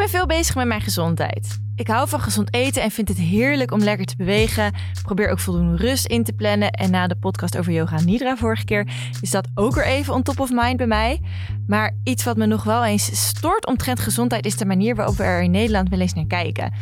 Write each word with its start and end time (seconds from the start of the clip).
ben 0.00 0.08
veel 0.08 0.26
bezig 0.26 0.54
met 0.54 0.66
mijn 0.66 0.80
gezondheid. 0.80 1.60
Ik 1.80 1.88
hou 1.88 2.08
van 2.08 2.20
gezond 2.20 2.54
eten 2.54 2.82
en 2.82 2.90
vind 2.90 3.08
het 3.08 3.18
heerlijk 3.18 3.72
om 3.72 3.80
lekker 3.80 4.06
te 4.06 4.16
bewegen. 4.16 4.74
Probeer 5.02 5.30
ook 5.30 5.38
voldoende 5.38 5.76
rust 5.76 6.06
in 6.06 6.24
te 6.24 6.32
plannen. 6.32 6.70
En 6.70 6.90
na 6.90 7.06
de 7.06 7.16
podcast 7.16 7.58
over 7.58 7.72
yoga 7.72 8.00
nidra 8.00 8.36
vorige 8.36 8.64
keer 8.64 8.88
is 9.20 9.30
dat 9.30 9.48
ook 9.54 9.74
weer 9.74 9.86
even 9.86 10.14
on 10.14 10.22
top 10.22 10.40
of 10.40 10.50
mind 10.52 10.76
bij 10.76 10.86
mij. 10.86 11.20
Maar 11.66 11.96
iets 12.04 12.24
wat 12.24 12.36
me 12.36 12.46
nog 12.46 12.64
wel 12.64 12.84
eens 12.84 13.28
stoort 13.28 13.66
omtrent 13.66 14.00
gezondheid 14.00 14.46
is 14.46 14.56
de 14.56 14.66
manier 14.66 14.94
waarop 14.94 15.16
we 15.16 15.22
er 15.22 15.42
in 15.42 15.50
Nederland 15.50 15.88
wel 15.88 16.00
eens 16.00 16.14
naar 16.14 16.26
kijken. 16.26 16.72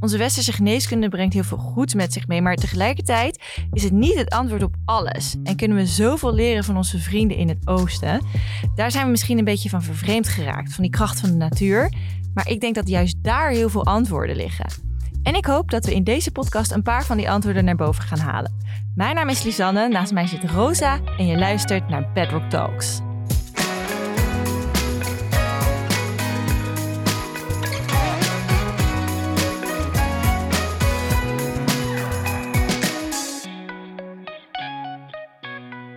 Onze 0.00 0.18
westerse 0.18 0.52
geneeskunde 0.52 1.08
brengt 1.08 1.34
heel 1.34 1.44
veel 1.44 1.58
goeds 1.58 1.94
met 1.94 2.12
zich 2.12 2.26
mee, 2.26 2.42
maar 2.42 2.56
tegelijkertijd 2.56 3.42
is 3.72 3.82
het 3.82 3.92
niet 3.92 4.14
het 4.14 4.30
antwoord 4.30 4.62
op 4.62 4.74
alles. 4.84 5.36
En 5.44 5.56
kunnen 5.56 5.76
we 5.76 5.86
zoveel 5.86 6.34
leren 6.34 6.64
van 6.64 6.76
onze 6.76 6.98
vrienden 6.98 7.36
in 7.36 7.48
het 7.48 7.68
oosten. 7.68 8.22
Daar 8.74 8.90
zijn 8.90 9.04
we 9.04 9.10
misschien 9.10 9.38
een 9.38 9.44
beetje 9.44 9.68
van 9.68 9.82
vervreemd 9.82 10.28
geraakt, 10.28 10.74
van 10.74 10.82
die 10.82 10.92
kracht 10.92 11.20
van 11.20 11.30
de 11.30 11.36
natuur. 11.36 11.90
Maar 12.36 12.48
ik 12.48 12.60
denk 12.60 12.74
dat 12.74 12.88
juist 12.88 13.16
daar 13.22 13.50
heel 13.50 13.68
veel 13.68 13.84
antwoorden 13.84 14.36
liggen. 14.36 14.45
En 15.22 15.34
ik 15.34 15.44
hoop 15.44 15.70
dat 15.70 15.84
we 15.84 15.94
in 15.94 16.04
deze 16.04 16.30
podcast 16.30 16.72
een 16.72 16.82
paar 16.82 17.04
van 17.04 17.16
die 17.16 17.30
antwoorden 17.30 17.64
naar 17.64 17.76
boven 17.76 18.02
gaan 18.02 18.18
halen. 18.18 18.56
Mijn 18.94 19.14
naam 19.14 19.28
is 19.28 19.42
Lisanne, 19.42 19.88
naast 19.88 20.12
mij 20.12 20.26
zit 20.26 20.44
Rosa 20.44 21.00
en 21.18 21.26
je 21.26 21.38
luistert 21.38 21.88
naar 21.88 22.12
Bedrock 22.12 22.50
Talks. 22.50 23.00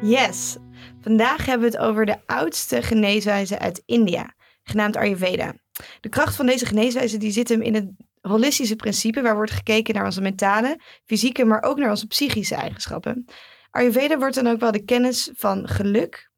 Yes, 0.01 0.57
vandaag 1.01 1.45
hebben 1.45 1.71
we 1.71 1.77
het 1.77 1.85
over 1.85 2.05
de 2.05 2.17
oudste 2.25 2.81
geneeswijze 2.81 3.59
uit 3.59 3.83
India, 3.85 4.33
genaamd 4.63 4.97
Ayurveda. 4.97 5.53
De 6.01 6.09
kracht 6.09 6.35
van 6.35 6.45
deze 6.45 6.65
geneeswijze 6.65 7.17
die 7.17 7.31
zit 7.31 7.49
hem 7.49 7.61
in 7.61 7.73
het 7.73 7.89
holistische 8.21 8.75
principe, 8.75 9.21
waar 9.21 9.35
wordt 9.35 9.51
gekeken 9.51 9.93
naar 9.93 10.05
onze 10.05 10.21
mentale, 10.21 10.79
fysieke, 11.05 11.45
maar 11.45 11.61
ook 11.61 11.77
naar 11.77 11.89
onze 11.89 12.07
psychische 12.07 12.55
eigenschappen. 12.55 13.25
Ayurveda 13.71 14.17
wordt 14.17 14.35
dan 14.35 14.47
ook 14.47 14.59
wel 14.59 14.71
de 14.71 14.83
kennis 14.83 15.29
van 15.33 15.67
geluk, 15.67 16.29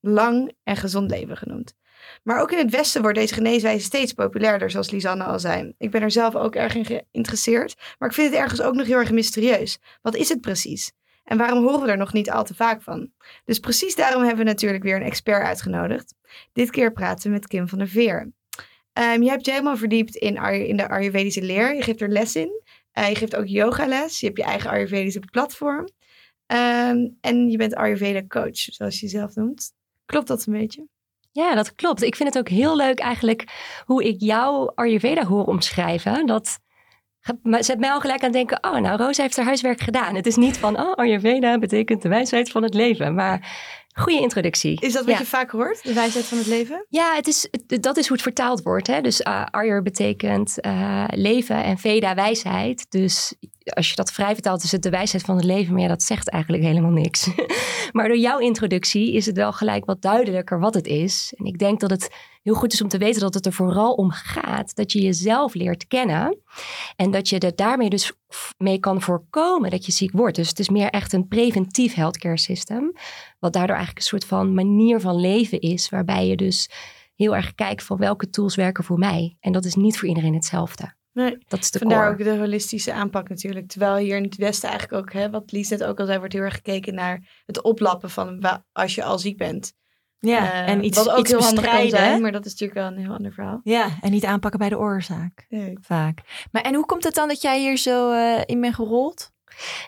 lang 0.00 0.52
en 0.62 0.76
gezond 0.76 1.10
leven 1.10 1.36
genoemd. 1.36 1.74
Maar 2.22 2.40
ook 2.40 2.52
in 2.52 2.58
het 2.58 2.70
Westen 2.70 3.02
wordt 3.02 3.18
deze 3.18 3.34
geneeswijze 3.34 3.84
steeds 3.84 4.12
populairder, 4.12 4.70
zoals 4.70 4.90
Lisanne 4.90 5.24
al 5.24 5.38
zei. 5.38 5.74
Ik 5.78 5.90
ben 5.90 6.02
er 6.02 6.10
zelf 6.10 6.34
ook 6.34 6.54
erg 6.54 6.74
in 6.74 6.84
geïnteresseerd, 6.84 7.74
maar 7.98 8.08
ik 8.08 8.14
vind 8.14 8.30
het 8.30 8.40
ergens 8.40 8.62
ook 8.62 8.74
nog 8.74 8.86
heel 8.86 8.98
erg 8.98 9.10
mysterieus. 9.10 9.78
Wat 10.02 10.14
is 10.16 10.28
het 10.28 10.40
precies? 10.40 10.92
En 11.24 11.38
waarom 11.38 11.64
horen 11.64 11.80
we 11.80 11.90
er 11.90 11.96
nog 11.96 12.12
niet 12.12 12.30
al 12.30 12.44
te 12.44 12.54
vaak 12.54 12.82
van? 12.82 13.10
Dus 13.44 13.58
precies 13.58 13.94
daarom 13.94 14.22
hebben 14.22 14.44
we 14.44 14.50
natuurlijk 14.50 14.82
weer 14.82 14.96
een 14.96 15.02
expert 15.02 15.44
uitgenodigd. 15.44 16.14
Dit 16.52 16.70
keer 16.70 16.92
praten 16.92 17.26
we 17.26 17.32
met 17.32 17.46
Kim 17.46 17.68
van 17.68 17.78
der 17.78 17.88
Veer. 17.88 18.32
Um, 18.98 19.22
je 19.22 19.30
hebt 19.30 19.44
je 19.44 19.50
helemaal 19.50 19.76
verdiept 19.76 20.16
in, 20.16 20.36
in 20.66 20.76
de 20.76 20.88
Ayurvedische 20.88 21.42
leer. 21.42 21.74
Je 21.74 21.82
geeft 21.82 22.00
er 22.00 22.08
les 22.08 22.36
in. 22.36 22.62
Uh, 22.98 23.08
je 23.08 23.14
geeft 23.14 23.36
ook 23.36 23.46
yogales. 23.46 24.20
Je 24.20 24.26
hebt 24.26 24.38
je 24.38 24.44
eigen 24.44 24.70
Ayurvedische 24.70 25.20
platform. 25.20 25.88
Um, 26.46 27.16
en 27.20 27.50
je 27.50 27.56
bent 27.56 27.74
Ayurveda 27.74 28.22
coach, 28.28 28.56
zoals 28.56 29.00
je 29.00 29.08
zelf 29.08 29.34
noemt. 29.34 29.72
Klopt 30.06 30.26
dat 30.26 30.46
een 30.46 30.52
beetje? 30.52 30.86
Ja, 31.32 31.54
dat 31.54 31.74
klopt. 31.74 32.02
Ik 32.02 32.16
vind 32.16 32.34
het 32.34 32.38
ook 32.38 32.48
heel 32.48 32.76
leuk 32.76 32.98
eigenlijk 32.98 33.44
hoe 33.84 34.04
ik 34.04 34.20
jouw 34.20 34.72
Ayurveda 34.74 35.24
hoor 35.24 35.44
omschrijven. 35.44 36.26
Dat 36.26 36.58
zet 37.42 37.78
mij 37.78 37.90
al 37.90 38.00
gelijk 38.00 38.24
aan 38.24 38.32
denken, 38.32 38.58
oh 38.64 38.78
nou, 38.78 38.96
Rosa 38.96 39.22
heeft 39.22 39.36
haar 39.36 39.46
huiswerk 39.46 39.80
gedaan. 39.80 40.14
Het 40.14 40.26
is 40.26 40.36
niet 40.36 40.58
van, 40.58 40.80
oh, 40.80 40.92
Ayurveda 40.92 41.58
betekent 41.58 42.02
de 42.02 42.08
wijsheid 42.08 42.50
van 42.50 42.62
het 42.62 42.74
leven. 42.74 43.14
Maar 43.14 43.56
Goede 43.96 44.20
introductie. 44.20 44.80
Is 44.80 44.92
dat 44.92 45.04
wat 45.04 45.18
je 45.18 45.24
vaak 45.24 45.50
hoort, 45.50 45.82
de 45.82 45.92
wijsheid 45.92 46.24
van 46.24 46.38
het 46.38 46.46
leven? 46.46 46.86
Ja, 46.88 47.14
het 47.14 47.26
is, 47.26 47.48
dat 47.66 47.96
is 47.96 48.06
hoe 48.06 48.12
het 48.16 48.22
vertaald 48.22 48.62
wordt. 48.62 48.86
Hè? 48.86 49.00
Dus 49.00 49.20
uh, 49.20 49.44
Arjer 49.50 49.82
betekent 49.82 50.56
uh, 50.66 51.04
leven 51.08 51.64
en 51.64 51.78
Veda 51.78 52.14
wijsheid. 52.14 52.86
Dus 52.88 53.34
als 53.64 53.88
je 53.88 53.94
dat 53.94 54.12
vrij 54.12 54.32
vertaalt, 54.32 54.62
is 54.62 54.72
het 54.72 54.82
de 54.82 54.90
wijsheid 54.90 55.24
van 55.24 55.36
het 55.36 55.44
leven. 55.44 55.74
Maar 55.74 55.88
dat 55.88 56.02
zegt 56.02 56.30
eigenlijk 56.30 56.64
helemaal 56.64 56.90
niks. 56.90 57.28
maar 57.92 58.08
door 58.08 58.18
jouw 58.18 58.38
introductie 58.38 59.12
is 59.12 59.26
het 59.26 59.36
wel 59.36 59.52
gelijk 59.52 59.84
wat 59.84 60.02
duidelijker 60.02 60.60
wat 60.60 60.74
het 60.74 60.86
is. 60.86 61.32
En 61.36 61.44
ik 61.44 61.58
denk 61.58 61.80
dat 61.80 61.90
het 61.90 62.14
heel 62.42 62.54
goed 62.54 62.72
is 62.72 62.82
om 62.82 62.88
te 62.88 62.98
weten 62.98 63.20
dat 63.20 63.34
het 63.34 63.46
er 63.46 63.52
vooral 63.52 63.92
om 63.92 64.10
gaat 64.10 64.74
dat 64.74 64.92
je 64.92 65.00
jezelf 65.00 65.54
leert 65.54 65.86
kennen. 65.86 66.38
En 66.96 67.10
dat 67.10 67.28
je 67.28 67.38
er 67.38 67.56
daarmee 67.56 67.88
dus 67.88 68.12
mee 68.58 68.78
kan 68.78 69.02
voorkomen 69.02 69.70
dat 69.70 69.86
je 69.86 69.92
ziek 69.92 70.12
wordt. 70.12 70.36
Dus 70.36 70.48
het 70.48 70.58
is 70.58 70.68
meer 70.68 70.90
echt 70.90 71.12
een 71.12 71.28
preventief 71.28 71.94
healthcare 71.94 72.38
system. 72.38 72.92
Wat 73.38 73.52
daardoor 73.52 73.76
eigenlijk 73.76 73.98
een 73.98 74.18
soort 74.18 74.24
van 74.24 74.54
manier 74.54 75.00
van 75.00 75.16
leven 75.16 75.60
is. 75.60 75.88
Waarbij 75.88 76.26
je 76.26 76.36
dus 76.36 76.70
heel 77.14 77.36
erg 77.36 77.54
kijkt 77.54 77.82
van 77.82 77.96
welke 77.96 78.30
tools 78.30 78.54
werken 78.54 78.84
voor 78.84 78.98
mij. 78.98 79.36
En 79.40 79.52
dat 79.52 79.64
is 79.64 79.74
niet 79.74 79.98
voor 79.98 80.08
iedereen 80.08 80.34
hetzelfde. 80.34 80.94
Nee, 81.14 81.38
dat 81.48 81.60
is 81.60 81.70
de 81.70 81.78
vandaar 81.78 82.10
ook 82.10 82.18
de 82.18 82.38
holistische 82.38 82.92
aanpak 82.92 83.28
natuurlijk. 83.28 83.68
Terwijl 83.68 83.96
hier 83.96 84.16
in 84.16 84.22
het 84.22 84.36
Westen 84.36 84.68
eigenlijk 84.68 85.02
ook, 85.02 85.12
hè, 85.12 85.30
wat 85.30 85.52
Lies 85.52 85.68
net 85.68 85.84
ook 85.84 86.00
al 86.00 86.06
zei, 86.06 86.18
wordt 86.18 86.32
heel 86.32 86.42
erg 86.42 86.54
gekeken 86.54 86.94
naar 86.94 87.42
het 87.46 87.62
oplappen 87.62 88.10
van 88.10 88.62
als 88.72 88.94
je 88.94 89.04
al 89.04 89.18
ziek 89.18 89.36
bent. 89.36 89.72
Ja, 90.18 90.42
uh, 90.42 90.68
en 90.68 90.84
iets, 90.84 90.98
wat 90.98 91.10
ook 91.10 91.18
iets 91.18 91.30
heel 91.30 91.42
handig 91.42 91.64
kan 91.64 91.88
zijn, 91.88 92.22
maar 92.22 92.32
dat 92.32 92.44
is 92.44 92.50
natuurlijk 92.50 92.78
wel 92.78 92.88
een 92.88 93.04
heel 93.04 93.14
ander 93.14 93.32
verhaal. 93.32 93.60
Ja, 93.62 93.88
en 94.00 94.10
niet 94.10 94.24
aanpakken 94.24 94.60
bij 94.60 94.68
de 94.68 94.78
oorzaak. 94.78 95.46
Nee. 95.48 95.78
Vaak. 95.80 96.46
Maar 96.50 96.62
en 96.62 96.74
hoe 96.74 96.86
komt 96.86 97.04
het 97.04 97.14
dan 97.14 97.28
dat 97.28 97.42
jij 97.42 97.60
hier 97.60 97.76
zo 97.76 98.12
uh, 98.12 98.40
in 98.44 98.60
bent 98.60 98.74
gerold? 98.74 99.32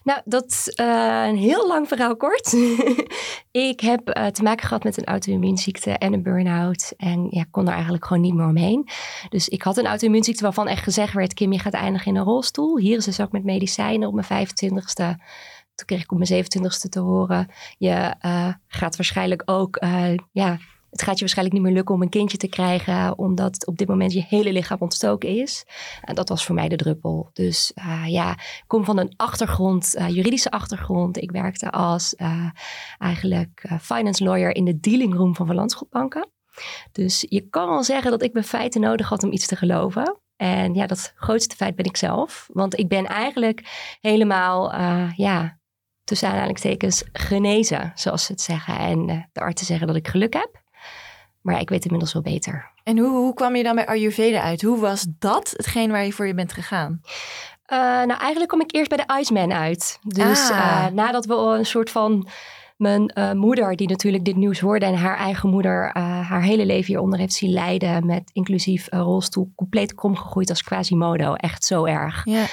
Nou, 0.04 0.21
dat 0.25 0.44
is 0.50 0.72
uh, 0.81 1.25
een 1.27 1.37
heel 1.37 1.66
lang 1.66 1.88
verhaal 1.88 2.16
kort. 2.16 2.53
ik 3.71 3.81
heb 3.81 4.19
uh, 4.19 4.27
te 4.27 4.43
maken 4.43 4.66
gehad 4.66 4.84
met 4.84 4.97
een 4.97 5.04
auto-immuunziekte 5.04 5.91
en 5.91 6.12
een 6.12 6.22
burn-out. 6.22 6.93
En 6.97 7.27
ja, 7.31 7.44
kon 7.50 7.66
er 7.66 7.72
eigenlijk 7.72 8.04
gewoon 8.06 8.22
niet 8.22 8.34
meer 8.34 8.47
omheen. 8.47 8.88
Dus 9.28 9.49
ik 9.49 9.62
had 9.62 9.77
een 9.77 9.87
auto-immuunziekte 9.87 10.43
waarvan 10.43 10.69
echt 10.69 10.82
gezegd 10.82 11.12
werd... 11.12 11.34
Kim, 11.34 11.53
je 11.53 11.59
gaat 11.59 11.75
eindigen 11.75 12.12
in 12.12 12.16
een 12.16 12.25
rolstoel. 12.25 12.78
Hier 12.78 12.97
is 12.97 13.04
dus 13.04 13.21
ook 13.21 13.32
met 13.32 13.44
medicijnen 13.44 14.09
op 14.09 14.15
mijn 14.15 14.49
25ste 14.49 15.22
toen 15.75 15.87
kreeg 15.87 16.03
ik 16.03 16.12
op 16.12 16.19
mijn 16.19 16.44
27ste 16.44 16.88
te 16.88 17.00
horen: 17.00 17.48
je 17.78 18.15
uh, 18.22 18.48
gaat 18.69 18.97
waarschijnlijk 18.97 19.43
ook, 19.44 19.78
ja, 20.33 20.59
het 20.91 21.02
gaat 21.02 21.14
je 21.14 21.20
waarschijnlijk 21.20 21.56
niet 21.56 21.66
meer 21.66 21.74
lukken 21.74 21.94
om 21.94 22.02
een 22.02 22.08
kindje 22.08 22.36
te 22.36 22.48
krijgen, 22.48 23.19
omdat 23.19 23.66
op 23.66 23.78
dit 23.78 23.88
moment 23.88 24.12
je 24.12 24.24
hele 24.28 24.52
lichaam 24.52 24.78
ontstoken 24.80 25.28
is. 25.28 25.64
En 26.00 26.14
dat 26.14 26.28
was 26.28 26.44
voor 26.44 26.54
mij 26.54 26.69
de 26.69 26.76
druppel. 26.76 27.30
Dus 27.32 27.72
uh, 27.74 28.04
ja, 28.06 28.32
ik 28.32 28.64
kom 28.66 28.84
van 28.84 28.98
een 28.98 29.12
achtergrond, 29.16 29.94
juridische 30.08 30.50
achtergrond. 30.50 31.22
Ik 31.22 31.30
werkte 31.30 31.70
als 31.70 32.14
eigenlijk 32.98 33.69
finance 33.80 34.24
lawyer 34.24 34.54
in 34.54 34.64
de 34.64 34.80
dealing 34.80 35.14
room 35.14 35.34
van 35.34 35.47
Van 35.47 35.54
Landschotbanken. 35.54 36.30
Dus 36.92 37.24
je 37.28 37.48
kan 37.48 37.68
wel 37.68 37.84
zeggen 37.84 38.10
dat 38.10 38.22
ik 38.22 38.32
mijn 38.32 38.44
feiten 38.44 38.80
nodig 38.80 39.08
had 39.08 39.22
om 39.22 39.32
iets 39.32 39.47
te 39.47 39.56
geloven. 39.56 40.20
En 40.36 40.74
ja, 40.74 40.86
dat 40.86 41.12
grootste 41.16 41.56
feit 41.56 41.76
ben 41.76 41.84
ik 41.84 41.97
zelf. 41.97 42.48
Want 42.53 42.78
ik 42.78 42.88
ben 42.88 43.06
eigenlijk 43.06 43.97
helemaal, 44.00 44.74
ja, 45.16 45.58
tussen 46.04 46.28
aanhalingstekens 46.28 47.04
genezen, 47.12 47.92
zoals 47.94 48.24
ze 48.24 48.32
het 48.32 48.41
zeggen. 48.41 48.78
En 48.78 49.28
de 49.32 49.41
artsen 49.41 49.66
zeggen 49.66 49.86
dat 49.86 49.97
ik 49.97 50.08
geluk 50.08 50.32
heb. 50.32 50.64
Maar 51.46 51.60
ik 51.60 51.68
weet 51.68 51.84
inmiddels 51.84 52.12
wel 52.12 52.22
beter. 52.22 52.70
En 52.82 52.98
hoe, 52.98 53.10
hoe 53.10 53.34
kwam 53.34 53.56
je 53.56 53.62
dan 53.62 53.74
bij 53.74 53.86
Ayurveda 53.86 54.40
uit? 54.42 54.62
Hoe 54.62 54.78
was 54.78 55.06
dat 55.18 55.54
hetgeen 55.56 55.90
waar 55.90 56.04
je 56.04 56.12
voor 56.12 56.26
je 56.26 56.34
bent 56.34 56.52
gegaan? 56.52 57.00
Uh, 57.02 57.78
nou, 57.78 58.20
eigenlijk 58.20 58.50
kom 58.50 58.60
ik 58.60 58.74
eerst 58.74 58.88
bij 58.88 59.06
de 59.06 59.18
Iceman 59.20 59.52
uit. 59.52 59.98
Dus 60.02 60.50
ah. 60.50 60.58
uh, 60.58 60.86
nadat 60.86 61.26
we 61.26 61.34
een 61.34 61.66
soort 61.66 61.90
van 61.90 62.28
mijn 62.76 63.12
uh, 63.14 63.32
moeder, 63.32 63.76
die 63.76 63.88
natuurlijk 63.88 64.25
dit 64.25 64.37
nieuws 64.37 64.60
hoorde 64.60 64.87
en 64.87 64.94
haar 64.94 65.16
eigen 65.16 65.48
moeder 65.48 65.87
uh, 65.87 65.92
haar 66.28 66.42
hele 66.42 66.66
leven 66.66 66.87
hieronder 66.87 67.19
heeft 67.19 67.32
zien 67.32 67.50
lijden, 67.50 68.06
met 68.06 68.31
inclusief 68.32 68.87
rolstoel, 68.91 69.53
compleet 69.54 69.94
kromgegroeid 69.94 70.50
als 70.50 70.62
Quasimodo. 70.62 71.34
Echt 71.34 71.65
zo 71.65 71.84
erg. 71.84 72.25
Ja. 72.25 72.47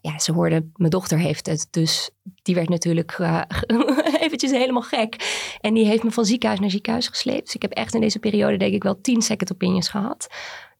ja, 0.00 0.18
ze 0.18 0.32
hoorde, 0.32 0.66
mijn 0.76 0.90
dochter 0.90 1.18
heeft 1.18 1.46
het, 1.46 1.68
dus 1.70 2.10
die 2.42 2.54
werd 2.54 2.68
natuurlijk 2.68 3.18
eventjes 4.24 4.50
helemaal 4.50 4.82
gek. 4.82 5.16
En 5.60 5.74
die 5.74 5.86
heeft 5.86 6.02
me 6.02 6.10
van 6.10 6.24
ziekenhuis 6.24 6.60
naar 6.60 6.70
ziekenhuis 6.70 7.08
gesleept. 7.08 7.44
Dus 7.44 7.54
ik 7.54 7.62
heb 7.62 7.72
echt 7.72 7.94
in 7.94 8.00
deze 8.00 8.18
periode, 8.18 8.56
denk 8.56 8.74
ik, 8.74 8.82
wel 8.82 9.00
tien 9.00 9.22
second 9.22 9.52
opinions 9.52 9.88
gehad 9.88 10.28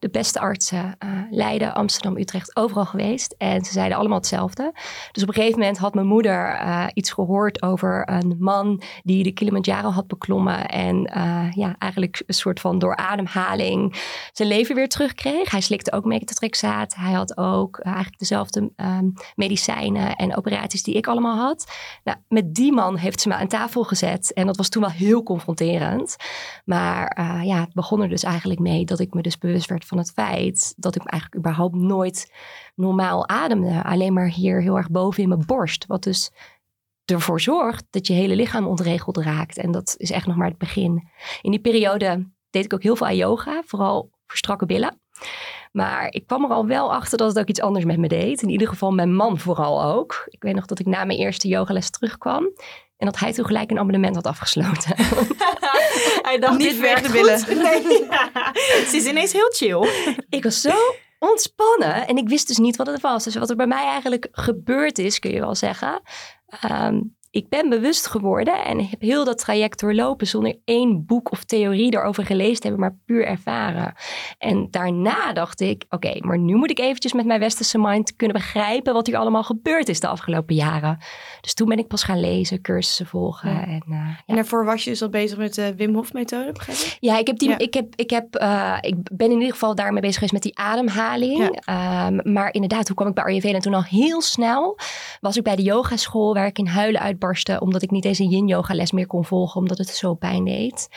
de 0.03 0.09
beste 0.11 0.41
artsen, 0.41 0.97
uh, 1.05 1.11
Leiden, 1.31 1.75
Amsterdam, 1.75 2.17
Utrecht, 2.17 2.57
overal 2.57 2.85
geweest. 2.85 3.35
En 3.39 3.65
ze 3.65 3.73
zeiden 3.73 3.99
allemaal 3.99 4.19
hetzelfde. 4.19 4.73
Dus 5.13 5.23
op 5.23 5.29
een 5.29 5.35
gegeven 5.35 5.59
moment 5.59 5.79
had 5.79 5.95
mijn 5.95 6.07
moeder 6.07 6.61
uh, 6.61 6.87
iets 6.95 7.11
gehoord 7.11 7.63
over 7.63 8.09
een 8.09 8.37
man 8.39 8.83
die 9.03 9.23
de 9.23 9.33
Kilimanjaro 9.33 9.89
had 9.89 10.07
beklommen. 10.07 10.69
En 10.69 11.13
uh, 11.17 11.53
ja, 11.53 11.75
eigenlijk 11.79 12.23
een 12.27 12.35
soort 12.35 12.61
van 12.61 12.79
door 12.79 12.97
ademhaling 12.97 14.03
zijn 14.33 14.49
leven 14.49 14.75
weer 14.75 14.89
terugkreeg. 14.89 15.51
Hij 15.51 15.61
slikte 15.61 15.93
ook 15.93 16.05
methotrexaat. 16.05 16.95
Hij 16.95 17.13
had 17.13 17.37
ook 17.37 17.79
eigenlijk 17.79 18.19
dezelfde 18.19 18.71
um, 18.77 19.13
medicijnen 19.35 20.17
en 20.17 20.37
operaties 20.37 20.83
die 20.83 20.95
ik 20.95 21.07
allemaal 21.07 21.37
had. 21.37 21.73
Nou, 22.05 22.19
met 22.29 22.55
die 22.55 22.73
man 22.73 22.97
heeft 22.97 23.21
ze 23.21 23.29
me 23.29 23.35
aan 23.35 23.49
tafel 23.49 23.83
gezet. 23.85 24.33
En 24.33 24.47
dat 24.47 24.57
was 24.57 24.69
toen 24.69 24.83
wel 24.83 24.91
heel 24.91 25.23
confronterend. 25.23 26.17
Maar 26.65 27.23
ja, 27.45 27.61
het 27.61 27.75
begon 27.75 28.03
er 28.03 28.09
dus 28.09 28.23
eigenlijk 28.23 28.61
mee 28.61 28.85
dat 28.85 29.01
ik 29.01 29.15
me 29.15 29.23
dus 29.23 29.39
bewust 29.39 29.69
werd 29.69 29.85
van 29.85 29.92
het 29.99 30.13
feit 30.13 30.75
dat 30.77 30.95
ik 30.95 31.05
eigenlijk 31.05 31.41
überhaupt 31.41 31.75
nooit 31.75 32.33
normaal 32.75 33.29
ademde. 33.29 33.85
Alleen 33.85 34.13
maar 34.13 34.29
hier 34.29 34.61
heel 34.61 34.77
erg 34.77 34.91
boven 34.91 35.23
in 35.23 35.29
mijn 35.29 35.47
borst. 35.47 35.87
Wat 35.87 36.03
dus 36.03 36.31
ervoor 37.05 37.41
zorgt 37.41 37.87
dat 37.91 38.07
je 38.07 38.13
hele 38.13 38.37
lichaam 38.37 38.67
ontregeld 38.67 39.17
raakt. 39.17 39.59
En 39.59 39.71
dat 39.71 39.95
is 39.97 40.11
echt 40.11 40.27
nog 40.27 40.37
maar 40.37 40.49
het 40.49 40.59
begin. 40.59 41.09
In 41.43 41.51
die 41.51 41.61
periode 41.61 42.31
deed 42.51 42.65
ik 42.65 42.75
ook 42.75 42.83
heel 42.83 42.97
veel 42.97 43.11
yoga, 43.11 43.63
vooral 43.67 44.11
voor 44.27 44.37
strakke 44.37 44.67
billen. 44.67 45.01
Maar 45.73 46.13
ik 46.13 46.27
kwam 46.27 46.45
er 46.45 46.51
al 46.51 46.67
wel 46.67 46.95
achter 46.95 47.19
dat 47.19 47.29
het 47.29 47.39
ook 47.39 47.49
iets 47.49 47.61
anders 47.61 47.85
met 47.85 47.99
me 47.99 48.09
deed. 48.09 48.43
In 48.43 48.49
ieder 48.49 48.69
geval 48.69 48.91
mijn 48.91 49.15
man 49.15 49.39
vooral 49.39 49.83
ook. 49.83 50.25
Ik 50.27 50.43
weet 50.43 50.55
nog 50.55 50.67
dat 50.67 50.79
ik 50.79 50.87
na 50.87 51.05
mijn 51.05 51.19
eerste 51.19 51.49
yogales 51.49 51.91
terugkwam. 51.91 52.53
En 53.03 53.09
dat 53.09 53.19
hij 53.19 53.33
toen 53.33 53.47
gelijk 53.47 53.71
een 53.71 53.79
abonnement 53.79 54.15
had 54.15 54.27
afgesloten. 54.27 54.97
hij 56.29 56.39
dacht, 56.39 56.59
Niet 56.59 56.71
dit 56.71 56.81
werkt 56.81 57.11
willen. 57.11 57.39
Ze 58.89 58.93
is 58.93 59.07
ineens 59.07 59.33
heel 59.33 59.51
chill. 59.53 59.89
ik 60.29 60.43
was 60.43 60.61
zo 60.61 60.95
ontspannen 61.19 62.07
en 62.07 62.17
ik 62.17 62.29
wist 62.29 62.47
dus 62.47 62.57
niet 62.57 62.77
wat 62.77 62.87
het 62.87 63.01
was. 63.01 63.25
Dus 63.25 63.35
wat 63.35 63.51
er 63.51 63.57
bij 63.57 63.67
mij 63.67 63.85
eigenlijk 63.85 64.29
gebeurd 64.33 64.99
is, 64.99 65.19
kun 65.19 65.31
je 65.31 65.41
wel 65.41 65.55
zeggen. 65.55 66.03
Ehm, 66.47 67.01
ik 67.33 67.49
ben 67.49 67.69
bewust 67.69 68.07
geworden 68.07 68.65
en 68.65 68.89
heb 68.89 69.01
heel 69.01 69.25
dat 69.25 69.39
traject 69.39 69.81
doorlopen 69.81 70.27
zonder 70.27 70.59
één 70.65 71.07
boek 71.07 71.33
of 71.33 71.45
theorie 71.45 71.95
erover 71.95 72.27
gelezen 72.27 72.61
te 72.61 72.69
hebben, 72.69 72.81
maar 72.81 72.99
puur 73.07 73.27
ervaren. 73.27 73.95
En 74.39 74.69
daarna 74.71 75.33
dacht 75.33 75.61
ik, 75.61 75.85
oké, 75.89 76.19
maar 76.21 76.39
nu 76.39 76.55
moet 76.55 76.71
ik 76.71 76.79
eventjes 76.79 77.13
met 77.13 77.27
mijn 77.27 77.41
westerse 77.41 77.79
mind 77.79 78.17
kunnen 78.17 78.37
begrijpen 78.37 78.93
wat 78.93 79.07
hier 79.07 79.17
allemaal 79.17 79.43
gebeurd 79.43 79.89
is 79.89 80.01
de 80.01 80.07
afgelopen 80.07 80.55
jaren. 80.55 80.99
Dus 81.41 81.55
toen 81.55 81.69
ben 81.69 81.79
ik 81.79 81.89
pas 81.89 82.03
gaan 82.03 82.21
lezen, 82.21 82.61
cursussen 82.61 83.07
volgen. 83.07 83.51
Ja. 83.51 83.67
En, 83.67 83.83
eh, 83.89 83.91
ja. 83.91 84.23
En 84.27 84.35
daarvoor 84.35 84.65
was 84.65 84.85
je 84.85 84.91
dus 84.91 85.03
al 85.03 85.09
bezig 85.09 85.39
met 85.39 85.55
de 85.55 85.75
Wim 85.77 85.95
Hof 85.95 86.13
methode, 86.13 86.53
begrijp 86.53 86.79
ik? 86.79 86.97
Ja, 87.01 87.19
ik, 87.19 87.27
heb 87.27 87.39
die, 87.39 87.49
Ja. 87.49 87.59
Ik, 87.59 87.75
heb, 87.75 87.95
ik, 87.97 88.11
heb, 88.11 88.35
eh, 88.35 88.79
ik 88.81 88.95
ben 89.13 89.31
in 89.31 89.39
ieder 89.39 89.53
geval 89.53 89.75
daarmee 89.75 90.01
bezig 90.01 90.15
geweest 90.15 90.33
met 90.33 90.43
die 90.43 90.59
ademhaling. 90.59 91.61
Ehm, 91.65 92.33
maar 92.33 92.53
inderdaad, 92.55 92.87
toen 92.87 92.95
kwam 92.95 93.09
ik 93.09 93.15
bij 93.15 93.25
Ayurveda 93.25 93.55
en 93.55 93.61
toen 93.61 93.75
al 93.75 93.85
heel 93.85 94.21
snel 94.21 94.79
was 95.21 95.37
ik 95.37 95.43
bij 95.43 95.57
de 95.57 95.63
yogaschool 95.63 96.35
waar 96.35 96.47
ik 96.47 96.59
in 96.59 96.67
huilen 96.67 97.01
uitbarstte 97.23 97.61
omdat 97.61 97.83
ik 97.83 97.91
niet 97.91 98.03
deze 98.03 98.25
yin 98.25 98.47
yoga 98.47 98.75
les 98.75 98.93
meer 98.93 99.07
kon 99.07 99.25
volgen 99.25 99.61
omdat 99.61 99.79
het 99.79 99.89
zo 99.89 100.15
pijn 100.15 100.45
deed. 100.45 100.89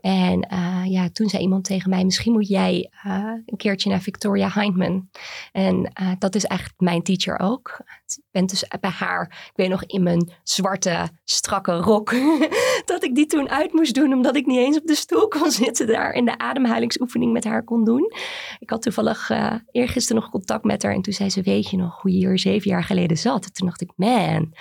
En 0.00 0.40
eh, 0.40 0.82
ja, 0.84 1.08
toen 1.12 1.28
zei 1.28 1.42
iemand 1.42 1.64
tegen 1.64 1.90
mij, 1.90 2.04
misschien 2.04 2.32
moet 2.32 2.48
jij 2.48 2.90
eh, 3.02 3.32
een 3.46 3.56
keertje 3.56 3.90
naar 3.90 4.00
Victoria 4.00 4.50
Hindman. 4.54 5.08
En 5.52 5.90
eh, 5.92 6.10
dat 6.18 6.34
is 6.34 6.44
eigenlijk 6.44 6.80
mijn 6.80 7.02
teacher 7.02 7.38
ook. 7.38 7.82
Ik 8.06 8.22
ben 8.30 8.46
dus 8.46 8.64
bij 8.80 8.90
haar, 8.90 9.22
ik 9.50 9.52
weet 9.54 9.68
nog 9.68 9.84
in 9.84 10.02
mijn 10.02 10.32
zwarte, 10.42 11.08
strakke 11.24 11.76
rok, 11.76 12.14
dat 12.92 13.04
ik 13.04 13.14
die 13.14 13.26
toen 13.26 13.50
uit 13.50 13.72
moest 13.72 13.94
doen, 13.94 14.12
omdat 14.12 14.36
ik 14.36 14.46
niet 14.46 14.58
eens 14.58 14.78
op 14.78 14.86
de 14.86 14.94
stoel 14.94 15.28
kon 15.28 15.50
zitten 15.50 15.86
daar 15.86 16.12
en 16.12 16.24
de 16.24 16.38
ademhalingsoefening 16.38 17.32
met 17.32 17.44
haar 17.44 17.64
kon 17.64 17.84
doen. 17.84 18.12
Ik 18.58 18.70
had 18.70 18.82
toevallig 18.82 19.30
eergisteren 19.70 20.22
nog 20.22 20.30
contact 20.30 20.64
met 20.64 20.82
haar 20.82 20.92
en 20.92 21.02
toen 21.02 21.12
zei 21.12 21.30
ze, 21.30 21.42
weet 21.42 21.70
je 21.70 21.76
nog 21.76 22.02
hoe 22.02 22.10
je 22.10 22.16
hier 22.16 22.38
zeven 22.38 22.70
jaar 22.70 22.84
geleden 22.84 23.16
zat? 23.16 23.44
En 23.44 23.52
toen 23.52 23.66
dacht 23.66 23.80
ik, 23.80 23.92
man, 23.96 24.52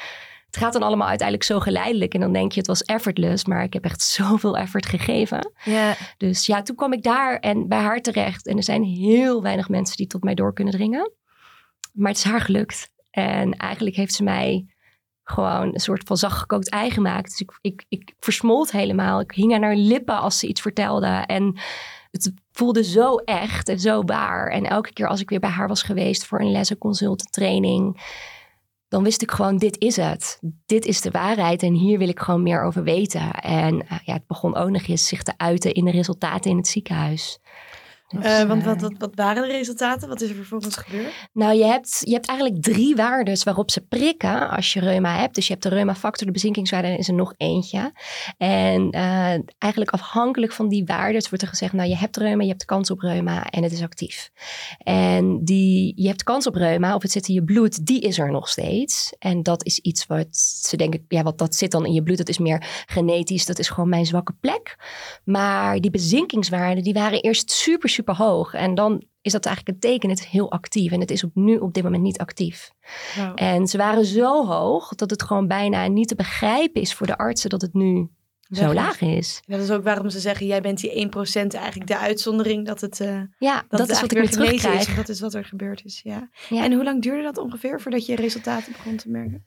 het 0.53 0.61
gaat 0.61 0.73
dan 0.73 0.83
allemaal 0.83 1.07
uiteindelijk 1.07 1.47
zo 1.47 1.59
geleidelijk. 1.59 2.13
En 2.13 2.19
dan 2.19 2.33
denk 2.33 2.51
je, 2.51 2.57
het 2.57 2.67
was 2.67 2.83
effortless. 2.83 3.45
Maar 3.45 3.63
ik 3.63 3.73
heb 3.73 3.83
echt 3.83 4.01
zoveel 4.19 4.57
effort 4.57 4.85
gegeven. 4.85 5.51
Ja. 5.63 5.95
Dus 6.17 6.45
ja, 6.45 6.61
toen 6.61 6.75
kwam 6.75 6.93
ik 6.93 7.03
daar 7.03 7.39
en 7.39 7.67
bij 7.67 7.79
haar 7.79 8.01
terecht. 8.01 8.47
En 8.47 8.57
er 8.57 8.63
zijn 8.63 8.83
heel 8.83 9.41
weinig 9.41 9.69
mensen 9.69 9.97
die 9.97 10.07
tot 10.07 10.23
mij 10.23 10.33
door 10.33 10.53
kunnen 10.53 10.73
dringen. 10.73 11.11
Maar 11.93 12.11
het 12.11 12.17
is 12.17 12.23
haar 12.23 12.41
gelukt. 12.41 12.89
En 13.09 13.53
eigenlijk 13.57 13.95
heeft 13.95 14.13
ze 14.13 14.23
mij 14.23 14.65
gewoon 15.23 15.73
een 15.73 15.79
soort 15.79 16.03
van 16.07 16.17
zachtgekookt 16.17 16.69
ei 16.69 16.91
gemaakt. 16.91 17.29
Dus 17.29 17.39
ik, 17.39 17.57
ik, 17.61 17.85
ik 17.89 18.13
versmolt 18.19 18.71
helemaal. 18.71 19.19
Ik 19.19 19.31
hing 19.31 19.53
aan 19.53 19.61
haar 19.63 19.75
lippen 19.75 20.19
als 20.19 20.39
ze 20.39 20.47
iets 20.47 20.61
vertelde. 20.61 21.07
En 21.07 21.59
het 22.11 22.33
voelde 22.51 22.83
zo 22.83 23.15
echt 23.15 23.69
en 23.69 23.79
zo 23.79 24.03
waar. 24.03 24.47
En 24.47 24.65
elke 24.65 24.93
keer 24.93 25.07
als 25.07 25.21
ik 25.21 25.29
weer 25.29 25.39
bij 25.39 25.49
haar 25.49 25.67
was 25.67 25.83
geweest 25.83 26.25
voor 26.25 26.39
een 26.39 26.51
lessen, 26.51 26.77
consult, 26.77 27.31
training 27.31 28.01
dan 28.93 29.03
wist 29.03 29.21
ik 29.21 29.31
gewoon, 29.31 29.57
dit 29.57 29.79
is 29.79 29.95
het. 29.95 30.39
Dit 30.65 30.85
is 30.85 31.01
de 31.01 31.11
waarheid 31.11 31.63
en 31.63 31.73
hier 31.73 31.97
wil 31.97 32.07
ik 32.07 32.19
gewoon 32.19 32.43
meer 32.43 32.63
over 32.63 32.83
weten. 32.83 33.31
En 33.31 33.87
eh, 33.87 33.97
ja, 34.03 34.13
het 34.13 34.27
begon 34.27 34.55
ook 34.55 34.69
nog 34.69 34.87
eens 34.87 35.07
zich 35.07 35.23
te 35.23 35.33
uiten 35.37 35.73
in 35.73 35.85
de 35.85 35.91
resultaten 35.91 36.51
in 36.51 36.57
het 36.57 36.67
ziekenhuis. 36.67 37.39
Eh, 38.21 38.43
want 38.43 38.63
wat, 38.63 38.81
wat, 38.81 38.93
wat 38.97 39.11
waren 39.15 39.43
de 39.43 39.51
resultaten? 39.51 40.07
Wat 40.07 40.21
is 40.21 40.29
er 40.29 40.35
vervolgens 40.35 40.75
gebeurd? 40.75 41.13
nou, 41.33 41.55
je 41.55 41.65
hebt, 41.65 42.01
je 42.03 42.13
hebt 42.13 42.27
eigenlijk 42.27 42.61
drie 42.61 42.95
waardes 42.95 43.43
waarop 43.43 43.71
ze 43.71 43.81
prikken 43.81 44.49
als 44.49 44.73
je 44.73 44.79
reuma 44.79 45.17
hebt. 45.19 45.35
Dus 45.35 45.47
je 45.47 45.51
hebt 45.51 45.63
de 45.63 45.69
reumafactor, 45.69 46.25
de 46.27 46.33
bezinkingswaarde 46.33 46.87
en 46.87 46.97
is 46.97 47.07
er 47.07 47.13
nog 47.13 47.33
eentje. 47.37 47.91
En 48.37 48.89
eh, 48.89 49.39
eigenlijk 49.57 49.91
afhankelijk 49.91 50.51
van 50.51 50.69
die 50.69 50.85
waardes 50.85 51.29
wordt 51.29 51.43
er 51.43 51.49
gezegd, 51.49 51.73
nou 51.73 51.89
je 51.89 51.97
hebt 51.97 52.17
reuma, 52.17 52.43
je 52.43 52.49
hebt 52.49 52.65
kans 52.65 52.91
op 52.91 52.99
reuma 52.99 53.49
en 53.49 53.63
het 53.63 53.71
is 53.71 53.81
actief. 53.81 54.31
En 54.77 55.43
die, 55.43 55.93
je 55.95 56.07
hebt 56.07 56.23
kans 56.23 56.47
op 56.47 56.55
reuma 56.55 56.95
of 56.95 57.01
het 57.01 57.11
zit 57.11 57.27
in 57.27 57.33
je 57.33 57.43
bloed, 57.43 57.85
die 57.85 58.01
is 58.01 58.19
er 58.19 58.31
nog 58.31 58.49
steeds. 58.49 59.13
En 59.19 59.43
dat 59.43 59.65
is 59.65 59.79
iets 59.79 60.05
wat 60.05 60.37
ze 60.37 60.77
denken, 60.77 61.05
ja 61.07 61.23
wat 61.23 61.37
dat 61.37 61.55
zit 61.55 61.71
dan 61.71 61.85
in 61.85 61.93
je 61.93 62.03
bloed, 62.03 62.17
dat 62.17 62.29
is 62.29 62.37
meer 62.37 62.83
genetisch, 62.85 63.45
dat 63.45 63.59
is 63.59 63.69
gewoon 63.69 63.89
mijn 63.89 64.05
zwakke 64.05 64.33
plek. 64.39 64.75
Maar 65.23 65.79
die 65.79 65.91
bezinkingswaarden, 65.91 66.83
die 66.83 66.93
waren 66.93 67.21
eerst 67.21 67.51
super, 67.51 67.89
super 67.89 68.02
hoog. 68.11 68.53
En 68.53 68.75
dan 68.75 69.03
is 69.21 69.31
dat 69.31 69.45
eigenlijk 69.45 69.75
een 69.75 69.89
teken, 69.91 70.09
het 70.09 70.19
is 70.19 70.25
heel 70.25 70.51
actief. 70.51 70.91
En 70.91 70.99
het 70.99 71.11
is 71.11 71.23
op, 71.23 71.31
nu 71.33 71.57
op 71.57 71.73
dit 71.73 71.83
moment 71.83 72.03
niet 72.03 72.17
actief. 72.17 72.71
En 73.35 73.67
ze 73.67 73.77
waren 73.77 74.05
zo 74.05 74.45
hoog 74.45 74.95
dat 74.95 75.09
het 75.09 75.23
gewoon 75.23 75.47
bijna 75.47 75.87
niet 75.87 76.07
te 76.07 76.15
begrijpen 76.15 76.81
is 76.81 76.93
voor 76.93 77.07
de 77.07 77.17
artsen 77.17 77.49
dat 77.49 77.61
het 77.61 77.73
nu 77.73 78.09
zo 78.49 78.73
laag 78.73 79.01
is. 79.01 79.41
Dat 79.45 79.59
is 79.59 79.71
ook 79.71 79.83
waarom 79.83 80.09
ze 80.09 80.19
zeggen, 80.19 80.45
jij 80.45 80.61
bent 80.61 80.79
die 80.79 80.91
1% 80.91 81.13
eigenlijk 81.33 81.87
de 81.87 81.97
uitzondering 81.97 82.65
dat 82.65 82.81
het, 82.81 82.99
eh, 82.99 83.21
Ja, 83.37 83.63
dat, 83.67 83.79
dat 83.79 83.89
is 83.89 84.01
wat 84.01 84.11
ik 84.11 84.17
weer 84.17 84.29
genezen 84.29 84.73
is. 84.73 84.95
Dat 84.95 85.09
is 85.09 85.19
wat 85.19 85.33
er 85.33 85.45
gebeurd 85.45 85.85
is, 85.85 85.99
ja. 86.03 86.29
Ja. 86.49 86.63
En 86.63 86.73
hoe 86.73 86.83
lang 86.83 87.01
duurde 87.01 87.23
dat 87.23 87.37
ongeveer 87.37 87.81
voordat 87.81 88.05
je 88.05 88.15
resultaten 88.15 88.71
begon 88.71 88.95
te 88.95 89.09
merken? 89.09 89.45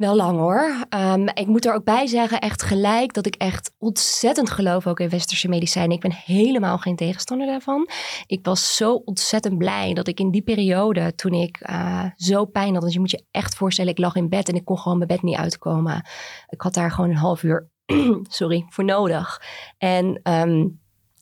Wel 0.00 0.16
lang 0.16 0.38
hoor. 0.38 0.84
Ehm, 0.88 1.26
ik 1.34 1.46
moet 1.46 1.64
er 1.64 1.74
ook 1.74 1.84
bij 1.84 2.06
zeggen, 2.06 2.40
echt 2.40 2.62
gelijk, 2.62 3.14
dat 3.14 3.26
ik 3.26 3.34
echt 3.34 3.74
ontzettend 3.78 4.50
geloof 4.50 4.86
ook 4.86 5.00
in 5.00 5.08
westerse 5.08 5.48
medicijnen. 5.48 5.96
Ik 5.96 6.00
ben 6.00 6.12
helemaal 6.24 6.78
geen 6.78 6.96
tegenstander 6.96 7.46
daarvan. 7.46 7.88
Ik 8.26 8.40
was 8.42 8.76
zo 8.76 8.92
ontzettend 9.04 9.58
blij 9.58 9.94
dat 9.94 10.08
ik 10.08 10.20
in 10.20 10.30
die 10.30 10.42
periode, 10.42 11.14
toen 11.14 11.32
ik 11.32 11.56
eh, 11.60 12.04
zo 12.16 12.44
pijn 12.44 12.72
had, 12.72 12.82
want 12.82 12.92
je 12.92 12.98
moet 12.98 13.10
je 13.10 13.24
echt 13.30 13.54
voorstellen, 13.54 13.90
ik 13.90 13.98
lag 13.98 14.14
in 14.14 14.28
bed 14.28 14.48
en 14.48 14.54
ik 14.54 14.64
kon 14.64 14.78
gewoon 14.78 14.96
mijn 14.96 15.08
bed 15.08 15.22
niet 15.22 15.36
uitkomen. 15.36 16.06
Ik 16.48 16.60
had 16.60 16.74
daar 16.74 16.90
gewoon 16.90 17.10
een 17.10 17.16
half 17.16 17.42
uur, 17.42 17.70
sorry, 18.22 18.66
voor 18.68 18.84
nodig. 18.84 19.42
En 19.78 20.20
ehm, 20.22 20.66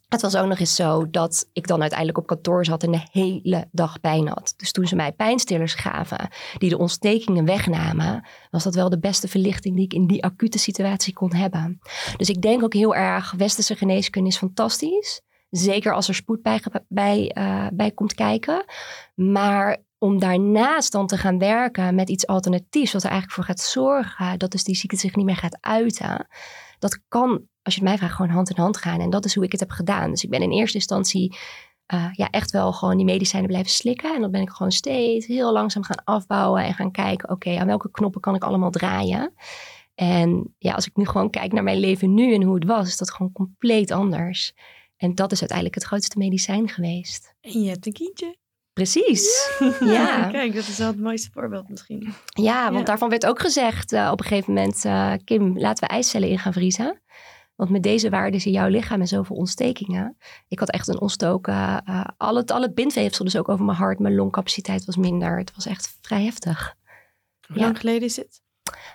het 0.09 0.21
was 0.21 0.37
ook 0.37 0.47
nog 0.47 0.59
eens 0.59 0.75
zo 0.75 1.11
dat 1.11 1.49
ik 1.53 1.67
dan 1.67 1.81
uiteindelijk 1.81 2.19
op 2.19 2.27
kantoor 2.27 2.65
zat 2.65 2.83
en 2.83 2.91
de 2.91 3.07
hele 3.11 3.69
dag 3.73 4.01
pijn 4.01 4.29
had. 4.29 4.55
Dus 4.57 4.73
toen 4.73 4.87
ze 4.87 4.97
mij 4.97 5.13
pijnstillers 5.13 5.75
gaven, 5.75 6.29
die 6.59 6.71
de 6.71 6.79
ontstekingen 6.79 7.45
wegnamen, 7.45 8.27
was 8.51 8.65
dat 8.65 8.75
wel 8.75 8.89
de 8.89 8.99
beste 8.99 9.29
verlichting 9.29 9.77
die 9.77 9.85
ik 9.85 9.93
in 9.93 10.07
die 10.07 10.25
acute 10.25 10.59
situatie 10.59 11.13
kon 11.13 11.35
hebben. 11.35 11.79
Dus 12.17 12.29
ik 12.29 12.43
denk 12.43 12.63
ook 12.63 12.73
heel 12.73 12.95
erg, 12.95 13.33
westerse 13.37 13.77
geneeskunde 13.77 14.29
is 14.29 14.37
fantastisch. 14.37 15.21
Zeker 15.51 15.95
als 15.95 16.09
er 16.09 16.15
spoed 16.15 16.43
bij, 16.89 17.29
eh, 17.29 17.67
bij 17.73 17.91
komt 17.91 18.15
kijken. 18.15 18.65
Maar 19.15 19.83
om 19.99 20.19
daarnaast 20.19 20.93
dan 20.93 21.07
te 21.07 21.17
gaan 21.17 21.38
werken 21.38 21.95
met 21.95 22.09
iets 22.09 22.27
alternatiefs, 22.27 22.93
wat 22.93 23.03
er 23.03 23.11
eigenlijk 23.11 23.41
voor 23.41 23.55
gaat 23.55 23.61
zorgen 23.61 24.38
dat 24.38 24.50
dus 24.50 24.65
die 24.65 24.77
ziekte 24.77 24.97
zich 24.97 25.17
niet 25.17 25.25
meer 25.25 25.37
gaat 25.37 25.59
uiten. 25.61 26.27
Dat 26.79 27.00
kan, 27.09 27.43
als 27.69 27.77
je 27.77 27.81
het 27.81 27.89
mij 27.91 27.99
vraagt, 27.99 28.15
gewoon 28.15 28.31
hand 28.31 28.51
in 28.51 28.57
hand 28.63 28.77
gaan. 28.77 29.01
En 29.01 29.11
dat 29.11 29.25
is 29.25 29.35
hoe 29.35 29.45
ik 29.45 29.51
het 29.53 29.61
heb 29.61 29.71
gedaan. 29.71 30.11
Dus 30.11 30.25
ik 30.25 30.31
ben 30.31 30.43
in 30.43 30.51
eerste 30.53 30.77
instantie 30.77 31.37
eh, 31.87 32.09
ja, 32.13 32.31
echt 32.31 32.51
wel 32.51 32.73
gewoon 32.73 32.97
die 32.97 33.05
medicijnen 33.05 33.49
blijven 33.49 33.71
slikken. 33.71 34.15
En 34.15 34.21
dan 34.21 34.31
ben 34.31 34.41
ik 34.41 34.51
gewoon 34.51 34.73
steeds 34.73 35.27
heel 35.27 35.53
langzaam 35.53 35.83
gaan 35.83 36.05
afbouwen 36.05 36.65
en 36.65 36.75
gaan 36.75 36.91
kijken, 36.91 37.31
oké, 37.31 37.59
aan 37.59 37.67
welke 37.67 37.91
knoppen 37.91 38.21
kan 38.21 38.35
ik 38.35 38.45
allemaal 38.45 38.71
draaien? 38.71 39.33
En 39.95 40.55
ja, 40.59 40.73
als 40.73 40.87
ik 40.87 40.97
nu 40.97 41.07
gewoon 41.07 41.31
kijk 41.31 41.53
naar 41.53 41.63
mijn 41.63 41.79
leven 41.79 42.15
nu 42.15 42.35
en 42.35 42.43
hoe 42.43 42.55
het 42.55 42.65
was, 42.65 42.89
is 42.89 42.97
dat 42.97 43.11
gewoon 43.11 43.33
compleet 43.33 43.91
anders. 43.91 44.53
En 44.97 45.15
dat 45.15 45.33
is 45.33 45.39
uiteindelijk 45.39 45.79
het 45.79 45.87
grootste 45.87 46.19
medicijn 46.19 46.69
geweest. 46.69 47.35
En 47.41 47.63
je 47.63 47.69
hebt 47.69 47.87
een 47.87 47.93
kindje. 47.93 48.37
Precies. 48.73 49.51
Ja. 49.81 50.29
Kijk, 50.31 50.55
dat 50.55 50.67
is 50.69 50.79
wel 50.79 50.87
het 50.87 51.01
mooiste 51.01 51.31
voorbeeld 51.33 51.69
misschien. 51.69 52.15
Ja, 52.27 52.65
want 52.65 52.79
Ja. 52.79 52.85
daarvan 52.85 53.09
werd 53.09 53.27
ook 53.27 53.41
gezegd 53.41 53.93
eh, 53.93 54.09
op 54.13 54.21
een 54.21 54.27
gegeven 54.27 54.53
moment, 54.55 54.85
eh, 54.85 55.13
Kim, 55.25 55.59
laten 55.59 55.87
we 55.89 55.95
eicellen 55.95 56.29
in 56.29 56.39
gaan 56.39 56.53
vriezen. 56.53 57.01
Want 57.59 57.71
met 57.71 57.83
deze 57.83 58.11
waarden 58.11 58.45
in 58.45 58.50
jouw 58.53 58.69
lichaam 58.69 59.00
en 59.00 59.07
zoveel 59.07 59.37
ontstekingen. 59.37 60.17
Ik 60.49 60.59
had 60.59 60.71
echt 60.71 60.88
een 60.88 61.00
ontstoken, 61.00 61.83
eh, 61.85 62.05
al, 62.17 62.37
het, 62.37 62.50
al 62.50 62.62
het 62.62 62.75
bindweefsel 62.75 63.25
dus 63.25 63.37
ook 63.37 63.49
over 63.49 63.65
mijn 63.65 63.77
hart. 63.79 63.99
Mijn 63.99 64.15
longcapaciteit 64.15 64.85
was 64.85 64.97
minder. 64.97 65.38
Het 65.38 65.55
was 65.55 65.67
echt 65.67 65.99
vrij 66.00 66.23
heftig. 66.25 66.75
Hoe 67.47 67.57
Ja. 67.59 67.62
lang 67.62 67.79
geleden 67.79 68.03
is 68.03 68.17
het? 68.17 68.41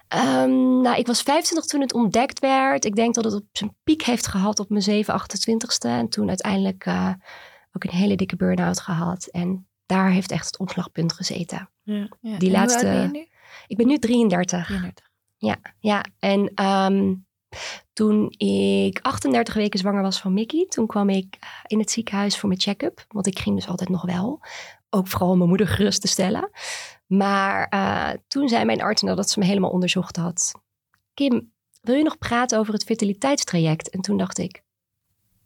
Ehm, 0.07 0.81
nou, 0.81 0.95
ik 0.97 1.07
was 1.07 1.21
25 1.21 1.65
toen 1.71 1.81
het 1.81 1.93
ontdekt 1.93 2.39
werd. 2.39 2.85
Ik 2.85 2.95
denk 2.95 3.13
dat 3.15 3.23
het 3.23 3.33
op 3.33 3.45
zijn 3.51 3.75
piek 3.83 4.01
heeft 4.03 4.27
gehad 4.27 4.59
op 4.59 4.69
mijn 4.69 4.81
7, 4.81 5.13
28ste. 5.13 5.87
En 5.87 6.09
toen 6.09 6.27
uiteindelijk 6.27 6.85
eh, 6.85 7.13
ook 7.71 7.83
een 7.83 7.89
hele 7.89 8.15
dikke 8.15 8.35
burn-out 8.35 8.79
gehad. 8.79 9.25
En 9.25 9.67
daar 9.85 10.09
heeft 10.11 10.31
echt 10.31 10.45
het 10.45 10.57
omslagpunt 10.59 11.13
gezeten. 11.13 11.69
Ja. 11.83 11.93
Ja. 11.95 12.07
Die 12.19 12.31
En 12.31 12.39
hoe 12.39 12.49
laatste- 12.51 12.85
oud 12.87 12.95
ben 12.95 13.01
je 13.01 13.09
nu? 13.19 13.27
Ik 13.67 13.77
ben 13.77 13.87
nu 13.87 13.97
33. 13.97 14.65
33. 14.65 15.11
Ja, 15.79 16.05
en 16.19 16.51
ehm, 16.55 17.13
toen 17.93 18.33
ik 18.37 18.99
38 19.01 19.53
weken 19.53 19.79
zwanger 19.79 20.01
was 20.01 20.19
van 20.19 20.33
Mickey, 20.33 20.65
toen 20.69 20.87
kwam 20.87 21.09
ik 21.09 21.37
eh, 21.39 21.47
in 21.67 21.79
het 21.79 21.91
ziekenhuis 21.91 22.37
voor 22.37 22.49
mijn 22.49 22.61
check-up. 22.61 23.05
Want 23.07 23.27
ik 23.27 23.39
ging 23.39 23.55
dus 23.55 23.67
altijd 23.67 23.89
nog 23.89 24.01
wel. 24.01 24.39
Ook 24.89 25.07
vooral 25.07 25.29
om 25.29 25.37
mijn 25.37 25.49
moeder 25.49 25.67
gerust 25.67 26.01
te 26.01 26.07
stellen. 26.07 26.49
Maar 27.07 27.67
eh, 27.67 28.09
toen 28.27 28.49
zei 28.49 28.65
mijn 28.65 28.81
arts 28.81 29.01
nadat 29.01 29.29
ze 29.29 29.39
me 29.39 29.45
helemaal 29.45 29.69
onderzocht 29.69 30.15
had. 30.15 30.51
Kim, 31.13 31.51
wil 31.81 31.95
je 31.95 32.03
nog 32.03 32.17
praten 32.17 32.59
over 32.59 32.73
het 32.73 32.83
fertiliteitstraject? 32.83 33.89
En 33.89 34.01
toen 34.01 34.17
dacht 34.17 34.37
ik, 34.37 34.63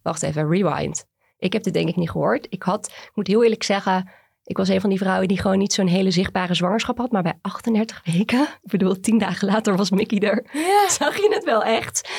wacht 0.02 0.22
even, 0.22 0.48
rewind. 0.48 1.06
Ik 1.38 1.52
heb 1.52 1.62
dit 1.62 1.72
denk 1.72 1.88
ik 1.88 1.96
niet 1.96 2.10
gehoord. 2.10 2.46
Ik 2.50 2.62
had, 2.62 2.86
ik 2.86 3.10
moet 3.14 3.26
heel 3.26 3.42
eerlijk 3.42 3.62
zeggen, 3.62 4.10
ik 4.48 4.56
was 4.56 4.68
een 4.68 4.80
van 4.80 4.90
die 4.90 4.98
vrouwen 4.98 5.28
die 5.28 5.40
gewoon 5.40 5.58
niet 5.58 5.72
zo'n 5.72 5.86
hele 5.86 6.10
zichtbare 6.10 6.54
zwangerschap 6.54 6.98
had. 6.98 7.10
Maar 7.10 7.22
bij 7.22 7.38
38 7.40 8.02
weken, 8.04 8.42
ik 8.42 8.70
bedoel, 8.70 9.00
tien 9.00 9.18
dagen 9.18 9.48
later 9.48 9.76
was 9.76 9.90
Mickey 9.90 10.18
er. 10.18 10.44
Zag 10.98 11.16
je 11.16 11.34
het 11.34 11.44
wel 11.44 11.64
echt? 11.64 12.10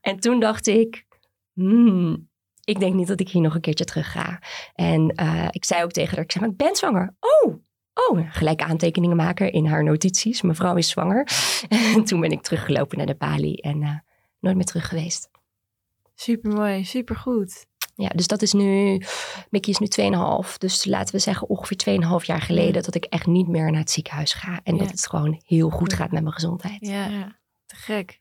En 0.00 0.20
toen 0.20 0.40
dacht 0.40 0.66
ik, 0.66 1.04
hmm, 1.52 2.28
ik 2.64 2.80
denk 2.80 2.94
niet 2.94 3.06
dat 3.06 3.20
ik 3.20 3.28
hier 3.28 3.42
nog 3.42 3.54
een 3.54 3.60
keertje 3.60 3.84
terug 3.84 4.12
ga. 4.12 4.42
En 4.74 5.08
eh, 5.08 5.48
ik 5.50 5.64
zei 5.64 5.82
ook 5.82 5.90
tegen 5.90 6.14
haar, 6.14 6.24
ik 6.24 6.32
zei, 6.32 6.44
maar 6.44 6.52
ik 6.52 6.58
ben 6.58 6.76
zwanger. 6.76 7.16
Oh, 7.20 7.54
oh, 7.94 8.32
gelijk 8.32 8.62
aantekeningen 8.62 9.16
maken 9.16 9.52
in 9.52 9.66
haar 9.66 9.84
notities. 9.84 10.42
Mevrouw 10.42 10.76
is 10.76 10.88
zwanger. 10.88 11.28
En 11.94 12.04
toen 12.04 12.20
ben 12.20 12.30
ik 12.30 12.42
teruggelopen 12.42 12.96
naar 12.96 13.06
de 13.06 13.14
Bali 13.14 13.54
en 13.54 13.82
eh, 13.82 13.96
nooit 14.40 14.56
meer 14.56 14.64
terug 14.64 14.88
geweest. 14.88 15.30
Super 16.14 16.52
mooi, 16.52 16.84
super 16.84 17.16
goed. 17.16 17.66
Ja, 17.94 18.08
dus 18.08 18.26
dat 18.26 18.42
is 18.42 18.52
nu, 18.52 19.02
Mickey 19.50 19.72
is 19.72 19.78
nu 19.78 19.86
2,5. 20.46 20.56
Dus 20.58 20.84
laten 20.84 21.14
we 21.14 21.20
zeggen 21.20 21.48
ongeveer 21.48 22.00
2,5 22.20 22.26
jaar 22.26 22.40
geleden 22.40 22.82
dat 22.82 22.94
ik 22.94 23.04
echt 23.04 23.26
niet 23.26 23.48
meer 23.48 23.70
naar 23.70 23.80
het 23.80 23.90
ziekenhuis 23.90 24.32
ga. 24.32 24.60
En 24.64 24.76
dat 24.76 24.90
het 24.90 25.06
gewoon 25.06 25.42
heel 25.46 25.70
goed 25.70 25.92
gaat 25.92 26.10
met 26.10 26.22
mijn 26.22 26.34
gezondheid. 26.34 26.76
Ja, 26.80 27.38
te 27.66 27.76
gek. 27.76 28.20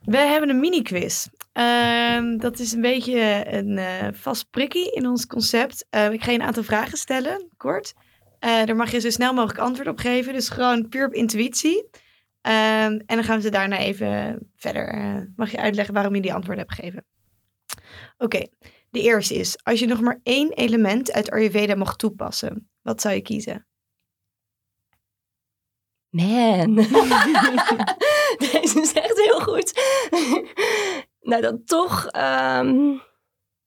We 0.00 0.16
hebben 0.16 0.48
een 0.48 0.60
mini-quiz. 0.60 1.26
Ehm, 1.52 2.36
dat 2.38 2.58
is 2.58 2.72
een 2.72 2.80
beetje 2.80 3.44
een 3.46 3.78
eh, 3.78 4.08
vast 4.12 4.50
prikkie 4.50 4.92
in 4.92 5.06
ons 5.06 5.26
concept. 5.26 5.86
Ehm, 5.90 6.12
ik 6.12 6.22
ga 6.22 6.30
je 6.30 6.38
een 6.38 6.44
aantal 6.44 6.62
vragen 6.62 6.98
stellen, 6.98 7.48
kort. 7.56 7.94
Eh, 8.38 8.64
daar 8.64 8.76
mag 8.76 8.90
je 8.90 9.00
zo 9.00 9.10
snel 9.10 9.32
mogelijk 9.34 9.58
antwoord 9.58 9.88
op 9.88 9.98
geven. 9.98 10.32
Dus 10.32 10.48
gewoon 10.48 10.88
puur 10.88 11.06
op 11.06 11.12
intuïtie. 11.14 11.88
Ehm, 12.40 12.92
en 12.92 13.02
dan 13.06 13.24
gaan 13.24 13.36
we 13.36 13.42
ze 13.42 13.50
daarna 13.50 13.78
even 13.78 14.38
verder. 14.56 14.88
eh, 14.88 15.16
mag 15.36 15.50
je 15.50 15.58
uitleggen 15.60 15.94
waarom 15.94 16.14
je 16.14 16.20
die 16.20 16.34
antwoord 16.34 16.58
hebt 16.58 16.74
gegeven? 16.74 17.04
Oké, 18.18 18.46
de 18.90 19.00
eerste 19.00 19.34
is: 19.34 19.64
als 19.64 19.80
je 19.80 19.86
nog 19.86 20.00
maar 20.00 20.20
één 20.22 20.52
element 20.52 21.12
uit 21.12 21.30
Ayurveda 21.30 21.74
mocht 21.74 21.98
toepassen, 21.98 22.70
wat 22.82 23.00
zou 23.00 23.14
je 23.14 23.20
kiezen? 23.20 23.66
Man. 26.08 26.74
Deze 28.38 28.80
is 28.80 28.92
echt 28.92 29.20
heel 29.24 29.40
goed. 29.40 29.80
nou, 31.30 31.42
dan 31.42 31.64
toch 31.64 32.06
ehm, 32.06 32.96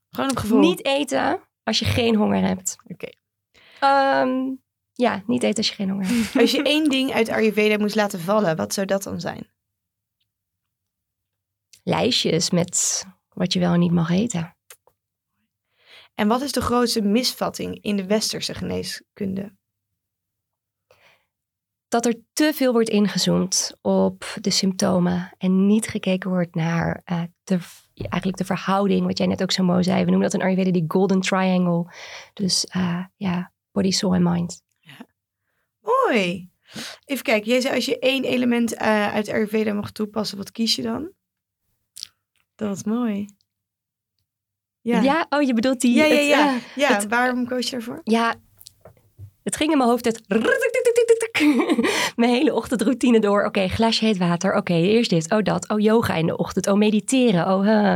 Gewoon 0.10 0.30
op 0.30 0.38
gevoel. 0.38 0.60
niet 0.60 0.86
eten 0.86 1.42
als 1.64 1.80
je 1.80 1.86
geen 1.86 2.16
honger 2.16 2.42
hebt. 2.48 2.76
Oké. 2.88 3.10
Ehm, 3.80 4.52
ja, 4.94 5.24
niet 5.28 5.44
eten 5.44 5.58
als 5.58 5.68
je 5.68 5.74
geen 5.76 5.90
honger 5.90 6.08
hebt. 6.08 6.36
Als 6.36 6.52
je 6.52 6.64
één 6.64 6.90
ding 6.90 7.14
uit 7.14 7.30
Ayurveda 7.30 7.78
moest 7.78 7.96
laten 7.96 8.20
vallen, 8.20 8.56
wat 8.56 8.74
zou 8.74 8.88
dat 8.88 9.04
dan 9.04 9.20
zijn? 9.20 9.52
Lijstjes 11.84 12.50
met 12.50 13.06
wat 13.30 13.54
je 13.54 13.60
wel 13.60 13.74
en 13.74 13.80
niet 13.80 13.92
mag 13.92 14.10
eten. 14.10 14.56
En 16.16 16.28
wat 16.28 16.42
is 16.42 16.52
de 16.52 16.62
grootste 16.62 17.02
misvatting 17.02 17.82
in 17.82 17.96
de 17.96 18.06
westerse 18.06 18.54
geneeskunde? 18.54 19.56
Dat 21.88 22.06
er 22.06 22.16
te 22.34 22.52
veel 22.54 22.72
wordt 22.72 22.90
ingezoomd 22.90 23.78
op 23.82 24.38
de 24.42 24.50
symptomen 24.50 25.34
en 25.38 25.66
niet 25.68 25.88
gekeken 25.88 26.30
wordt 26.30 26.56
naar 26.56 27.02
eh, 27.06 27.24
de, 27.44 27.60
eigenlijk 27.94 28.38
de 28.38 28.46
verhouding, 28.46 29.06
wat 29.06 29.18
jij 29.18 29.28
net 29.28 29.42
ook 29.42 29.52
zo 29.52 29.64
mooi 29.64 29.84
zei. 29.84 30.04
We 30.04 30.10
noemen 30.10 30.30
dat 30.30 30.40
in 30.40 30.46
Ayurveda 30.46 30.72
die 30.72 30.86
golden 30.88 31.22
triangle. 31.22 31.94
Dus 32.34 32.66
eh, 32.66 33.06
ja, 33.16 33.52
body, 33.72 33.92
soul 33.92 34.14
en 34.14 34.24
mind. 34.24 34.62
Mooi. 35.80 36.50
Even 37.06 37.24
kijken, 37.24 37.52
jij 37.52 37.62
zei 37.62 37.76
als 37.76 37.86
je 37.86 38.00
één 38.00 38.24
element 38.24 38.74
eh, 38.74 39.14
uit 39.14 39.30
Ayurveda 39.30 39.74
mag 39.74 39.92
toepassen, 39.92 40.38
wat 40.38 40.52
kies 40.52 40.76
je 40.76 40.82
dan? 40.82 41.12
Dat 42.56 42.76
is 42.76 42.84
mooi. 42.84 43.26
Ja, 44.84 45.02
Ja, 45.02 45.26
oh, 45.30 45.42
je 45.42 45.54
bedoelt 45.54 45.82
die... 45.82 45.96
ja, 45.96 46.06
ja. 46.06 46.16
het, 46.16 46.26
ja. 46.28 46.48
eh, 46.48 46.62
ja 46.76 46.94
het- 46.96 47.08
waarom 47.08 47.48
koos 47.48 47.66
je 47.66 47.72
daarvoor? 47.72 48.02
ja, 48.04 48.34
het 49.44 49.56
ging 49.56 49.72
in 49.72 49.78
mijn 49.78 49.90
hoofd 49.90 50.06
het... 50.06 50.22
Mijn 52.16 52.32
hele 52.32 52.54
ochtendroutine 52.54 53.20
door. 53.20 53.46
Oké, 53.46 53.68
glaasje 53.68 54.06
heet 54.06 54.18
water. 54.18 54.56
Oké, 54.56 54.74
eerst 54.74 55.10
dit. 55.10 55.32
Oh, 55.32 55.42
dat. 55.44 55.70
Oh, 55.70 55.80
yoga 55.80 56.16
in 56.16 56.26
de 56.26 56.38
ochtend. 56.38 56.68
Oh, 56.68 56.74
mediteren. 56.78 57.48
Oh, 57.48 57.62
huh. 57.62 57.96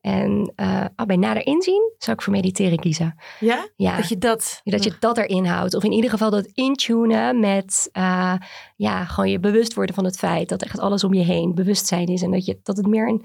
En 0.00 0.52
oh, 0.96 1.06
bij 1.06 1.16
nader 1.16 1.46
inzien 1.46 1.92
zou 1.98 2.16
ik 2.16 2.22
voor 2.22 2.32
mediteren 2.32 2.78
kiezen. 2.78 3.14
Ja? 3.40 3.68
Ja, 3.76 3.96
Dat 3.96 4.08
je 4.08 4.18
dat... 4.18 4.60
dat 4.64 4.84
je 4.84 4.92
dat 4.98 5.18
erin 5.18 5.44
houdt. 5.44 5.74
Of 5.74 5.84
in 5.84 5.92
ieder 5.92 6.10
geval 6.10 6.30
dat 6.30 6.46
intunen 6.46 7.40
met 7.40 7.88
ja, 8.76 9.04
gewoon 9.04 9.30
je 9.30 9.40
bewust 9.40 9.74
worden 9.74 9.94
van 9.94 10.04
het 10.04 10.16
feit 10.18 10.48
dat 10.48 10.62
echt 10.62 10.78
alles 10.78 11.04
om 11.04 11.14
je 11.14 11.24
heen 11.24 11.54
bewustzijn 11.54 12.06
is. 12.06 12.22
En 12.22 12.30
dat, 12.30 12.44
je, 12.44 12.58
dat 12.62 12.76
het 12.76 12.86
meer 12.86 13.08
een 13.08 13.24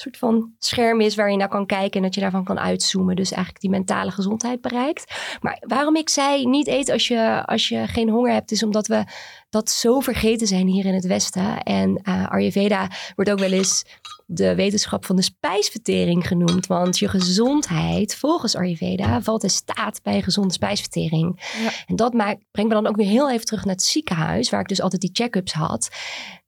soort 0.00 0.18
van 0.18 0.54
scherm 0.58 1.00
is 1.00 1.14
waar 1.14 1.30
je 1.30 1.36
naar 1.36 1.48
kan 1.48 1.66
kijken 1.66 1.96
en 1.96 2.02
dat 2.02 2.14
je 2.14 2.20
daarvan 2.20 2.44
kan 2.44 2.58
uitzoomen. 2.58 3.16
Dus 3.16 3.30
eigenlijk 3.30 3.60
die 3.60 3.70
mentale 3.70 4.10
gezondheid 4.10 4.60
bereikt. 4.60 5.14
Maar 5.40 5.62
waarom 5.66 5.96
ik 5.96 6.08
zei 6.08 6.46
niet 6.46 6.66
eten 6.66 6.92
als 6.92 7.08
je, 7.08 7.42
als 7.46 7.68
je 7.68 7.86
geen 7.86 8.08
honger 8.08 8.32
hebt, 8.32 8.50
is 8.50 8.62
omdat 8.62 8.86
we 8.86 9.04
dat 9.50 9.70
zo 9.70 10.00
vergeten 10.00 10.46
zijn 10.46 10.66
hier 10.66 10.84
in 10.84 10.94
het 10.94 11.06
Westen. 11.06 11.62
En 11.62 12.00
eh, 12.02 12.30
Ayurveda 12.30 12.90
wordt 13.14 13.30
ook 13.30 13.38
wel 13.38 13.52
eens 13.52 13.84
de 14.26 14.54
wetenschap 14.54 15.04
van 15.04 15.16
de 15.16 15.22
spijsvertering 15.22 16.26
genoemd. 16.26 16.66
Want 16.66 16.98
je 16.98 17.08
gezondheid, 17.08 18.16
volgens 18.16 18.56
Ayurveda, 18.56 19.22
valt 19.22 19.42
in 19.42 19.50
staat 19.50 20.02
bij 20.02 20.14
een 20.14 20.22
gezonde 20.22 20.52
spijsvertering. 20.52 21.40
Ja. 21.62 21.70
En 21.86 21.96
dat 21.96 22.12
maakt, 22.12 22.44
brengt 22.50 22.70
me 22.72 22.82
dan 22.82 22.86
ook 22.86 22.96
weer 22.96 23.06
heel 23.06 23.30
even 23.30 23.46
terug 23.46 23.64
naar 23.64 23.74
het 23.74 23.84
ziekenhuis, 23.84 24.50
waar 24.50 24.60
ik 24.60 24.68
dus 24.68 24.80
altijd 24.80 25.00
die 25.00 25.10
check-ups 25.12 25.52
had. 25.52 25.88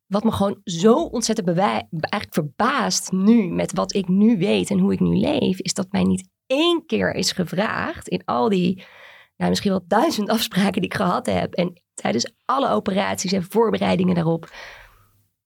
Wat 0.08 0.24
me 0.24 0.32
gewoon 0.32 0.60
zo 0.64 0.94
ontzettend 0.94 1.58
eigenlijk 1.58 2.34
verbaast 2.34 3.12
nu 3.12 3.48
met 3.48 3.72
wat 3.72 3.94
ik 3.94 4.08
nu 4.08 4.38
weet 4.38 4.70
en 4.70 4.78
hoe 4.78 4.92
ik 4.92 5.00
nu 5.00 5.16
leef, 5.16 5.60
is 5.60 5.74
dat 5.74 5.86
mij 5.90 6.02
niet 6.02 6.28
één 6.46 6.86
keer 6.86 7.14
is 7.14 7.32
gevraagd 7.32 8.08
in 8.08 8.22
al 8.24 8.48
die, 8.48 8.84
nou 9.36 9.50
misschien 9.50 9.70
wel 9.70 9.84
duizend 9.86 10.28
afspraken 10.38 10.72
die 10.72 10.90
ik 10.90 10.94
gehad 10.94 11.26
heb 11.26 11.54
en 11.54 11.82
tijdens 11.94 12.32
alle 12.44 12.68
operaties 12.68 13.32
en 13.32 13.46
voorbereidingen 13.48 14.14
daarop. 14.14 14.50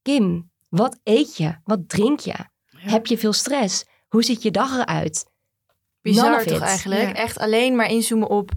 Kim, 0.02 0.50
wat 0.68 1.00
eet 1.02 1.36
je? 1.36 1.56
Wat 1.64 1.88
drink 1.88 2.20
je? 2.20 2.34
Heb 2.66 3.06
je 3.06 3.18
veel 3.18 3.32
stress? 3.32 3.84
Hoe 4.08 4.24
ziet 4.24 4.42
je 4.42 4.50
dag 4.50 4.78
eruit? 4.78 5.30
Bizar 6.00 6.44
toch 6.44 6.60
eigenlijk? 6.60 7.02
Ja. 7.02 7.14
Echt 7.14 7.38
alleen 7.38 7.76
maar 7.76 7.90
inzoomen 7.90 8.28
op 8.28 8.50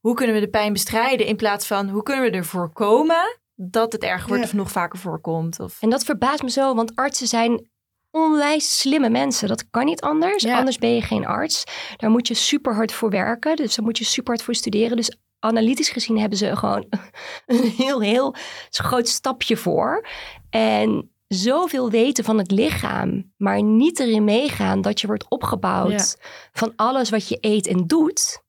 hoe 0.00 0.14
kunnen 0.14 0.34
we 0.34 0.40
de 0.40 0.48
pijn 0.48 0.72
bestrijden 0.72 1.26
in 1.26 1.36
plaats 1.36 1.66
van 1.66 1.88
hoe 1.88 2.02
kunnen 2.02 2.30
we 2.30 2.36
ervoor 2.36 2.72
komen 2.72 3.38
dat 3.56 3.92
het 3.92 4.02
erger 4.02 4.28
wordt 4.28 4.42
Ja. 4.42 4.48
of 4.48 4.54
nog 4.54 4.70
vaker 4.70 4.98
voorkomt. 4.98 5.60
Of... 5.60 5.76
En 5.80 5.90
dat 5.90 6.04
verbaast 6.04 6.42
me 6.42 6.50
zo, 6.50 6.74
want 6.74 6.96
artsen 6.96 7.26
zijn 7.26 7.68
onwijs 8.10 8.78
slimme 8.78 9.10
mensen. 9.10 9.48
Dat 9.48 9.70
kan 9.70 9.84
niet 9.84 10.00
anders. 10.00 10.42
Ja. 10.42 10.58
Anders 10.58 10.78
ben 10.78 10.94
je 10.94 11.02
geen 11.02 11.26
arts. 11.26 11.64
Daar 11.96 12.10
moet 12.10 12.28
je 12.28 12.34
super 12.34 12.74
hard 12.74 12.92
voor 12.92 13.10
werken. 13.10 13.56
Dus 13.56 13.74
daar 13.74 13.84
moet 13.84 13.98
je 13.98 14.04
super 14.04 14.32
hard 14.32 14.42
voor 14.42 14.54
studeren. 14.54 14.96
Dus 14.96 15.16
analytisch 15.38 15.88
gezien 15.88 16.18
hebben 16.18 16.38
ze 16.38 16.56
gewoon 16.56 16.86
een 17.46 17.62
heel, 17.76 18.00
heel 18.00 18.34
groot 18.70 19.08
stapje 19.08 19.56
voor. 19.56 20.06
En 20.50 21.10
zoveel 21.28 21.90
weten 21.90 22.24
van 22.24 22.38
het 22.38 22.50
lichaam, 22.50 23.32
maar 23.36 23.62
niet 23.62 23.98
erin 24.00 24.24
meegaan 24.24 24.80
dat 24.80 25.00
je 25.00 25.06
wordt 25.06 25.30
opgebouwd 25.30 26.16
van 26.52 26.72
alles 26.76 27.10
wat 27.10 27.28
je 27.28 27.38
eet 27.40 27.66
en 27.66 27.86
doet. 27.86 28.42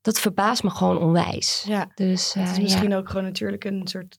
Dat 0.00 0.20
verbaast 0.20 0.62
me 0.62 0.70
gewoon 0.70 0.98
onwijs. 0.98 1.64
Ja, 1.66 1.90
Dus 1.94 2.32
het 2.34 2.48
eh, 2.48 2.56
ja. 2.56 2.62
misschien 2.62 2.94
ook 2.94 3.08
gewoon 3.08 3.24
natuurlijk 3.24 3.64
een 3.64 3.86
soort, 3.86 4.18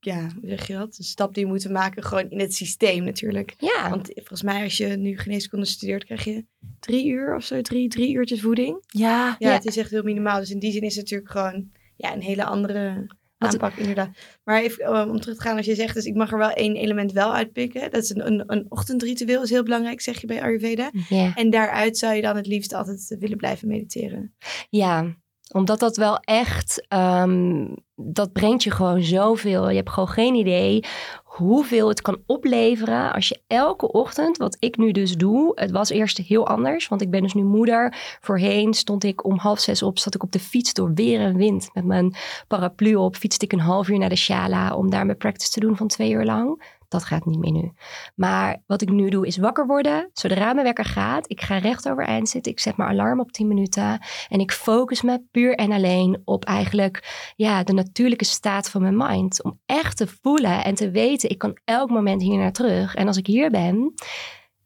ja, 0.00 0.20
hoe 0.40 0.48
zeg 0.48 0.66
je 0.66 0.72
dat? 0.72 0.94
Een 0.98 1.04
stap 1.04 1.34
die 1.34 1.44
we 1.44 1.50
moeten 1.50 1.72
maken 1.72 2.02
gewoon 2.04 2.30
in 2.30 2.38
het 2.40 2.54
systeem 2.54 3.04
natuurlijk. 3.04 3.54
ja. 3.58 3.90
Want 3.90 4.10
volgens 4.14 4.42
mij 4.42 4.62
als 4.62 4.76
je 4.76 4.86
nu 4.86 5.18
geneeskunde 5.18 5.66
studeert, 5.66 6.04
krijg 6.04 6.24
je 6.24 6.44
drie 6.80 7.06
uur 7.06 7.36
of 7.36 7.44
zo, 7.44 7.60
drie, 7.60 7.88
drie 7.88 8.14
uurtjes 8.14 8.40
voeding. 8.40 8.84
Ja, 8.86 9.26
Ja, 9.26 9.36
Ja. 9.38 9.52
het 9.54 9.64
is 9.64 9.76
echt 9.76 9.90
heel 9.90 10.02
minimaal. 10.02 10.38
Dus 10.38 10.50
in 10.50 10.58
die 10.58 10.72
zin 10.72 10.82
is 10.82 10.96
het 10.96 11.04
natuurlijk 11.04 11.30
gewoon 11.30 11.70
ja, 11.96 12.14
een 12.14 12.22
hele 12.22 12.44
andere 12.44 13.06
aanpak 13.38 13.74
inderdaad. 13.74 14.10
Maar 14.44 14.62
even 14.62 14.84
eh, 14.84 15.08
om 15.10 15.20
terug 15.20 15.36
te 15.36 15.42
gaan, 15.42 15.56
als 15.56 15.66
je 15.66 15.74
zegt, 15.74 15.94
dus 15.94 16.04
ik 16.04 16.14
mag 16.14 16.32
er 16.32 16.38
wel 16.38 16.50
één 16.50 16.76
element 16.76 17.12
wel 17.12 17.34
uitpikken. 17.34 17.90
Dat 17.90 18.02
is 18.02 18.10
een, 18.10 18.26
een, 18.26 18.42
een 18.46 18.66
ochtendritueel, 18.68 19.42
is 19.42 19.50
heel 19.50 19.62
belangrijk, 19.62 20.00
zeg 20.00 20.20
je 20.20 20.26
bij 20.26 20.42
Ayurveda. 20.42 20.90
ja. 21.08 21.34
En 21.34 21.50
daaruit 21.50 21.98
zou 21.98 22.14
je 22.14 22.22
dan 22.22 22.36
het 22.36 22.46
liefst 22.46 22.72
altijd 22.72 23.16
willen 23.18 23.36
blijven 23.36 23.68
mediteren. 23.68 24.34
Ja, 24.70 25.16
omdat 25.52 25.78
dat 25.78 25.96
wel 25.96 26.18
echt, 26.18 26.86
ehm, 26.88 27.66
dat 27.94 28.32
brengt 28.32 28.62
je 28.62 28.70
gewoon 28.70 29.02
zoveel. 29.02 29.68
Je 29.68 29.76
hebt 29.76 29.90
gewoon 29.90 30.08
geen 30.08 30.34
idee 30.34 30.84
hoeveel 31.24 31.88
het 31.88 32.02
kan 32.02 32.22
opleveren 32.26 33.12
als 33.12 33.28
je 33.28 33.40
elke 33.46 33.92
ochtend, 33.92 34.36
wat 34.36 34.56
ik 34.58 34.76
nu 34.76 34.92
dus 34.92 35.16
doe, 35.16 35.52
het 35.54 35.70
was 35.70 35.90
eerst 35.90 36.18
heel 36.18 36.46
anders, 36.46 36.88
want 36.88 37.02
ik 37.02 37.10
ben 37.10 37.22
dus 37.22 37.34
nu 37.34 37.42
moeder. 37.42 37.94
Voorheen 38.20 38.74
stond 38.74 39.04
ik 39.04 39.24
om 39.24 39.38
half 39.38 39.60
zes 39.60 39.82
op, 39.82 39.98
zat 39.98 40.14
ik 40.14 40.22
op 40.22 40.32
de 40.32 40.40
fiets 40.40 40.72
door 40.72 40.94
weer 40.94 41.20
en 41.20 41.36
wind 41.36 41.70
met 41.72 41.84
mijn 41.84 42.14
paraplu 42.48 42.94
op, 42.94 43.16
fietste 43.16 43.44
ik 43.44 43.52
een 43.52 43.60
half 43.60 43.88
uur 43.88 43.98
naar 43.98 44.08
de 44.08 44.16
Shala 44.16 44.74
om 44.74 44.90
daar 44.90 45.06
mijn 45.06 45.18
practice 45.18 45.50
te 45.50 45.60
doen 45.60 45.76
van 45.76 45.88
twee 45.88 46.10
uur 46.10 46.24
lang. 46.24 46.78
Dat 46.90 47.04
gaat 47.04 47.24
niet 47.24 47.38
meer 47.38 47.52
nu. 47.52 47.72
Maar 48.14 48.62
wat 48.66 48.82
ik 48.82 48.90
nu 48.90 49.08
doe 49.08 49.26
is 49.26 49.36
wakker 49.36 49.66
worden. 49.66 50.10
Zodra 50.12 50.52
mijn 50.52 50.66
wekker 50.66 50.84
gaat, 50.84 51.30
ik 51.30 51.40
ga 51.40 51.58
recht 51.58 51.88
overeind 51.88 52.28
zitten. 52.28 52.52
Ik 52.52 52.60
zet 52.60 52.76
mijn 52.76 52.90
alarm 52.90 53.20
op 53.20 53.32
10 53.32 53.48
minuten. 53.48 54.00
En 54.28 54.40
ik 54.40 54.52
focus 54.52 55.02
me 55.02 55.22
puur 55.30 55.54
en 55.54 55.72
alleen 55.72 56.22
op 56.24 56.44
eigenlijk 56.44 57.32
ja, 57.36 57.62
de 57.62 57.72
natuurlijke 57.72 58.24
staat 58.24 58.70
van 58.70 58.82
mijn 58.82 58.96
mind. 58.96 59.42
Om 59.42 59.60
echt 59.66 59.96
te 59.96 60.06
voelen 60.06 60.64
en 60.64 60.74
te 60.74 60.90
weten, 60.90 61.30
ik 61.30 61.38
kan 61.38 61.58
elk 61.64 61.90
moment 61.90 62.22
hier 62.22 62.38
naar 62.38 62.52
terug. 62.52 62.94
En 62.94 63.06
als 63.06 63.16
ik 63.16 63.26
hier 63.26 63.50
ben, 63.50 63.94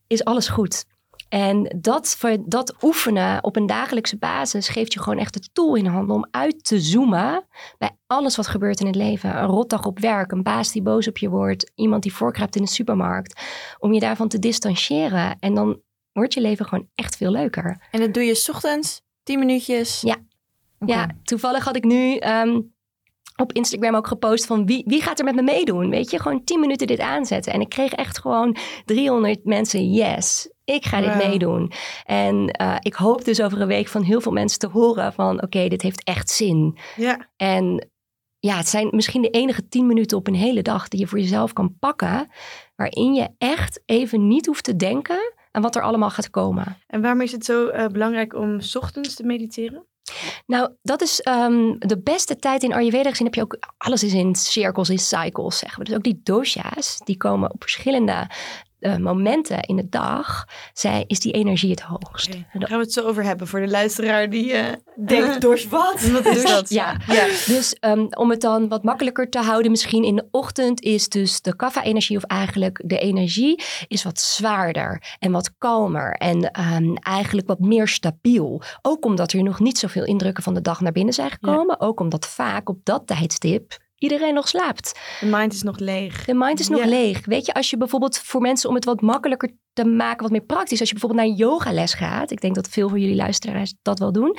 is 0.07 0.25
alles 0.25 0.49
goed. 0.49 0.85
En 1.35 1.77
dat, 1.77 2.19
dat 2.47 2.75
oefenen 2.83 3.45
op 3.45 3.57
een 3.57 3.67
dagelijkse 3.67 4.17
basis 4.17 4.69
geeft 4.69 4.93
je 4.93 5.01
gewoon 5.01 5.19
echt 5.19 5.35
de 5.35 5.49
tool 5.53 5.75
in 5.75 5.87
handen 5.87 6.17
om 6.17 6.27
uit 6.31 6.65
te 6.65 6.81
zoomen 6.81 7.47
bij 7.79 7.91
alles 8.07 8.37
wat 8.37 8.47
gebeurt 8.47 8.81
in 8.81 8.87
het 8.87 8.95
leven. 8.95 9.37
Een 9.39 9.47
rotdag 9.47 9.85
op 9.85 9.99
werk, 9.99 10.33
een 10.33 10.43
baas 10.43 10.73
die 10.73 10.83
boos 10.83 11.09
op 11.09 11.19
je 11.19 11.29
wordt, 11.29 11.73
iemand 11.75 12.03
die 12.03 12.15
voorkruipt 12.15 12.57
in 12.57 12.63
de 12.63 12.69
supermarkt. 12.69 13.41
Om 13.79 13.93
je 13.93 14.01
daarvan 14.01 14.29
te 14.29 14.39
distancieren. 14.39 15.37
En 15.39 15.55
dan 15.55 15.81
wordt 16.13 16.35
je 16.35 16.41
leven 16.41 16.67
gewoon 16.67 16.89
echt 16.95 17.17
veel 17.17 17.31
leuker. 17.31 17.89
En 17.91 18.01
dat 18.01 18.15
doe 18.15 18.23
je 18.23 18.35
s 18.35 18.49
ochtends, 18.49 19.03
tien 19.23 19.39
minuutjes? 19.39 20.01
Ja. 20.01 20.17
Ja, 20.87 21.09
toevallig 21.23 21.65
had 21.65 21.77
ik 21.77 21.85
nu 21.85 22.17
ehm, 22.17 22.61
op 23.37 23.53
Instagram 23.53 23.95
ook 23.95 24.07
gepost 24.07 24.47
van 24.47 24.67
wie, 24.67 24.85
wie 24.87 25.03
gaat 25.03 25.19
er 25.19 25.25
met 25.25 25.35
me 25.35 25.43
meedoen? 25.43 25.91
Weet 25.91 26.11
je, 26.11 26.21
gewoon 26.21 26.45
10 26.45 26.61
minuten 26.61 26.87
dit 26.87 27.01
aanzetten. 27.01 27.53
En 27.53 27.61
ik 27.61 27.69
kreeg 27.69 27.93
echt 27.93 28.19
gewoon 28.19 28.57
300 28.85 29.45
mensen 29.45 29.91
yes. 29.91 30.53
Ik 30.65 30.85
ga 30.85 31.01
dit 31.01 31.27
meedoen. 31.29 31.73
En 32.05 32.57
uh, 32.63 32.77
ik 32.81 32.95
hoop 32.95 33.25
dus 33.25 33.43
over 33.43 33.61
een 33.61 33.67
week 33.67 33.89
van 33.89 34.03
heel 34.03 34.21
veel 34.21 34.33
mensen 34.33 34.59
te 34.59 34.69
horen 34.69 35.13
van 35.13 35.43
oké, 35.43 35.69
dit 35.69 35.83
heeft 35.83 36.05
echt 36.05 36.31
zin. 36.31 36.79
Ja. 36.97 37.31
En 37.37 37.89
ja, 38.39 38.57
het 38.57 38.69
zijn 38.69 38.89
misschien 38.91 39.23
de 39.23 39.31
enige 39.31 39.69
10 39.69 39.87
minuten 39.87 40.17
op 40.17 40.27
een 40.27 40.35
hele 40.35 40.63
dag 40.63 40.89
die 40.89 41.01
je 41.01 41.07
voor 41.07 41.19
jezelf 41.19 41.53
kan 41.53 41.77
pakken. 41.79 42.31
Waarin 42.77 43.15
je 43.15 43.29
echt 43.39 43.83
even 43.87 44.29
niet 44.29 44.47
hoeft 44.47 44.65
te 44.65 44.77
denken 44.77 45.35
aan 45.51 45.63
wat 45.63 45.77
er 45.77 45.83
allemaal 45.83 46.11
gaat 46.11 46.31
komen. 46.31 46.79
En 46.87 47.01
waarom 47.01 47.21
is 47.21 47.33
het 47.33 47.45
zo 47.45 47.69
uh, 47.69 47.87
belangrijk 47.87 48.35
om 48.35 48.61
s 48.61 48.77
ochtends 48.77 49.15
te 49.15 49.25
mediteren? 49.25 49.87
Nou, 50.47 50.71
dat 50.83 51.03
is 51.03 51.27
um, 51.29 51.79
de 51.79 52.01
beste 52.03 52.37
tijd 52.37 52.63
in 52.63 52.73
Ayurveda 52.73 53.11
gezien. 53.11 53.27
Heb 53.27 53.35
je 53.35 53.43
ook 53.43 53.59
alles 53.77 54.03
is 54.03 54.13
in 54.13 54.35
cirkels, 54.35 54.91
in 54.91 54.99
cycles, 54.99 55.59
zeggen 55.59 55.79
we. 55.79 55.85
Dus 55.85 55.95
ook 55.95 56.03
die 56.03 56.21
dosha's, 56.23 57.01
die 57.05 57.17
komen 57.17 57.53
op 57.53 57.63
verschillende 57.63 58.27
uh, 58.85 58.97
momenten 58.97 59.61
in 59.61 59.77
de 59.77 59.89
dag 59.89 60.45
zij, 60.73 61.05
is 61.07 61.21
die 61.21 61.33
energie 61.33 61.71
het 61.71 61.81
hoogst. 61.81 62.29
Okay. 62.29 62.47
Daar 62.53 62.69
gaan 62.69 62.79
we 62.79 62.85
het 62.85 62.93
zo 62.93 63.07
over 63.07 63.25
hebben 63.25 63.47
voor 63.47 63.61
de 63.61 63.69
luisteraar 63.69 64.31
die 64.31 64.53
uh, 64.53 64.65
denkt, 65.07 65.41
door 65.41 65.61
wat? 65.71 66.01
wat 66.23 66.27
is 66.27 66.43
dat? 66.43 66.69
Ja, 66.69 66.97
ja. 67.07 67.27
dus 67.27 67.77
um, 67.81 68.07
om 68.11 68.31
het 68.31 68.41
dan 68.41 68.69
wat 68.69 68.83
makkelijker 68.83 69.31
te 69.31 69.39
houden, 69.39 69.71
misschien 69.71 70.05
in 70.05 70.17
de 70.17 70.29
ochtend 70.31 70.83
is 70.83 71.09
dus 71.09 71.41
de 71.41 71.57
kaffa-energie 71.57 72.17
of 72.17 72.23
eigenlijk 72.25 72.83
de 72.85 72.99
energie 72.99 73.63
is 73.89 74.03
wat 74.03 74.21
zwaarder 74.21 75.17
en 75.19 75.33
wat 75.33 75.59
kalmer 75.59 76.13
en 76.13 76.51
um, 76.75 76.97
eigenlijk 76.97 77.47
wat 77.47 77.59
meer 77.59 77.89
stabiel. 77.89 78.63
Ook 78.83 79.05
omdat 79.05 79.33
er 79.33 79.43
nog 79.43 79.61
niet 79.61 79.79
zoveel 79.79 80.05
indrukken 80.05 80.43
van 80.43 80.55
de 80.55 80.61
dag 80.61 80.81
naar 80.81 80.93
binnen 80.93 81.15
zijn 81.15 81.31
gekomen. 81.31 81.77
Ja. 81.81 81.87
Ook 81.87 82.01
omdat 82.01 82.27
vaak 82.27 82.69
op 82.69 82.79
dat 82.83 83.07
tijdstip 83.07 83.83
iedereen 83.99 84.35
nog 84.35 84.49
slaapt. 84.49 85.01
De 85.21 85.27
mind 85.27 85.53
is 85.53 85.63
nog 85.63 85.79
leeg. 85.79 86.25
De 86.25 86.35
mind 86.35 86.61
is 86.61 86.69
nog 86.69 86.85
leeg. 86.85 87.27
Weet 87.27 87.47
je, 87.47 87.55
als 87.55 87.71
je 87.71 87.77
bijvoorbeeld 87.77 88.19
voor 88.19 88.41
mensen 88.41 88.69
om 88.69 88.75
het 88.75 88.85
wat 88.85 89.01
makkelijker 89.01 89.57
te 89.75 89.85
maken, 89.85 90.23
wat 90.23 90.31
meer 90.31 90.41
praktisch. 90.41 90.81
Als 90.81 90.89
je 90.89 90.95
bijvoorbeeld 90.95 91.23
naar 91.23 91.31
een 91.31 91.51
yogales 91.51 91.95
gaat. 91.95 92.31
Ik 92.31 92.41
denk 92.41 92.55
dat 92.55 92.69
veel 92.69 92.89
van 92.89 93.01
jullie 93.01 93.17
luisteraars 93.17 93.75
dat 93.83 93.99
wel 93.99 94.13
doen. 94.13 94.37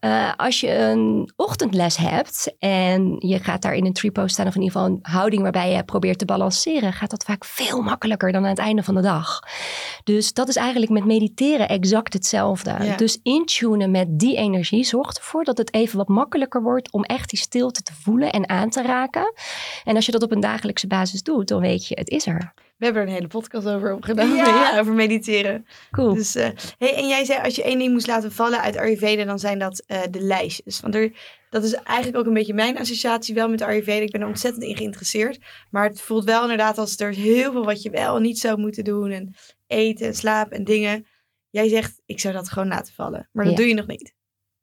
Uh, 0.00 0.32
als 0.36 0.60
je 0.60 0.74
een 0.74 1.32
ochtendles 1.36 1.96
hebt 1.96 2.54
en 2.58 3.16
je 3.18 3.38
gaat 3.38 3.62
daar 3.62 3.74
in 3.74 3.86
een 3.86 3.92
tripo 3.92 4.26
staan. 4.26 4.46
Of 4.46 4.54
in 4.54 4.62
ieder 4.62 4.78
geval 4.78 4.92
een 4.92 4.98
houding 5.02 5.42
waarbij 5.42 5.72
je 5.72 5.84
probeert 5.84 6.18
te 6.18 6.24
balanceren. 6.24 6.92
Gaat 6.92 7.10
dat 7.10 7.24
vaak 7.24 7.44
veel 7.44 7.82
makkelijker 7.82 8.32
dan 8.32 8.42
aan 8.42 8.48
het 8.48 8.58
einde 8.58 8.82
van 8.82 8.94
de 8.94 9.00
dag. 9.00 9.40
Dus 10.04 10.32
dat 10.32 10.48
is 10.48 10.56
eigenlijk 10.56 10.92
met 10.92 11.04
mediteren 11.04 11.68
exact 11.68 12.12
hetzelfde. 12.12 12.76
Ja. 12.80 12.96
Dus 12.96 13.18
intunen 13.22 13.90
met 13.90 14.18
die 14.18 14.36
energie 14.36 14.84
zorgt 14.84 15.18
ervoor 15.18 15.44
dat 15.44 15.58
het 15.58 15.74
even 15.74 15.96
wat 15.96 16.08
makkelijker 16.08 16.62
wordt. 16.62 16.92
Om 16.92 17.02
echt 17.02 17.30
die 17.30 17.38
stilte 17.38 17.82
te 17.82 17.92
voelen 18.02 18.30
en 18.30 18.48
aan 18.48 18.70
te 18.70 18.82
raken. 18.82 19.32
En 19.84 19.96
als 19.96 20.06
je 20.06 20.12
dat 20.12 20.22
op 20.22 20.30
een 20.30 20.40
dagelijkse 20.40 20.86
basis 20.86 21.22
doet, 21.22 21.48
dan 21.48 21.60
weet 21.60 21.86
je, 21.86 21.94
het 21.94 22.08
is 22.08 22.26
er. 22.26 22.52
We 22.82 22.88
hebben 22.88 23.06
er 23.06 23.08
een 23.08 23.22
hele 23.22 23.32
podcast 23.40 23.66
over 23.66 23.94
opgedaan. 23.94 24.34
Ja. 24.34 24.46
ja 24.72 24.78
over 24.78 24.92
mediteren. 24.92 25.66
Cool. 25.90 26.14
Dus, 26.14 26.36
uh, 26.36 26.48
hey, 26.78 26.94
en 26.94 27.08
jij 27.08 27.24
zei, 27.24 27.42
als 27.42 27.54
je 27.54 27.62
één 27.62 27.78
ding 27.78 27.92
moest 27.92 28.06
laten 28.06 28.32
vallen 28.32 28.60
uit 28.60 28.76
Ayurveda, 28.76 29.24
dan 29.24 29.38
zijn 29.38 29.58
dat 29.58 29.84
uh, 29.86 30.00
de 30.10 30.20
lijstjes. 30.20 30.80
Want 30.80 30.94
er, 30.94 31.12
dat 31.50 31.64
is 31.64 31.72
eigenlijk 31.72 32.18
ook 32.18 32.26
een 32.26 32.34
beetje 32.34 32.54
mijn 32.54 32.78
associatie 32.78 33.34
wel 33.34 33.48
met 33.48 33.62
Ayurveda. 33.62 34.02
Ik 34.02 34.10
ben 34.10 34.20
er 34.20 34.26
ontzettend 34.26 34.64
in 34.64 34.76
geïnteresseerd. 34.76 35.38
Maar 35.70 35.88
het 35.88 36.00
voelt 36.00 36.24
wel 36.24 36.42
inderdaad 36.42 36.78
als 36.78 36.98
er 36.98 37.14
heel 37.14 37.52
veel 37.52 37.64
wat 37.64 37.82
je 37.82 37.90
wel 37.90 38.16
en 38.16 38.22
niet 38.22 38.38
zou 38.38 38.58
moeten 38.58 38.84
doen. 38.84 39.10
En 39.10 39.34
eten 39.66 40.06
en 40.06 40.14
slapen 40.14 40.56
en 40.56 40.64
dingen. 40.64 41.06
Jij 41.50 41.68
zegt, 41.68 42.00
ik 42.06 42.20
zou 42.20 42.34
dat 42.34 42.48
gewoon 42.48 42.68
laten 42.68 42.94
vallen. 42.94 43.28
Maar 43.32 43.44
dat 43.44 43.52
ja. 43.52 43.58
doe 43.58 43.68
je 43.68 43.74
nog 43.74 43.86
niet. 43.86 44.14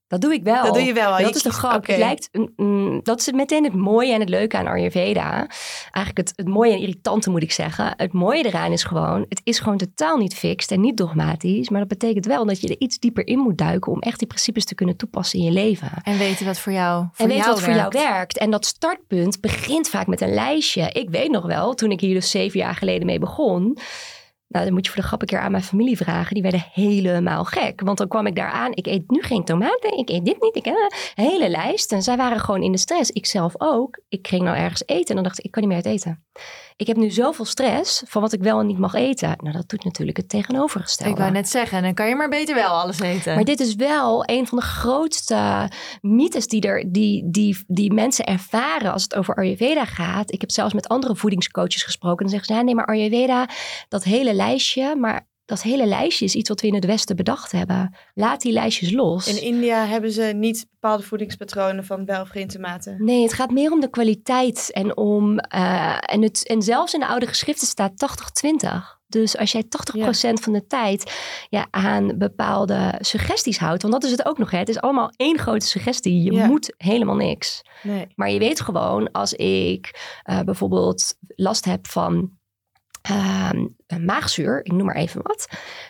Dat 0.10 0.22
doe 0.22 0.34
ik 0.34 0.44
wel. 0.44 0.64
Dat 0.64 0.74
doe 0.74 0.84
je 0.84 0.94
wel. 0.94 1.12
Dat 1.12 1.20
je 1.20 1.36
is 1.36 1.42
de 1.42 1.52
grap. 1.52 1.76
Okay. 1.76 1.96
Het 1.96 2.06
lijkt, 2.06 2.30
mm, 2.56 3.00
dat 3.04 3.20
is 3.20 3.32
meteen 3.32 3.64
het 3.64 3.74
mooie 3.74 4.14
en 4.14 4.20
het 4.20 4.30
leuke 4.30 4.58
aan 4.58 4.68
Ayurveda. 4.68 5.48
Eigenlijk 5.92 6.18
het, 6.18 6.34
het 6.36 6.48
mooie 6.48 6.72
en 6.74 6.80
irritante 6.80 7.30
moet 7.30 7.44
ik 7.44 7.52
zeggen. 7.52 7.94
Het 7.98 8.14
mooie 8.14 8.46
eraan 8.46 8.72
is 8.72 8.84
gewoon, 8.84 9.26
het 9.30 9.42
is 9.44 9.60
gewoon 9.60 9.78
totaal 9.78 10.18
niet 10.18 10.34
fixed 10.34 10.72
en 10.72 10.82
niet 10.82 10.98
dogmatisch. 10.98 11.70
Maar 11.70 11.80
dat 11.80 11.90
betekent 11.90 12.26
wel 12.26 12.46
dat 12.46 12.62
je 12.62 12.68
er 12.68 12.80
iets 12.80 13.00
dieper 13.00 13.28
in 13.28 13.40
moet 13.40 13.58
duiken 13.58 13.92
om 13.92 14.00
echt 14.00 14.20
die 14.20 14.28
principes 14.28 14.66
te 14.66 14.76
kunnen 14.76 14.96
toepassen 14.96 15.40
in 15.40 15.46
je 15.46 15.52
leven. 15.52 15.92
En 16.04 16.18
weten 16.18 16.46
wat 16.46 16.60
voor 16.60 16.74
jou 16.74 17.06
voor 17.12 17.26
En 17.26 17.32
weten 17.32 17.44
jou 17.44 17.56
wat 17.56 17.64
voor 17.64 17.74
jou 17.74 17.90
werkt. 17.92 18.38
En 18.38 18.52
dat 18.52 18.66
startpunt 18.66 19.42
begint 19.42 19.90
vaak 19.90 20.08
met 20.08 20.22
een 20.22 20.34
lijstje. 20.34 20.90
Ik 20.92 21.10
weet 21.10 21.32
nog 21.32 21.46
wel, 21.46 21.74
toen 21.74 21.92
ik 21.92 22.00
hier 22.00 22.14
dus 22.14 22.32
zeven 22.32 22.60
jaar 22.60 22.76
geleden 22.76 23.06
mee 23.06 23.20
begon 23.20 23.78
nou, 24.50 24.66
dan 24.66 24.74
moet 24.74 24.86
je 24.86 24.92
voor 24.92 25.02
de 25.02 25.08
grap 25.08 25.22
een 25.22 25.28
keer 25.28 25.40
aan 25.40 25.52
mijn 25.52 25.64
familie 25.64 25.98
vragen. 25.98 26.34
Die 26.34 26.44
werden 26.44 26.66
helemaal 26.74 27.44
gek. 27.44 27.82
Want 27.82 27.98
dan 27.98 28.08
kwam 28.08 28.26
ik 28.26 28.36
daar 28.36 28.52
aan. 28.52 28.72
Ik 28.74 28.88
eet 28.88 29.12
nu 29.12 29.22
geen 29.22 29.44
tomaten. 29.44 29.98
Ik 29.98 30.10
eet 30.10 30.26
dit 30.26 30.42
niet. 30.42 30.56
Ik 30.56 30.66
heb 30.66 30.76
een 30.76 31.24
hele 31.24 31.50
lijst. 31.50 31.92
En 31.92 32.02
zij 32.02 32.18
waren 32.18 32.40
gewoon 32.40 32.64
in 32.64 32.72
de 32.72 32.78
stress. 32.78 33.12
Ik 33.12 33.26
zelf 33.26 33.54
ook. 33.58 34.02
Ik 34.08 34.28
ging 34.28 34.44
nou 34.44 34.58
ergens 34.58 34.84
eten. 34.86 35.08
En 35.08 35.16
dan 35.16 35.24
dacht 35.24 35.40
ik, 35.40 35.46
ik 35.46 35.52
kan 35.52 35.62
niet 35.62 35.72
meer 35.72 35.84
uit 35.84 35.94
eten. 35.96 36.24
Ik 36.80 36.88
heb 36.88 36.98
nu 36.98 37.10
zoveel 37.10 37.46
stress 37.46 38.04
van 38.06 38.22
wat 38.22 38.34
ik 38.34 38.42
wel 38.42 38.60
en 38.60 38.66
niet 38.66 38.78
mag 38.78 38.94
eten. 38.94 39.36
Nou, 39.38 39.56
dat 39.56 39.70
doet 39.70 39.84
natuurlijk 39.84 40.18
het 40.18 40.30
tegenovergestelde. 40.30 41.12
Ik 41.12 41.18
wou 41.18 41.32
net 41.32 41.50
zeggen, 41.50 41.82
dan 41.82 41.94
kan 41.94 42.08
je 42.08 42.16
maar 42.16 42.30
beter 42.30 42.56
wel 42.56 42.70
alles 42.70 43.00
eten. 43.00 43.36
Maar 43.36 43.44
dit 43.44 43.60
is 43.60 43.76
wel 43.76 44.24
een 44.26 44.48
van 44.48 44.58
de 44.58 44.64
grootste 44.64 45.70
mythes 46.02 46.48
die, 46.48 46.62
er, 46.62 46.92
die, 46.92 47.30
die, 47.32 47.64
die 47.68 47.94
mensen 47.94 48.26
ervaren 48.26 48.94
als 48.94 49.04
het 49.04 49.16
over 49.16 49.36
Ayurveda 49.36 49.86
gaat. 49.86 50.32
Ik 50.32 50.42
heb 50.42 50.52
zelfs 50.52 50.74
met 50.74 50.88
andere 50.88 51.16
voedingscoaches 51.16 51.84
gesproken. 51.84 52.26
Dan 52.26 52.30
zeggen 52.30 52.48
ze, 52.48 52.54
ja, 52.54 52.62
nee, 52.62 52.76
maar 52.76 52.86
Ayurveda, 52.86 53.50
dat 53.90 54.04
hele 54.04 54.34
lijstje, 54.34 54.96
maar 54.96 55.28
dat 55.50 55.62
hele 55.62 55.86
lijstje 55.86 56.26
is 56.26 56.36
iets 56.36 56.50
wat 56.50 56.62
we 56.62 56.68
in 56.68 56.74
het 56.74 56.86
Westen 56.86 57.16
bedacht 57.16 57.52
hebben. 57.52 57.96
Laat 58.14 58.42
die 58.42 58.52
lijstjes 58.52 58.92
los. 58.92 59.28
In 59.28 59.42
India 59.42 59.86
hebben 59.86 60.12
ze 60.12 60.24
niet 60.24 60.68
bepaalde 60.72 61.04
voedingspatronen 61.04 61.86
van 61.86 62.06
wel 62.06 62.22
of 62.22 62.30
geen 62.30 62.48
tomaten. 62.48 63.04
Nee, 63.04 63.24
het 63.24 63.34
gaat 63.34 63.52
meer 63.52 63.72
om 63.72 63.80
de 63.80 63.90
kwaliteit 63.90 64.72
en 64.72 64.98
om. 64.98 65.40
Uh, 65.56 65.98
en, 66.02 66.22
het, 66.22 66.48
en 66.48 66.62
zelfs 66.62 66.94
in 66.94 67.00
de 67.00 67.08
oude 67.08 67.28
geschriften 67.28 67.68
staat 67.68 67.92
80-20. 68.94 68.98
Dus 69.08 69.38
als 69.38 69.52
jij 69.52 69.64
80% 69.64 69.68
ja. 70.00 70.14
van 70.42 70.54
de 70.54 70.68
tijd 70.68 71.14
ja, 71.50 71.68
aan 71.70 72.18
bepaalde 72.18 72.96
suggesties 73.00 73.58
houdt, 73.58 73.82
want 73.82 73.94
dat 73.94 74.04
is 74.04 74.12
het 74.12 74.26
ook 74.26 74.38
nog. 74.38 74.52
Hè? 74.52 74.58
Het 74.58 74.70
is 74.70 74.82
allemaal 74.82 75.12
één 75.16 75.38
grote 75.38 75.66
suggestie. 75.66 76.24
Je 76.24 76.32
ja. 76.32 76.46
moet 76.46 76.74
helemaal 76.78 77.16
niks. 77.16 77.62
Nee. 77.84 78.08
Maar 78.16 78.32
je 78.32 78.40
weet 78.40 78.62
gewoon, 78.62 79.12
als 79.12 79.34
ik 79.34 80.00
uh, 80.30 80.42
bijvoorbeeld 80.42 81.16
last 81.36 81.66
heb 81.66 81.88
van 81.88 82.38
uh, 83.10 83.52
maagzuur, 84.00 84.66
ik 84.66 84.72
noem 84.72 84.86
maar 84.86 84.96
even 84.96 85.22
wat, 85.22 85.48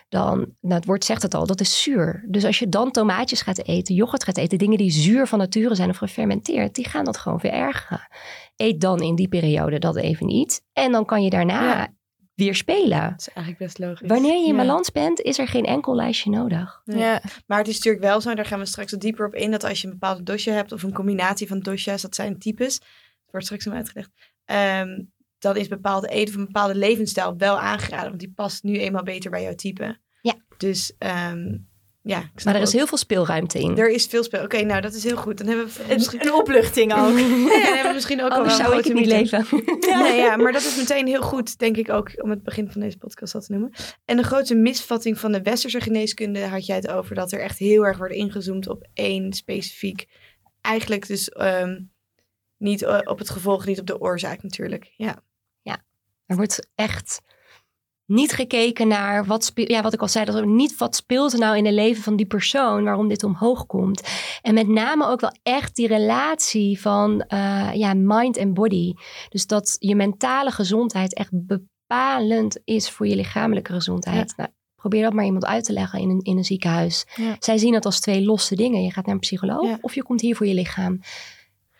dan, 0.10 0.38
nou 0.62 0.76
het 0.76 0.86
woord 0.86 1.06
zegt 1.06 1.22
het 1.22 1.34
al, 1.34 1.46
dat 1.46 1.62
is 1.62 1.82
zuur. 1.82 2.26
Dus 2.28 2.46
als 2.46 2.60
je 2.60 2.70
dan 2.70 2.92
tomaatjes 2.92 3.42
gaat 3.42 3.68
eten, 3.68 3.96
yoghurt 3.96 4.24
gaat 4.24 4.38
eten, 4.38 4.58
dingen 4.58 4.78
die 4.78 4.92
zuur 4.92 5.28
van 5.28 5.40
nature 5.40 5.76
zijn 5.76 5.90
of 5.90 5.98
gefermenteerd, 5.98 6.76
die 6.76 6.90
gaan 6.90 7.06
dat 7.06 7.18
gewoon 7.18 7.40
verergeren. 7.40 8.08
Eet 8.56 8.82
dan 8.82 9.02
in 9.02 9.16
die 9.16 9.28
periode 9.28 9.80
dat 9.80 9.96
even 9.96 10.26
niet. 10.26 10.62
En 10.74 10.92
dan 10.92 11.06
kan 11.06 11.24
je 11.24 11.30
daarna 11.30 11.62
ja. 11.62 11.94
weer 12.36 12.56
spelen. 12.56 13.10
Dat 13.10 13.20
is 13.20 13.28
eigenlijk 13.28 13.58
best 13.58 13.80
logisch. 13.80 14.08
Wanneer 14.08 14.42
je 14.42 14.48
in 14.48 14.56
ja. 14.56 14.62
balans 14.62 14.92
bent, 14.92 15.22
is 15.22 15.40
er 15.40 15.48
geen 15.48 15.66
enkel 15.66 15.96
lijstje 15.96 16.30
nodig. 16.30 16.82
Ja. 16.86 17.22
Maar 17.48 17.58
het 17.58 17.68
is 17.68 17.76
natuurlijk 17.76 18.04
wel 18.04 18.22
zo, 18.22 18.34
daar 18.34 18.46
gaan 18.46 18.60
we 18.60 18.66
straks 18.66 18.92
wat 18.92 19.02
dieper 19.02 19.26
op 19.26 19.36
in, 19.36 19.52
dat 19.52 19.64
als 19.64 19.82
je 19.82 19.88
een 19.88 19.94
bepaalde 19.94 20.24
dosje 20.24 20.52
hebt 20.52 20.72
of 20.72 20.84
een 20.84 20.94
combinatie 20.94 21.48
van 21.48 21.60
dosjes, 21.60 22.02
dat 22.02 22.16
zijn 22.16 22.40
types, 22.40 22.82
wordt 23.32 23.46
straks 23.46 23.66
allemaal 23.66 23.84
uitgelegd. 23.84 24.12
Um, 24.86 25.12
dan 25.40 25.58
is 25.58 25.68
bepaald 25.68 26.08
eten 26.08 26.34
of 26.34 26.40
een 26.40 26.46
bepaalde 26.46 26.76
levensstijl 26.76 27.38
wel 27.38 27.60
aangeraden. 27.60 28.08
Want 28.08 28.20
die 28.20 28.34
past 28.36 28.64
nu 28.64 28.78
eenmaal 28.78 29.04
beter 29.04 29.32
bij 29.32 29.44
jouw 29.44 29.56
type. 29.56 29.98
Ja. 30.22 30.36
Dus 30.58 30.94
um, 31.00 31.70
ja. 32.10 32.30
Maar 32.44 32.56
er 32.56 32.62
is 32.62 32.74
heel 32.74 32.88
veel 32.88 32.98
speelruimte 32.98 33.60
in. 33.60 33.78
Er 33.78 33.90
is 33.90 34.06
veel 34.06 34.24
speel. 34.24 34.44
Oké, 34.44 34.56
okay, 34.56 34.68
nou 34.68 34.82
dat 34.82 34.94
is 34.94 35.04
heel 35.04 35.18
goed. 35.18 35.38
Dan 35.38 35.48
hebben 35.48 35.68
we 35.68 35.84
een, 35.84 35.96
misschien... 35.96 36.22
een 36.22 36.34
opluchting 36.34 36.94
ook. 36.94 37.18
ja, 37.20 37.28
dan 37.28 37.50
hebben 37.50 37.88
we 37.88 37.94
misschien 37.94 38.24
ook 38.24 38.32
Anders 38.32 38.60
al 38.60 38.66
zou 38.66 38.78
ik 38.78 38.84
het 38.84 38.94
niet 38.94 39.06
leven. 39.06 39.46
ja. 39.90 40.02
Nee, 40.02 40.16
ja, 40.16 40.36
maar 40.36 40.52
dat 40.52 40.62
is 40.62 40.78
meteen 40.78 41.08
heel 41.08 41.22
goed, 41.22 41.60
denk 41.60 41.78
ik 41.78 41.90
ook, 41.90 42.24
om 42.24 42.30
het 42.30 42.44
begin 42.44 42.72
van 42.72 42.82
deze 42.82 42.98
podcast 42.98 43.36
al 43.36 43.42
te 43.42 43.52
noemen. 43.52 43.72
En 44.06 44.18
de 44.18 44.24
grote 44.24 44.56
misvatting 44.56 45.20
van 45.20 45.32
de 45.32 45.42
westerse 45.42 45.82
geneeskunde 45.82 46.46
had 46.46 46.66
jij 46.66 46.76
het 46.76 46.90
over 46.90 47.16
dat 47.16 47.32
er 47.32 47.40
echt 47.40 47.58
heel 47.58 47.86
erg 47.86 47.98
wordt 47.98 48.14
ingezoomd 48.14 48.68
op 48.68 48.88
één 48.94 49.34
specifiek. 49.34 50.08
Eigenlijk 50.62 51.08
dus 51.08 51.32
um, 51.38 51.92
niet 52.58 52.86
op 52.86 53.20
het 53.20 53.30
gevolg, 53.30 53.66
niet 53.66 53.80
op 53.80 53.88
de 53.88 54.02
oorzaak 54.02 54.44
natuurlijk. 54.44 54.94
Ja. 54.96 55.24
Er 56.30 56.36
wordt 56.36 56.68
echt 56.76 57.22
niet 58.06 58.32
gekeken 58.34 58.88
naar 58.88 59.26
wat 59.26 59.44
speelt. 59.46 59.70
Ja, 59.70 59.82
wat 59.82 59.94
ik 59.94 60.02
al 60.02 60.08
zei, 60.08 60.26
dat 60.26 60.36
er 60.36 60.48
niet 60.48 60.78
wat 60.78 60.96
speelt 60.96 61.34
er 61.34 61.40
nou 61.40 61.58
in 61.58 61.66
het 61.66 61.74
leven 61.74 62.04
van 62.04 62.16
die 62.16 62.26
persoon 62.26 62.84
waarom 62.84 63.08
dit 63.08 63.24
omhoog 63.24 63.66
komt. 63.66 64.10
En 64.42 64.54
met 64.54 64.68
name 64.68 65.06
ook 65.08 65.20
wel 65.20 65.36
echt 65.44 65.76
die 65.76 65.88
relatie 65.88 66.82
van 66.82 67.26
uh, 67.28 67.70
ja, 67.74 67.94
mind 67.96 68.38
en 68.38 68.54
body. 68.54 68.94
Dus 69.30 69.46
dat 69.46 69.76
je 69.80 69.96
mentale 69.96 70.52
gezondheid 70.52 71.14
echt 71.14 71.30
bepalend 71.34 72.58
is 72.64 72.90
voor 72.90 73.08
je 73.08 73.16
lichamelijke 73.16 73.74
gezondheid. 73.74 74.30
Ja. 74.30 74.34
Nou, 74.38 74.50
Probeer 74.76 75.04
dat 75.04 75.14
maar 75.14 75.26
iemand 75.26 75.46
uit 75.46 75.64
te 75.64 75.74
leggen 75.74 76.00
in 76.00 76.10
een, 76.10 76.22
in 76.22 76.38
een 76.38 76.46
ziekenhuis. 76.46 77.06
Ja. 77.16 77.36
Zij 77.40 77.58
zien 77.58 77.74
het 77.74 77.86
als 77.86 78.00
twee 78.00 78.24
losse 78.26 78.56
dingen. 78.56 78.84
Je 78.84 78.92
gaat 78.92 79.06
naar 79.06 79.14
een 79.14 79.20
psycholoog 79.22 79.68
Ja. 79.68 79.78
of 79.82 79.96
je 79.96 80.04
komt 80.04 80.22
hier 80.22 80.36
voor 80.36 80.48
je 80.48 80.54
lichaam. 80.54 81.00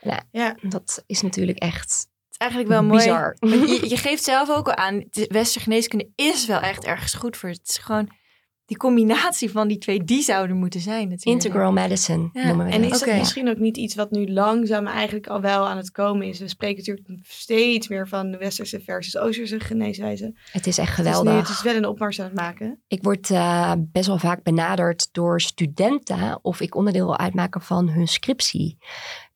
Nou, 0.02 0.22
Ja. 0.32 0.56
dat 0.62 1.04
is 1.06 1.22
natuurlijk 1.22 1.58
echt 1.58 2.08
eigenlijk 2.40 2.72
wel 2.72 2.84
mooi. 2.84 2.98
bizar. 2.98 3.36
Je, 3.40 3.90
je 3.90 3.98
geeft 3.98 4.24
zelf 4.24 4.50
ook 4.50 4.68
al 4.68 4.76
aan, 4.76 5.04
de 5.10 5.26
westerse 5.28 5.60
geneeskunde 5.60 6.10
is 6.16 6.46
wel 6.46 6.60
echt 6.60 6.86
ergens 6.86 7.14
goed 7.14 7.38
voor. 7.38 7.50
Het 7.50 7.68
is 7.68 7.78
gewoon 7.78 8.18
die 8.66 8.78
combinatie 8.78 9.52
van 9.52 9.68
die 9.68 9.78
twee, 9.78 10.04
die 10.04 10.22
zouden 10.22 10.56
moeten 10.58 10.80
zijn 10.80 11.10
natuurlijk. 11.10 11.44
Integral 11.44 11.72
medicine 11.72 12.30
Ja, 12.34 12.46
noemen 12.48 12.66
we 12.66 12.72
En 12.72 12.82
dat. 12.82 12.92
is 12.92 12.98
Oké. 13.02 13.10
dat 13.10 13.20
misschien 13.20 13.50
ook 13.50 13.58
niet 13.58 13.78
iets 13.78 13.96
wat 13.96 14.12
nu 14.12 14.32
langzaam 14.32 14.88
eigenlijk 14.88 15.28
al 15.28 15.42
wel 15.42 15.68
aan 15.68 15.78
het 15.78 15.92
komen 15.92 16.28
is? 16.28 16.40
We 16.40 16.48
spreken 16.48 16.78
natuurlijk 16.78 17.08
steeds 17.28 17.88
meer 17.88 18.08
van 18.08 18.32
de 18.32 18.38
westerse 18.38 18.80
versus 18.80 19.18
oosterse 19.18 19.60
geneeswijze. 19.60 20.34
Het 20.52 20.68
is 20.68 20.78
echt 20.78 20.90
Het 20.98 21.06
is, 21.06 21.06
geweldig. 21.06 21.34
nu, 21.34 21.40
het 21.40 21.50
is 21.50 21.62
wel 21.62 21.76
een 21.76 21.86
opmars 21.86 22.20
aan 22.20 22.26
het 22.26 22.36
maken. 22.36 22.84
Ik 22.88 23.04
word 23.04 23.30
eh, 23.30 23.74
best 23.78 24.08
wel 24.08 24.18
vaak 24.20 24.44
benaderd 24.44 25.10
door 25.12 25.42
studenten 25.42 26.40
of 26.42 26.60
ik 26.62 26.76
onderdeel 26.76 27.06
wil 27.06 27.18
uitmaken 27.18 27.62
van 27.62 27.90
hun 27.90 28.08
scriptie. 28.08 28.78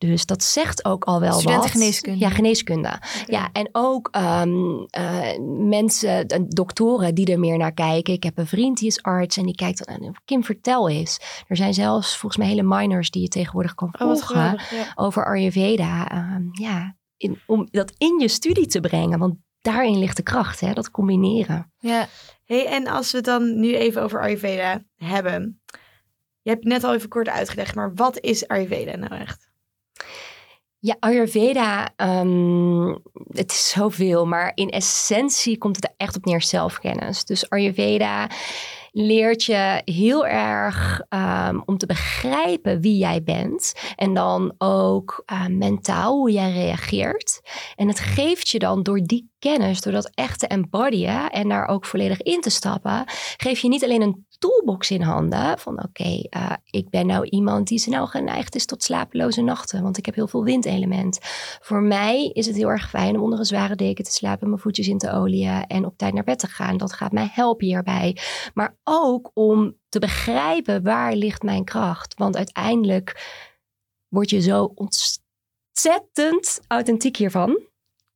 Dus 0.07 0.25
dat 0.25 0.43
zegt 0.43 0.85
ook 0.85 1.03
al 1.03 1.19
wel 1.19 1.31
wat. 1.31 1.39
Studentengeneeskunde. 1.39 2.19
Ja, 2.19 2.29
geneeskunde. 2.29 2.99
Ja, 3.27 3.49
en 3.53 3.69
ook 3.71 4.07
ehm, 4.11 4.83
eh, 4.89 5.39
mensen, 5.67 6.27
doktoren 6.47 7.15
die 7.15 7.31
er 7.31 7.39
meer 7.39 7.57
naar 7.57 7.73
kijken. 7.73 8.13
Ik 8.13 8.23
heb 8.23 8.37
een 8.37 8.47
vriend 8.47 8.77
die 8.77 8.87
is 8.87 9.01
arts 9.01 9.37
en 9.37 9.45
die 9.45 9.55
kijkt 9.55 9.85
dan 9.85 9.95
aan 10.05 10.13
Kim 10.25 10.43
Vertel 10.43 10.87
is. 10.87 11.19
Er 11.47 11.55
zijn 11.55 11.73
zelfs 11.73 12.17
volgens 12.17 12.41
mij 12.41 12.49
hele 12.51 12.63
minors 12.63 13.09
die 13.11 13.21
je 13.21 13.27
tegenwoordig 13.27 13.75
kan 13.75 13.87
Oh, 13.93 14.01
volgen. 14.01 14.59
Ja. 14.71 14.91
over 14.95 15.25
Ayurveda. 15.25 16.09
Ehm, 16.11 16.43
ja, 16.51 16.95
in, 17.17 17.39
om 17.45 17.67
dat 17.71 17.93
in 17.97 18.19
je 18.19 18.27
studie 18.27 18.67
te 18.67 18.79
brengen. 18.79 19.19
Want 19.19 19.35
daarin 19.61 19.97
ligt 19.99 20.17
de 20.17 20.23
kracht, 20.23 20.59
hè, 20.59 20.73
dat 20.73 20.91
combineren. 20.91 21.71
Ja, 21.79 22.07
Hey, 22.45 22.65
en 22.65 22.87
als 22.87 23.11
we 23.11 23.17
het 23.17 23.25
dan 23.25 23.59
nu 23.59 23.75
even 23.75 24.01
over 24.01 24.21
Ayurveda 24.21 24.83
hebben. 24.95 25.61
Je 26.41 26.49
hebt 26.49 26.63
net 26.63 26.83
al 26.83 26.93
even 26.93 27.09
kort 27.09 27.29
uitgelegd, 27.29 27.75
maar 27.75 27.93
wat 27.95 28.19
is 28.19 28.47
Ayurveda 28.47 28.95
nou 28.95 29.13
echt? 29.13 29.51
Ja, 30.79 30.95
Ayurveda, 30.99 31.93
ehm, 31.95 32.95
het 33.31 33.51
is 33.51 33.69
zoveel, 33.69 34.25
maar 34.25 34.51
in 34.55 34.69
essentie 34.69 35.57
komt 35.57 35.75
het 35.75 35.85
er 35.85 35.93
echt 35.97 36.15
op 36.15 36.25
neer 36.25 36.41
zelfkennis. 36.41 37.25
Dus 37.25 37.49
Ayurveda 37.49 38.29
leert 38.91 39.43
je 39.43 39.81
heel 39.85 40.25
erg 40.27 41.01
ehm, 41.09 41.59
om 41.65 41.77
te 41.77 41.85
begrijpen 41.85 42.81
wie 42.81 42.97
jij 42.97 43.23
bent 43.23 43.73
en 43.95 44.13
dan 44.13 44.53
ook 44.57 45.23
eh, 45.25 45.47
mentaal 45.47 46.17
hoe 46.17 46.31
jij 46.31 46.51
reageert. 46.51 47.41
En 47.75 47.87
het 47.87 47.99
geeft 47.99 48.49
je 48.49 48.59
dan 48.59 48.83
door 48.83 48.99
die 49.03 49.32
kennis, 49.43 49.81
door 49.81 49.93
dat 49.93 50.11
echt 50.13 50.39
te 50.39 50.47
embodyen 50.47 51.29
en 51.29 51.49
daar 51.49 51.67
ook 51.67 51.85
volledig 51.85 52.21
in 52.21 52.41
te 52.41 52.49
stappen, 52.49 53.03
geef 53.37 53.59
je 53.59 53.67
niet 53.67 53.83
alleen 53.83 54.01
een 54.01 54.25
toolbox 54.39 54.91
in 54.91 55.01
handen 55.01 55.59
van 55.59 55.83
oké, 55.83 56.21
eh, 56.29 56.51
ik 56.65 56.89
ben 56.89 57.05
nou 57.05 57.25
iemand 57.25 57.67
die 57.67 57.79
snel 57.79 58.07
geneigd 58.07 58.55
is 58.55 58.65
tot 58.65 58.83
slapeloze 58.83 59.41
nachten, 59.41 59.83
want 59.83 59.97
ik 59.97 60.05
heb 60.05 60.15
heel 60.15 60.27
veel 60.27 60.43
windelement. 60.43 61.19
Voor 61.61 61.81
mij 61.81 62.29
is 62.33 62.45
het 62.45 62.55
heel 62.55 62.69
erg 62.69 62.89
fijn 62.89 63.15
om 63.15 63.21
onder 63.21 63.39
een 63.39 63.45
zware 63.45 63.75
deken 63.75 64.03
te 64.03 64.11
slapen, 64.11 64.49
mijn 64.49 64.61
voetjes 64.61 64.87
in 64.87 64.97
te 64.97 65.11
oliën 65.11 65.65
en 65.67 65.85
op 65.85 65.97
tijd 65.97 66.13
naar 66.13 66.23
bed 66.23 66.39
te 66.39 66.47
gaan. 66.47 66.77
Dat 66.77 66.93
gaat 66.93 67.11
mij 67.11 67.29
helpen 67.31 67.67
hierbij. 67.67 68.17
Maar 68.53 68.77
ook 68.83 69.31
om 69.33 69.77
te 69.89 69.99
begrijpen 69.99 70.83
waar 70.83 71.15
ligt 71.15 71.43
mijn 71.43 71.63
kracht, 71.63 72.13
want 72.17 72.35
uiteindelijk 72.35 73.41
word 74.07 74.29
je 74.29 74.41
zo 74.41 74.71
ontzettend 74.75 76.59
authentiek 76.67 77.17
hiervan. 77.17 77.71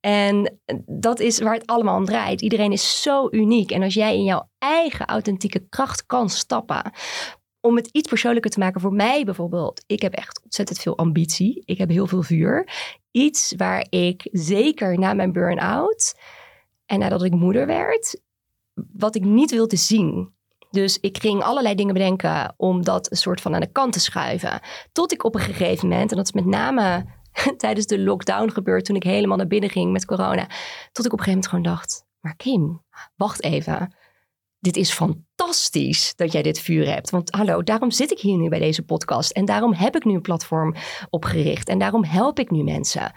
En 0.08 0.60
dat 0.86 1.20
is 1.20 1.40
waar 1.40 1.54
het 1.54 1.66
allemaal 1.66 1.98
om 1.98 2.06
draait. 2.06 2.42
Iedereen 2.42 2.72
is 2.72 3.02
zo 3.02 3.28
uniek. 3.32 3.72
En 3.72 3.84
als 3.84 3.94
jij 3.94 4.16
in 4.16 4.24
jouw 4.24 4.50
eigen 4.58 5.06
authentieke 5.06 5.68
kracht 5.70 6.06
kan 6.06 6.30
stappen. 6.30 6.92
Om 7.62 7.76
het 7.76 7.88
iets 7.92 8.10
persoonlijker 8.10 8.52
te 8.52 8.60
maken 8.60 8.82
voor 8.82 8.94
mij 8.94 9.24
bijvoorbeeld. 9.24 9.84
Ik 9.88 10.02
heb 10.02 10.14
echt 10.14 10.42
ontzettend 10.44 10.80
veel 10.80 10.98
ambitie. 10.98 11.62
Ik 11.66 11.78
heb 11.78 11.90
heel 11.90 12.08
veel 12.08 12.24
vuur. 12.24 12.70
Iets 13.12 13.54
waar 13.58 13.86
ik 13.90 14.28
zeker 14.32 15.00
na 15.00 15.14
mijn 15.14 15.32
burn-out 15.32 16.20
en 16.86 17.00
nadat 17.00 17.24
ik 17.24 17.34
moeder 17.34 17.66
werd, 17.66 18.22
wat 18.94 19.16
ik 19.16 19.24
niet 19.24 19.52
wilde 19.52 19.76
zien. 19.76 20.34
Dus 20.70 21.00
ik 21.00 21.18
ging 21.18 21.44
allerlei 21.44 21.76
dingen 21.76 21.94
bedenken 21.94 22.54
om 22.58 22.84
dat 22.84 23.12
een 23.12 23.18
soort 23.18 23.42
van 23.42 23.54
aan 23.54 23.62
de 23.62 23.72
kant 23.72 23.94
te 23.94 24.00
schuiven. 24.00 24.62
Tot 24.92 25.12
ik 25.12 25.24
op 25.24 25.36
een 25.36 25.42
gegeven 25.42 25.88
moment, 25.88 26.12
en 26.12 26.18
dat 26.18 26.26
is 26.26 26.32
met 26.32 26.46
name 26.46 27.06
tijdens 27.58 27.86
de 27.86 28.00
lockdown 28.00 28.50
gebeurd 28.50 28.86
toen 28.86 28.96
ik 28.96 29.04
helemaal 29.04 29.38
naar 29.38 29.48
binnen 29.48 29.70
ging 29.70 29.92
met 29.92 30.06
corona. 30.06 30.48
Tot 30.92 31.06
ik 31.06 31.14
op 31.14 31.20
een 31.20 31.26
gegeven 31.26 31.32
moment 31.32 31.48
gewoon 31.48 31.64
dacht, 31.64 32.06
maar 32.20 32.36
Kim, 32.36 32.84
wacht 33.16 33.44
even. 33.44 33.96
Dit 34.60 34.78
is 34.78 34.92
fantastisch 34.92 36.16
dat 36.16 36.32
jij 36.32 36.42
dit 36.42 36.60
vuur 36.60 36.86
hebt. 36.86 37.10
Want 37.10 37.32
hallo, 37.32 37.64
daarom 37.64 37.92
zit 37.92 38.12
ik 38.12 38.20
hier 38.20 38.38
nu 38.38 38.50
bij 38.50 38.60
deze 38.60 38.86
podcast. 38.86 39.32
En 39.32 39.46
daarom 39.46 39.74
heb 39.74 39.96
ik 39.96 40.06
nu 40.06 40.14
een 40.14 40.22
platform 40.22 40.76
opgericht. 41.10 41.68
En 41.68 41.80
daarom 41.80 42.04
help 42.04 42.40
ik 42.40 42.52
nu 42.52 42.64
mensen. 42.64 43.12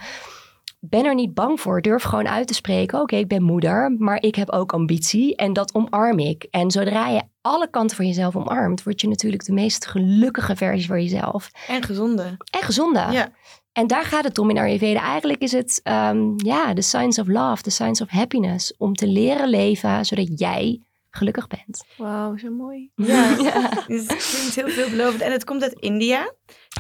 Ben 0.81 1.05
er 1.05 1.15
niet 1.15 1.35
bang 1.35 1.61
voor. 1.61 1.83
Durf 1.83 2.03
gewoon 2.03 2.29
uit 2.29 2.47
te 2.47 2.55
spreken. 2.55 3.01
Oké, 3.01 3.17
ik 3.17 3.29
ben 3.29 3.43
moeder, 3.43 3.95
maar 3.99 4.23
ik 4.23 4.35
heb 4.35 4.51
ook 4.51 4.73
ambitie. 4.73 5.37
En 5.37 5.53
dat 5.53 5.75
omarm 5.75 6.19
ik. 6.19 6.47
En 6.51 6.71
zodra 6.71 7.09
je 7.09 7.23
alle 7.41 7.71
kanten 7.71 7.97
van 7.97 8.07
jezelf 8.07 8.37
omarmt, 8.37 8.83
word 8.83 9.01
je 9.01 9.09
natuurlijk 9.09 9.45
de 9.45 9.53
meest 9.53 9.87
gelukkige 9.87 10.57
versie 10.57 10.87
van 10.87 11.03
jezelf. 11.03 11.51
En 11.69 11.83
gezonde. 11.83 12.37
En 12.51 12.63
gezonde. 12.63 13.07
Ja. 13.11 13.33
En 13.73 13.87
daar 13.87 14.05
gaat 14.05 14.25
het 14.25 14.39
om 14.39 14.51
in 14.51 14.59
Ayurveda. 14.59 15.01
Eigenlijk 15.01 15.43
is 15.43 15.53
het 15.53 15.81
ehm, 15.83 16.33
ja, 16.37 16.75
de 16.75 16.83
science 16.83 17.21
of 17.21 17.27
love, 17.27 17.63
de 17.63 17.71
science 17.71 18.03
of 18.03 18.09
happiness. 18.09 18.77
Om 18.77 18.95
te 18.95 19.07
leren 19.07 19.49
leven 19.49 20.05
zodat 20.05 20.39
jij 20.39 20.83
gelukkig 21.11 21.47
bent. 21.47 21.85
wauw, 21.97 22.37
zo 22.37 22.51
mooi. 22.51 22.91
Ja, 22.97 23.37
het 23.87 24.07
klinkt 24.07 24.55
heel 24.55 24.69
veelbelovend. 24.69 25.23
En 25.23 25.33
het 25.33 25.45
komt 25.45 25.63
uit 25.63 25.73
India. 25.73 26.33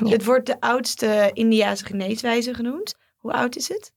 Ja. 0.04 0.08
Het 0.10 0.24
wordt 0.24 0.46
de 0.46 0.60
oudste 0.60 1.30
Indiase 1.32 1.84
geneeswijze 1.84 2.54
genoemd. 2.54 2.94
Hoe 3.20 3.32
oud 3.32 3.56
is 3.56 3.68
het? 3.68 3.92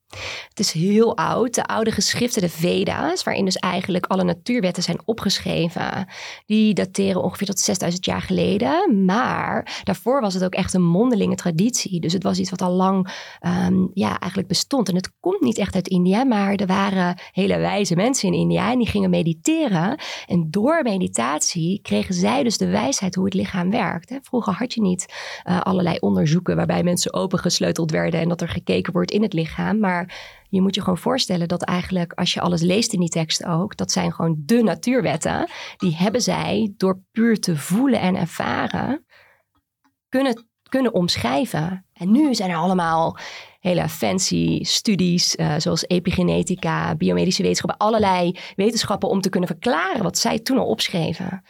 Het 0.48 0.58
is 0.58 0.72
heel 0.72 1.16
oud. 1.16 1.54
De 1.54 1.64
oude 1.64 1.90
geschriften, 1.90 2.42
de 2.42 2.48
Veda's, 2.48 3.22
waarin 3.22 3.44
dus 3.44 3.56
eigenlijk 3.56 4.06
alle 4.06 4.24
natuurwetten 4.24 4.82
zijn 4.82 4.98
opgeschreven, 5.04 6.08
die 6.46 6.74
dateren 6.74 7.22
ongeveer 7.22 7.46
tot 7.46 7.58
6000 7.58 8.04
jaar 8.04 8.20
geleden. 8.20 9.04
Maar 9.04 9.80
daarvoor 9.84 10.20
was 10.20 10.34
het 10.34 10.44
ook 10.44 10.54
echt 10.54 10.74
een 10.74 10.82
mondelinge 10.82 11.34
traditie. 11.34 12.00
Dus 12.00 12.12
het 12.12 12.22
was 12.22 12.38
iets 12.38 12.50
wat 12.50 12.62
al 12.62 12.72
lang 12.72 13.08
ehm, 13.40 13.86
ja, 13.94 14.18
eigenlijk 14.18 14.48
bestond. 14.48 14.88
En 14.88 14.94
het 14.94 15.12
komt 15.20 15.40
niet 15.40 15.58
echt 15.58 15.74
uit 15.74 15.88
India, 15.88 16.24
maar 16.24 16.54
er 16.54 16.66
waren 16.66 17.18
hele 17.32 17.58
wijze 17.58 17.96
mensen 17.96 18.28
in 18.28 18.38
India 18.38 18.70
en 18.70 18.78
die 18.78 18.88
gingen 18.88 19.10
mediteren. 19.10 19.98
En 20.26 20.50
door 20.50 20.82
meditatie 20.82 21.80
kregen 21.82 22.14
zij 22.14 22.42
dus 22.42 22.58
de 22.58 22.68
wijsheid 22.68 23.14
hoe 23.14 23.24
het 23.24 23.34
lichaam 23.34 23.70
werkt. 23.70 24.18
Vroeger 24.22 24.52
had 24.52 24.74
je 24.74 24.80
niet 24.80 25.14
eh, 25.42 25.60
allerlei 25.60 25.96
onderzoeken 26.00 26.56
waarbij 26.56 26.82
mensen 26.82 27.14
opengesleuteld 27.14 27.90
werden 27.90 28.20
en 28.20 28.28
dat 28.28 28.40
er 28.40 28.48
gekeken 28.48 28.92
wordt 28.92 29.12
in 29.14 29.22
het 29.22 29.32
lichaam. 29.32 29.78
Maar 29.78 30.14
je 30.48 30.62
moet 30.62 30.74
je 30.74 30.80
gewoon 30.80 30.98
voorstellen 30.98 31.48
dat 31.48 31.62
eigenlijk 31.62 32.12
als 32.12 32.34
je 32.34 32.40
alles 32.40 32.62
leest 32.62 32.92
in 32.92 33.00
die 33.00 33.08
tekst 33.08 33.44
ook, 33.44 33.76
dat 33.76 33.92
zijn 33.92 34.12
gewoon 34.12 34.42
de 34.44 34.62
natuurwetten. 34.62 35.48
Die 35.76 35.96
hebben 35.96 36.20
zij 36.20 36.72
door 36.76 37.00
puur 37.12 37.40
te 37.40 37.56
voelen 37.56 38.00
en 38.00 38.16
ervaren 38.16 39.04
kunnen, 40.08 40.46
kunnen 40.68 40.92
omschrijven. 40.94 41.86
En 41.92 42.10
nu 42.10 42.34
zijn 42.34 42.50
er 42.50 42.56
allemaal 42.56 43.18
hele 43.60 43.88
fancy 43.88 44.58
studies, 44.62 45.36
eh, 45.36 45.54
zoals 45.58 45.84
epigenetica, 45.86 46.94
biomedische 46.94 47.42
wetenschappen, 47.42 47.86
allerlei 47.86 48.38
wetenschappen 48.56 49.08
om 49.08 49.20
te 49.20 49.28
kunnen 49.28 49.48
verklaren 49.48 50.02
wat 50.02 50.18
zij 50.18 50.38
toen 50.38 50.58
al 50.58 50.66
opschreven. 50.66 51.42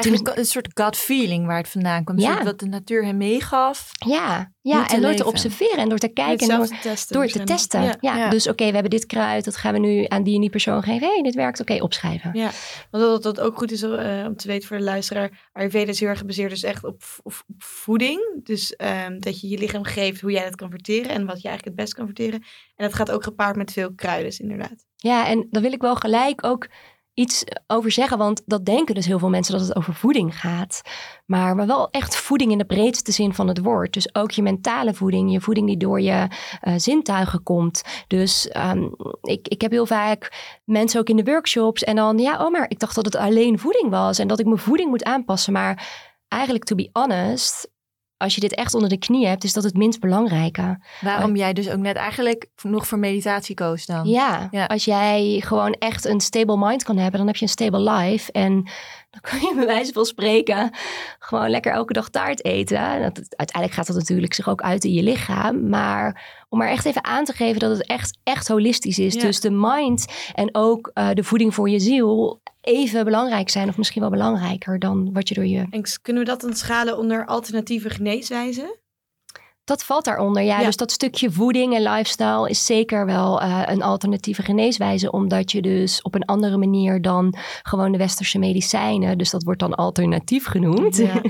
Toen 0.00 0.28
een 0.38 0.44
soort 0.44 0.68
gut 0.74 0.96
feeling 0.96 1.46
waar 1.46 1.56
het 1.56 1.68
vandaan 1.68 2.04
kwam. 2.04 2.18
Ja. 2.18 2.42
Wat 2.44 2.58
de 2.58 2.66
natuur 2.66 3.04
hem 3.04 3.16
meegaf. 3.16 3.90
ja, 4.06 4.52
ja 4.60 4.88
en 4.88 5.00
door 5.02 5.14
te 5.14 5.26
observeren 5.26 5.78
en 5.78 5.88
door 5.88 5.98
te 5.98 6.08
kijken. 6.08 6.50
en 6.50 6.56
door- 6.56 6.66
te 6.66 6.78
testen. 6.82 7.16
Door 7.16 7.26
te 7.26 7.42
testen. 7.42 7.82
Ja, 7.82 7.96
Ja. 8.00 8.16
Ja. 8.16 8.28
Dus 8.30 8.48
oké, 8.48 8.64
we 8.66 8.72
hebben 8.72 8.90
dit 8.90 9.06
kruid. 9.06 9.44
Dat 9.44 9.56
gaan 9.56 9.72
we 9.72 9.78
nu 9.78 10.04
aan 10.08 10.22
die 10.22 10.34
en 10.34 10.40
die 10.40 10.50
persoon 10.50 10.82
geven. 10.82 11.06
Hé, 11.06 11.12
hey, 11.12 11.22
dit 11.22 11.34
werkt. 11.34 11.60
Oké, 11.60 11.82
opschrijven. 11.82 12.30
Ja, 12.34 12.50
want 12.90 13.04
dat 13.04 13.22
dat 13.22 13.40
ook 13.40 13.56
goed 13.58 13.72
is 13.72 13.82
eh, 13.82 14.24
om 14.26 14.36
te 14.36 14.46
weten 14.48 14.68
voor 14.68 14.76
de 14.76 14.82
luisteraar. 14.84 15.48
Ayurveda 15.52 15.90
is 15.90 16.00
heel 16.00 16.08
erg 16.08 16.18
gebaseerd 16.18 16.50
dus 16.50 16.62
echt 16.62 16.84
op, 16.84 17.02
op, 17.22 17.32
op 17.46 17.62
voeding. 17.62 18.40
Dus 18.42 18.76
ehm, 18.76 19.18
dat 19.18 19.40
je 19.40 19.48
je 19.48 19.58
lichaam 19.58 19.84
geeft 19.84 20.20
hoe 20.20 20.30
jij 20.30 20.44
dat 20.44 20.56
kan 20.56 20.70
verteren 20.70 21.10
en 21.10 21.26
wat 21.26 21.42
je 21.42 21.48
eigenlijk 21.48 21.64
het 21.64 21.74
best 21.74 21.94
kan 21.94 22.06
verteren. 22.06 22.42
En 22.76 22.84
dat 22.86 22.94
gaat 22.94 23.10
ook 23.10 23.22
gepaard 23.24 23.56
met 23.56 23.72
veel 23.72 23.92
kruiden, 23.94 24.38
inderdaad. 24.38 24.84
Ja, 24.96 25.26
en 25.26 25.46
daar 25.50 25.62
wil 25.62 25.72
ik 25.72 25.80
wel 25.80 25.94
gelijk 25.96 26.46
ook 26.46 26.68
iets 27.16 27.44
over 27.66 27.90
zeggen. 27.90 28.18
Want 28.18 28.42
dat 28.46 28.64
denken 28.64 28.94
dus 28.94 29.06
heel 29.06 29.18
veel 29.18 29.28
mensen 29.28 29.58
dat 29.58 29.66
het 29.66 29.76
over 29.76 29.94
voeding 29.94 30.40
gaat. 30.40 30.80
Maar, 31.26 31.56
maar 31.56 31.66
wel 31.66 31.90
echt 31.90 32.16
voeding 32.16 32.52
in 32.52 32.58
de 32.58 32.64
breedste 32.64 33.12
zin 33.12 33.34
van 33.34 33.48
het 33.48 33.58
woord. 33.58 33.92
Dus 33.92 34.14
ook 34.14 34.30
je 34.30 34.42
mentale 34.42 34.94
voeding. 34.94 35.32
Je 35.32 35.40
voeding 35.40 35.66
die 35.66 35.76
door 35.76 36.00
je 36.00 36.28
eh, 36.60 36.74
zintuigen 36.76 37.42
komt. 37.42 37.82
Dus 38.06 38.48
ehm, 38.48 38.88
ik, 39.22 39.48
ik 39.48 39.60
heb 39.60 39.70
heel 39.70 39.86
vaak 39.86 40.32
mensen 40.64 41.00
ook 41.00 41.08
in 41.08 41.16
de 41.16 41.24
workshops. 41.24 41.84
En 41.84 41.96
dan, 41.96 42.18
ja, 42.18 42.44
oh, 42.44 42.50
maar 42.50 42.70
ik 42.70 42.78
dacht 42.78 42.94
dat 42.94 43.04
het 43.04 43.16
alleen 43.16 43.58
voeding 43.58 43.90
was. 43.90 44.18
En 44.18 44.28
dat 44.28 44.38
ik 44.38 44.46
mijn 44.46 44.58
voeding 44.58 44.90
moet 44.90 45.04
aanpassen. 45.04 45.52
Maar 45.52 45.88
eigenlijk, 46.28 46.64
to 46.64 46.74
be 46.74 46.90
honest... 46.92 47.74
Als 48.18 48.34
je 48.34 48.40
dit 48.40 48.54
echt 48.54 48.74
onder 48.74 48.88
de 48.88 48.98
knie 48.98 49.26
hebt, 49.26 49.44
is 49.44 49.52
dat 49.52 49.64
het 49.64 49.76
minst 49.76 50.00
belangrijke. 50.00 50.78
Waarom 51.00 51.36
jij 51.36 51.52
dus 51.52 51.70
ook 51.70 51.78
net 51.78 51.96
eigenlijk 51.96 52.46
nog 52.62 52.86
voor 52.86 52.98
meditatie 52.98 53.54
koos 53.54 53.86
dan. 53.86 54.08
Ja, 54.08 54.48
Ja. 54.50 54.64
als 54.64 54.84
jij 54.84 55.40
gewoon 55.44 55.72
echt 55.72 56.04
een 56.04 56.20
stable 56.20 56.56
mind 56.58 56.82
kan 56.84 56.96
hebben, 56.96 57.18
dan 57.18 57.26
heb 57.26 57.36
je 57.36 57.42
een 57.42 57.48
stable 57.48 57.90
life. 57.90 58.32
En 58.32 58.68
dan 59.20 59.30
kan 59.30 59.48
je 59.48 59.54
bij 59.54 59.66
wijze 59.66 59.92
van 59.92 60.04
spreken 60.04 60.70
gewoon 61.18 61.50
lekker 61.50 61.72
elke 61.72 61.92
dag 61.92 62.08
taart 62.08 62.44
eten. 62.44 63.02
Dat, 63.02 63.36
uiteindelijk 63.36 63.72
gaat 63.72 63.86
dat 63.86 63.96
natuurlijk 63.96 64.34
zich 64.34 64.48
ook 64.48 64.62
uit 64.62 64.84
in 64.84 64.92
je 64.92 65.02
lichaam. 65.02 65.68
Maar 65.68 66.24
om 66.48 66.58
maar 66.58 66.68
echt 66.68 66.84
even 66.84 67.04
aan 67.04 67.24
te 67.24 67.32
geven 67.32 67.60
dat 67.60 67.70
het 67.70 67.86
echt, 67.86 68.18
echt 68.22 68.48
holistisch 68.48 68.98
is. 68.98 69.14
Dus 69.14 69.40
de 69.40 69.50
mind 69.50 70.06
en 70.34 70.54
ook 70.54 70.90
uh, 70.94 71.10
de 71.12 71.24
voeding 71.24 71.54
voor 71.54 71.70
je 71.70 71.78
ziel 71.78 72.40
even 72.60 73.04
belangrijk 73.04 73.50
zijn. 73.50 73.68
Of 73.68 73.76
misschien 73.76 74.00
wel 74.00 74.10
belangrijker 74.10 74.78
dan 74.78 75.12
wat 75.12 75.28
je 75.28 75.34
door 75.34 75.46
je... 75.46 75.66
En 75.70 75.82
kunnen 76.02 76.22
we 76.22 76.28
dat 76.28 76.40
dan 76.40 76.54
schalen 76.54 76.98
onder 76.98 77.26
alternatieve 77.26 77.90
geneeswijzen? 77.90 78.78
Dat 79.66 79.84
valt 79.84 80.04
daaronder, 80.04 80.42
ja. 80.42 80.64
Dus 80.64 80.76
dat 80.76 80.92
stukje 80.92 81.30
voeding 81.30 81.74
en 81.74 81.82
lifestyle 81.82 82.48
is 82.48 82.66
zeker 82.66 83.06
wel 83.06 83.42
uh, 83.42 83.62
een 83.66 83.82
alternatieve 83.82 84.42
geneeswijze. 84.42 85.10
Omdat 85.10 85.52
je 85.52 85.62
dus 85.62 86.02
op 86.02 86.14
een 86.14 86.24
andere 86.24 86.56
manier 86.56 87.02
dan 87.02 87.34
gewoon 87.62 87.92
de 87.92 87.98
westerse 87.98 88.38
medicijnen, 88.38 89.18
dus 89.18 89.30
dat 89.30 89.42
wordt 89.42 89.60
dan 89.60 89.74
alternatief 89.74 90.46
genoemd. 90.46 90.96
Ja, 90.96 91.22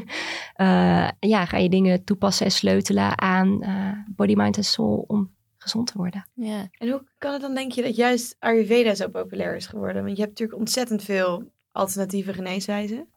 uh, 0.57 1.11
ja 1.33 1.45
ga 1.45 1.57
je 1.57 1.69
dingen 1.69 2.05
toepassen 2.05 2.47
en 2.47 2.53
sleutelen 2.53 3.21
aan 3.21 3.59
uh, 3.63 3.93
body, 4.17 4.35
mind 4.35 4.57
en 4.57 4.65
soul 4.65 5.05
om 5.07 5.35
gezond 5.59 5.87
te 5.87 5.97
worden. 5.97 6.29
Ja. 6.35 6.69
En 6.79 6.89
hoe 6.89 7.03
kan 7.19 7.33
het 7.33 7.41
dan, 7.41 7.55
denk 7.55 7.73
je, 7.73 7.83
dat 7.83 7.97
juist 7.97 8.37
Ayurveda 8.39 8.95
zo 8.95 9.09
populair 9.09 9.57
is 9.57 9.67
geworden? 9.67 10.05
Want 10.05 10.17
je 10.17 10.23
hebt 10.23 10.33
natuurlijk 10.33 10.59
ontzettend 10.59 11.03
veel 11.03 11.53
alternatieve 11.73 12.33
geneeswijzen 12.33 13.09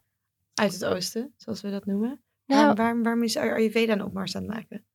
uit 0.54 0.74
het 0.74 0.86
oosten, 0.86 1.34
zoals 1.38 1.62
we 1.62 1.70
dat 1.70 1.86
noemen. 1.86 2.22
Nou, 2.46 2.74
waarom, 2.74 3.04
waarom 3.04 3.24
is 3.24 3.38
Ayurveda 3.38 3.94
een 3.94 4.04
opmars 4.04 4.36
aan 4.36 4.44
het 4.44 4.52
maken? 4.52 4.88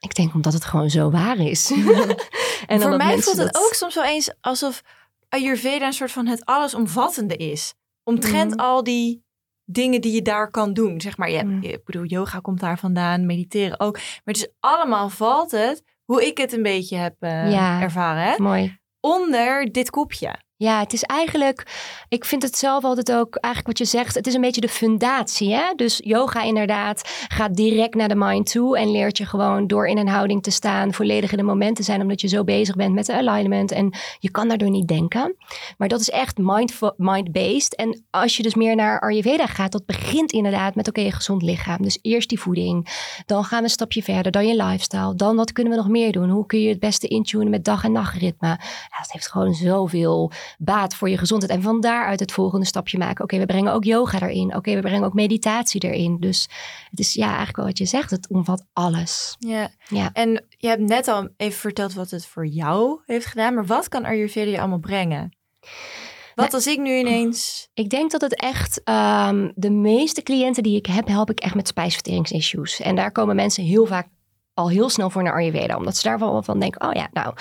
Ik 0.00 0.14
denk 0.14 0.34
omdat 0.34 0.52
het 0.52 0.64
gewoon 0.64 0.90
zo 0.90 1.10
waar 1.10 1.38
is. 1.38 1.70
en 2.66 2.80
Voor 2.80 2.96
mij 2.96 3.18
voelt 3.18 3.36
het 3.36 3.56
ook 3.56 3.72
soms 3.74 3.94
wel 3.94 4.04
eens 4.04 4.34
alsof 4.40 4.82
Ayurveda 5.28 5.86
een 5.86 5.92
soort 5.92 6.12
van 6.12 6.26
het 6.26 6.44
allesomvattende 6.44 7.36
is. 7.36 7.74
Omtrent 8.04 8.52
mm. 8.52 8.58
al 8.58 8.84
die 8.84 9.24
dingen 9.64 10.00
die 10.00 10.12
je 10.12 10.22
daar 10.22 10.50
kan 10.50 10.72
doen. 10.72 11.00
Zeg 11.00 11.16
maar, 11.16 11.30
je, 11.30 11.44
mm. 11.44 11.62
ik 11.62 11.84
bedoel, 11.84 12.04
yoga 12.04 12.38
komt 12.38 12.60
daar 12.60 12.78
vandaan, 12.78 13.26
mediteren 13.26 13.80
ook. 13.80 13.94
Maar 13.94 14.34
dus 14.34 14.48
allemaal 14.60 15.08
valt 15.08 15.50
het, 15.50 15.82
hoe 16.04 16.26
ik 16.26 16.38
het 16.38 16.52
een 16.52 16.62
beetje 16.62 16.96
heb 16.96 17.14
uh, 17.20 17.82
ervaren. 17.82 18.22
Hè? 18.22 18.42
Mooi. 18.42 18.78
Onder 19.00 19.72
dit 19.72 19.90
kopje. 19.90 20.46
Ja, 20.58 20.78
het 20.78 20.92
is 20.92 21.02
eigenlijk, 21.02 21.66
ik 22.08 22.24
vind 22.24 22.42
het 22.42 22.56
zelf 22.56 22.84
altijd 22.84 23.12
ook, 23.12 23.36
eigenlijk 23.36 23.78
wat 23.78 23.88
je 23.88 23.96
zegt, 23.96 24.14
het 24.14 24.26
is 24.26 24.34
een 24.34 24.40
beetje 24.40 24.60
de 24.60 24.68
fundatie. 24.68 25.54
Hè? 25.54 25.72
Dus 25.76 26.00
yoga 26.04 26.42
inderdaad 26.42 27.26
gaat 27.28 27.54
direct 27.54 27.94
naar 27.94 28.08
de 28.08 28.14
mind 28.14 28.50
toe 28.50 28.78
en 28.78 28.90
leert 28.90 29.18
je 29.18 29.26
gewoon 29.26 29.66
door 29.66 29.86
in 29.86 29.98
een 29.98 30.08
houding 30.08 30.42
te 30.42 30.50
staan, 30.50 30.92
volledig 30.92 31.30
in 31.30 31.36
de 31.36 31.42
moment 31.42 31.76
te 31.76 31.82
zijn, 31.82 32.00
omdat 32.00 32.20
je 32.20 32.28
zo 32.28 32.44
bezig 32.44 32.74
bent 32.74 32.94
met 32.94 33.06
de 33.06 33.12
alignment 33.16 33.72
en 33.72 33.94
je 34.18 34.30
kan 34.30 34.48
daardoor 34.48 34.70
niet 34.70 34.88
denken. 34.88 35.36
Maar 35.76 35.88
dat 35.88 36.00
is 36.00 36.10
echt 36.10 36.38
mind-based. 36.96 37.74
En 37.74 38.04
als 38.10 38.36
je 38.36 38.42
dus 38.42 38.54
meer 38.54 38.76
naar 38.76 39.00
Ayurveda 39.00 39.46
gaat, 39.46 39.72
dat 39.72 39.86
begint 39.86 40.32
inderdaad 40.32 40.74
met 40.74 40.88
oké, 40.88 41.00
okay, 41.00 41.12
gezond 41.12 41.42
lichaam. 41.42 41.82
Dus 41.82 41.98
eerst 42.02 42.28
die 42.28 42.40
voeding, 42.40 42.88
dan 43.26 43.44
gaan 43.44 43.58
we 43.58 43.64
een 43.64 43.70
stapje 43.70 44.02
verder, 44.02 44.32
dan 44.32 44.46
je 44.46 44.62
lifestyle, 44.64 45.14
dan 45.14 45.36
wat 45.36 45.52
kunnen 45.52 45.72
we 45.72 45.78
nog 45.78 45.88
meer 45.88 46.12
doen? 46.12 46.30
Hoe 46.30 46.46
kun 46.46 46.60
je 46.60 46.68
het 46.68 46.80
beste 46.80 47.08
intunen 47.08 47.50
met 47.50 47.64
dag- 47.64 47.84
en 47.84 47.92
nachtritme? 47.92 48.48
Ja, 48.48 48.98
dat 48.98 49.12
heeft 49.12 49.30
gewoon 49.30 49.54
zoveel 49.54 50.32
baat 50.58 50.94
voor 50.94 51.10
je 51.10 51.18
gezondheid. 51.18 51.52
En 51.52 51.62
van 51.62 51.80
daaruit 51.80 52.20
het 52.20 52.32
volgende 52.32 52.66
stapje 52.66 52.98
maken. 52.98 53.24
Oké, 53.24 53.38
we 53.38 53.46
brengen 53.46 53.72
ook 53.72 53.84
yoga 53.84 54.20
erin. 54.20 54.56
Oké, 54.56 54.74
we 54.74 54.80
brengen 54.80 55.04
ook 55.04 55.14
meditatie 55.14 55.84
erin. 55.84 56.16
Dus 56.20 56.48
het 56.90 56.98
is 56.98 57.12
ja, 57.12 57.26
eigenlijk 57.26 57.56
wel 57.56 57.66
wat 57.66 57.78
je 57.78 57.86
zegt. 57.86 58.10
Het 58.10 58.28
omvat 58.28 58.64
alles. 58.72 59.36
Ja. 59.38 59.68
ja. 59.88 60.10
En 60.12 60.44
je 60.48 60.68
hebt 60.68 60.82
net 60.82 61.08
al 61.08 61.28
even 61.36 61.58
verteld 61.58 61.94
wat 61.94 62.10
het 62.10 62.26
voor 62.26 62.46
jou 62.46 63.00
heeft 63.06 63.26
gedaan. 63.26 63.54
Maar 63.54 63.66
wat 63.66 63.88
kan 63.88 64.04
Ayurveda 64.04 64.50
je 64.50 64.58
allemaal 64.58 64.78
brengen? 64.78 65.36
Wat 66.34 66.54
als 66.54 66.66
ik 66.66 66.78
nu 66.78 66.98
ineens. 66.98 67.68
Ik 67.74 67.90
denk 67.90 68.10
dat 68.10 68.20
het 68.20 68.40
echt. 68.40 68.80
Um, 68.84 69.52
de 69.54 69.70
meeste 69.70 70.22
cliënten 70.22 70.62
die 70.62 70.76
ik 70.76 70.86
heb, 70.86 71.08
help 71.08 71.30
ik 71.30 71.40
echt 71.40 71.54
met 71.54 71.68
spijsverteringsissues. 71.68 72.80
En 72.80 72.96
daar 72.96 73.12
komen 73.12 73.36
mensen 73.36 73.64
heel 73.64 73.86
vaak 73.86 74.08
al 74.54 74.70
heel 74.70 74.88
snel 74.88 75.10
voor 75.10 75.22
naar 75.22 75.34
Ayurveda. 75.34 75.76
Omdat 75.76 75.96
ze 75.96 76.08
daar 76.08 76.18
wel 76.18 76.42
van 76.42 76.60
denken: 76.60 76.88
oh 76.88 76.92
ja, 76.92 77.08
nou 77.12 77.34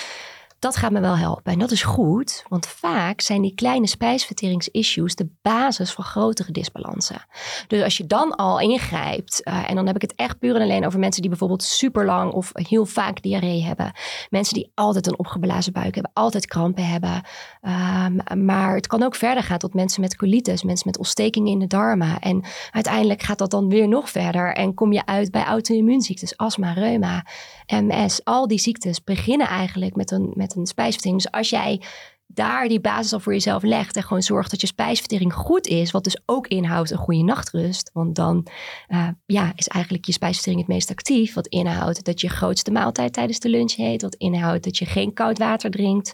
dat 0.60 0.76
gaat 0.76 0.92
me 0.92 1.00
wel 1.00 1.18
helpen. 1.18 1.52
En 1.52 1.60
dat 1.60 1.72
is 1.72 1.84
goed, 1.84 2.44
want 2.48 2.68
vaak 2.68 3.22
zijn 3.22 3.42
die 3.42 3.56
kleine 3.56 3.88
spijsverteringsissues 3.88 5.16
de 5.16 5.30
basis 5.42 5.92
voor 5.92 6.04
grotere 6.04 6.52
disbalansen. 6.52 7.26
Dus 7.68 7.84
als 7.84 7.98
je 7.98 8.06
dan 8.06 8.36
al 8.36 8.60
ingrijpt, 8.60 9.42
uh, 9.44 9.70
en 9.70 9.76
dan 9.76 9.86
heb 9.86 9.96
ik 9.96 10.02
het 10.02 10.16
echt 10.16 10.40
puur 10.40 10.56
en 10.56 10.62
alleen 10.62 10.86
over 10.86 11.00
mensen 11.00 11.22
die 11.22 11.30
bijvoorbeeld 11.30 11.64
super 11.64 12.06
lang 12.06 12.32
of 12.34 12.52
heel 12.54 12.86
vaak 12.86 13.22
diarree 13.22 13.64
hebben. 13.64 13.92
Mensen 14.30 14.54
die 14.54 14.72
altijd 14.74 15.08
een 15.08 15.20
opgeblazen 15.20 15.74
buik 15.74 15.94
hebben, 15.94 16.12
altijd 16.14 16.48
krampen 16.48 16.88
hebben. 16.88 17.22
Um, 17.62 18.46
maar 18.46 18.76
het 18.76 18.88
kan 18.88 19.04
ook 19.04 19.16
verder 19.16 19.44
gaan 19.44 19.58
tot 19.58 19.74
mensen 19.74 20.02
met 20.02 20.16
colitis, 20.16 20.64
mensen 20.64 20.88
met 20.88 20.98
ontstekingen 20.98 21.52
in 21.52 21.60
de 21.60 21.68
darmen. 21.68 22.20
En 22.20 22.44
uiteindelijk 22.72 23.22
gaat 23.22 23.38
dat 23.38 23.52
dan 23.52 23.70
weer 23.70 23.88
nog 23.88 24.10
verder 24.10 24.56
en 24.56 24.74
kom 24.74 24.94
je 24.94 25.06
uit 25.06 25.32
bij 25.32 25.44
auto-immuunziektes, 25.44 26.38
astma, 26.38 26.74
reuma, 26.74 27.26
MS. 27.66 28.24
Al 28.24 28.48
die 28.48 28.60
ziektes 28.60 29.04
beginnen 29.04 29.48
eigenlijk 29.48 29.96
met 29.96 30.12
een, 30.12 30.32
met 30.34 30.56
spijsvertering. 30.66 31.22
Dus 31.22 31.32
als 31.32 31.50
jij 31.50 31.82
daar 32.28 32.68
die 32.68 32.80
basis 32.80 33.14
al 33.14 33.20
voor 33.20 33.34
jezelf 33.34 33.64
legt 33.64 33.96
en 33.96 34.04
gewoon 34.04 34.22
zorgt 34.22 34.52
dat 34.52 34.62
je 34.62 34.68
spijsvertering 34.68 35.34
goed 35.34 35.68
is, 35.68 35.92
wat 35.92 36.04
dus 36.04 36.22
ook 36.26 36.48
inhoudt 36.48 36.92
een 36.92 36.98
goede 36.98 37.24
nachtrust, 37.24 37.90
want 37.94 38.16
dan 38.16 38.48
uh, 38.88 39.08
ja, 39.26 39.52
is 39.56 39.68
eigenlijk 39.68 40.06
je 40.06 40.12
spijsvertering 40.12 40.62
het 40.62 40.72
meest 40.72 40.90
actief, 40.90 41.34
wat 41.34 41.48
inhoudt 41.48 42.06
dat 42.06 42.22
je 42.22 42.30
grootste 42.30 42.72
maaltijd 42.72 43.14
tijdens 43.14 43.40
de 43.40 43.50
lunch 43.50 43.78
eet, 43.78 44.02
wat 44.02 44.16
inhoudt 44.16 44.64
dat 44.64 44.78
je 44.78 44.86
geen 44.86 45.14
koud 45.14 45.38
water 45.38 45.72
drinkt. 45.72 46.14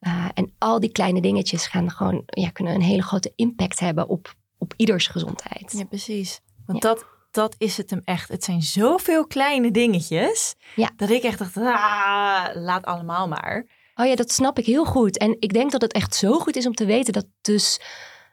Uh, 0.00 0.28
en 0.34 0.52
al 0.58 0.80
die 0.80 0.92
kleine 0.92 1.20
dingetjes 1.20 1.66
gaan 1.66 1.90
gewoon, 1.90 2.22
ja, 2.26 2.50
kunnen 2.50 2.74
een 2.74 2.80
hele 2.82 3.02
grote 3.02 3.32
impact 3.36 3.80
hebben 3.80 4.08
op, 4.08 4.34
op 4.58 4.74
ieders 4.76 5.06
gezondheid. 5.06 5.74
Ja, 5.76 5.84
precies. 5.84 6.40
Want 6.66 6.82
dat, 6.82 7.06
dat 7.36 7.54
is 7.58 7.76
het 7.76 7.90
hem 7.90 8.00
echt. 8.04 8.28
Het 8.28 8.44
zijn 8.44 8.62
zoveel 8.62 9.26
kleine 9.26 9.70
dingetjes. 9.70 10.54
Ja. 10.74 10.90
Dat 10.96 11.10
ik 11.10 11.22
echt 11.22 11.38
dacht, 11.38 11.56
ah, 11.56 12.46
laat 12.54 12.84
allemaal 12.84 13.28
maar. 13.28 13.66
Oh 13.94 14.06
ja, 14.06 14.14
dat 14.14 14.32
snap 14.32 14.58
ik 14.58 14.66
heel 14.66 14.84
goed. 14.84 15.18
En 15.18 15.36
ik 15.38 15.52
denk 15.52 15.70
dat 15.70 15.82
het 15.82 15.92
echt 15.92 16.14
zo 16.14 16.38
goed 16.38 16.56
is 16.56 16.66
om 16.66 16.74
te 16.74 16.84
weten 16.84 17.12
dat 17.12 17.26
dus 17.40 17.80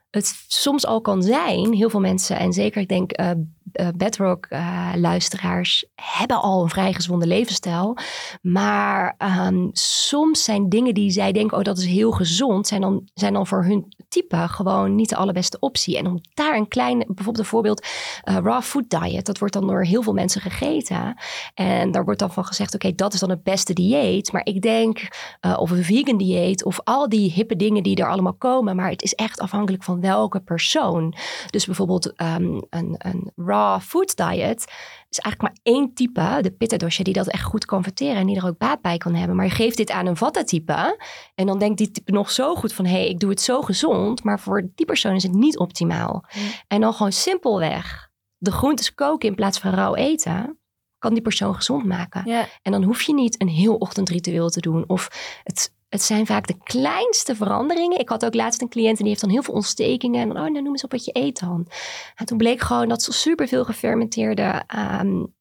het 0.09 0.43
soms 0.47 0.85
al 0.85 1.01
kan 1.01 1.23
zijn, 1.23 1.73
heel 1.73 1.89
veel 1.89 1.99
mensen, 1.99 2.37
en 2.37 2.53
zeker 2.53 2.81
ik 2.81 2.87
denk 2.87 3.19
uh, 3.19 3.31
Bedrock-luisteraars, 3.95 5.85
hebben 5.95 6.41
al 6.41 6.63
een 6.63 6.69
vrij 6.69 6.93
gezonde 6.93 7.27
levensstijl. 7.27 7.97
Maar 8.41 9.15
um, 9.47 9.69
soms 9.73 10.43
zijn 10.43 10.69
dingen 10.69 10.93
die 10.93 11.11
zij 11.11 11.31
denken, 11.31 11.57
oh 11.57 11.63
dat 11.63 11.77
is 11.77 11.85
heel 11.85 12.11
gezond, 12.11 12.67
zijn 12.67 12.81
dan, 12.81 13.07
zijn 13.13 13.33
dan 13.33 13.47
voor 13.47 13.63
hun 13.63 13.93
type 14.09 14.47
gewoon 14.47 14.95
niet 14.95 15.09
de 15.09 15.15
allerbeste 15.15 15.59
optie. 15.59 15.97
En 15.97 16.07
om 16.07 16.21
daar 16.33 16.55
een 16.55 16.67
klein, 16.67 17.05
bijvoorbeeld 17.07 17.47
voorbeeld, 17.47 17.85
uh, 18.29 18.37
raw 18.43 18.61
food 18.61 18.89
diet, 18.89 19.25
dat 19.25 19.37
wordt 19.37 19.53
dan 19.53 19.67
door 19.67 19.83
heel 19.83 20.01
veel 20.03 20.13
mensen 20.13 20.41
gegeten. 20.41 21.17
En 21.53 21.91
daar 21.91 22.03
wordt 22.05 22.19
dan 22.19 22.31
van 22.31 22.45
gezegd, 22.45 22.75
oké, 22.75 22.95
dat 22.95 23.13
is 23.13 23.19
dan 23.19 23.29
het 23.29 23.43
beste 23.43 23.73
dieet. 23.73 24.31
Maar 24.31 24.45
ik 24.45 24.61
denk, 24.61 25.07
of 25.57 25.71
een 25.71 25.83
vegan 25.83 26.17
dieet, 26.17 26.63
of 26.63 26.79
al 26.83 27.09
die 27.09 27.31
hippe 27.31 27.55
dingen 27.55 27.83
die 27.83 27.95
er 27.95 28.09
allemaal 28.09 28.33
komen. 28.33 28.75
Maar 28.75 28.89
het 28.89 29.01
is 29.01 29.13
echt 29.13 29.39
afhankelijk 29.39 29.83
van 29.83 30.01
welke 30.01 30.39
persoon. 30.39 31.15
Dus 31.49 31.65
bijvoorbeeld 31.65 32.05
um, 32.05 32.61
een, 32.69 32.95
een 32.97 33.31
raw 33.35 33.52
food 33.81 34.15
diet 34.17 34.71
is 35.09 35.19
eigenlijk 35.19 35.41
maar 35.41 35.57
één 35.63 35.93
type, 35.93 36.37
de 36.41 36.51
pitta 36.51 36.77
dosha, 36.77 37.03
die 37.03 37.13
dat 37.13 37.27
echt 37.27 37.43
goed 37.43 37.65
kan 37.65 37.83
verteren 37.83 38.15
en 38.15 38.27
die 38.27 38.35
er 38.35 38.45
ook 38.45 38.57
baat 38.57 38.81
bij 38.81 38.97
kan 38.97 39.15
hebben. 39.15 39.35
Maar 39.35 39.45
je 39.45 39.51
geeft 39.51 39.77
dit 39.77 39.91
aan 39.91 40.05
een 40.05 40.17
vata 40.17 40.43
type 40.43 40.99
en 41.35 41.45
dan 41.45 41.59
denkt 41.59 41.77
die 41.77 41.91
type 41.91 42.11
nog 42.11 42.31
zo 42.31 42.55
goed 42.55 42.73
van, 42.73 42.85
hé, 42.85 42.91
hey, 42.91 43.07
ik 43.07 43.19
doe 43.19 43.29
het 43.29 43.41
zo 43.41 43.61
gezond, 43.61 44.23
maar 44.23 44.39
voor 44.39 44.69
die 44.75 44.85
persoon 44.85 45.15
is 45.15 45.23
het 45.23 45.33
niet 45.33 45.57
optimaal. 45.57 46.25
En 46.67 46.81
dan 46.81 46.93
gewoon 46.93 47.11
simpelweg 47.11 48.11
de 48.37 48.51
groentes 48.51 48.93
koken 48.93 49.29
in 49.29 49.35
plaats 49.35 49.59
van 49.59 49.71
rauw 49.71 49.95
eten, 49.95 50.59
kan 50.97 51.13
die 51.13 51.23
persoon 51.23 51.55
gezond 51.55 51.85
maken. 51.85 52.47
En 52.61 52.71
dan 52.71 52.83
hoef 52.83 53.01
je 53.01 53.13
niet 53.13 53.41
een 53.41 53.47
heel 53.47 53.75
ochtendritueel 53.75 54.49
te 54.49 54.59
doen 54.59 54.83
of 54.87 55.07
het 55.43 55.73
het 55.93 56.01
zijn 56.01 56.25
vaak 56.25 56.47
de 56.47 56.57
kleinste 56.63 57.35
veranderingen. 57.35 57.99
Ik 57.99 58.09
had 58.09 58.25
ook 58.25 58.33
laatst 58.33 58.61
een 58.61 58.69
cliënt 58.69 58.97
en 58.97 58.97
die 58.97 59.07
heeft 59.07 59.21
dan 59.21 59.29
heel 59.29 59.43
veel 59.43 59.53
ontstekingen. 59.53 60.21
En 60.21 60.27
dan, 60.27 60.37
oh, 60.37 60.43
nou 60.43 60.61
noem 60.61 60.71
eens 60.71 60.83
op 60.83 60.91
wat 60.91 61.05
je 61.05 61.17
eet 61.17 61.39
dan. 61.39 61.67
En 62.15 62.25
toen 62.25 62.37
bleek 62.37 62.61
gewoon 62.61 62.87
dat 62.87 63.01
ze 63.01 63.13
superveel 63.13 63.65
gefermenteerde 63.65 64.63
um, 65.01 65.33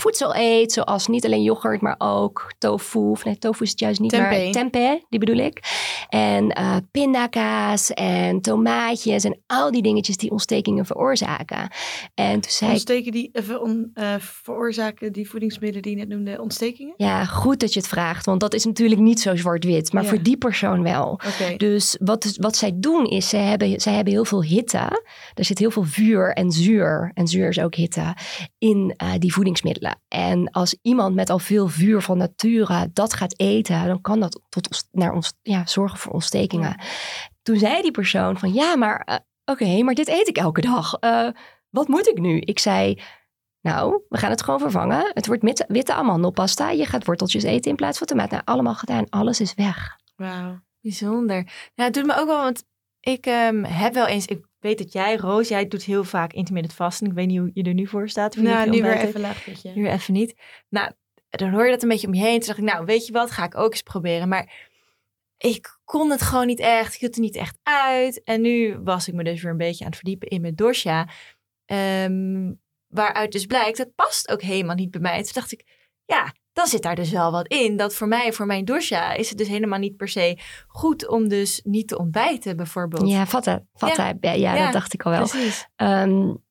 voedsel 0.00 0.36
eet, 0.36 0.72
zoals 0.72 1.06
niet 1.06 1.24
alleen 1.24 1.42
yoghurt, 1.42 1.80
maar 1.80 1.94
ook 1.98 2.52
tofu. 2.58 2.98
Of 2.98 3.24
nee, 3.24 3.38
tofu 3.38 3.64
is 3.64 3.70
het 3.70 3.78
juist 3.78 4.00
niet, 4.00 4.10
tempeh. 4.10 4.42
maar 4.42 4.52
tempeh, 4.52 5.02
die 5.08 5.18
bedoel 5.18 5.36
ik. 5.36 5.60
En 6.08 6.58
uh, 6.58 6.76
pindakaas 6.90 7.90
en 7.90 8.40
tomaatjes 8.40 9.24
en 9.24 9.38
al 9.46 9.70
die 9.70 9.82
dingetjes 9.82 10.16
die 10.16 10.30
ontstekingen 10.30 10.86
veroorzaken. 10.86 11.68
En 12.14 12.40
toen 12.40 12.50
zei 12.50 12.70
Ontsteken 12.70 13.12
die, 13.12 13.30
on, 13.60 13.90
uh, 13.94 14.14
veroorzaken 14.18 15.12
die 15.12 15.28
voedingsmiddelen 15.28 15.82
die 15.82 15.92
je 15.92 15.98
net 15.98 16.08
noemde 16.08 16.40
ontstekingen? 16.40 16.94
Ja, 16.96 17.24
goed 17.24 17.60
dat 17.60 17.72
je 17.72 17.80
het 17.80 17.88
vraagt, 17.88 18.26
want 18.26 18.40
dat 18.40 18.54
is 18.54 18.64
natuurlijk 18.64 19.00
niet 19.00 19.20
zo 19.20 19.36
zwart-wit, 19.36 19.92
maar 19.92 20.04
voor 20.04 20.22
die 20.22 20.36
persoon 20.36 20.82
wel. 20.82 21.20
Okay. 21.34 21.56
Dus 21.56 21.96
wat, 22.00 22.36
wat 22.40 22.56
zij 22.56 22.72
doen 22.74 23.06
is, 23.06 23.28
zij 23.28 23.42
hebben, 23.42 23.80
zij 23.80 23.92
hebben 23.92 24.12
heel 24.12 24.24
veel 24.24 24.42
hitte. 24.42 25.02
Er 25.34 25.44
zit 25.44 25.58
heel 25.58 25.70
veel 25.70 25.84
vuur 25.84 26.32
en 26.32 26.50
zuur, 26.50 27.10
en 27.14 27.26
zuur 27.26 27.48
is 27.48 27.60
ook 27.60 27.74
hitte, 27.74 28.16
in 28.58 28.94
uh, 29.02 29.12
die 29.18 29.32
voedingsmiddelen. 29.32 29.83
En 30.08 30.50
als 30.50 30.76
iemand 30.82 31.14
met 31.14 31.30
al 31.30 31.38
veel 31.38 31.68
vuur 31.68 32.02
van 32.02 32.18
nature 32.18 32.90
dat 32.92 33.14
gaat 33.14 33.38
eten, 33.38 33.86
dan 33.86 34.00
kan 34.00 34.20
dat 34.20 34.40
tot 34.48 34.88
naar 34.90 35.12
ons, 35.12 35.32
ja, 35.42 35.66
zorgen 35.66 35.98
voor 35.98 36.12
ontstekingen. 36.12 36.80
Toen 37.42 37.58
zei 37.58 37.82
die 37.82 37.90
persoon 37.90 38.38
van 38.38 38.52
ja, 38.52 38.76
maar 38.76 39.08
uh, 39.10 39.16
oké, 39.44 39.82
maar 39.82 39.94
dit 39.94 40.08
eet 40.08 40.28
ik 40.28 40.36
elke 40.36 40.60
dag. 40.60 40.96
Uh, 41.00 41.28
wat 41.70 41.88
moet 41.88 42.08
ik 42.08 42.18
nu? 42.18 42.38
Ik 42.38 42.58
zei, 42.58 43.00
nou, 43.60 44.02
we 44.08 44.18
gaan 44.18 44.30
het 44.30 44.42
gewoon 44.42 44.60
vervangen. 44.60 45.10
Het 45.14 45.26
wordt 45.26 45.42
witte, 45.42 45.64
witte 45.68 45.94
amandelpasta. 45.94 46.70
Je 46.70 46.86
gaat 46.86 47.04
worteltjes 47.04 47.42
eten 47.42 47.70
in 47.70 47.76
plaats 47.76 47.98
van 47.98 48.06
tomaat. 48.06 48.30
Nou, 48.30 48.42
allemaal 48.44 48.74
gedaan. 48.74 49.08
Alles 49.08 49.40
is 49.40 49.54
weg. 49.54 49.98
Wauw, 50.16 50.60
bijzonder. 50.80 51.42
Nou, 51.74 51.90
het 51.90 51.94
doet 51.94 52.06
me 52.06 52.16
ook 52.16 52.26
wel, 52.26 52.42
want 52.42 52.64
ik 53.00 53.26
um, 53.26 53.64
heb 53.64 53.94
wel 53.94 54.06
eens, 54.06 54.26
ik 54.26 54.44
weet 54.64 54.78
dat 54.78 54.92
jij, 54.92 55.16
Roos, 55.16 55.48
jij 55.48 55.68
doet 55.68 55.84
heel 55.84 56.04
vaak 56.04 56.32
intermittent 56.32 56.74
vasten. 56.74 57.06
Ik 57.06 57.12
weet 57.12 57.26
niet 57.26 57.38
hoe 57.38 57.50
je 57.54 57.62
er 57.62 57.74
nu 57.74 57.86
voor 57.86 58.08
staat. 58.08 58.36
Nou, 58.36 58.70
nu 58.70 58.82
weer 58.82 58.96
even 58.96 59.20
laag 59.20 59.46
Nu 59.74 59.88
even 59.88 60.14
niet. 60.14 60.34
Nou, 60.68 60.92
dan 61.30 61.50
hoor 61.50 61.64
je 61.64 61.70
dat 61.70 61.82
een 61.82 61.88
beetje 61.88 62.06
om 62.06 62.14
je 62.14 62.20
heen. 62.20 62.38
Toen 62.38 62.46
dacht 62.46 62.58
ik, 62.58 62.64
nou, 62.64 62.84
weet 62.84 63.06
je 63.06 63.12
wat, 63.12 63.30
ga 63.30 63.44
ik 63.44 63.56
ook 63.56 63.70
eens 63.70 63.82
proberen. 63.82 64.28
Maar 64.28 64.72
ik 65.38 65.78
kon 65.84 66.10
het 66.10 66.22
gewoon 66.22 66.46
niet 66.46 66.60
echt. 66.60 66.94
Ik 66.94 67.00
hield 67.00 67.14
er 67.14 67.20
niet 67.20 67.36
echt 67.36 67.58
uit. 67.62 68.22
En 68.22 68.40
nu 68.40 68.78
was 68.78 69.08
ik 69.08 69.14
me 69.14 69.24
dus 69.24 69.42
weer 69.42 69.50
een 69.50 69.56
beetje 69.56 69.84
aan 69.84 69.90
het 69.90 69.98
verdiepen 69.98 70.28
in 70.28 70.40
mijn 70.40 70.54
dosha. 70.54 71.08
Um, 71.66 72.60
waaruit 72.88 73.32
dus 73.32 73.46
blijkt, 73.46 73.76
dat 73.76 73.94
past 73.94 74.30
ook 74.30 74.42
helemaal 74.42 74.74
niet 74.74 74.90
bij 74.90 75.00
mij. 75.00 75.22
toen 75.22 75.32
dacht 75.32 75.52
ik, 75.52 75.64
ja, 76.04 76.34
dan 76.54 76.66
zit 76.66 76.82
daar 76.82 76.94
dus 76.94 77.10
wel 77.10 77.30
wat 77.30 77.46
in. 77.46 77.76
Dat 77.76 77.94
voor 77.94 78.08
mij, 78.08 78.32
voor 78.32 78.46
mijn 78.46 78.64
dosha, 78.64 79.12
is 79.12 79.28
het 79.28 79.38
dus 79.38 79.48
helemaal 79.48 79.78
niet 79.78 79.96
per 79.96 80.08
se 80.08 80.38
goed 80.66 81.08
om 81.08 81.28
dus 81.28 81.60
niet 81.64 81.88
te 81.88 81.98
ontbijten, 81.98 82.56
bijvoorbeeld. 82.56 83.08
Ja, 83.08 83.26
vatten. 83.26 83.68
vatten. 83.74 84.18
Ja, 84.20 84.32
ja, 84.32 84.64
dat 84.64 84.72
dacht 84.72 84.94
ik 84.94 85.02
al 85.02 85.10
wel. 85.10 85.28
Precies. 85.28 85.68
Um, 85.76 86.43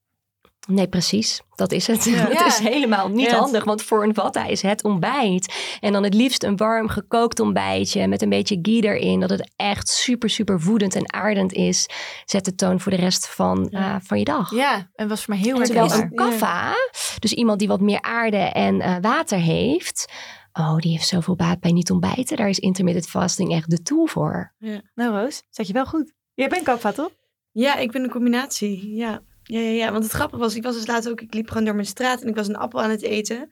Nee, 0.67 0.87
precies. 0.87 1.41
Dat 1.55 1.71
is 1.71 1.87
het. 1.87 2.03
Ja. 2.03 2.27
Het 2.29 2.45
is 2.47 2.59
helemaal 2.59 3.09
niet 3.09 3.31
handig, 3.31 3.63
want 3.63 3.81
voor 3.81 4.03
een 4.03 4.13
vata 4.13 4.45
is 4.45 4.61
het 4.61 4.83
ontbijt. 4.83 5.77
En 5.79 5.93
dan 5.93 6.03
het 6.03 6.13
liefst 6.13 6.43
een 6.43 6.57
warm 6.57 6.87
gekookt 6.87 7.39
ontbijtje 7.39 8.07
met 8.07 8.21
een 8.21 8.29
beetje 8.29 8.59
ghee 8.61 8.83
erin. 8.83 9.19
Dat 9.19 9.29
het 9.29 9.51
echt 9.55 9.89
super, 9.89 10.29
super 10.29 10.61
voedend 10.61 10.95
en 10.95 11.13
aardend 11.13 11.53
is. 11.53 11.89
Zet 12.25 12.45
de 12.45 12.55
toon 12.55 12.79
voor 12.79 12.91
de 12.91 12.97
rest 12.97 13.27
van, 13.27 13.67
uh, 13.71 13.95
van 14.01 14.19
je 14.19 14.25
dag. 14.25 14.51
Ja, 14.51 14.89
en 14.95 15.07
was 15.07 15.23
voor 15.23 15.33
mij 15.33 15.43
heel 15.43 15.59
erg 15.59 15.65
Terwijl 15.65 15.93
een 15.93 16.13
kaffa, 16.13 16.73
dus 17.19 17.33
iemand 17.33 17.59
die 17.59 17.67
wat 17.67 17.81
meer 17.81 18.01
aarde 18.01 18.37
en 18.37 18.75
uh, 18.75 18.95
water 19.01 19.37
heeft... 19.37 20.11
Oh, 20.59 20.77
die 20.77 20.91
heeft 20.91 21.07
zoveel 21.07 21.35
baat 21.35 21.59
bij 21.59 21.71
niet 21.71 21.91
ontbijten. 21.91 22.37
Daar 22.37 22.49
is 22.49 22.59
intermittent 22.59 23.09
fasting 23.09 23.53
echt 23.53 23.69
de 23.69 23.81
tool 23.81 24.05
voor. 24.05 24.53
Ja. 24.57 24.81
Nou 24.95 25.13
Roos, 25.15 25.43
zet 25.49 25.67
je 25.67 25.73
wel 25.73 25.85
goed. 25.85 26.13
Jij 26.33 26.47
bent 26.47 26.63
kaffa 26.63 26.91
toch? 26.91 27.09
Ja, 27.51 27.75
ik 27.75 27.91
ben 27.91 28.03
een 28.03 28.09
combinatie, 28.09 28.95
ja. 28.95 29.21
Ja, 29.43 29.59
ja, 29.59 29.69
ja, 29.69 29.91
want 29.91 30.03
het 30.03 30.13
grappige 30.13 30.41
was, 30.41 30.55
ik 30.55 30.63
was 30.63 30.75
dus 30.75 30.87
laatst 30.87 31.09
ook, 31.09 31.21
ik 31.21 31.33
liep 31.33 31.47
gewoon 31.47 31.65
door 31.65 31.75
mijn 31.75 31.87
straat 31.87 32.21
en 32.21 32.27
ik 32.27 32.35
was 32.35 32.47
een 32.47 32.55
appel 32.55 32.81
aan 32.81 32.89
het 32.89 33.01
eten. 33.01 33.49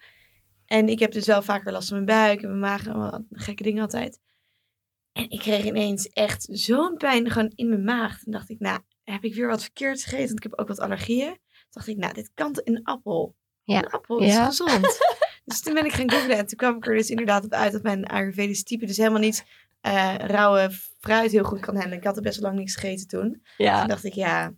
En 0.66 0.88
ik 0.88 1.00
heb 1.00 1.12
dus 1.12 1.26
wel 1.26 1.42
vaker 1.42 1.72
last 1.72 1.88
van 1.88 2.04
mijn 2.04 2.20
buik 2.20 2.42
en 2.42 2.48
mijn 2.48 2.60
maag 2.60 2.88
en 2.88 3.28
gekke 3.32 3.64
dingen 3.64 3.82
altijd. 3.82 4.20
En 5.12 5.30
ik 5.30 5.40
kreeg 5.40 5.66
ineens 5.66 6.08
echt 6.08 6.48
zo'n 6.50 6.98
pijn 6.98 7.30
gewoon 7.30 7.52
in 7.56 7.70
mijn 7.70 7.84
maag. 7.84 8.20
Toen 8.20 8.34
dacht 8.34 8.50
ik, 8.50 8.60
nou, 8.60 8.80
heb 9.04 9.24
ik 9.24 9.36
weer 9.36 9.48
wat 9.48 9.62
verkeerd 9.62 10.04
gegeten? 10.04 10.26
Want 10.26 10.46
ik 10.46 10.52
heb 10.52 10.60
ook 10.60 10.68
wat 10.68 10.80
allergieën. 10.80 11.30
Toen 11.30 11.70
dacht 11.70 11.88
ik, 11.88 11.98
nou, 11.98 12.14
dit 12.14 12.32
kan 12.34 12.52
een 12.64 12.84
appel. 12.84 13.36
Ja. 13.64 13.78
Een 13.78 13.90
appel 13.90 14.20
is 14.20 14.38
gezond. 14.38 15.00
dus 15.46 15.62
toen 15.62 15.74
ben 15.74 15.86
ik 15.86 15.92
gaan 15.92 16.12
googlen 16.12 16.38
en 16.38 16.46
toen 16.46 16.58
kwam 16.58 16.76
ik 16.76 16.88
er 16.88 16.96
dus 16.96 17.10
inderdaad 17.10 17.46
op 17.46 17.52
uit 17.52 17.72
dat 17.72 17.84
mijn 17.84 18.06
Ayurvedische 18.06 18.64
type 18.64 18.86
dus 18.86 18.98
helemaal 18.98 19.20
niet 19.20 19.46
uh, 19.88 20.16
rauwe 20.16 20.70
fruit 21.00 21.32
heel 21.32 21.44
goed 21.44 21.60
kan 21.60 21.74
handelen. 21.76 21.98
Ik 21.98 22.04
had 22.04 22.16
er 22.16 22.22
best 22.22 22.40
wel 22.40 22.50
lang 22.50 22.60
niks 22.60 22.76
gegeten 22.76 23.08
toen. 23.08 23.42
Ja. 23.58 23.80
Toen 23.80 23.88
dacht 23.88 24.04
ik, 24.04 24.14
ja, 24.14 24.54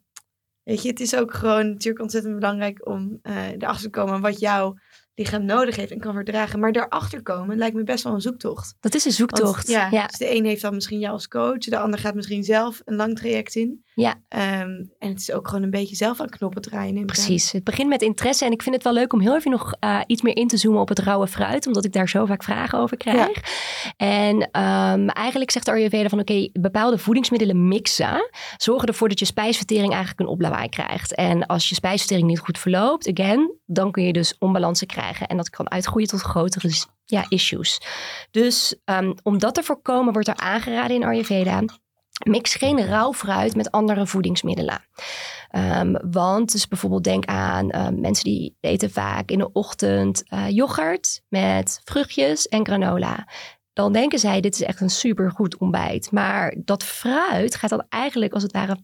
Weet 0.63 0.81
je, 0.81 0.89
het 0.89 0.99
is 0.99 1.15
ook 1.15 1.33
gewoon 1.33 1.67
natuurlijk 1.67 2.01
ontzettend 2.01 2.35
belangrijk 2.35 2.87
om 2.87 3.19
uh, 3.23 3.51
erachter 3.51 3.83
te 3.83 3.89
komen 3.89 4.21
wat 4.21 4.39
jouw 4.39 4.75
lichaam 5.15 5.45
nodig 5.45 5.75
heeft 5.75 5.91
en 5.91 5.99
kan 5.99 6.13
verdragen. 6.13 6.59
Maar 6.59 6.71
daarachter 6.71 7.21
komen 7.21 7.57
lijkt 7.57 7.75
me 7.75 7.83
best 7.83 8.03
wel 8.03 8.13
een 8.13 8.21
zoektocht. 8.21 8.75
Dat 8.79 8.95
is 8.95 9.05
een 9.05 9.11
zoektocht. 9.11 9.67
ja, 9.67 10.07
Dus 10.07 10.17
de 10.17 10.35
een 10.35 10.45
heeft 10.45 10.61
dan 10.61 10.73
misschien 10.73 10.99
jou 10.99 11.13
als 11.13 11.27
coach, 11.27 11.57
de 11.57 11.77
ander 11.77 11.99
gaat 11.99 12.15
misschien 12.15 12.43
zelf 12.43 12.81
een 12.85 12.95
lang 12.95 13.15
traject 13.17 13.55
in. 13.55 13.82
Ja. 13.95 14.09
Um, 14.09 14.91
en 14.99 15.09
het 15.09 15.19
is 15.19 15.31
ook 15.31 15.47
gewoon 15.47 15.63
een 15.63 15.69
beetje 15.69 15.95
zelf 15.95 16.19
aan 16.19 16.29
knoppen 16.29 16.61
draaien. 16.61 17.05
Precies. 17.05 17.51
Het 17.51 17.63
begint 17.63 17.89
met 17.89 18.01
interesse. 18.01 18.45
En 18.45 18.51
ik 18.51 18.61
vind 18.61 18.75
het 18.75 18.83
wel 18.83 18.93
leuk 18.93 19.13
om 19.13 19.19
heel 19.19 19.35
even 19.35 19.51
nog 19.51 19.73
uh, 19.79 19.99
iets 20.05 20.21
meer 20.21 20.35
in 20.35 20.47
te 20.47 20.57
zoomen 20.57 20.81
op 20.81 20.89
het 20.89 20.99
rauwe 20.99 21.27
fruit. 21.27 21.67
Omdat 21.67 21.85
ik 21.85 21.93
daar 21.93 22.09
zo 22.09 22.25
vaak 22.25 22.43
vragen 22.43 22.79
over 22.79 22.97
krijg. 22.97 23.41
En 23.97 24.35
um, 24.35 25.09
eigenlijk 25.09 25.51
zegt 25.51 25.67
Ayurveda 25.67 26.09
van 26.09 26.19
oké, 26.19 26.49
bepaalde 26.53 26.97
voedingsmiddelen 26.97 27.67
mixen. 27.67 28.29
Zorgen 28.57 28.87
ervoor 28.87 29.09
dat 29.09 29.19
je 29.19 29.25
spijsvertering 29.25 29.91
eigenlijk 29.91 30.19
een 30.19 30.27
oplawaai 30.27 30.69
krijgt. 30.69 31.15
En 31.15 31.45
als 31.45 31.69
je 31.69 31.75
spijsvertering 31.75 32.27
niet 32.27 32.39
goed 32.39 32.59
verloopt, 32.59 33.09
again, 33.17 33.57
dan 33.65 33.91
kun 33.91 34.03
je 34.03 34.13
dus 34.13 34.35
onbalansen 34.39 34.87
krijgen. 34.87 35.27
En 35.27 35.37
dat 35.37 35.49
kan 35.49 35.71
uitgroeien 35.71 36.07
tot 36.07 36.21
grotere 36.21 36.69
ja, 37.05 37.25
issues. 37.29 37.81
Dus 38.31 38.75
um, 38.85 39.13
om 39.23 39.37
dat 39.37 39.53
te 39.53 39.63
voorkomen 39.63 40.13
wordt 40.13 40.27
er 40.27 40.35
aangeraden 40.35 40.95
in 40.95 41.03
Ayurveda 41.03 41.61
Mix 42.25 42.55
geen 42.55 42.85
rauw 42.85 43.13
fruit 43.13 43.55
met 43.55 43.71
andere 43.71 44.07
voedingsmiddelen. 44.07 44.81
Um, 45.55 46.11
want 46.11 46.51
dus 46.51 46.67
bijvoorbeeld 46.67 47.03
denk 47.03 47.25
aan 47.25 47.65
uh, 47.75 47.87
mensen 47.89 48.23
die 48.23 48.57
eten 48.59 48.91
vaak 48.91 49.29
in 49.29 49.37
de 49.37 49.51
ochtend 49.51 50.23
uh, 50.33 50.49
yoghurt 50.49 51.21
met 51.29 51.81
vruchtjes 51.83 52.47
en 52.47 52.65
granola. 52.65 53.27
Dan 53.73 53.93
denken 53.93 54.19
zij, 54.19 54.41
dit 54.41 54.53
is 54.53 54.61
echt 54.61 54.81
een 54.81 54.89
supergoed 54.89 55.57
ontbijt. 55.57 56.11
Maar 56.11 56.55
dat 56.57 56.83
fruit 56.83 57.55
gaat 57.55 57.69
dan 57.69 57.85
eigenlijk 57.89 58.33
als 58.33 58.43
het 58.43 58.51
ware 58.51 58.77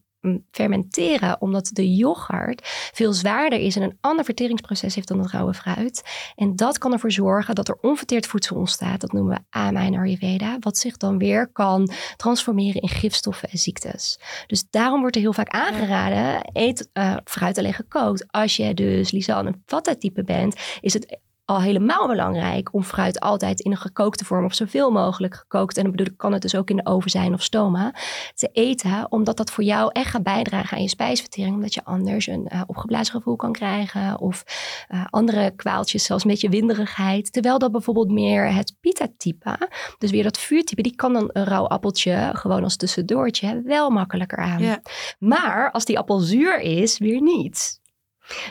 fermenteren, 0.51 1.41
omdat 1.41 1.69
de 1.73 1.95
yoghurt 1.95 2.61
veel 2.93 3.13
zwaarder 3.13 3.59
is 3.59 3.75
en 3.75 3.81
een 3.81 3.97
ander 4.01 4.25
verteringsproces 4.25 4.95
heeft 4.95 5.07
dan 5.07 5.19
het 5.19 5.31
rauwe 5.31 5.53
fruit. 5.53 6.03
En 6.35 6.55
dat 6.55 6.77
kan 6.77 6.93
ervoor 6.93 7.11
zorgen 7.11 7.55
dat 7.55 7.67
er 7.67 7.77
onverteerd 7.81 8.27
voedsel 8.27 8.55
ontstaat. 8.55 9.01
Dat 9.01 9.11
noemen 9.11 9.35
we 9.35 9.57
ama 9.57 9.81
in 9.81 9.97
Ayurveda, 9.97 10.57
wat 10.59 10.77
zich 10.77 10.97
dan 10.97 11.17
weer 11.17 11.47
kan 11.51 11.91
transformeren 12.17 12.81
in 12.81 12.89
gifstoffen 12.89 13.49
en 13.49 13.57
ziektes. 13.57 14.19
Dus 14.47 14.65
daarom 14.69 14.99
wordt 14.99 15.15
er 15.15 15.21
heel 15.21 15.33
vaak 15.33 15.49
aangeraden, 15.49 16.49
eet 16.53 16.89
uh, 16.93 17.15
fruit 17.23 17.57
alleen 17.57 17.73
gekookt. 17.73 18.31
Als 18.31 18.55
je 18.55 18.73
dus 18.73 19.11
Lisanne 19.11 19.49
een 19.49 19.63
vata-type 19.65 20.23
bent, 20.23 20.55
is 20.81 20.93
het 20.93 21.19
al 21.49 21.61
helemaal 21.61 22.07
belangrijk 22.07 22.73
om 22.73 22.83
fruit 22.83 23.19
altijd 23.19 23.59
in 23.59 23.71
een 23.71 23.77
gekookte 23.77 24.25
vorm 24.25 24.45
of 24.45 24.53
zoveel 24.53 24.91
mogelijk 24.91 25.35
gekookt. 25.35 25.77
En 25.77 25.83
dan 25.83 25.91
bedoel 25.91 26.07
ik, 26.07 26.17
kan 26.17 26.33
het 26.33 26.41
dus 26.41 26.55
ook 26.55 26.69
in 26.69 26.75
de 26.75 26.85
oven 26.85 27.09
zijn 27.09 27.33
of 27.33 27.41
stoma. 27.41 27.93
Te 28.35 28.49
eten, 28.53 29.11
omdat 29.11 29.37
dat 29.37 29.51
voor 29.51 29.63
jou 29.63 29.89
echt 29.93 30.09
gaat 30.09 30.23
bijdragen 30.23 30.77
aan 30.77 30.83
je 30.83 30.89
spijsvertering. 30.89 31.55
Omdat 31.55 31.73
je 31.73 31.83
anders 31.83 32.27
een 32.27 32.47
uh, 32.53 32.61
opgeblazen 32.67 33.15
gevoel 33.15 33.35
kan 33.35 33.51
krijgen. 33.51 34.19
Of 34.19 34.43
uh, 34.89 35.05
andere 35.09 35.51
kwaaltjes, 35.55 36.03
zoals 36.03 36.23
een 36.23 36.29
beetje 36.29 36.49
winderigheid. 36.49 37.33
Terwijl 37.33 37.59
dat 37.59 37.71
bijvoorbeeld 37.71 38.11
meer 38.11 38.53
het 38.53 38.75
pita-type, 38.81 39.69
dus 39.97 40.11
weer 40.11 40.23
dat 40.23 40.37
vuurtype, 40.37 40.81
die 40.81 40.95
kan 40.95 41.13
dan 41.13 41.29
een 41.33 41.45
rauw 41.45 41.67
appeltje 41.67 42.29
gewoon 42.33 42.63
als 42.63 42.75
tussendoortje 42.75 43.61
wel 43.65 43.89
makkelijker 43.89 44.37
aan. 44.37 44.61
Ja. 44.61 44.81
Maar 45.19 45.71
als 45.71 45.85
die 45.85 45.97
appel 45.97 46.19
zuur 46.19 46.59
is, 46.59 46.97
weer 46.97 47.21
niet. 47.21 47.78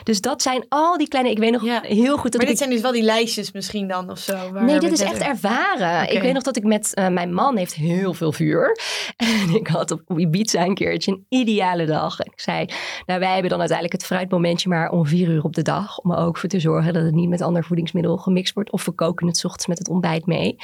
Dus 0.03 0.21
dat 0.21 0.41
zijn 0.41 0.65
al 0.69 0.97
die 0.97 1.07
kleine. 1.07 1.31
Ik 1.31 1.37
weet 1.37 1.51
nog 1.51 1.81
heel 1.81 2.17
goed 2.17 2.31
dat. 2.31 2.41
Maar 2.41 2.49
dit 2.49 2.57
zijn 2.57 2.69
dus 2.69 2.81
wel 2.81 2.91
die 2.91 3.03
lijstjes 3.03 3.51
misschien 3.51 3.87
dan 3.87 4.11
of 4.11 4.19
zo. 4.19 4.51
Nee, 4.51 4.79
dit 4.79 4.91
is 4.91 5.01
echt 5.01 5.21
ervaren. 5.21 6.13
Ik 6.13 6.21
weet 6.21 6.33
nog 6.33 6.43
dat 6.43 6.57
ik 6.57 6.63
met 6.63 6.91
uh, 6.93 7.07
mijn 7.07 7.33
man 7.33 7.57
heeft 7.57 7.73
heel 7.73 8.13
veel 8.13 8.31
vuur. 8.31 8.77
En 9.15 9.55
ik 9.55 9.67
had 9.67 9.91
op 9.91 10.01
Ibiza 10.19 10.65
een 10.65 10.73
keertje 10.73 11.11
een 11.11 11.25
ideale 11.29 11.85
dag. 11.85 12.19
En 12.19 12.31
ik 12.31 12.39
zei, 12.39 12.65
nou 13.05 13.19
wij 13.19 13.31
hebben 13.31 13.49
dan 13.49 13.59
uiteindelijk 13.59 14.01
het 14.01 14.05
fruitmomentje 14.05 14.69
maar 14.69 14.89
om 14.91 15.05
vier 15.05 15.27
uur 15.27 15.43
op 15.43 15.55
de 15.55 15.61
dag. 15.61 15.97
Om 15.97 16.11
er 16.11 16.17
ook 16.17 16.37
voor 16.37 16.49
te 16.49 16.59
zorgen 16.59 16.93
dat 16.93 17.03
het 17.03 17.13
niet 17.13 17.29
met 17.29 17.41
ander 17.41 17.63
voedingsmiddel 17.63 18.17
gemixt 18.17 18.53
wordt. 18.53 18.71
Of 18.71 18.85
we 18.85 18.91
koken 18.91 19.27
het 19.27 19.45
ochtends 19.45 19.67
met 19.67 19.77
het 19.77 19.89
ontbijt 19.89 20.25
mee. 20.25 20.55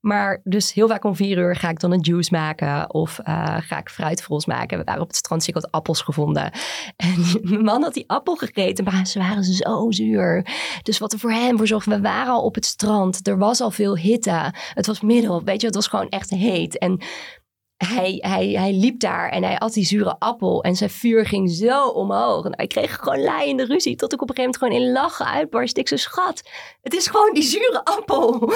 Maar 0.00 0.40
dus 0.44 0.72
heel 0.72 0.88
vaak 0.88 1.04
om 1.04 1.16
vier 1.16 1.38
uur 1.38 1.56
ga 1.56 1.68
ik 1.68 1.80
dan 1.80 1.92
een 1.92 2.00
juice 2.00 2.32
maken. 2.32 2.94
Of 2.94 3.18
uh, 3.18 3.56
ga 3.58 3.78
ik 3.78 3.90
fruitvols 3.90 4.46
maken. 4.46 4.78
We 4.78 4.84
waren 4.84 5.02
op 5.02 5.08
het 5.08 5.16
strand, 5.16 5.46
ik 5.46 5.54
had 5.54 5.70
appels 5.70 6.00
gevonden. 6.02 6.50
En 6.96 7.40
mijn 7.42 7.64
man 7.64 7.82
had 7.82 7.94
die 7.94 8.04
appel 8.06 8.34
maar 8.84 9.06
ze 9.06 9.18
waren 9.18 9.44
zo 9.44 9.90
zuur. 9.90 10.46
Dus 10.82 10.98
wat 10.98 11.12
er 11.12 11.18
voor 11.18 11.32
hem 11.32 11.56
voor 11.56 11.66
zorgde, 11.66 11.90
we 11.90 12.00
waren 12.00 12.32
al 12.32 12.42
op 12.42 12.54
het 12.54 12.66
strand. 12.66 13.28
Er 13.28 13.38
was 13.38 13.60
al 13.60 13.70
veel 13.70 13.96
hitte. 13.96 14.54
Het 14.74 14.86
was 14.86 15.00
middel, 15.00 15.44
weet 15.44 15.60
je, 15.60 15.66
het 15.66 15.74
was 15.74 15.86
gewoon 15.86 16.08
echt 16.08 16.30
heet. 16.30 16.78
En 16.78 17.00
hij, 17.86 18.18
hij, 18.18 18.48
hij 18.48 18.72
liep 18.72 19.00
daar 19.00 19.28
en 19.28 19.44
hij 19.44 19.58
at 19.58 19.72
die 19.72 19.84
zure 19.84 20.16
appel 20.18 20.62
en 20.62 20.76
zijn 20.76 20.90
vuur 20.90 21.26
ging 21.26 21.50
zo 21.50 21.86
omhoog. 21.86 22.44
En 22.44 22.52
hij 22.56 22.66
kreeg 22.66 22.96
gewoon 22.96 23.22
laaiende 23.22 23.64
ruzie 23.64 23.96
tot 23.96 24.12
ik 24.12 24.22
op 24.22 24.28
een 24.28 24.36
gegeven 24.36 24.60
moment 24.60 24.78
gewoon 24.80 24.96
in 24.96 25.02
lachen 25.02 25.26
uitbarst. 25.26 25.76
Ik 25.76 25.88
zei, 25.88 26.00
schat, 26.00 26.42
het 26.82 26.94
is 26.94 27.06
gewoon 27.06 27.32
die 27.32 27.42
zure 27.42 27.84
appel. 27.84 28.38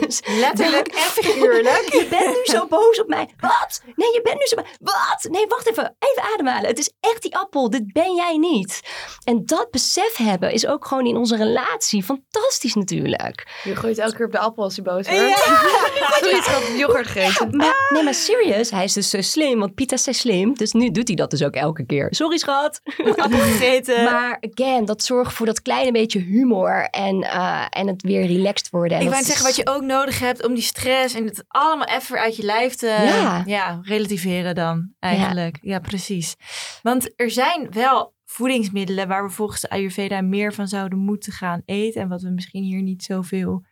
dus, 0.00 0.22
Letterlijk 0.26 0.86
en 0.86 0.98
figuurlijk. 0.98 1.88
je 2.00 2.06
bent 2.10 2.26
nu 2.26 2.40
zo 2.44 2.66
boos 2.66 3.00
op 3.00 3.08
mij. 3.08 3.28
Wat? 3.36 3.82
Nee, 3.84 4.12
je 4.12 4.20
bent 4.22 4.38
nu 4.38 4.46
zo 4.46 4.56
Wat? 4.80 5.26
Nee, 5.30 5.46
wacht 5.46 5.70
even. 5.70 5.96
Even 5.98 6.32
ademhalen. 6.34 6.68
Het 6.68 6.78
is 6.78 6.92
echt 7.00 7.22
die 7.22 7.36
appel. 7.36 7.70
Dit 7.70 7.92
ben 7.92 8.14
jij 8.14 8.36
niet. 8.36 8.80
En 9.24 9.42
dat 9.44 9.70
besef 9.70 10.16
hebben 10.16 10.52
is 10.52 10.66
ook 10.66 10.86
gewoon 10.86 11.06
in 11.06 11.16
onze 11.16 11.36
relatie 11.36 12.02
fantastisch 12.02 12.74
natuurlijk. 12.74 13.60
Je 13.64 13.76
gooit 13.76 13.98
elke 13.98 14.16
keer 14.16 14.26
op 14.26 14.32
de 14.32 14.38
appel 14.38 14.62
als 14.62 14.74
je 14.74 14.82
boos 14.82 15.08
wordt. 15.08 15.44
Ja. 15.96 16.18
Zoiets 16.18 16.48
van 16.48 16.76
yoghurt 16.76 17.06
gegeten. 17.06 17.56
Maar, 17.56 17.88
nee, 17.92 18.02
maar 18.02 18.14
serieus 18.14 18.55
is, 18.60 18.70
hij 18.70 18.84
is 18.84 18.92
dus 18.92 19.10
zo 19.10 19.20
slim, 19.20 19.58
want 19.58 19.74
pita's 19.74 20.02
zijn 20.02 20.14
slim. 20.14 20.54
Dus 20.54 20.72
nu 20.72 20.90
doet 20.90 21.06
hij 21.06 21.16
dat 21.16 21.30
dus 21.30 21.42
ook 21.42 21.54
elke 21.54 21.86
keer. 21.86 22.06
Sorry 22.10 22.38
schat. 22.38 22.80
Appel 23.16 23.38
gegeten. 23.38 24.04
Maar 24.04 24.42
again, 24.50 24.84
dat 24.84 25.02
zorgt 25.02 25.32
voor 25.32 25.46
dat 25.46 25.62
kleine 25.62 25.92
beetje 25.92 26.18
humor 26.20 26.88
en, 26.90 27.16
uh, 27.22 27.64
en 27.70 27.86
het 27.86 28.02
weer 28.02 28.26
relaxed 28.26 28.70
worden. 28.70 28.96
En 28.98 29.02
ik 29.04 29.08
wou 29.08 29.20
is- 29.20 29.26
zeggen 29.26 29.46
wat 29.46 29.56
je 29.56 29.66
ook 29.66 29.82
nodig 29.82 30.18
hebt 30.18 30.46
om 30.46 30.54
die 30.54 30.62
stress 30.62 31.14
en 31.14 31.24
het 31.24 31.44
allemaal 31.48 31.86
even 31.86 32.18
uit 32.18 32.36
je 32.36 32.42
lijf 32.42 32.74
te 32.74 32.86
Ja. 32.86 33.42
ja, 33.46 33.78
relativeren 33.82 34.54
dan 34.54 34.92
eigenlijk. 34.98 35.58
Ja. 35.60 35.78
precies. 35.78 36.34
Want 36.82 37.12
er 37.16 37.30
zijn 37.30 37.66
wel 37.70 38.14
voedingsmiddelen 38.24 39.08
waar 39.08 39.24
we 39.26 39.30
volgens 39.30 39.60
de 39.60 39.68
Ayurveda 39.70 40.20
meer 40.20 40.52
van 40.54 40.68
zouden 40.68 40.98
moeten 40.98 41.32
gaan 41.32 41.62
eten 41.64 42.00
en 42.00 42.08
wat 42.08 42.22
we 42.22 42.30
misschien 42.30 42.62
hier 42.62 42.82
niet 42.82 43.02
zoveel 43.02 43.64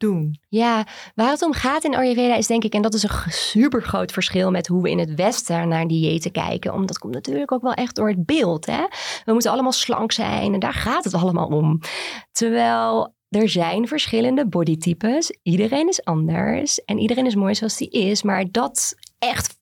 doen. 0.00 0.40
Ja, 0.48 0.86
waar 1.14 1.30
het 1.30 1.42
om 1.42 1.52
gaat 1.52 1.84
in 1.84 1.94
Ayurveda 1.94 2.36
is 2.36 2.46
denk 2.46 2.64
ik, 2.64 2.74
en 2.74 2.82
dat 2.82 2.94
is 2.94 3.02
een 3.02 3.10
super 3.28 3.82
groot 3.82 4.12
verschil 4.12 4.50
met 4.50 4.66
hoe 4.66 4.82
we 4.82 4.90
in 4.90 4.98
het 4.98 5.14
Westen 5.14 5.68
naar 5.68 5.86
diëten 5.86 6.32
kijken. 6.32 6.72
Omdat 6.72 6.88
dat 6.88 6.98
komt 6.98 7.14
natuurlijk 7.14 7.52
ook 7.52 7.62
wel 7.62 7.74
echt 7.74 7.96
door 7.96 8.08
het 8.08 8.26
beeld. 8.26 8.66
Hè? 8.66 8.84
We 9.24 9.32
moeten 9.32 9.50
allemaal 9.50 9.72
slank 9.72 10.12
zijn 10.12 10.54
en 10.54 10.60
daar 10.60 10.74
gaat 10.74 11.04
het 11.04 11.14
allemaal 11.14 11.46
om. 11.46 11.80
Terwijl 12.32 13.14
er 13.28 13.48
zijn 13.48 13.88
verschillende 13.88 14.46
bodytypes. 14.46 15.38
Iedereen 15.42 15.88
is 15.88 16.04
anders 16.04 16.84
en 16.84 16.98
iedereen 16.98 17.26
is 17.26 17.34
mooi 17.34 17.54
zoals 17.54 17.76
die 17.76 17.90
is. 17.90 18.22
Maar 18.22 18.44
dat 18.50 18.94
echt 19.18 19.58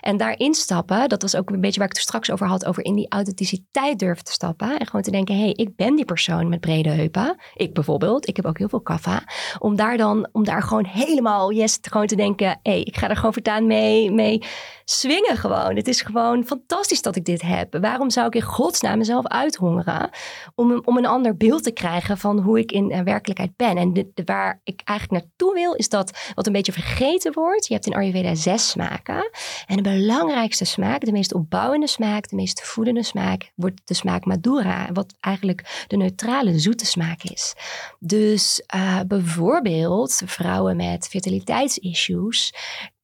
en 0.00 0.16
daarin 0.16 0.54
stappen, 0.54 1.08
dat 1.08 1.22
was 1.22 1.36
ook 1.36 1.50
een 1.50 1.60
beetje 1.60 1.78
waar 1.78 1.88
ik 1.88 1.94
het 1.94 2.02
straks 2.02 2.30
over 2.30 2.46
had, 2.46 2.64
over 2.64 2.84
in 2.84 2.94
die 2.94 3.08
authenticiteit 3.08 3.98
durven 3.98 4.24
te 4.24 4.32
stappen. 4.32 4.78
En 4.78 4.86
gewoon 4.86 5.02
te 5.02 5.10
denken, 5.10 5.34
hé, 5.34 5.40
hey, 5.40 5.52
ik 5.52 5.76
ben 5.76 5.94
die 5.96 6.04
persoon 6.04 6.48
met 6.48 6.60
brede 6.60 6.88
heupen. 6.88 7.36
Ik 7.54 7.74
bijvoorbeeld, 7.74 8.28
ik 8.28 8.36
heb 8.36 8.44
ook 8.44 8.58
heel 8.58 8.68
veel 8.68 8.80
kaffa. 8.80 9.22
Om 9.58 9.76
daar 9.76 9.96
dan, 9.96 10.28
om 10.32 10.44
daar 10.44 10.62
gewoon 10.62 10.86
helemaal, 10.86 11.52
yes, 11.52 11.78
gewoon 11.80 12.06
te 12.06 12.16
denken, 12.16 12.48
hé, 12.48 12.58
hey, 12.62 12.80
ik 12.80 12.96
ga 12.96 13.08
er 13.08 13.16
gewoon 13.16 13.32
voortaan 13.32 13.66
mee, 13.66 14.10
mee 14.10 14.42
swingen 14.84 15.36
gewoon. 15.36 15.76
Het 15.76 15.88
is 15.88 16.02
gewoon 16.02 16.44
fantastisch 16.44 17.02
dat 17.02 17.16
ik 17.16 17.24
dit 17.24 17.42
heb. 17.42 17.78
Waarom 17.80 18.10
zou 18.10 18.26
ik 18.26 18.34
in 18.34 18.42
godsnaam 18.42 18.98
mezelf 18.98 19.26
uithongeren 19.26 20.10
om, 20.54 20.82
om 20.84 20.96
een 20.96 21.06
ander 21.06 21.36
beeld 21.36 21.62
te 21.62 21.70
krijgen 21.70 22.18
van 22.18 22.38
hoe 22.38 22.58
ik 22.58 22.72
in 22.72 22.90
eh, 22.90 23.00
werkelijkheid 23.00 23.56
ben? 23.56 23.76
En 23.76 23.92
de, 23.92 24.10
waar 24.24 24.60
ik 24.64 24.80
eigenlijk 24.84 25.22
naartoe 25.22 25.54
wil, 25.54 25.74
is 25.74 25.88
dat 25.88 26.32
wat 26.34 26.46
een 26.46 26.52
beetje 26.52 26.72
vergeten 26.72 27.32
wordt. 27.32 27.66
Je 27.66 27.74
hebt 27.74 27.86
in 27.86 27.94
Ayurveda 27.94 28.34
zes 28.34 28.70
smaken. 28.70 29.07
En 29.66 29.76
de 29.76 29.82
belangrijkste 29.82 30.64
smaak, 30.64 31.04
de 31.04 31.12
meest 31.12 31.34
opbouwende 31.34 31.86
smaak, 31.86 32.28
de 32.28 32.36
meest 32.36 32.62
voedende 32.62 33.02
smaak, 33.02 33.52
wordt 33.54 33.80
de 33.84 33.94
smaak 33.94 34.24
Madura. 34.24 34.88
Wat 34.92 35.14
eigenlijk 35.20 35.84
de 35.86 35.96
neutrale 35.96 36.58
zoete 36.58 36.86
smaak 36.86 37.22
is. 37.22 37.54
Dus 37.98 38.62
eh, 38.66 39.00
bijvoorbeeld 39.06 40.22
vrouwen 40.24 40.76
met 40.76 41.08
fertiliteitsissues. 41.08 42.52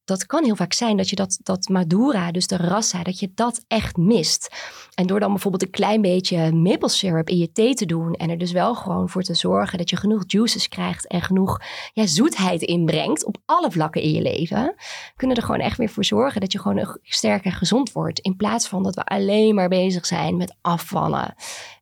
Dat 0.05 0.27
kan 0.27 0.45
heel 0.45 0.57
vaak 0.57 0.73
zijn 0.73 0.97
dat 0.97 1.11
je 1.11 1.17
dat, 1.17 1.39
dat 1.43 1.69
Madura, 1.69 2.31
dus 2.31 2.47
de 2.47 2.57
rasa, 2.57 3.03
dat 3.03 3.19
je 3.19 3.31
dat 3.35 3.65
echt 3.69 3.97
mist. 3.97 4.55
En 4.95 5.07
door 5.07 5.21
dan 5.21 5.31
bijvoorbeeld 5.31 5.63
een 5.63 5.71
klein 5.71 6.01
beetje 6.01 6.53
maple 6.53 6.89
syrup 6.89 7.29
in 7.29 7.37
je 7.37 7.53
thee 7.53 7.75
te 7.75 7.87
doen. 7.87 8.13
En 8.13 8.31
er 8.31 8.39
dus 8.39 8.53
wel 8.53 8.75
gewoon 8.75 9.09
voor 9.09 9.23
te 9.23 9.35
zorgen 9.35 9.79
dat 9.79 9.91
je 9.91 9.97
genoeg 9.97 10.23
juices 10.27 10.69
krijgt 10.69 11.07
en 11.07 11.23
genoeg 11.23 11.61
ja, 11.93 12.07
zoetheid 12.07 12.63
inbrengt 12.63 13.25
op 13.25 13.37
alle 13.47 13.71
vlakken 13.71 14.03
in 14.03 14.11
je 14.11 14.23
leven. 14.23 14.75
Kunnen 15.17 15.37
er 15.37 15.43
gewoon 15.43 15.61
echt 15.61 15.79
weer 15.79 15.89
voor 15.89 16.05
zorgen 16.05 16.41
dat 16.41 16.53
je 16.53 16.59
gewoon 16.59 16.99
sterk 17.03 17.45
en 17.45 17.53
gezond 17.53 17.93
wordt. 17.93 18.19
In 18.19 18.37
plaats 18.37 18.69
van 18.69 18.83
dat 18.83 18.95
we 18.95 19.05
alleen 19.05 19.55
maar 19.55 19.69
bezig 19.69 20.07
zijn 20.07 20.37
met 20.37 20.55
afvallen. 20.61 21.35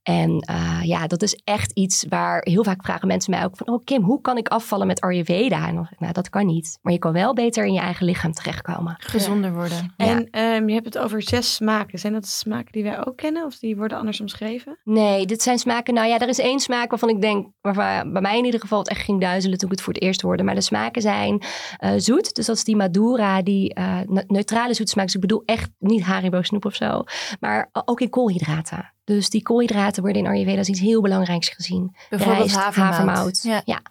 En 0.03 0.41
eh, 0.41 0.81
ja, 0.83 1.07
dat 1.07 1.23
is 1.23 1.41
echt 1.45 1.73
iets 1.73 2.07
waar 2.09 2.41
heel 2.45 2.65
vaak 2.65 2.83
vragen 2.85 3.09
mensen 3.09 3.31
mij 3.31 3.45
ook 3.45 3.57
van... 3.57 3.69
Oh 3.69 3.85
Kim, 3.85 4.03
hoe 4.03 4.21
kan 4.21 4.37
ik 4.37 4.49
afvallen 4.49 4.87
met 4.87 5.01
Ayurveda? 5.01 5.69
En 5.69 5.75
dan 5.75 5.85
zeg 5.85 5.93
ik, 5.93 6.01
nou 6.01 6.13
dat 6.13 6.29
kan 6.29 6.47
niet. 6.47 6.79
Maar 6.83 6.93
je 6.93 6.99
kan 6.99 7.13
wel 7.13 7.35
beter 7.35 7.65
in 7.65 7.73
je 7.73 7.81
eigen 7.81 8.07
lichaam 8.07 8.33
terechtkomen. 8.33 8.97
Gezonder 8.99 9.53
worden. 9.53 9.95
Ja. 9.97 10.07
En 10.07 10.29
ehm, 10.31 10.69
je 10.69 10.75
hebt 10.75 10.87
het 10.87 10.99
over 10.99 11.23
zes 11.23 11.55
smaken. 11.55 11.99
Zijn 11.99 12.13
dat 12.13 12.27
smaken 12.27 12.73
die 12.73 12.83
wij 12.83 13.07
ook 13.07 13.17
kennen 13.17 13.45
of 13.45 13.59
die 13.59 13.77
worden 13.77 13.99
anders 13.99 14.21
omschreven? 14.21 14.79
Nee, 14.85 15.27
dit 15.27 15.43
zijn 15.43 15.59
smaken. 15.59 15.95
Nou 15.95 16.09
ja, 16.09 16.19
er 16.19 16.29
is 16.29 16.39
één 16.39 16.61
smaak 16.61 16.91
waarvan 16.91 17.09
ik 17.09 17.21
denk, 17.21 17.47
waarvan 17.61 18.13
bij 18.13 18.23
mij 18.23 18.39
in 18.39 18.45
ieder 18.45 18.61
geval 18.61 18.79
het 18.79 18.89
echt 18.89 19.05
ging 19.05 19.21
duizelen 19.21 19.59
toen 19.59 19.69
ik 19.69 19.75
het 19.75 19.85
voor 19.85 19.93
het 19.93 20.03
eerst 20.03 20.21
hoorde. 20.21 20.43
Maar 20.43 20.55
de 20.55 20.61
smaken 20.61 21.03
zijn 21.03 21.43
eh, 21.79 21.93
zoet. 21.97 22.35
Dus 22.35 22.47
dat 22.47 22.57
is 22.57 22.65
die 22.65 22.77
Madura, 22.77 23.43
die 23.43 23.75
eh, 23.75 23.99
ne- 24.07 24.25
neutrale 24.27 24.75
zoetsmaak. 24.75 25.05
Dus 25.05 25.15
ik 25.15 25.21
bedoel 25.21 25.43
echt 25.45 25.71
niet 25.79 26.03
Haribo 26.03 26.43
snoep 26.43 26.65
of 26.65 26.75
zo. 26.75 27.03
Maar 27.41 27.71
ook 27.85 28.01
in 28.01 28.11
koolhydraten. 28.11 28.93
Dus 29.05 29.31
die 29.31 29.43
koolhydraten 29.43 30.03
worden 30.03 30.23
in 30.23 30.29
Ayurveda 30.29 30.59
als 30.59 30.69
iets 30.69 30.81
heel 30.81 31.01
belangrijks 31.01 31.49
gezien. 31.49 31.97
Bijvoorbeeld 32.09 32.53
Rijst, 32.53 32.77
havermout. 32.77 33.43
Ja. 33.65 33.83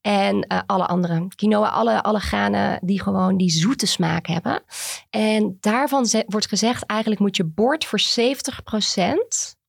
En 0.00 0.40
eh, 0.40 0.60
alle 0.66 0.86
andere. 0.86 1.28
Quinoa, 1.36 1.68
alle, 1.68 2.02
alle 2.02 2.20
granen 2.20 2.78
die 2.82 3.02
gewoon 3.02 3.36
die 3.36 3.50
zoete 3.50 3.86
smaak 3.86 4.26
hebben. 4.26 4.62
En 5.10 5.56
daarvan 5.60 6.06
wordt 6.26 6.48
gezegd, 6.48 6.86
eigenlijk 6.86 7.20
moet 7.20 7.36
je 7.36 7.44
bord 7.44 7.84
voor 7.84 8.00
70% 8.00 8.04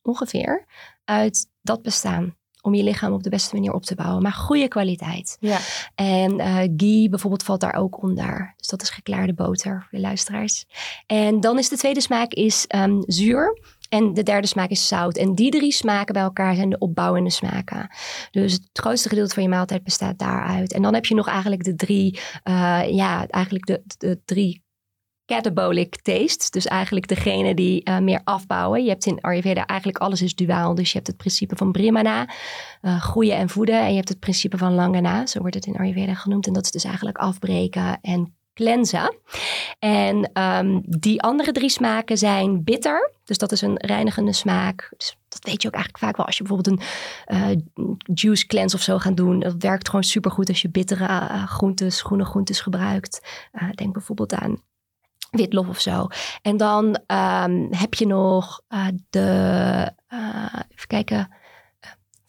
ongeveer 0.01 0.65
uit 1.05 1.47
dat 1.61 1.81
bestaan. 1.81 2.35
Om 2.61 2.73
je 2.73 2.83
lichaam 2.83 3.13
op 3.13 3.23
de 3.23 3.29
beste 3.29 3.55
manier 3.55 3.73
op 3.73 3.83
te 3.83 3.95
bouwen. 3.95 4.21
Maar 4.21 4.31
goede 4.31 4.67
kwaliteit. 4.67 5.37
Ja. 5.39 5.57
En 5.95 6.39
eh 6.39 6.69
ghee 6.77 7.09
bijvoorbeeld 7.09 7.43
valt 7.43 7.59
daar 7.59 7.75
ook 7.75 8.03
onder. 8.03 8.53
Dus 8.57 8.67
dat 8.67 8.81
is 8.81 8.89
geklaarde 8.89 9.33
boter 9.33 9.79
voor 9.79 9.99
de 9.99 9.99
luisteraars. 9.99 10.65
En 11.05 11.39
dan 11.39 11.57
is 11.57 11.69
de 11.69 11.77
tweede 11.77 12.01
smaak 12.01 12.31
is 12.31 12.67
ehm, 12.67 13.01
zuur. 13.05 13.59
En 13.93 14.13
de 14.13 14.23
derde 14.23 14.47
smaak 14.47 14.69
is 14.69 14.87
zout. 14.87 15.17
En 15.17 15.35
die 15.35 15.51
drie 15.51 15.71
smaken 15.71 16.13
bij 16.13 16.23
elkaar 16.23 16.55
zijn 16.55 16.69
de 16.69 16.77
opbouwende 16.77 17.29
smaken. 17.29 17.89
Dus 18.31 18.53
het 18.53 18.69
grootste 18.73 19.09
gedeelte 19.09 19.33
van 19.33 19.43
je 19.43 19.49
maaltijd 19.49 19.83
bestaat 19.83 20.19
daaruit. 20.19 20.73
En 20.73 20.81
dan 20.81 20.93
heb 20.93 21.05
je 21.05 21.15
nog 21.15 21.27
eigenlijk 21.27 21.63
de 21.63 21.75
drie, 21.75 22.19
eh, 22.43 22.81
ja, 22.89 23.27
eigenlijk 23.27 23.65
de, 23.65 23.83
de 23.97 24.21
drie 24.25 24.63
catabolic 25.25 26.01
tastes. 26.01 26.49
Dus 26.49 26.65
eigenlijk 26.65 27.07
degene 27.07 27.53
die 27.53 27.83
eh, 27.83 27.99
meer 27.99 28.21
afbouwen. 28.23 28.83
Je 28.83 28.89
hebt 28.89 29.05
in 29.05 29.21
Ayurveda 29.21 29.65
eigenlijk 29.65 29.99
alles 29.99 30.21
is 30.21 30.35
duaal. 30.35 30.75
Dus 30.75 30.87
je 30.87 30.95
hebt 30.95 31.07
het 31.07 31.17
principe 31.17 31.55
van 31.55 31.71
Brahmana, 31.71 32.29
eh 32.81 33.01
groeien 33.01 33.35
en 33.35 33.49
voeden. 33.49 33.79
En 33.79 33.89
je 33.89 33.95
hebt 33.95 34.09
het 34.09 34.19
principe 34.19 34.57
van 34.57 34.73
Langana, 34.73 35.25
zo 35.25 35.39
wordt 35.39 35.55
het 35.55 35.65
in 35.65 35.77
Ayurveda 35.77 36.13
genoemd. 36.13 36.47
En 36.47 36.53
dat 36.53 36.63
is 36.63 36.71
dus 36.71 36.83
eigenlijk 36.83 37.17
afbreken 37.17 37.99
en 38.01 38.35
cleansen. 38.61 39.15
En 39.79 40.29
ehm, 40.33 40.79
die 40.83 41.21
andere 41.21 41.51
drie 41.51 41.69
smaken 41.69 42.17
zijn 42.17 42.63
bitter. 42.63 43.11
Dus 43.23 43.37
dat 43.37 43.51
is 43.51 43.61
een 43.61 43.77
reinigende 43.77 44.33
smaak. 44.33 44.93
Dus 44.97 45.17
dat 45.29 45.43
weet 45.43 45.61
je 45.61 45.67
ook 45.67 45.73
eigenlijk 45.73 46.03
vaak 46.03 46.17
wel 46.17 46.25
als 46.25 46.37
je 46.37 46.43
bijvoorbeeld 46.43 46.79
een 46.79 46.85
eh, 47.25 47.57
juice 48.13 48.45
cleanse 48.45 48.75
of 48.75 48.81
zo 48.81 48.97
gaat 48.97 49.17
doen. 49.17 49.39
Dat 49.39 49.55
werkt 49.57 49.87
gewoon 49.89 50.03
supergoed 50.03 50.49
als 50.49 50.61
je 50.61 50.69
bittere 50.69 51.05
eh, 51.05 51.47
groentes, 51.47 52.01
groene 52.01 52.25
groentes 52.25 52.61
gebruikt. 52.61 53.21
Eh, 53.51 53.69
denk 53.71 53.93
bijvoorbeeld 53.93 54.33
aan 54.33 54.61
witlof 55.31 55.67
of 55.67 55.79
zo. 55.79 56.07
En 56.41 56.57
dan 56.57 56.99
ehm, 57.05 57.67
heb 57.69 57.93
je 57.93 58.07
nog 58.07 58.61
de, 59.09 59.93
even 60.69 60.87
kijken, 60.87 61.29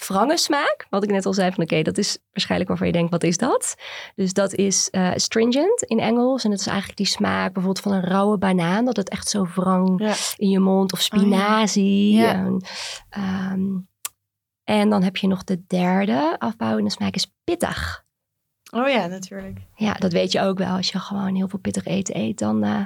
wrange 0.06 0.36
smaak. 0.36 0.86
Wat 0.90 1.02
ik 1.02 1.10
net 1.10 1.26
al 1.26 1.32
zei 1.34 1.52
van 1.52 1.62
oké, 1.64 1.82
dat 1.82 1.98
is 1.98 2.18
waarschijnlijk 2.32 2.68
waarvan 2.68 2.86
je 2.86 2.92
denkt, 2.92 3.10
wat 3.10 3.22
is 3.22 3.36
dat? 3.36 3.74
Dus 4.14 4.32
dat 4.32 4.54
is 4.54 4.90
eh, 4.90 5.10
stringent 5.14 5.82
in 5.82 5.98
Engels. 6.00 6.44
En 6.44 6.50
dat 6.50 6.60
is 6.60 6.66
eigenlijk 6.66 6.96
die 6.98 7.06
smaak 7.06 7.52
bijvoorbeeld 7.52 7.84
van 7.84 7.92
een 7.92 8.04
rauwe 8.04 8.38
banaan. 8.38 8.84
Dat 8.84 8.96
het 8.96 9.08
echt 9.08 9.28
zo 9.28 9.46
wrang 9.54 10.00
Ja. 10.00 10.14
in 10.36 10.48
je 10.50 10.58
mond. 10.58 10.92
Of 10.92 11.00
spinazie. 11.00 12.12
Ja. 12.16 12.32
En, 12.32 12.64
ehm, 13.10 13.62
en 14.64 14.90
dan 14.90 15.02
heb 15.02 15.16
je 15.16 15.26
nog 15.26 15.44
de 15.44 15.64
derde 15.66 16.36
afbouwende 16.38 16.90
smaak 16.90 17.14
is 17.14 17.32
pittig. 17.44 18.04
Oh 18.74 18.88
ja, 18.88 19.06
natuurlijk. 19.06 19.58
Ja, 19.74 19.92
dat 19.92 20.12
weet 20.12 20.32
je 20.32 20.40
ook 20.40 20.58
wel. 20.58 20.76
Als 20.76 20.90
je 20.92 20.98
gewoon 20.98 21.34
heel 21.34 21.48
veel 21.48 21.58
pittig 21.58 21.84
eten 21.84 22.16
eet, 22.16 22.38
dan 22.38 22.64
eh, 22.64 22.80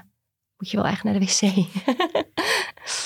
moet 0.59 0.71
je 0.71 0.77
wel 0.77 0.87
echt 0.87 1.05
naar 1.05 1.13
de 1.13 1.19
wc. 1.19 1.41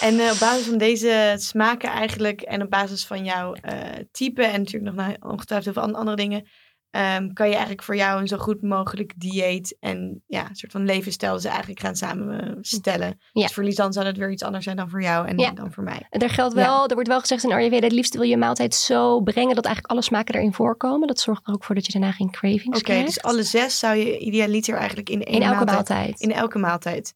En 0.00 0.18
eh, 0.20 0.30
op 0.32 0.38
basis 0.38 0.66
van 0.66 0.78
deze 0.78 1.34
smaken 1.38 1.90
eigenlijk 1.90 2.40
en 2.40 2.62
op 2.62 2.70
basis 2.70 3.06
van 3.06 3.24
jouw 3.24 3.52
eh, 3.54 3.74
type 4.10 4.42
en 4.44 4.58
natuurlijk 4.58 4.94
nog 4.94 5.06
naar 5.06 5.16
ongetwijfeld 5.20 5.64
heel 5.74 5.84
veel 5.84 5.92
an- 5.92 5.98
andere 5.98 6.16
dingen, 6.16 6.48
ehm, 6.90 7.32
kan 7.32 7.46
je 7.46 7.52
eigenlijk 7.52 7.82
voor 7.82 7.96
jou 7.96 8.20
een 8.20 8.28
zo 8.28 8.36
goed 8.36 8.62
mogelijk 8.62 9.12
dieet 9.16 9.76
en 9.80 10.22
ja, 10.26 10.48
een 10.48 10.54
soort 10.56 10.72
van 10.72 10.84
levensstijl 10.84 11.34
dus 11.34 11.44
eigenlijk 11.44 11.80
gaan 11.80 11.96
samenstellen. 11.96 13.20
Ja. 13.32 13.42
Dus 13.42 13.52
voor 13.52 13.64
Lisanne 13.64 13.92
zou 13.92 14.04
dat 14.04 14.16
weer 14.16 14.30
iets 14.30 14.42
anders 14.42 14.64
zijn 14.64 14.76
dan 14.76 14.90
voor 14.90 15.02
jou 15.02 15.26
en 15.28 15.38
Ja. 15.38 15.50
dan 15.50 15.72
voor 15.72 15.84
mij. 15.84 16.06
En 16.10 16.20
er 16.20 16.30
geldt 16.30 16.54
wel, 16.54 16.86
er 16.86 16.94
wordt 16.94 17.08
wel 17.08 17.20
gezegd 17.20 17.44
in 17.44 17.52
Ayurveda, 17.52 17.84
het 17.84 17.92
liefst 17.94 18.14
wil 18.14 18.22
je 18.22 18.36
maaltijd 18.36 18.74
zo 18.74 19.20
brengen 19.20 19.54
dat 19.54 19.64
eigenlijk 19.64 19.94
alle 19.94 20.02
smaken 20.02 20.34
erin 20.34 20.52
voorkomen. 20.54 21.08
Dat 21.08 21.20
zorgt 21.20 21.46
er 21.46 21.54
ook 21.54 21.64
voor 21.64 21.74
dat 21.74 21.86
je 21.86 21.92
daarna 21.92 22.12
geen 22.12 22.30
cravings 22.30 22.66
Oké, 22.78 22.80
krijgt. 22.80 23.06
dus 23.06 23.22
alle 23.22 23.42
zes 23.42 23.78
zou 23.78 23.96
je 23.96 24.18
idealiter 24.18 24.76
eigenlijk 24.76 25.08
in 25.10 25.22
één 25.22 25.34
in 25.36 25.42
elke 25.42 25.64
maaltijd, 25.64 25.88
maaltijd. 25.88 26.20
In 26.20 26.32
elke 26.32 26.58
maaltijd. 26.58 27.14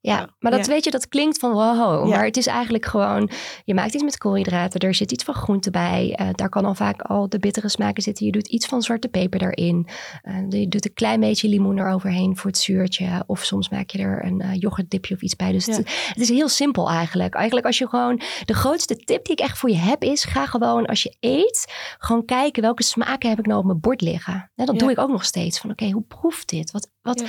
Ja. 0.00 0.30
Maar 0.38 0.50
dat 0.52 0.66
Ja. 0.66 0.72
weet 0.72 0.84
je, 0.84 0.90
dat 0.90 1.08
klinkt 1.08 1.38
van 1.38 1.52
wow. 1.52 2.08
Ja. 2.08 2.16
Maar 2.16 2.24
het 2.24 2.36
is 2.36 2.46
eigenlijk 2.46 2.86
gewoon, 2.86 3.30
je 3.64 3.74
maakt 3.74 3.94
iets 3.94 4.02
met 4.02 4.18
koolhydraten, 4.18 4.80
er 4.80 4.94
zit 4.94 5.12
iets 5.12 5.24
van 5.24 5.34
groente 5.34 5.70
bij. 5.70 6.14
eh, 6.16 6.28
daar 6.32 6.48
kan 6.48 6.64
al 6.64 6.74
vaak 6.74 7.02
al 7.02 7.28
de 7.28 7.38
bittere 7.38 7.68
smaken 7.68 8.02
zitten. 8.02 8.26
Je 8.26 8.32
doet 8.32 8.46
iets 8.48 8.66
van 8.66 8.82
zwarte 8.82 9.08
peper 9.08 9.42
erin. 9.42 9.86
eh, 10.22 10.50
je 10.60 10.68
doet 10.68 10.84
een 10.84 10.94
klein 10.94 11.20
beetje 11.20 11.48
limoen 11.48 11.78
eroverheen 11.78 12.36
voor 12.36 12.50
het 12.50 12.58
zuurtje. 12.58 13.24
Of 13.26 13.44
soms 13.44 13.68
maak 13.68 13.90
je 13.90 13.98
er 13.98 14.24
een 14.24 14.40
eh, 14.40 14.54
yoghurtdipje 14.54 15.14
of 15.14 15.22
iets 15.22 15.36
bij. 15.36 15.52
Dus 15.52 15.64
Ja. 15.66 15.72
het, 15.76 16.08
het 16.08 16.20
is 16.20 16.28
heel 16.28 16.48
simpel 16.48 16.88
eigenlijk. 16.88 17.34
Eigenlijk 17.34 17.66
als 17.66 17.78
je 17.78 17.88
gewoon, 17.88 18.20
de 18.44 18.54
grootste 18.54 18.96
tip 18.96 19.24
die 19.24 19.32
ik 19.32 19.40
echt 19.40 19.58
voor 19.58 19.70
je 19.70 19.76
heb 19.76 20.02
is, 20.02 20.24
ga 20.24 20.46
gewoon 20.46 20.86
als 20.86 21.02
je 21.02 21.16
eet, 21.20 21.72
gewoon 21.98 22.24
kijken 22.24 22.62
welke 22.62 22.82
smaken 22.82 23.28
heb 23.28 23.38
ik 23.38 23.46
nou 23.46 23.58
op 23.58 23.64
mijn 23.66 23.80
bord 23.80 24.00
liggen. 24.00 24.50
Ja, 24.54 24.64
dat 24.64 24.74
Ja. 24.74 24.80
doe 24.80 24.90
ik 24.90 24.98
ook 24.98 25.10
nog 25.10 25.24
steeds. 25.24 25.58
Van 25.60 25.70
oké, 25.70 25.90
hoe 25.90 26.02
proeft 26.08 26.48
dit? 26.48 26.70
Wat, 26.70 26.90
wat, 27.02 27.24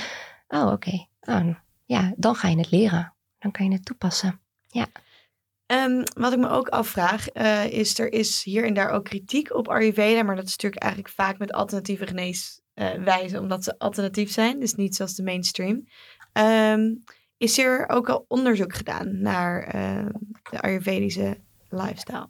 oh 0.48 0.72
oké. 0.72 1.06
nou, 1.20 1.54
ja, 1.90 2.12
dan 2.16 2.34
ga 2.34 2.48
je 2.48 2.56
het 2.56 2.70
leren. 2.70 3.14
Dan 3.38 3.50
kan 3.50 3.66
je 3.66 3.72
het 3.72 3.84
toepassen. 3.84 4.40
Ja. 4.66 4.86
Um, 5.66 6.02
wat 6.14 6.32
ik 6.32 6.38
me 6.38 6.48
ook 6.48 6.68
afvraag, 6.68 7.34
uh, 7.34 7.66
is 7.66 7.98
er 7.98 8.12
is 8.12 8.42
hier 8.42 8.64
en 8.64 8.74
daar 8.74 8.90
ook 8.90 9.04
kritiek 9.04 9.54
op 9.54 9.68
Ayurveda, 9.68 10.22
maar 10.22 10.36
dat 10.36 10.44
is 10.44 10.50
natuurlijk 10.50 10.82
eigenlijk 10.82 11.14
vaak 11.14 11.38
met 11.38 11.52
alternatieve 11.52 12.06
geneeswijzen, 12.06 13.40
omdat 13.40 13.64
ze 13.64 13.78
alternatief 13.78 14.30
zijn, 14.30 14.60
dus 14.60 14.74
niet 14.74 14.96
zoals 14.96 15.14
de 15.14 15.22
mainstream. 15.22 15.86
Um, 16.32 17.02
is 17.36 17.58
er 17.58 17.88
ook 17.88 18.08
al 18.08 18.24
onderzoek 18.28 18.74
gedaan 18.74 19.20
naar 19.20 19.74
uh, 19.74 20.06
de 20.50 20.60
Ayurvedische 20.60 21.40
lifestyle? 21.68 22.28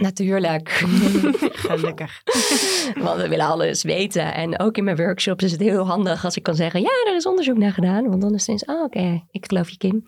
Natuurlijk. 0.00 0.68
Gelukkig. 1.66 2.22
Want 3.04 3.20
we 3.20 3.28
willen 3.28 3.46
alles 3.46 3.82
weten. 3.82 4.34
En 4.34 4.58
ook 4.58 4.76
in 4.76 4.84
mijn 4.84 4.96
workshops 4.96 5.44
is 5.44 5.52
het 5.52 5.60
heel 5.60 5.86
handig 5.86 6.24
als 6.24 6.36
ik 6.36 6.42
kan 6.42 6.54
zeggen: 6.54 6.80
Ja, 6.80 6.90
er 7.06 7.16
is 7.16 7.26
onderzoek 7.26 7.56
naar 7.56 7.72
gedaan. 7.72 8.08
Want 8.08 8.22
dan 8.22 8.34
is 8.34 8.40
het 8.40 8.48
eens: 8.48 8.64
Oh, 8.64 8.82
oké, 8.82 9.24
ik 9.30 9.46
geloof 9.46 9.70
je, 9.70 9.76
Kim. 9.76 10.04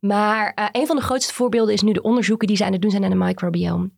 Maar 0.00 0.52
uh, 0.58 0.66
een 0.72 0.86
van 0.86 0.96
de 0.96 1.02
grootste 1.02 1.34
voorbeelden 1.34 1.74
is 1.74 1.82
nu 1.82 1.92
de 1.92 2.02
onderzoeken 2.02 2.46
die 2.46 2.56
ze 2.56 2.64
aan 2.64 2.72
het 2.72 2.82
doen 2.82 2.90
zijn 2.90 3.04
aan 3.04 3.10
de 3.10 3.16
microbiome. 3.16 3.90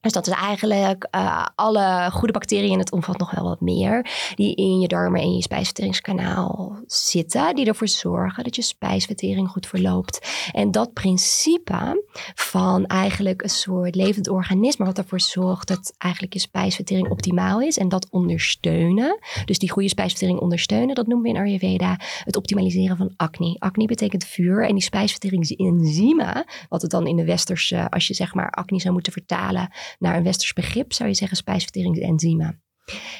Dus 0.00 0.12
dat 0.12 0.26
is 0.26 0.32
eigenlijk 0.32 1.08
uh, 1.14 1.46
alle 1.54 2.08
goede 2.12 2.32
bacteriën, 2.32 2.78
het 2.78 2.92
omvat 2.92 3.18
nog 3.18 3.30
wel 3.30 3.44
wat 3.44 3.60
meer, 3.60 4.06
die 4.34 4.54
in 4.54 4.80
je 4.80 4.88
darmen 4.88 5.20
en 5.20 5.34
je 5.34 5.42
spijsverteringskanaal 5.42 6.76
zitten, 6.86 7.54
die 7.54 7.66
ervoor 7.66 7.88
zorgen 7.88 8.44
dat 8.44 8.56
je 8.56 8.62
spijsvertering 8.62 9.48
goed 9.48 9.66
verloopt. 9.66 10.28
En 10.52 10.70
dat 10.70 10.92
principe 10.92 12.04
van 12.34 12.86
eigenlijk 12.86 13.42
een 13.42 13.48
soort 13.48 13.94
levend 13.94 14.28
organisme, 14.28 14.84
wat 14.84 14.98
ervoor 14.98 15.20
zorgt 15.20 15.68
dat 15.68 15.94
eigenlijk 15.98 16.32
je 16.32 16.40
spijsvertering 16.40 17.10
optimaal 17.10 17.60
is 17.60 17.78
en 17.78 17.88
dat 17.88 18.06
ondersteunen, 18.10 19.18
dus 19.44 19.58
die 19.58 19.70
goede 19.70 19.88
spijsvertering 19.88 20.40
ondersteunen, 20.40 20.94
dat 20.94 21.06
noemen 21.06 21.32
we 21.32 21.38
in 21.38 21.44
Ayurveda 21.44 21.96
het 22.24 22.36
optimaliseren 22.36 22.96
van 22.96 23.12
acne. 23.16 23.56
Acne 23.58 23.86
betekent 23.86 24.24
vuur 24.24 24.66
en 24.66 24.74
die 24.74 24.82
spijsverteringsenzymen, 24.82 26.44
wat 26.68 26.82
het 26.82 26.90
dan 26.90 27.06
in 27.06 27.16
de 27.16 27.24
westerse, 27.24 27.90
als 27.90 28.06
je 28.06 28.14
zeg 28.14 28.34
maar 28.34 28.50
acne 28.50 28.80
zou 28.80 28.92
moeten 28.92 29.12
vertalen, 29.12 29.70
naar 29.98 30.16
een 30.16 30.22
westers 30.22 30.52
begrip 30.52 30.92
zou 30.92 31.08
je 31.08 31.14
zeggen 31.14 31.36
spijsverteringsenzymen. 31.36 32.62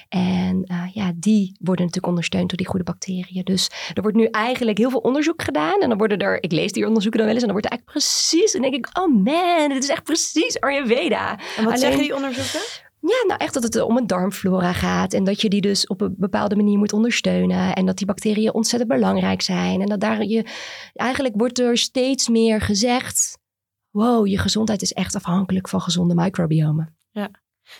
En 0.08 0.64
uh, 0.72 0.82
ja, 0.92 1.12
die 1.16 1.56
worden 1.60 1.84
natuurlijk 1.84 2.06
ondersteund 2.06 2.48
door 2.48 2.56
die 2.56 2.66
goede 2.66 2.84
bacteriën. 2.84 3.44
Dus 3.44 3.70
er 3.94 4.02
wordt 4.02 4.16
nu 4.16 4.24
eigenlijk 4.24 4.78
heel 4.78 4.90
veel 4.90 5.00
onderzoek 5.00 5.42
gedaan. 5.42 5.80
En 5.80 5.88
dan 5.88 5.98
worden 5.98 6.18
er, 6.18 6.42
ik 6.42 6.52
lees 6.52 6.72
die 6.72 6.86
onderzoeken 6.86 7.20
dan 7.20 7.28
wel 7.28 7.38
eens. 7.38 7.46
En 7.46 7.52
dan 7.52 7.60
wordt 7.60 7.72
er 7.72 7.78
eigenlijk 7.78 8.08
precies, 8.08 8.54
en 8.54 8.62
denk 8.62 8.74
ik, 8.74 8.98
oh 8.98 9.24
man, 9.24 9.68
dit 9.68 9.82
is 9.82 9.88
echt 9.88 10.02
precies 10.02 10.60
Ayurveda. 10.60 11.30
En 11.30 11.38
wat 11.56 11.66
Alleen, 11.66 11.78
zeggen 11.78 12.00
die 12.00 12.14
onderzoeken? 12.14 12.60
Ja, 13.00 13.24
nou 13.26 13.40
echt 13.40 13.54
dat 13.54 13.62
het 13.62 13.80
om 13.80 13.96
een 13.96 14.06
darmflora 14.06 14.72
gaat. 14.72 15.12
En 15.12 15.24
dat 15.24 15.40
je 15.40 15.48
die 15.48 15.60
dus 15.60 15.86
op 15.86 16.00
een 16.00 16.14
bepaalde 16.16 16.56
manier 16.56 16.78
moet 16.78 16.92
ondersteunen. 16.92 17.74
En 17.74 17.86
dat 17.86 17.96
die 17.96 18.06
bacteriën 18.06 18.54
ontzettend 18.54 18.90
belangrijk 18.90 19.42
zijn. 19.42 19.80
En 19.80 19.86
dat 19.86 20.00
daar 20.00 20.24
je, 20.24 20.44
eigenlijk 20.94 21.34
wordt 21.36 21.58
er 21.58 21.76
steeds 21.76 22.28
meer 22.28 22.60
gezegd 22.60 23.38
wow, 23.98 24.26
je 24.26 24.38
gezondheid 24.38 24.82
is 24.82 24.92
echt 24.92 25.14
afhankelijk 25.14 25.68
van 25.68 25.80
gezonde 25.80 26.14
microbiomen. 26.14 26.96
Ja, 27.10 27.30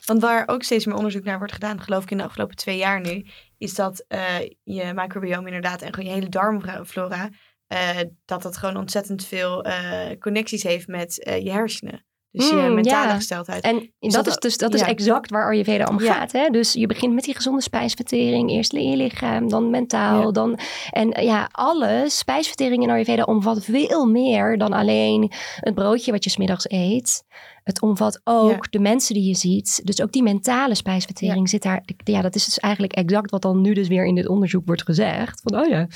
want 0.04 0.20
waar 0.20 0.48
ook 0.48 0.62
steeds 0.62 0.86
meer 0.86 0.96
onderzoek 0.96 1.24
naar 1.24 1.38
wordt 1.38 1.52
gedaan, 1.52 1.80
geloof 1.80 2.02
ik 2.02 2.10
in 2.10 2.16
de 2.16 2.24
afgelopen 2.24 2.56
twee 2.56 2.76
jaar 2.76 3.00
nu, 3.00 3.26
is 3.58 3.74
dat 3.74 4.04
uh, 4.08 4.40
je 4.62 4.92
microbiome 4.94 5.46
inderdaad 5.46 5.82
en 5.82 5.94
gewoon 5.94 6.08
je 6.08 6.14
hele 6.14 6.28
darmflora, 6.28 7.30
uh, 7.68 8.00
dat 8.24 8.42
dat 8.42 8.56
gewoon 8.56 8.76
ontzettend 8.76 9.24
veel 9.24 9.66
uh, 9.66 10.10
connecties 10.18 10.62
heeft 10.62 10.86
met 10.86 11.14
je 11.14 11.50
hersenen. 11.50 12.06
Dus 12.31 12.49
je 12.49 12.55
mm, 12.55 12.74
mentale 12.74 13.12
gesteldheid. 13.12 13.62
En 13.62 13.93
dat, 13.99 14.26
is 14.26 14.37
dus 14.37 14.57
dat 14.57 14.74
is 14.74 14.81
exact 14.81 15.31
waar 15.31 15.47
Ayurveda 15.47 15.85
om 15.85 15.99
gaat. 15.99 16.33
Hè? 16.33 16.49
Dus 16.49 16.72
je 16.72 16.87
begint 16.87 17.14
met 17.14 17.24
die 17.24 17.35
gezonde 17.35 17.62
spijsvertering. 17.62 18.51
Eerst 18.51 18.72
in 18.72 18.91
je 18.91 18.97
lichaam, 18.97 19.49
dan 19.49 19.70
mentaal. 19.70 20.33
Dan, 20.33 20.59
en 20.91 21.24
ja, 21.24 21.49
alle 21.53 22.05
spijsvertering 22.07 22.83
in 22.83 22.91
Ayurveda 22.91 23.22
omvat 23.22 23.64
veel 23.64 24.07
meer 24.07 24.59
dan 24.59 24.72
alleen 24.72 25.33
het 25.61 25.74
broodje 25.74 26.12
wat 26.12 26.24
je 26.24 26.31
smiddags 26.31 26.70
eet. 26.70 27.24
Het 27.64 27.83
omvat 27.83 28.20
ook 28.24 28.70
de 28.70 28.79
mensen 28.79 29.14
die 29.14 29.29
je 29.29 29.35
ziet. 29.35 29.81
Dus 29.85 30.03
ook 30.03 30.12
die 30.12 30.22
mentale 30.22 30.74
spijsvertering 30.74 31.49
zit 31.49 31.62
daar. 31.62 31.85
Ja, 32.05 32.22
dat 32.22 32.35
is 32.35 32.45
dus 32.45 32.59
eigenlijk 32.59 32.93
exact 32.93 33.31
wat 33.31 33.43
dan 33.43 33.61
nu 33.61 33.74
dus 33.74 33.89
weer 33.89 34.07
in 34.07 34.14
dit 34.14 34.29
onderzoek 34.29 34.62
wordt 34.66 34.83
gezegd. 34.83 35.41
Van, 35.45 35.61
oh 35.61 35.68
ja, 35.68 35.87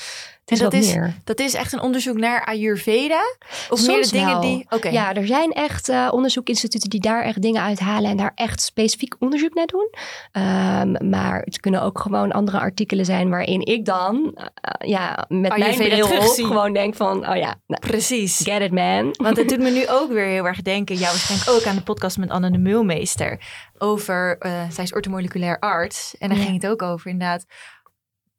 het 0.45 0.51
is 0.51 0.59
dat, 0.59 0.73
is, 0.73 0.93
meer. 0.93 1.13
dat 1.23 1.39
is 1.39 1.53
echt 1.53 1.73
een 1.73 1.81
onderzoek 1.81 2.17
naar 2.17 2.45
Ayurveda? 2.45 3.21
Of 3.69 3.79
Soms 3.79 3.87
meer 3.87 4.01
de 4.01 4.09
dingen 4.09 4.41
die... 4.41 4.65
Okay. 4.69 4.91
Ja, 4.91 5.13
er 5.13 5.27
zijn 5.27 5.51
echt 5.51 5.89
uh, 5.89 6.09
onderzoekinstituten 6.11 6.89
die 6.89 6.99
daar 6.99 7.23
echt 7.23 7.41
dingen 7.41 7.61
uithalen... 7.61 8.09
en 8.09 8.17
daar 8.17 8.31
echt 8.35 8.61
specifiek 8.61 9.15
onderzoek 9.19 9.53
naar 9.53 9.65
doen. 9.65 9.89
Um, 11.01 11.09
maar 11.09 11.41
het 11.41 11.59
kunnen 11.59 11.81
ook 11.81 11.99
gewoon 11.99 12.31
andere 12.31 12.59
artikelen 12.59 13.05
zijn... 13.05 13.29
waarin 13.29 13.65
ik 13.65 13.85
dan 13.85 14.15
uh, 14.35 14.89
ja, 14.89 15.25
met 15.27 15.51
Ayurveda 15.51 15.95
mijn 15.95 16.19
bril 16.19 16.47
gewoon 16.47 16.73
denk 16.73 16.95
van... 16.95 17.29
oh 17.29 17.35
ja, 17.35 17.55
nou, 17.67 17.81
precies. 17.87 18.37
Get 18.37 18.61
it, 18.61 18.71
man. 18.71 19.15
Want 19.17 19.37
het 19.37 19.49
doet 19.49 19.59
me 19.59 19.69
nu 19.69 19.87
ook 19.99 20.11
weer 20.11 20.25
heel 20.25 20.47
erg 20.47 20.61
denken... 20.61 20.99
ja, 20.99 21.07
waarschijnlijk 21.07 21.49
ook 21.49 21.65
aan 21.65 21.75
de 21.75 21.83
podcast 21.83 22.17
met 22.17 22.29
Anne 22.29 22.51
de 22.51 22.57
Mulmeester 22.57 23.39
over, 23.77 24.37
uh, 24.45 24.69
zij 24.69 24.83
is 24.83 24.93
ortomoleculair 24.93 25.59
arts. 25.59 26.15
En 26.19 26.29
daar 26.29 26.37
ging 26.37 26.61
het 26.61 26.71
ook 26.71 26.81
over 26.81 27.09
inderdaad. 27.09 27.45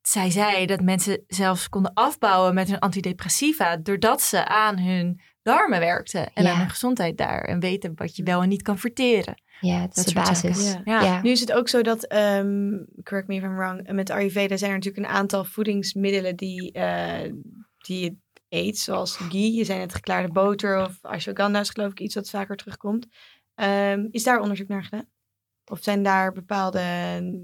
Zij 0.09 0.31
zei 0.31 0.67
dat 0.67 0.81
mensen 0.81 1.25
zelfs 1.27 1.69
konden 1.69 1.93
afbouwen 1.95 2.55
met 2.55 2.69
hun 2.69 2.79
antidepressiva 2.79 3.77
doordat 3.77 4.23
ze 4.23 4.47
aan 4.47 4.79
hun 4.79 5.21
darmen 5.43 5.81
werkten 5.81 6.33
en 6.33 6.47
aan 6.47 6.59
hun 6.59 6.71
gezondheid 6.71 7.19
daar. 7.19 7.41
En 7.41 7.61
weten 7.61 7.93
wat 7.95 8.17
je 8.17 8.23
wel 8.23 8.43
en 8.43 8.49
niet 8.49 8.63
kan 8.63 8.79
verteren. 8.79 9.43
Ja, 9.61 9.81
dat, 9.81 9.97
is 9.97 10.05
de 10.05 10.15
basis. 10.15 10.77
Ja. 10.85 11.23
Nu 11.23 11.31
is 11.31 11.41
het 11.41 11.53
ook 11.53 11.69
zo 11.69 11.83
dat, 11.83 12.13
um, 12.13 12.87
correct 13.03 13.29
me 13.29 13.35
if 13.35 13.43
I'm 13.43 13.57
wrong, 13.57 13.93
met 13.93 14.11
Ayurveda 14.11 14.57
zijn 14.57 14.71
er 14.71 14.77
natuurlijk 14.77 15.07
een 15.07 15.13
aantal 15.13 15.45
voedingsmiddelen 15.45 16.37
die, 16.37 16.79
uh, 16.79 17.33
die 17.79 18.01
je 18.01 18.17
eet, 18.49 18.79
zoals 18.79 19.17
ghee. 19.17 19.53
Je 19.53 19.65
zei 19.65 19.79
net 19.79 19.95
geklaarde 19.95 20.33
boter 20.33 20.83
of 20.83 20.99
ashwagandha 21.03 21.61
is 21.61 21.71
geloof 21.71 21.91
ik 21.91 22.01
iets 22.01 22.15
wat 22.15 22.31
vaker 22.31 22.57
terugkomt. 22.57 23.07
Um, 23.55 24.09
is 24.11 24.23
daar 24.23 24.41
onderzoek 24.41 24.69
naar 24.69 24.85
gedaan? 24.85 25.09
Of 25.65 25.83
zijn 25.83 26.03
daar 26.03 26.33
bepaalde 26.33 26.81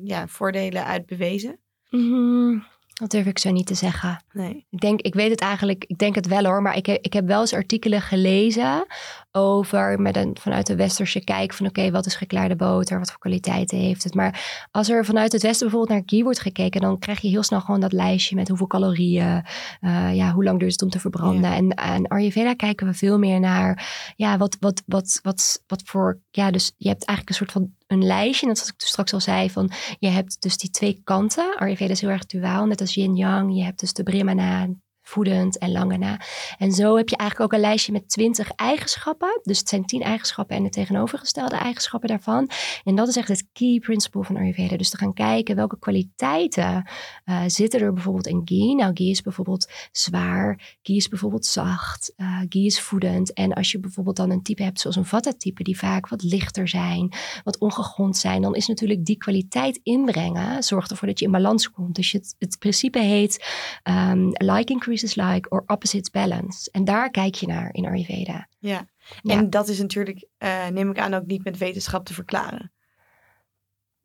ja, 0.05 0.29
voordelen 0.29 0.85
uit 0.85 1.07
bewezen? 1.07 1.61
Mm, 1.91 2.65
dat 3.01 3.11
durf 3.11 3.27
ik 3.27 3.39
zo 3.39 3.51
niet 3.51 3.67
te 3.67 3.75
zeggen. 3.75 4.23
Nee. 4.33 4.67
Ik 4.71 4.81
denk, 4.81 5.01
ik 5.01 5.15
weet 5.15 5.31
het 5.31 5.41
eigenlijk, 5.41 5.85
ik 5.87 5.99
denk 5.99 6.15
het 6.15 6.27
wel 6.27 6.45
hoor, 6.45 6.63
maar 6.63 6.77
ik 6.77 6.87
heb, 6.87 7.05
ik 7.05 7.13
heb 7.13 7.27
wel 7.27 7.41
eens 7.41 7.55
artikelen 7.55 8.01
gelezen 8.01 8.87
over 9.33 10.01
met 10.01 10.17
een, 10.17 10.37
vanuit 10.41 10.67
de 10.67 10.77
westerse 10.77 11.25
kijk 11.25 11.53
van 11.53 11.67
oké, 11.67 11.91
wat 11.91 12.07
is 12.07 12.15
geklaarde 12.15 12.57
boter, 12.57 12.99
wat 12.99 13.11
voor 13.11 13.19
kwaliteiten 13.19 13.79
heeft 13.79 14.05
het. 14.05 14.15
Maar 14.15 14.67
als 14.71 14.89
er 14.89 15.05
vanuit 15.05 15.33
het 15.33 15.43
westen 15.43 15.69
bijvoorbeeld 15.69 15.99
naar 15.99 16.09
ghee 16.09 16.23
wordt 16.23 16.41
gekeken, 16.41 16.81
dan 16.81 16.99
krijg 16.99 17.21
je 17.21 17.29
heel 17.29 17.43
snel 17.43 17.61
gewoon 17.61 17.81
dat 17.81 17.93
lijstje 17.93 18.35
met 18.35 18.49
hoeveel 18.49 18.67
calorieën, 18.67 19.45
uh, 19.81 20.15
ja, 20.15 20.33
hoe 20.33 20.45
lang 20.45 20.59
duurt 20.59 20.73
het 20.73 20.83
om 20.83 20.91
te 20.91 21.01
verbranden. 21.01 21.53
En 21.53 21.79
aan 21.79 22.09
Ayurveda 22.09 22.55
kijken 22.55 22.87
we 22.87 22.95
veel 22.95 23.19
meer 23.19 23.41
naar, 23.41 23.89
ja, 24.17 24.37
wat, 24.37 24.57
wat, 24.61 24.83
wat, 24.87 25.19
wat, 25.23 25.63
wat 25.67 25.83
voor, 25.85 26.19
ja, 26.31 26.51
dus 26.51 26.73
je 26.77 26.89
hebt 26.89 27.05
eigenlijk 27.05 27.29
een 27.29 27.47
soort 27.47 27.53
van 27.53 27.79
een 27.91 28.05
lijstje. 28.05 28.47
En 28.47 28.53
dat 28.53 28.59
wat 28.63 28.73
ik 28.73 28.79
dus 28.79 28.89
straks 28.89 29.13
al 29.13 29.21
zei, 29.21 29.51
van 29.51 29.71
je 29.99 30.09
hebt 30.09 30.43
dus 30.43 30.57
die 30.57 30.71
twee 30.71 31.01
kanten. 31.05 31.57
Ayurveda 31.59 31.91
is 31.93 32.01
heel 32.01 32.11
erg 32.11 32.27
duaal, 32.27 32.67
net 32.67 32.81
als 32.81 32.95
yin-yang. 32.95 33.57
Je 33.57 33.63
hebt 33.65 33.81
dus 33.81 33.93
de 33.93 34.03
Brahmana, 34.03 34.69
voedend 35.11 35.59
en 35.59 35.73
lange 35.73 35.99
na. 35.99 36.21
En 36.59 36.73
zo 36.73 36.97
heb 36.97 37.09
je 37.09 37.17
eigenlijk 37.17 37.53
ook 37.53 37.59
een 37.59 37.67
lijstje 37.67 37.93
met 37.93 38.09
20 38.09 38.51
eigenschappen. 38.51 39.41
Dus 39.43 39.59
het 39.59 39.69
zijn 39.69 39.85
10 39.85 40.03
eigenschappen 40.03 40.57
en 40.57 40.63
de 40.63 40.69
tegenovergestelde 40.69 41.57
eigenschappen 41.57 42.09
daarvan. 42.09 42.51
En 42.85 42.95
dat 42.95 43.09
is 43.09 43.17
echt 43.17 43.29
het 43.29 43.47
key 43.53 43.79
principle 43.79 44.25
van 44.25 44.37
Ayurveda. 44.37 44.77
Dus 44.77 44.91
te 44.91 44.97
gaan 44.97 45.13
kijken 45.13 45.57
welke 45.57 45.79
kwaliteiten 45.79 46.89
uh, 47.25 47.43
zitten 47.47 47.81
er 47.81 47.93
bijvoorbeeld 47.93 48.27
in 48.27 48.43
ghee. 48.45 48.75
Nou, 48.75 48.91
ghee 48.95 49.11
is 49.11 49.23
bijvoorbeeld 49.23 49.71
zwaar. 49.93 50.77
Ghee 50.83 50.97
is 50.97 51.09
bijvoorbeeld 51.09 51.47
zacht. 51.47 52.13
Uh, 52.17 52.41
ghee 52.49 52.65
is 52.65 52.81
voedend. 52.81 53.33
En 53.33 53.53
als 53.53 53.71
je 53.71 53.79
bijvoorbeeld 53.81 54.17
dan 54.17 54.31
een 54.31 54.43
type 54.43 54.63
hebt 54.63 54.81
zoals 54.81 54.97
een 54.97 55.05
vata-type, 55.05 55.63
die 55.63 55.79
vaak 55.79 56.09
wat 56.09 56.23
lichter 56.23 56.69
zijn, 56.69 57.13
wat 57.45 57.59
ongegrond 57.59 58.17
zijn, 58.17 58.43
dan 58.43 58.55
is 58.55 58.67
natuurlijk 58.67 59.05
die 59.05 59.17
kwaliteit 59.17 59.81
inbrengen, 59.83 60.63
zorgt 60.63 60.91
ervoor 60.91 61.09
dat 61.09 61.19
je 61.19 61.25
in 61.25 61.31
balans 61.31 61.71
komt. 61.71 61.95
Dus 61.95 62.13
het, 62.13 62.35
het 62.39 62.59
principe 62.59 62.99
heet 62.99 63.45
um, 63.85 64.29
like 64.33 64.73
increase 64.73 65.00
is 65.03 65.15
like 65.15 65.49
or 65.49 65.63
opposites 65.67 66.11
balance. 66.11 66.71
En 66.71 66.85
daar 66.85 67.11
kijk 67.11 67.35
je 67.35 67.47
naar 67.47 67.69
in 67.73 67.87
Ayurveda. 67.87 68.49
Ja, 68.59 68.87
en 69.23 69.51
dat 69.51 69.69
is 69.69 69.79
natuurlijk, 69.79 70.27
uh, 70.39 70.67
neem 70.67 70.91
ik 70.91 70.99
aan, 70.99 71.15
ook 71.15 71.27
niet 71.27 71.45
met 71.45 71.59
wetenschap 71.59 72.05
te 72.05 72.15
verklaren. 72.15 72.73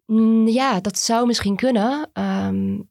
Mm, 0.06 0.48
ja, 0.48 0.80
dat 0.80 0.98
zou 1.00 1.26
misschien 1.26 1.56
kunnen. 1.56 2.10
Um, 2.14 2.90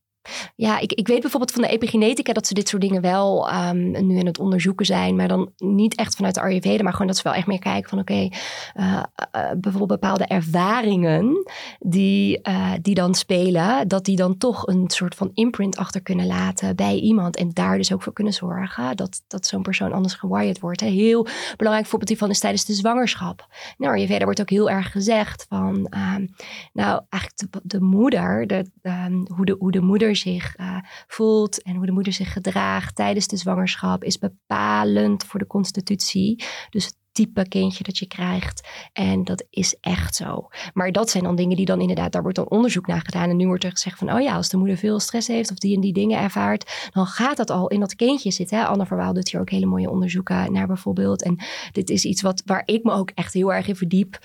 ja, 0.57 0.79
ik, 0.79 0.93
ik 0.93 1.07
weet 1.07 1.21
bijvoorbeeld 1.21 1.53
van 1.53 1.63
de 1.63 1.69
epigenetica 1.69 2.33
dat 2.33 2.47
ze 2.47 2.55
dit 2.55 2.69
soort 2.69 2.83
dingen 2.83 3.03
wel 3.03 3.53
um, 3.53 4.07
nu 4.07 4.19
in 4.19 4.27
het 4.27 4.39
onderzoeken 4.39 4.87
zijn, 4.87 5.17
maar 5.17 5.29
dan 5.29 5.53
niet 5.57 5.95
echt 5.95 6.17
vanuit 6.17 6.35
de 6.35 6.41
Ayurveda, 6.41 6.83
maar 6.83 6.93
gewoon 6.93 7.07
dat 7.07 7.17
ze 7.17 7.23
wel 7.23 7.35
echt 7.35 7.47
meer 7.47 7.59
kijken 7.59 7.91
van 7.91 7.99
oké, 7.99 8.13
okay, 8.13 8.33
uh, 8.75 9.03
uh, 9.37 9.51
bijvoorbeeld 9.57 10.01
bepaalde 10.01 10.25
ervaringen 10.25 11.45
die, 11.79 12.41
die 12.83 12.95
dan 12.95 13.15
spelen, 13.15 13.89
dat 13.89 14.05
die 14.05 14.17
dan 14.17 14.39
toch 14.39 14.67
een 14.67 14.85
soort 14.87 15.15
van 15.15 15.31
imprint 15.35 15.77
achter 15.77 16.03
kunnen 16.03 16.27
laten 16.27 16.77
bij 16.77 16.99
iemand 16.99 17.37
en 17.37 17.51
daar 17.53 17.77
dus 17.77 17.93
ook 17.93 18.03
voor 18.03 18.13
kunnen 18.13 18.33
zorgen 18.33 18.97
dat, 18.97 19.23
dat 19.27 19.47
zo'n 19.47 19.63
persoon 19.63 19.93
anders 19.93 20.15
gewired 20.15 20.61
wordt. 20.61 20.81
Hè. 20.81 20.87
Heel 20.87 21.27
belangrijk 21.57 21.89
voorbeeld 21.89 22.11
hiervan 22.11 22.31
is 22.31 22.41
tijdens 22.41 22.65
de 22.65 22.73
zwangerschap. 22.73 23.47
Nou, 23.79 23.95
Ayurveda 23.95 24.25
wordt 24.25 24.41
ook 24.41 24.51
heel 24.51 24.71
erg 24.71 24.93
gezegd 24.93 25.47
van, 25.49 25.75
um, 25.75 26.29
nou 26.73 27.03
eigenlijk 27.09 27.53
de, 27.53 27.61
de 27.63 27.81
moeder, 27.81 28.47
de, 28.47 28.65
um, 28.83 29.27
hoe, 29.37 29.45
de, 29.45 29.57
hoe 29.59 29.73
de 29.73 29.81
moeder 29.81 30.14
zich 30.17 30.59
uh, 30.59 30.77
voelt 31.07 31.63
en 31.63 31.77
hoe 31.77 31.87
de 31.87 31.93
moeder 31.93 32.13
zich 32.13 32.33
gedraagt 32.33 32.97
tijdens 32.97 33.27
de 33.27 33.37
zwangerschap 33.37 34.05
is 34.05 34.19
bepalend 34.19 35.25
voor 35.25 35.41
de 35.41 35.47
constitutie. 35.47 36.45
Dus 36.71 36.85
het 36.85 36.97
type 37.15 37.49
kindje 37.49 37.85
dat 37.85 37.99
je 37.99 38.07
krijgt. 38.07 38.69
En 38.93 39.25
dat 39.25 39.45
is 39.51 39.77
echt 39.81 40.15
zo. 40.15 40.49
Maar 40.75 40.93
dat 40.93 41.11
zijn 41.11 41.25
dan 41.25 41.37
dingen 41.37 41.57
die 41.57 41.67
dan 41.67 41.81
inderdaad, 41.81 42.13
daar 42.13 42.23
wordt 42.23 42.37
dan 42.37 42.49
onderzoek 42.49 42.87
naar 42.87 43.01
gedaan. 43.01 43.31
En 43.31 43.37
nu 43.37 43.47
wordt 43.47 43.65
er 43.65 43.71
gezegd 43.71 43.99
van, 43.99 44.13
oh 44.13 44.21
ja, 44.21 44.35
als 44.35 44.49
de 44.49 44.57
moeder 44.57 44.77
veel 44.77 45.01
stress 45.01 45.29
heeft 45.29 45.51
of 45.51 45.59
die 45.59 45.75
en 45.75 45.81
die 45.81 45.93
dingen 45.93 46.19
ervaart, 46.19 46.91
dan 46.93 47.07
gaat 47.07 47.37
dat 47.37 47.51
al 47.51 47.69
in 47.69 47.81
dat 47.81 47.95
kindje 47.95 48.31
zitten. 48.31 48.67
Anne 48.67 48.87
Verwaal 48.87 49.13
doet 49.13 49.31
hier 49.31 49.41
ook 49.41 49.51
hele 49.51 49.67
mooie 49.67 49.91
onderzoeken 49.91 50.53
naar 50.53 50.67
bijvoorbeeld. 50.67 51.23
En 51.23 51.39
dit 51.73 51.91
is 51.91 52.05
iets 52.05 52.23
wat, 52.23 52.43
waar 52.45 52.63
ik 52.65 52.85
me 52.85 52.93
ook 52.93 53.11
echt 53.15 53.33
heel 53.33 53.53
erg 53.53 53.69
in 53.69 53.77
verdiep. 53.77 54.19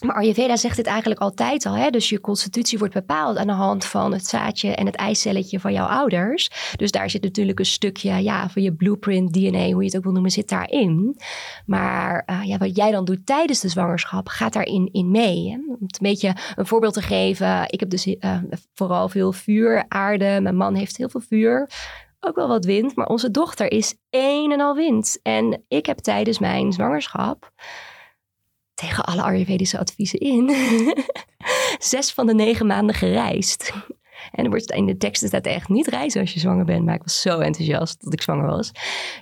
Maar 0.00 0.16
Ayurveda 0.16 0.56
zegt 0.56 0.76
dit 0.76 0.86
eigenlijk 0.86 1.20
altijd 1.20 1.66
al. 1.66 1.76
Hè? 1.76 1.90
Dus 1.90 2.08
je 2.08 2.20
constitutie 2.20 2.78
wordt 2.78 2.94
bepaald 2.94 3.36
aan 3.36 3.46
de 3.46 3.52
hand 3.52 3.84
van 3.84 4.12
het 4.12 4.26
zaadje 4.26 4.74
en 4.74 4.86
het 4.86 4.94
eicelletje 4.94 5.60
van 5.60 5.72
jouw 5.72 5.86
ouders. 5.86 6.50
Dus 6.76 6.90
daar 6.90 7.10
zit 7.10 7.22
natuurlijk 7.22 7.58
een 7.58 7.66
stukje 7.66 8.22
ja, 8.22 8.48
van 8.48 8.62
je 8.62 8.74
blueprint, 8.74 9.32
DNA, 9.32 9.70
hoe 9.70 9.80
je 9.80 9.86
het 9.86 9.96
ook 9.96 10.02
wil 10.02 10.12
noemen, 10.12 10.30
zit 10.30 10.48
daarin. 10.48 11.16
Maar 11.66 12.22
uh, 12.26 12.44
ja, 12.44 12.58
wat 12.58 12.76
jij 12.76 12.90
dan 12.90 13.04
doet 13.04 13.26
tijdens 13.26 13.60
de 13.60 13.68
zwangerschap 13.68 14.28
gaat 14.28 14.52
daarin 14.52 14.88
in 14.92 15.10
mee. 15.10 15.50
Hè? 15.50 15.56
Om 15.56 15.76
het 15.80 16.00
een 16.00 16.08
beetje 16.08 16.36
een 16.56 16.66
voorbeeld 16.66 16.94
te 16.94 17.02
geven. 17.02 17.64
Ik 17.66 17.80
heb 17.80 17.90
dus 17.90 18.06
uh, 18.06 18.36
vooral 18.74 19.08
veel 19.08 19.32
vuur, 19.32 19.84
aarde. 19.88 20.40
Mijn 20.42 20.56
man 20.56 20.74
heeft 20.74 20.96
heel 20.96 21.08
veel 21.08 21.22
vuur 21.28 21.68
ook 22.20 22.36
wel 22.36 22.48
wat 22.48 22.64
wind, 22.64 22.96
maar 22.96 23.06
onze 23.06 23.30
dochter 23.30 23.72
is 23.72 23.94
één 24.10 24.52
en 24.52 24.60
al 24.60 24.74
wind. 24.74 25.18
En 25.22 25.64
ik 25.68 25.86
heb 25.86 25.98
tijdens 25.98 26.38
mijn 26.38 26.72
zwangerschap 26.72 27.52
tegen 28.80 29.04
alle 29.04 29.22
Ayurvedische 29.22 29.78
adviezen 29.78 30.18
in, 30.18 30.50
zes 31.78 32.12
van 32.12 32.26
de 32.26 32.34
negen 32.34 32.66
maanden 32.66 32.94
gereisd. 32.94 33.72
En 34.30 34.44
er 34.44 34.50
wordt 34.50 34.70
in 34.70 34.86
de 34.86 34.96
teksten 34.96 35.28
staat 35.28 35.46
echt 35.46 35.68
niet 35.68 35.86
reizen 35.86 36.20
als 36.20 36.32
je 36.32 36.40
zwanger 36.40 36.64
bent. 36.64 36.84
Maar 36.84 36.94
ik 36.94 37.02
was 37.02 37.20
zo 37.20 37.38
enthousiast 37.38 38.04
dat 38.04 38.12
ik 38.12 38.22
zwanger 38.22 38.46
was. 38.46 38.70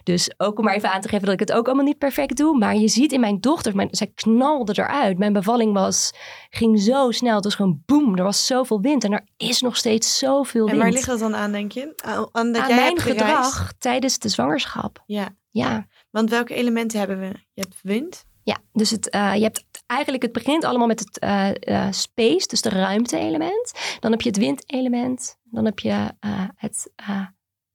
Dus 0.03 0.35
ook 0.37 0.59
om 0.59 0.65
maar 0.65 0.75
even 0.75 0.93
aan 0.93 1.01
te 1.01 1.09
geven 1.09 1.25
dat 1.25 1.35
ik 1.35 1.41
het 1.41 1.53
ook 1.53 1.67
allemaal 1.67 1.85
niet 1.85 1.99
perfect 1.99 2.37
doe. 2.37 2.59
Maar 2.59 2.77
je 2.77 2.89
ziet 2.89 3.13
in 3.13 3.21
mijn 3.21 3.41
dochter, 3.41 3.77
mijn, 3.77 3.89
zij 3.91 4.13
knalde 4.15 4.73
eruit. 4.79 5.19
Mijn 5.19 5.33
bevalling 5.33 5.73
was, 5.73 6.13
ging 6.51 6.81
zo 6.81 7.11
snel. 7.11 7.35
Het 7.35 7.45
was 7.45 7.55
gewoon 7.55 7.83
boem, 7.87 8.17
er 8.17 8.25
was 8.25 8.47
zoveel 8.47 8.81
wind. 8.81 9.05
En 9.05 9.13
er 9.13 9.27
is 9.37 9.61
nog 9.61 9.77
steeds 9.77 10.19
zoveel 10.19 10.65
wind. 10.65 10.77
En 10.77 10.83
waar 10.83 10.93
ligt 10.93 11.07
dat 11.07 11.19
dan 11.19 11.37
aan, 11.37 11.53
denk 11.53 11.73
je? 11.73 11.93
Aan, 12.33 12.53
dat 12.53 12.67
jij 12.67 12.77
mijn 12.77 12.99
gedrag 12.99 13.73
tijdens 13.79 14.19
de 14.19 14.29
zwangerschap. 14.29 15.03
Ja. 15.07 15.29
ja. 15.49 15.87
Want 16.11 16.31
welke 16.31 16.55
elementen 16.55 16.99
hebben 16.99 17.21
we? 17.21 17.27
Je 17.53 17.61
hebt 17.61 17.79
wind. 17.83 18.27
Ja, 18.49 18.59
dus 18.73 18.91
het, 18.91 19.15
uh, 19.15 19.35
je 19.35 19.43
hebt 19.43 19.65
eigenlijk, 19.87 20.23
het 20.23 20.33
begint 20.33 20.65
allemaal 20.65 20.87
met 20.87 20.99
het 21.01 21.23
uh, 21.23 21.51
uh, 21.61 21.93
space, 21.93 22.47
dus 22.47 22.63
de 22.63 22.69
ruimte-element. 22.69 23.73
Dan 24.01 24.11
heb 24.11 24.21
je 24.21 24.29
het 24.29 24.39
windelement. 24.39 25.39
Dan 25.45 25.65
heb 25.65 25.79
je 25.79 26.13
het 26.55 26.93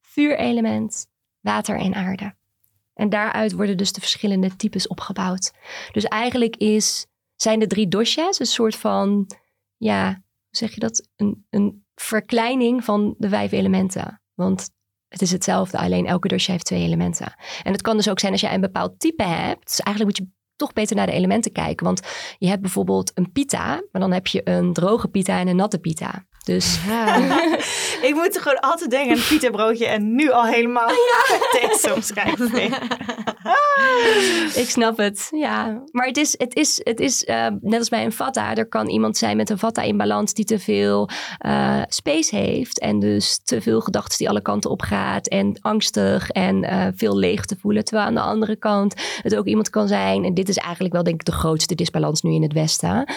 vuurelement, 0.02 1.06
water 1.40 1.78
en 1.80 1.94
aarde. 1.94 2.36
En 2.94 3.10
daaruit 3.10 3.52
worden 3.52 3.78
dus 3.78 3.92
de 3.92 4.00
verschillende 4.00 4.56
types 4.56 4.88
opgebouwd. 4.88 5.52
Dus 5.92 6.04
eigenlijk 6.04 6.56
is, 6.56 7.06
zijn 7.36 7.60
de 7.60 7.68
drie 7.68 7.88
dosha's 7.88 8.40
een 8.40 8.46
soort 8.46 8.76
van, 8.76 9.32
ja, 9.78 10.08
hoe 10.08 10.22
zeg 10.50 10.74
je 10.74 10.80
dat? 10.80 11.08
Een, 11.16 11.46
een 11.50 11.86
verkleining 11.96 12.84
van 12.84 13.16
de 13.18 13.30
vijf 13.30 13.52
elementen. 13.52 14.22
Want 14.34 14.70
het 15.08 15.22
is 15.22 15.32
hetzelfde, 15.32 15.78
alleen 15.78 16.06
elke 16.06 16.28
dosha 16.28 16.52
heeft 16.52 16.66
twee 16.66 16.84
elementen. 16.84 17.34
En 17.64 17.72
het 17.72 17.82
kan 17.82 17.98
dus 17.98 18.10
ook 18.10 18.20
zijn 18.20 18.32
als 18.32 18.42
jij 18.42 18.54
een 18.54 18.62
bepaald 18.62 19.00
type 19.00 19.24
hebt. 19.24 19.68
Dus 19.68 19.80
eigenlijk 19.80 20.18
moet 20.18 20.28
je 20.28 20.42
toch 20.56 20.74
beter 20.74 20.96
naar 20.96 21.06
de 21.06 21.12
elementen 21.12 21.52
kijken. 21.52 21.86
Want 21.86 22.02
je 22.38 22.48
hebt 22.48 22.62
bijvoorbeeld 22.62 23.12
een 23.16 23.32
pita, 23.32 23.84
maar 23.92 24.02
dan 24.02 24.12
heb 24.12 24.28
je 24.28 24.42
een 24.44 24.74
droge 24.74 25.08
pita 25.08 25.40
en 25.40 25.48
een 25.48 25.56
natte 25.56 25.80
pita. 25.80 26.26
Dus 26.44 26.80
ik 28.10 28.14
moet 28.14 28.36
er 28.36 28.42
gewoon 28.42 28.60
altijd 28.60 28.90
denken 28.90 29.12
aan 29.12 29.18
een 29.18 29.28
pita 29.28 29.50
broodje 29.50 29.88
en 29.88 30.16
nu 30.16 30.32
al 30.32 30.46
helemaal 30.46 30.90
ja. 30.90 31.38
tekst 31.60 31.94
omschrijven. 31.94 32.52
ik 34.64 34.70
snap 34.70 34.98
het, 34.98 35.28
ja. 35.32 35.84
Maar 35.92 36.08
het 36.08 36.18
is, 36.18 36.36
het 36.38 36.56
is, 36.56 36.82
het 36.84 37.00
is 37.00 37.24
uh, 37.24 37.48
net 37.62 37.80
als 37.80 37.90
bij 37.90 38.06
een 38.06 38.12
vata. 38.12 38.56
Er 38.56 38.68
kan 38.68 38.90
iemand 38.90 39.18
zijn 39.18 39.38
met 39.38 39.50
een 39.50 39.58
vata 39.58 39.82
in 39.82 39.98
balans 39.98 40.34
die 40.34 40.46
te 40.46 40.60
veel 40.60 41.10
uh, 41.46 41.82
space 41.88 42.36
heeft. 42.36 42.80
En 42.80 43.00
dus 43.00 43.40
te 43.44 43.62
veel 43.62 43.82
gedachten 43.82 44.18
die 44.18 44.30
alle 44.30 44.42
kanten 44.42 44.70
op 44.70 44.82
gaat. 44.82 45.28
En 45.28 45.58
angstig 45.62 46.30
en 46.30 46.64
uh, 46.64 46.88
veel 46.96 47.18
leeg 47.18 47.46
te 47.46 47.56
voelen. 47.60 47.86
Terwijl 47.86 48.08
aan 48.08 48.14
de 48.14 48.22
andere 48.22 48.56
kant 48.56 48.94
het 49.22 49.36
ook 49.36 49.46
iemand 49.46 49.70
kan 49.70 49.88
zijn. 49.88 50.26
En 50.26 50.34
dit 50.34 50.50
is 50.50 50.58
eigenlijk 50.58 50.94
wel 50.94 51.04
denk 51.04 51.20
ik 51.20 51.26
de 51.26 51.32
grootste 51.32 51.76
disbalans 51.76 52.22
nu 52.22 52.34
in 52.34 52.42
het 52.42 52.54
Westen. 52.54 53.14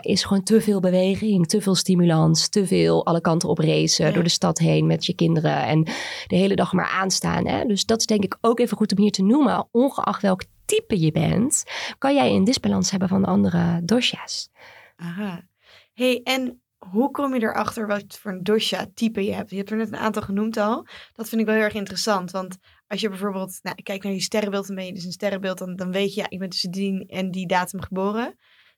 is 0.00 0.24
gewoon 0.24 0.42
te 0.42 0.60
veel 0.60 0.80
beweging, 0.80 1.48
te 1.48 1.60
veel 1.60 1.74
stimulans. 1.74 2.48
Te 2.48 2.66
veel 2.66 3.06
alle 3.06 3.20
kanten 3.20 3.48
op 3.48 3.58
racen. 3.58 4.01
Door 4.10 4.22
de 4.22 4.28
stad 4.28 4.58
heen 4.58 4.86
met 4.86 5.06
je 5.06 5.14
kinderen. 5.14 5.62
En 5.64 5.82
de 6.26 6.36
hele 6.36 6.54
dag 6.54 6.72
maar 6.72 6.88
aanstaan. 6.88 7.46
Hè? 7.46 7.64
Dus 7.64 7.84
dat 7.84 8.00
is 8.00 8.06
denk 8.06 8.24
ik 8.24 8.38
ook 8.40 8.60
even 8.60 8.76
goed 8.76 8.92
om 8.92 9.02
hier 9.02 9.12
te 9.12 9.22
noemen 9.22 9.68
ongeacht 9.70 10.22
welk 10.22 10.42
type 10.64 11.00
je 11.00 11.12
bent, 11.12 11.64
kan 11.98 12.14
jij 12.14 12.30
een 12.30 12.44
disbalans 12.44 12.90
hebben 12.90 13.08
van 13.08 13.22
de 13.22 13.28
andere 13.28 13.80
dosha's. 13.84 14.50
Aha. 14.96 15.48
hey, 15.94 16.20
en 16.22 16.62
hoe 16.90 17.10
kom 17.10 17.34
je 17.34 17.40
erachter 17.40 17.86
wat 17.86 18.18
voor 18.20 18.30
een 18.30 18.42
dosha 18.42 18.86
type 18.94 19.24
je 19.24 19.32
hebt? 19.32 19.50
Je 19.50 19.56
hebt 19.56 19.70
er 19.70 19.76
net 19.76 19.88
een 19.88 19.96
aantal 19.96 20.22
genoemd 20.22 20.56
al. 20.56 20.86
Dat 21.12 21.28
vind 21.28 21.40
ik 21.40 21.46
wel 21.46 21.56
heel 21.56 21.64
erg 21.64 21.74
interessant. 21.74 22.30
Want 22.30 22.56
als 22.86 23.00
je 23.00 23.08
bijvoorbeeld 23.08 23.58
nou, 23.62 23.82
kijkt 23.82 24.04
naar 24.04 24.12
je 24.12 24.20
sterrenbeeld, 24.20 24.66
dan 24.66 24.76
ben 24.76 24.86
je 24.86 24.92
dus 24.92 25.04
een 25.04 25.12
sterrenbeeld, 25.12 25.58
dan, 25.58 25.76
dan 25.76 25.92
weet 25.92 26.14
je, 26.14 26.20
ja, 26.20 26.26
ik 26.28 26.38
ben 26.38 26.48
tussen 26.48 26.70
die 26.70 27.06
en 27.06 27.30
die 27.30 27.46
datum 27.46 27.80
geboren. 27.80 28.36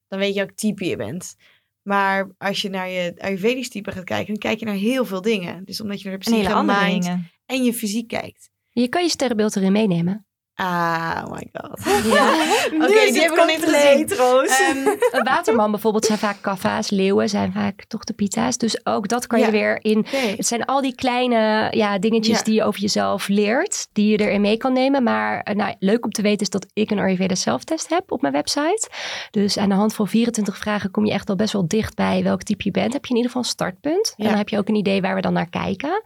Dan 0.08 0.18
weet 0.18 0.34
je 0.34 0.40
welk 0.40 0.56
type 0.56 0.84
je 0.84 0.96
bent. 0.96 1.36
Maar 1.84 2.34
als 2.38 2.62
je 2.62 2.68
naar 2.68 2.88
je 2.88 3.14
Ayurvedisch 3.16 3.68
type 3.68 3.92
gaat 3.92 4.04
kijken, 4.04 4.26
dan 4.26 4.36
kijk 4.36 4.58
je 4.58 4.64
naar 4.64 4.74
heel 4.74 5.04
veel 5.04 5.20
dingen. 5.20 5.64
Dus 5.64 5.80
omdat 5.80 6.00
je 6.00 6.08
naar 6.08 6.18
de 6.18 6.24
psyche, 6.24 6.62
mind 6.62 7.10
en 7.46 7.64
je 7.64 7.74
fysiek 7.74 8.08
kijkt. 8.08 8.50
Je 8.70 8.88
kan 8.88 9.02
je 9.02 9.08
sterrenbeeld 9.08 9.56
erin 9.56 9.72
meenemen. 9.72 10.26
Ah, 10.56 11.22
oh 11.24 11.32
my 11.32 11.48
god. 11.52 12.04
Ja. 12.04 12.32
Oké, 12.74 12.84
okay, 12.84 13.12
die 13.12 13.20
heb 13.20 13.30
ik 13.30 13.36
nog 13.36 13.46
niet 13.46 13.64
gezien. 13.64 14.76
Um, 14.76 14.98
een 15.10 15.24
waterman 15.24 15.70
bijvoorbeeld 15.70 16.04
zijn 16.04 16.18
vaak 16.18 16.36
kaffa's, 16.40 16.90
leeuwen 16.90 17.28
zijn 17.28 17.52
vaak 17.52 17.84
toch 17.84 18.04
de 18.04 18.12
pita's. 18.12 18.58
Dus 18.58 18.86
ook 18.86 19.08
dat 19.08 19.26
kan 19.26 19.40
je 19.40 19.50
weer 19.50 19.78
in. 19.84 20.06
Het 20.36 20.46
zijn 20.46 20.64
al 20.64 20.80
die 20.80 20.94
kleine 20.94 21.68
ja, 21.70 21.98
dingetjes 21.98 22.42
die 22.42 22.54
je 22.54 22.64
over 22.64 22.80
jezelf 22.80 23.28
leert, 23.28 23.88
die 23.92 24.10
je 24.10 24.16
erin 24.18 24.40
mee 24.40 24.56
kan 24.56 24.72
nemen. 24.72 25.02
Maar 25.02 25.40
eh, 25.40 25.54
nou, 25.54 25.74
leuk 25.78 26.04
om 26.04 26.10
te 26.10 26.22
weten 26.22 26.40
is 26.40 26.50
dat 26.50 26.66
ik 26.72 26.90
een 26.90 26.98
Ayurveda 26.98 27.34
zelftest 27.34 27.88
heb 27.88 28.12
op 28.12 28.20
mijn 28.20 28.32
website. 28.32 28.88
Dus 29.30 29.58
aan 29.58 29.68
de 29.68 29.74
hand 29.74 29.94
van 29.94 30.08
24 30.08 30.58
vragen 30.58 30.90
kom 30.90 31.06
je 31.06 31.12
echt 31.12 31.28
al 31.28 31.36
best 31.36 31.52
wel 31.52 31.68
dicht 31.68 31.94
bij 31.94 32.22
welk 32.22 32.42
type 32.42 32.64
je 32.64 32.70
bent. 32.70 32.92
Heb 32.92 33.04
je 33.04 33.10
in 33.10 33.16
ieder 33.16 33.30
geval 33.30 33.42
een 33.46 33.52
startpunt. 33.54 34.14
En 34.16 34.24
dan 34.24 34.36
heb 34.36 34.48
je 34.48 34.58
ook 34.58 34.68
een 34.68 34.74
idee 34.74 35.00
waar 35.00 35.14
we 35.14 35.20
dan 35.20 35.32
naar 35.32 35.50
kijken. 35.50 36.02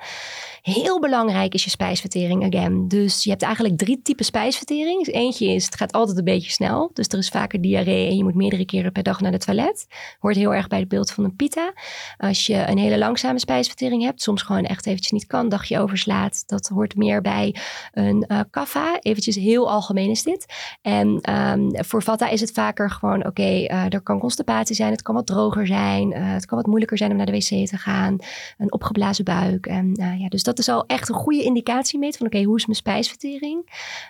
Heel 0.62 1.00
belangrijk 1.00 1.54
is 1.54 1.64
je 1.64 1.70
spijsvertering 1.70 2.54
again. 2.54 2.88
Dus 2.88 3.24
je 3.24 3.30
hebt 3.30 3.42
eigenlijk 3.42 3.78
drie 3.78 4.02
typen 4.02 4.24
spijsvertering. 4.24 5.04
Dus 5.04 5.14
eentje 5.14 5.46
is, 5.46 5.64
het 5.64 5.76
gaat 5.76 5.92
altijd 5.92 6.18
een 6.18 6.24
beetje 6.24 6.50
snel. 6.50 6.90
Dus 6.92 7.08
er 7.08 7.18
is 7.18 7.28
vaker 7.28 7.60
diarree 7.60 8.08
en 8.08 8.16
je 8.16 8.24
moet 8.24 8.34
meerdere 8.34 8.64
keren 8.64 8.92
per 8.92 9.02
dag 9.02 9.20
naar 9.20 9.32
de 9.32 9.38
toilet. 9.38 9.86
Hoort 10.18 10.36
heel 10.36 10.54
erg 10.54 10.68
bij 10.68 10.78
het 10.78 10.88
beeld 10.88 11.10
van 11.10 11.24
een 11.24 11.36
pita. 11.36 11.72
Als 12.16 12.46
je 12.46 12.64
een 12.66 12.78
hele 12.78 12.98
langzame 12.98 13.38
spijsvertering 13.38 14.02
hebt, 14.02 14.22
soms 14.22 14.42
gewoon 14.42 14.64
echt 14.64 14.86
eventjes 14.86 15.12
niet 15.12 15.26
kan, 15.26 15.48
dagje 15.48 15.78
overslaat. 15.78 16.42
Dat 16.46 16.68
hoort 16.68 16.96
meer 16.96 17.20
bij 17.20 17.54
een 17.92 18.24
uh, 18.28 18.40
kaffa. 18.50 18.98
Eventjes 19.00 19.36
heel 19.36 19.70
algemeen 19.70 20.10
is 20.10 20.22
dit. 20.22 20.46
En 20.82 21.32
um, 21.32 21.84
voor 21.84 22.02
vata 22.02 22.28
is 22.28 22.40
het 22.40 22.52
vaker 22.52 22.90
gewoon, 22.90 23.18
oké, 23.18 23.28
okay, 23.28 23.64
eh, 23.64 23.84
er 23.92 24.00
kan 24.00 24.18
constipatie 24.18 24.76
zijn, 24.76 24.90
het 24.90 25.02
kan 25.02 25.14
wat 25.14 25.26
droger 25.26 25.66
zijn, 25.66 26.10
uh, 26.10 26.32
het 26.32 26.46
kan 26.46 26.56
wat 26.56 26.66
moeilijker 26.66 26.98
zijn 26.98 27.10
om 27.10 27.16
naar 27.16 27.26
de 27.26 27.32
wc 27.32 27.66
te 27.68 27.76
gaan, 27.76 28.16
een 28.58 28.72
opgeblazen 28.72 29.24
buik. 29.24 29.66
En 29.66 30.16
ja, 30.18 30.28
dus 30.28 30.42
dat 30.48 30.58
is 30.58 30.68
al 30.68 30.86
echt 30.86 31.08
een 31.08 31.14
goede 31.14 31.42
indicatie 31.42 31.98
mee 31.98 32.12
van 32.12 32.26
oké, 32.26 32.42
hoe 32.42 32.56
is 32.56 32.66
mijn 32.66 32.78
spijsvertering? 32.78 33.58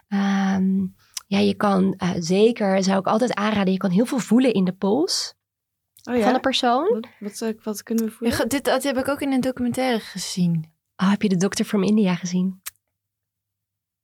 Um, 0.08 0.94
ja, 1.26 1.38
je 1.38 1.54
kan 1.54 1.94
uh, 2.02 2.10
zeker, 2.18 2.82
zou 2.82 2.98
ik 2.98 3.06
altijd 3.06 3.34
aanraden, 3.34 3.72
je 3.72 3.78
kan 3.78 3.90
heel 3.90 4.06
veel 4.06 4.18
voelen 4.18 4.52
in 4.52 4.64
de 4.64 4.72
pols. 4.72 5.34
Oh 6.02 6.16
ja? 6.16 6.22
Van 6.22 6.32
de 6.32 6.40
persoon. 6.40 6.88
Wat, 6.88 7.06
wat, 7.18 7.40
eh, 7.40 7.62
wat, 7.62 7.82
kunnen 7.82 8.04
we 8.04 8.10
voelen? 8.10 8.38
Ja, 8.38 8.44
dit 8.44 8.64
dat 8.64 8.82
heb 8.82 8.98
ik 8.98 9.08
ook 9.08 9.20
in 9.20 9.32
een 9.32 9.40
documentaire 9.40 10.00
gezien. 10.00 10.72
Oh, 10.96 11.10
heb 11.10 11.22
je 11.22 11.28
de 11.28 11.36
dokter 11.36 11.64
from 11.64 11.82
India 11.82 12.14
gezien? 12.14 12.60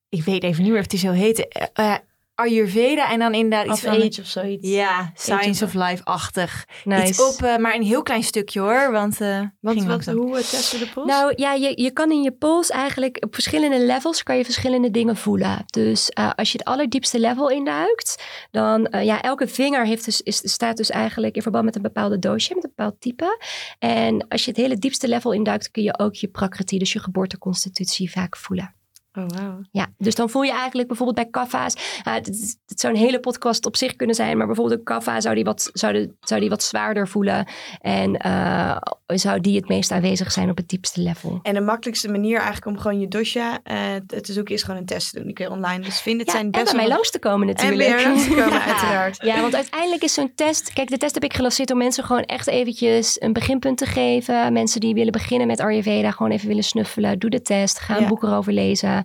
Ik 0.08 0.24
weet 0.24 0.42
even 0.42 0.62
niet 0.62 0.72
meer 0.72 0.80
of 0.80 0.86
die 0.86 0.98
zo 0.98 1.10
heette. 1.10 1.70
Uh, 1.80 1.96
Ayurveda 2.34 3.10
en 3.10 3.18
dan 3.18 3.34
inderdaad 3.34 3.66
iets 3.66 3.80
van... 3.80 3.94
Age 3.94 4.20
of 4.20 4.26
zoiets. 4.26 4.68
Ja, 4.68 5.12
Science 5.14 5.64
of, 5.64 5.74
Life-achtig. 5.74 6.66
Nice. 6.84 7.08
Iets 7.08 7.22
op, 7.22 7.42
uh, 7.42 7.56
maar 7.56 7.74
een 7.74 7.82
heel 7.82 8.02
klein 8.02 8.22
stukje 8.22 8.60
hoor, 8.60 8.92
want... 8.92 9.20
Uh, 9.20 9.40
want 9.60 9.84
wat, 9.84 10.04
hoe 10.04 10.28
uh, 10.28 10.34
testen 10.36 10.78
de 10.78 10.88
pols? 10.94 11.06
Nou 11.06 11.32
ja, 11.36 11.52
je, 11.52 11.82
je 11.82 11.90
kan 11.90 12.10
in 12.10 12.22
je 12.22 12.32
pols 12.32 12.70
eigenlijk 12.70 13.24
op 13.24 13.34
verschillende 13.34 13.80
levels 13.80 14.22
kan 14.22 14.36
je 14.36 14.44
verschillende 14.44 14.90
dingen 14.90 15.16
voelen. 15.16 15.62
Dus 15.66 16.14
als 16.14 16.52
je 16.52 16.58
het 16.58 16.66
allerdiepste 16.66 17.20
level 17.20 17.48
induikt, 17.50 18.24
dan 18.50 18.88
ja, 18.90 19.22
elke 19.22 19.48
vinger 19.48 19.86
heeft 19.86 20.04
dus, 20.04 20.20
is, 20.20 20.40
staat 20.44 20.76
dus 20.76 20.90
eigenlijk 20.90 21.36
in 21.36 21.42
verband 21.42 21.64
met 21.64 21.76
een 21.76 21.82
bepaalde 21.82 22.18
doosje, 22.18 22.54
met 22.54 22.64
een 22.64 22.72
bepaald 22.76 23.00
type. 23.00 23.38
En 23.78 24.28
als 24.28 24.44
je 24.44 24.50
het 24.50 24.60
hele 24.60 24.78
diepste 24.78 25.08
level 25.08 25.32
induikt, 25.32 25.70
kun 25.70 25.82
je 25.82 25.98
ook 25.98 26.14
je 26.14 26.28
prakriti, 26.28 26.78
dus 26.78 26.92
je 26.92 26.98
geboorteconstitutie 26.98 28.10
vaak 28.10 28.36
voelen. 28.36 28.74
Oh, 29.18 29.24
wow. 29.26 29.64
Ja, 29.70 29.86
dus 29.98 30.14
dan 30.14 30.30
voel 30.30 30.42
je 30.42 30.52
eigenlijk 30.52 30.88
bijvoorbeeld 30.88 31.16
bij 31.16 31.30
kaffa's. 31.30 31.74
Uh, 31.74 32.14
het, 32.14 32.26
het, 32.66 32.80
zou 32.80 32.94
een 32.94 33.00
hele 33.00 33.20
podcast 33.20 33.66
op 33.66 33.76
zich 33.76 33.96
kunnen 33.96 34.16
zijn, 34.16 34.36
maar 34.36 34.46
bijvoorbeeld 34.46 34.78
een 34.78 34.84
kaffa 34.84 35.20
zou 35.20 35.34
die 35.34 35.44
wat, 35.44 35.70
zou 35.72 35.92
de, 35.92 36.10
zou 36.20 36.40
die 36.40 36.48
wat 36.48 36.62
zwaarder 36.62 37.08
voelen. 37.08 37.46
En 37.80 38.26
uh, 38.26 38.76
zou 39.06 39.40
die 39.40 39.56
het 39.56 39.68
meest 39.68 39.90
aanwezig 39.90 40.32
zijn 40.32 40.50
op 40.50 40.56
het 40.56 40.68
diepste 40.68 41.00
level. 41.00 41.38
En 41.42 41.54
de 41.54 41.60
makkelijkste 41.60 42.10
manier 42.10 42.36
eigenlijk 42.36 42.66
om 42.66 42.78
gewoon 42.78 43.00
je 43.00 43.08
dosha 43.08 43.60
uh, 43.64 43.94
te 44.20 44.32
zoeken 44.32 44.54
is 44.54 44.62
gewoon 44.62 44.80
een 44.80 44.86
test 44.86 45.10
te 45.10 45.16
doen. 45.16 45.26
Die 45.26 45.34
kun 45.34 45.44
je 45.44 45.50
online 45.50 45.84
dus 45.84 46.00
vinden. 46.00 46.26
Het 46.26 46.34
ja, 46.34 46.40
zijn 46.40 46.50
best 46.50 46.66
en 46.66 46.76
bij 46.76 46.84
mij 46.86 46.94
langs 46.94 47.10
te 47.10 47.18
komen 47.18 47.46
natuurlijk. 47.46 47.88
En 47.88 47.94
bij 47.96 48.04
langs 48.04 48.24
te 48.24 48.30
komen, 48.30 48.62
uiteraard. 48.72 49.22
Ja, 49.22 49.40
want 49.40 49.54
uiteindelijk 49.54 50.02
is 50.02 50.14
zo'n 50.14 50.32
test... 50.34 50.72
Kijk, 50.72 50.88
de 50.88 50.98
test 50.98 51.14
heb 51.14 51.24
ik 51.24 51.34
gelanceerd 51.34 51.70
om 51.70 51.78
mensen 51.78 52.04
gewoon 52.04 52.22
echt 52.22 52.46
eventjes 52.46 53.20
een 53.20 53.32
beginpunt 53.32 53.78
te 53.78 53.86
geven. 53.86 54.52
Mensen 54.52 54.80
die 54.80 54.94
willen 54.94 55.12
beginnen 55.12 55.46
met 55.46 55.60
Ayurveda, 55.60 56.10
gewoon 56.10 56.32
even 56.32 56.48
willen 56.48 56.64
snuffelen. 56.64 57.18
Doe 57.18 57.30
de 57.30 57.42
test, 57.42 57.78
ga 57.78 57.96
een 57.96 58.02
ja. 58.02 58.08
boek 58.08 58.22
erover 58.22 58.52
lezen. 58.52 59.03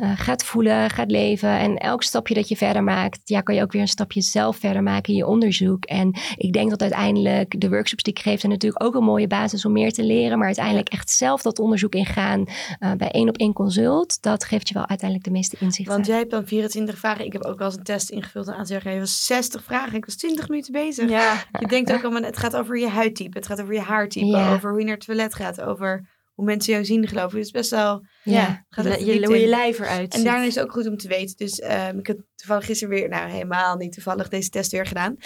Uh, 0.00 0.12
gaat 0.14 0.44
voelen, 0.44 0.90
gaat 0.90 1.10
leven. 1.10 1.48
En 1.48 1.76
elk 1.76 2.02
stapje 2.02 2.34
dat 2.34 2.48
je 2.48 2.56
verder 2.56 2.84
maakt, 2.84 3.20
ja, 3.24 3.40
kan 3.40 3.54
je 3.54 3.62
ook 3.62 3.72
weer 3.72 3.80
een 3.80 3.88
stapje 3.88 4.20
zelf 4.20 4.56
verder 4.56 4.82
maken 4.82 5.12
in 5.12 5.18
je 5.18 5.26
onderzoek. 5.26 5.84
En 5.84 6.14
ik 6.36 6.52
denk 6.52 6.70
dat 6.70 6.80
uiteindelijk 6.80 7.60
de 7.60 7.68
workshops 7.68 8.02
die 8.02 8.12
ik 8.12 8.18
geef, 8.18 8.40
zijn 8.40 8.52
natuurlijk 8.52 8.84
ook 8.84 8.94
een 8.94 9.04
mooie 9.04 9.26
basis 9.26 9.64
om 9.64 9.72
meer 9.72 9.92
te 9.92 10.02
leren. 10.02 10.38
Maar 10.38 10.46
uiteindelijk 10.46 10.88
echt 10.88 11.10
zelf 11.10 11.42
dat 11.42 11.58
onderzoek 11.58 11.94
ingaan 11.94 12.44
uh, 12.80 12.92
bij 12.92 13.10
één 13.10 13.28
op 13.28 13.36
één 13.36 13.52
consult, 13.52 14.22
dat 14.22 14.44
geeft 14.44 14.68
je 14.68 14.74
wel 14.74 14.88
uiteindelijk 14.88 15.28
de 15.28 15.34
meeste 15.34 15.56
inzichten. 15.60 15.94
Want 15.94 16.06
jij 16.06 16.18
hebt 16.18 16.30
dan 16.30 16.46
24 16.46 16.98
vragen. 16.98 17.24
Ik 17.24 17.32
heb 17.32 17.44
ook 17.44 17.58
wel 17.58 17.66
eens 17.66 17.76
een 17.76 17.82
test 17.82 18.10
ingevuld 18.10 18.48
en 18.48 18.54
aan 18.54 18.66
zeggen, 18.66 18.92
je 18.92 18.98
was 18.98 19.26
60 19.26 19.64
vragen. 19.64 19.96
Ik 19.96 20.04
was 20.04 20.16
20 20.16 20.48
minuten 20.48 20.72
bezig. 20.72 21.08
Ja. 21.10 21.44
Je 21.60 21.66
denkt 21.66 21.92
ook 21.92 22.02
allemaal, 22.04 22.22
het 22.22 22.38
gaat 22.38 22.56
over 22.56 22.78
je 22.78 22.88
huidtype, 22.88 23.38
het 23.38 23.46
gaat 23.46 23.60
over 23.60 23.74
je 23.74 23.80
haartype, 23.80 24.26
ja. 24.26 24.52
over 24.52 24.70
hoe 24.70 24.78
je 24.78 24.84
naar 24.84 24.94
het 24.94 25.04
toilet 25.04 25.34
gaat, 25.34 25.60
over 25.60 26.08
hoe 26.40 26.48
mensen 26.48 26.72
jou 26.72 26.84
zien, 26.84 27.08
geloof 27.08 27.30
ik. 27.30 27.36
Het 27.36 27.46
is 27.46 27.50
best 27.50 27.70
wel... 27.70 28.06
Ja, 28.22 28.66
gaat 28.68 28.84
je, 28.84 29.20
je, 29.20 29.26
hoe 29.26 29.40
je 29.40 29.46
lijf 29.46 29.78
eruit 29.78 30.14
En 30.14 30.24
daarna 30.24 30.44
is 30.44 30.54
het 30.54 30.64
ook 30.64 30.72
goed 30.72 30.86
om 30.86 30.96
te 30.96 31.08
weten. 31.08 31.36
Dus 31.36 31.62
um, 31.62 31.98
ik 31.98 32.06
heb 32.06 32.20
toevallig 32.34 32.64
gisteren 32.64 32.94
weer... 32.94 33.08
Nou, 33.08 33.30
helemaal 33.30 33.76
niet 33.76 33.92
toevallig 33.92 34.28
deze 34.28 34.48
test 34.48 34.72
weer 34.72 34.86
gedaan. 34.86 35.16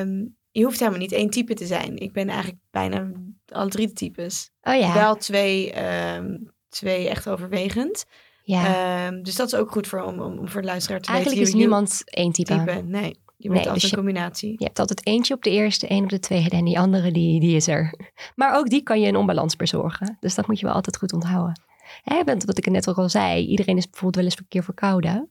Um, 0.00 0.36
je 0.50 0.64
hoeft 0.64 0.78
helemaal 0.78 1.00
niet 1.00 1.12
één 1.12 1.30
type 1.30 1.54
te 1.54 1.66
zijn. 1.66 1.96
Ik 1.96 2.12
ben 2.12 2.28
eigenlijk 2.28 2.60
bijna 2.70 3.12
alle 3.46 3.68
drie 3.68 3.86
de 3.86 3.92
types. 3.92 4.50
Oh 4.60 4.74
ja. 4.74 4.94
Wel 4.94 5.16
twee, 5.16 5.84
um, 5.84 6.52
twee 6.68 7.08
echt 7.08 7.28
overwegend. 7.28 8.04
Ja. 8.42 9.10
dus 9.10 9.36
dat 9.36 9.46
is 9.46 9.54
ook 9.54 9.70
goed 9.70 9.86
voor, 9.86 10.02
om, 10.02 10.20
om 10.20 10.48
voor 10.48 10.60
de 10.60 10.66
luisteraar 10.66 11.00
te 11.00 11.12
eigenlijk 11.12 11.46
weten. 11.46 11.60
Eigenlijk 11.60 11.92
is 11.92 12.02
niemand 12.02 12.02
één 12.04 12.32
type. 12.32 12.72
type. 12.72 12.82
Nee. 12.82 13.26
Je 13.40 13.48
bent 13.48 13.60
nee, 13.60 13.68
altijd 13.68 13.80
dus 13.80 13.90
een 13.90 13.96
combinatie. 13.96 14.54
Je 14.56 14.64
hebt 14.64 14.78
altijd 14.78 15.06
eentje 15.06 15.34
op 15.34 15.42
de 15.42 15.50
eerste, 15.50 15.86
één 15.86 16.02
op 16.02 16.08
de 16.08 16.18
tweede 16.18 16.56
en 16.56 16.64
die 16.64 16.78
andere 16.78 17.10
die, 17.12 17.40
die 17.40 17.56
is 17.56 17.66
er. 17.66 17.94
Maar 18.34 18.56
ook 18.56 18.68
die 18.68 18.82
kan 18.82 19.00
je 19.00 19.08
een 19.08 19.16
onbalans 19.16 19.56
bezorgen. 19.56 20.16
Dus 20.20 20.34
dat 20.34 20.46
moet 20.46 20.60
je 20.60 20.66
wel 20.66 20.74
altijd 20.74 20.96
goed 20.96 21.12
onthouden. 21.12 21.62
Hè, 22.02 22.24
want 22.24 22.44
wat 22.44 22.58
ik 22.58 22.70
net 22.70 22.88
ook 22.88 22.96
al 22.96 23.08
zei, 23.08 23.46
iedereen 23.46 23.76
is 23.76 23.84
bijvoorbeeld 23.84 24.16
wel 24.16 24.24
eens 24.24 24.38
een 24.38 24.48
keer 24.48 24.64
verkouden. 24.64 25.30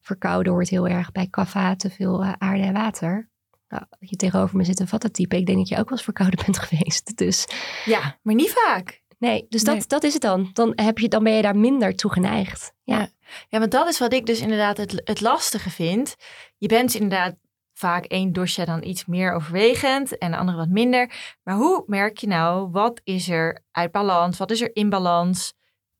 Verkouden 0.00 0.52
hoort 0.52 0.68
heel 0.68 0.88
erg 0.88 1.12
bij 1.12 1.26
kaffa, 1.26 1.76
te 1.76 1.90
veel 1.90 2.22
uh, 2.24 2.32
aarde 2.38 2.62
en 2.62 2.72
water. 2.72 3.30
Nou, 3.68 3.84
je 3.98 4.16
tegenover 4.16 4.56
me 4.56 4.64
zit 4.64 4.80
een 4.80 4.88
vattatype. 4.88 5.36
Ik 5.36 5.46
denk 5.46 5.58
dat 5.58 5.68
je 5.68 5.76
ook 5.76 5.88
wel 5.88 5.92
eens 5.92 6.02
verkouden 6.02 6.40
bent 6.44 6.58
geweest. 6.58 7.16
Dus, 7.16 7.46
ja, 7.84 8.18
maar 8.22 8.34
niet 8.34 8.50
vaak. 8.50 9.02
Nee, 9.18 9.46
dus 9.48 9.64
dat, 9.64 9.74
nee. 9.74 9.84
dat 9.86 10.02
is 10.02 10.12
het 10.12 10.22
dan. 10.22 10.50
Dan, 10.52 10.72
heb 10.74 10.98
je, 10.98 11.08
dan 11.08 11.22
ben 11.22 11.32
je 11.32 11.42
daar 11.42 11.56
minder 11.56 11.96
toe 11.96 12.12
geneigd. 12.12 12.72
Ja. 12.82 12.98
ja. 12.98 13.08
Ja, 13.48 13.58
want 13.58 13.70
dat 13.70 13.88
is 13.88 13.98
wat 13.98 14.12
ik 14.12 14.26
dus 14.26 14.40
inderdaad 14.40 14.76
het, 14.76 15.00
het 15.04 15.20
lastige 15.20 15.70
vind. 15.70 16.16
Je 16.56 16.68
bent 16.68 16.94
inderdaad 16.94 17.34
vaak 17.80 18.04
één 18.04 18.32
dosha 18.32 18.64
dan 18.64 18.84
iets 18.84 19.06
meer 19.06 19.32
overwegend 19.32 20.18
en 20.18 20.30
de 20.30 20.36
andere 20.36 20.58
wat 20.58 20.68
minder. 20.68 21.36
Maar 21.42 21.56
hoe 21.56 21.84
merk 21.86 22.18
je 22.18 22.26
nou, 22.26 22.70
wat 22.70 23.00
is 23.04 23.28
er 23.28 23.64
uit 23.70 23.92
balans, 23.92 24.38
wat 24.38 24.50
is 24.50 24.60
er 24.60 24.76
in 24.76 24.88
balans? 24.88 25.52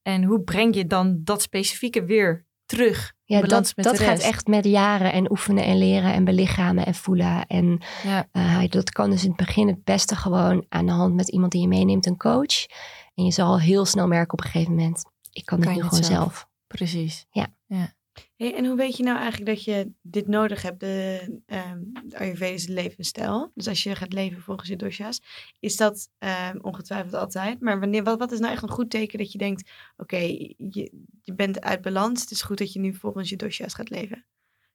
En 0.02 0.24
hoe 0.24 0.42
breng 0.42 0.74
je 0.74 0.86
dan 0.86 1.20
dat 1.24 1.42
specifieke 1.42 2.04
weer 2.04 2.46
terug? 2.66 3.12
Ja, 3.24 3.40
dat, 3.40 3.72
dat 3.74 3.98
gaat 4.00 4.18
echt 4.18 4.46
met 4.46 4.64
jaren 4.64 5.12
en 5.12 5.30
oefenen 5.30 5.64
en 5.64 5.78
leren 5.78 6.12
en 6.12 6.24
belichamen 6.24 6.86
en 6.86 6.94
voelen. 6.94 7.46
En 7.46 7.80
ja. 8.02 8.28
uh, 8.32 8.68
dat 8.68 8.90
kan 8.90 9.10
dus 9.10 9.22
in 9.22 9.28
het 9.28 9.46
begin 9.46 9.68
het 9.68 9.84
beste 9.84 10.16
gewoon 10.16 10.64
aan 10.68 10.86
de 10.86 10.92
hand 10.92 11.14
met 11.14 11.28
iemand 11.28 11.52
die 11.52 11.60
je 11.60 11.68
meeneemt, 11.68 12.06
een 12.06 12.16
coach. 12.16 12.66
En 13.14 13.24
je 13.24 13.32
zal 13.32 13.60
heel 13.60 13.84
snel 13.84 14.06
merken 14.06 14.32
op 14.32 14.44
een 14.44 14.50
gegeven 14.50 14.74
moment, 14.74 15.04
ik 15.32 15.44
kan, 15.44 15.60
kan 15.60 15.72
dit 15.72 15.82
nu 15.82 15.88
gewoon 15.88 16.04
zelf. 16.04 16.18
zelf. 16.18 16.48
Precies. 16.66 17.26
Ja. 17.30 17.46
ja. 17.66 17.94
En 18.36 18.66
hoe 18.66 18.76
weet 18.76 18.96
je 18.96 19.02
nou 19.02 19.18
eigenlijk 19.18 19.50
dat 19.50 19.64
je 19.64 19.92
dit 20.02 20.28
nodig 20.28 20.62
hebt, 20.62 20.80
de, 20.80 21.20
um, 21.46 21.92
de 22.08 22.18
Ayurvedische 22.18 22.72
levensstijl? 22.72 23.50
Dus 23.54 23.68
als 23.68 23.82
je 23.82 23.94
gaat 23.94 24.12
leven 24.12 24.42
volgens 24.42 24.68
je 24.68 24.76
dosha's, 24.76 25.20
is 25.58 25.76
dat 25.76 26.08
um, 26.18 26.62
ongetwijfeld 26.62 27.14
altijd. 27.14 27.60
Maar 27.60 27.80
wanneer, 27.80 28.02
wat, 28.02 28.32
is 28.32 28.38
nou 28.38 28.52
echt 28.52 28.62
een 28.62 28.70
goed 28.70 28.90
teken 28.90 29.18
dat 29.18 29.32
je 29.32 29.38
denkt, 29.38 29.70
oké, 29.96 30.16
je, 30.16 30.92
je 31.22 31.34
bent 31.34 31.60
uit 31.60 31.80
balans, 31.80 32.20
het 32.20 32.30
is 32.30 32.42
goed 32.42 32.58
dat 32.58 32.72
je 32.72 32.80
nu 32.80 32.94
volgens 32.94 33.28
je 33.28 33.36
dosha's 33.36 33.74
gaat 33.74 33.90
leven? 33.90 34.26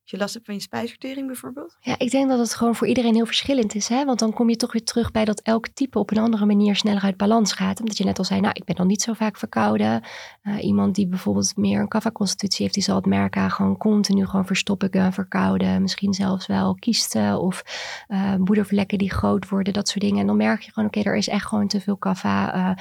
Je 0.07 0.17
last 0.17 0.33
hebt 0.33 0.45
van 0.45 0.55
je 0.55 0.61
spijsvertering 0.61 1.27
bijvoorbeeld? 1.27 1.77
Ja, 1.79 1.95
ik 1.97 2.11
denk 2.11 2.29
dat 2.29 2.39
het 2.39 2.55
gewoon 2.55 2.75
voor 2.75 2.87
iedereen 2.87 3.15
heel 3.15 3.25
verschillend 3.25 3.75
is. 3.75 3.87
Hè? 3.87 4.05
Want 4.05 4.19
dan 4.19 4.33
kom 4.33 4.49
je 4.49 4.55
toch 4.55 4.71
weer 4.71 4.83
terug 4.83 5.11
bij 5.11 5.25
dat 5.25 5.39
elk 5.41 5.67
type 5.67 5.99
op 5.99 6.11
een 6.11 6.17
andere 6.17 6.45
manier 6.45 6.75
sneller 6.75 7.01
uit 7.01 7.17
balans 7.17 7.53
gaat. 7.53 7.79
Omdat 7.79 7.97
je 7.97 8.03
net 8.03 8.17
al 8.17 8.23
zei, 8.23 8.39
nou, 8.39 8.53
ik 8.53 8.63
ben 8.63 8.75
dan 8.75 8.87
niet 8.87 9.01
zo 9.01 9.13
vaak 9.13 9.37
verkouden. 9.37 10.03
Uh, 10.43 10.63
iemand 10.63 10.95
die 10.95 11.07
bijvoorbeeld 11.07 11.57
meer 11.57 11.79
een 11.79 11.87
kaffa-constitutie 11.87 12.61
heeft, 12.61 12.73
die 12.73 12.83
zal 12.83 12.95
het 12.95 13.05
merken. 13.05 13.51
Gewoon 13.51 13.77
continu 13.77 14.25
gewoon 14.25 14.45
verstoppingen, 14.45 15.13
verkouden. 15.13 15.81
Misschien 15.81 16.13
zelfs 16.13 16.45
wel 16.45 16.75
kiesten 16.75 17.39
of 17.39 17.63
uh, 18.07 18.35
moedervlekken 18.35 18.97
die 18.97 19.11
groot 19.11 19.49
worden, 19.49 19.73
dat 19.73 19.87
soort 19.87 20.03
dingen. 20.03 20.19
En 20.19 20.27
dan 20.27 20.37
merk 20.37 20.61
je 20.61 20.71
gewoon, 20.71 20.89
oké, 20.89 21.01
er 21.01 21.15
is 21.15 21.27
echt 21.27 21.45
gewoon 21.45 21.67
te 21.67 21.81
veel. 21.81 21.99
Uh, 22.25 22.71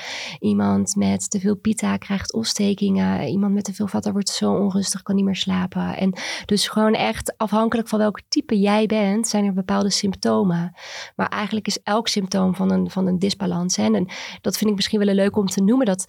iemand 0.41 0.97
met 0.97 1.31
te 1.31 1.41
veel 1.41 1.57
pita 1.57 1.97
krijgt 1.97 2.33
ontstekingen. 2.33 3.29
Iemand 3.29 3.55
met 3.55 3.65
te 3.65 3.75
veel 3.75 3.87
vatten 3.87 4.13
wordt 4.13 4.29
zo 4.29 4.53
onrustig, 4.53 5.03
kan 5.03 5.15
niet 5.15 5.25
meer 5.25 5.37
slapen. 5.37 5.97
En 5.97 6.13
dus 6.45 6.69
gewoon 6.69 6.95
echt 6.95 7.14
afhankelijk 7.37 7.89
van 7.89 7.99
welk 7.99 8.21
type 8.29 8.59
jij 8.61 8.87
bent, 8.87 9.29
zijn 9.29 9.45
er 9.45 9.53
bepaalde 9.53 9.91
symptomen. 9.91 10.75
Maar 11.17 11.29
eigenlijk 11.29 11.67
is 11.67 11.83
elk 11.83 12.09
symptoom 12.09 12.55
van 12.55 12.71
een, 12.71 12.91
van 12.91 13.07
een 13.07 13.19
disbalans. 13.19 13.77
En 13.77 14.09
dat 14.41 14.57
vind 14.57 14.71
ik 14.71 14.77
misschien 14.77 15.05
wel 15.05 15.15
leuk 15.15 15.37
om 15.37 15.47
te 15.47 15.63
noemen. 15.63 15.87
Dat 15.87 16.07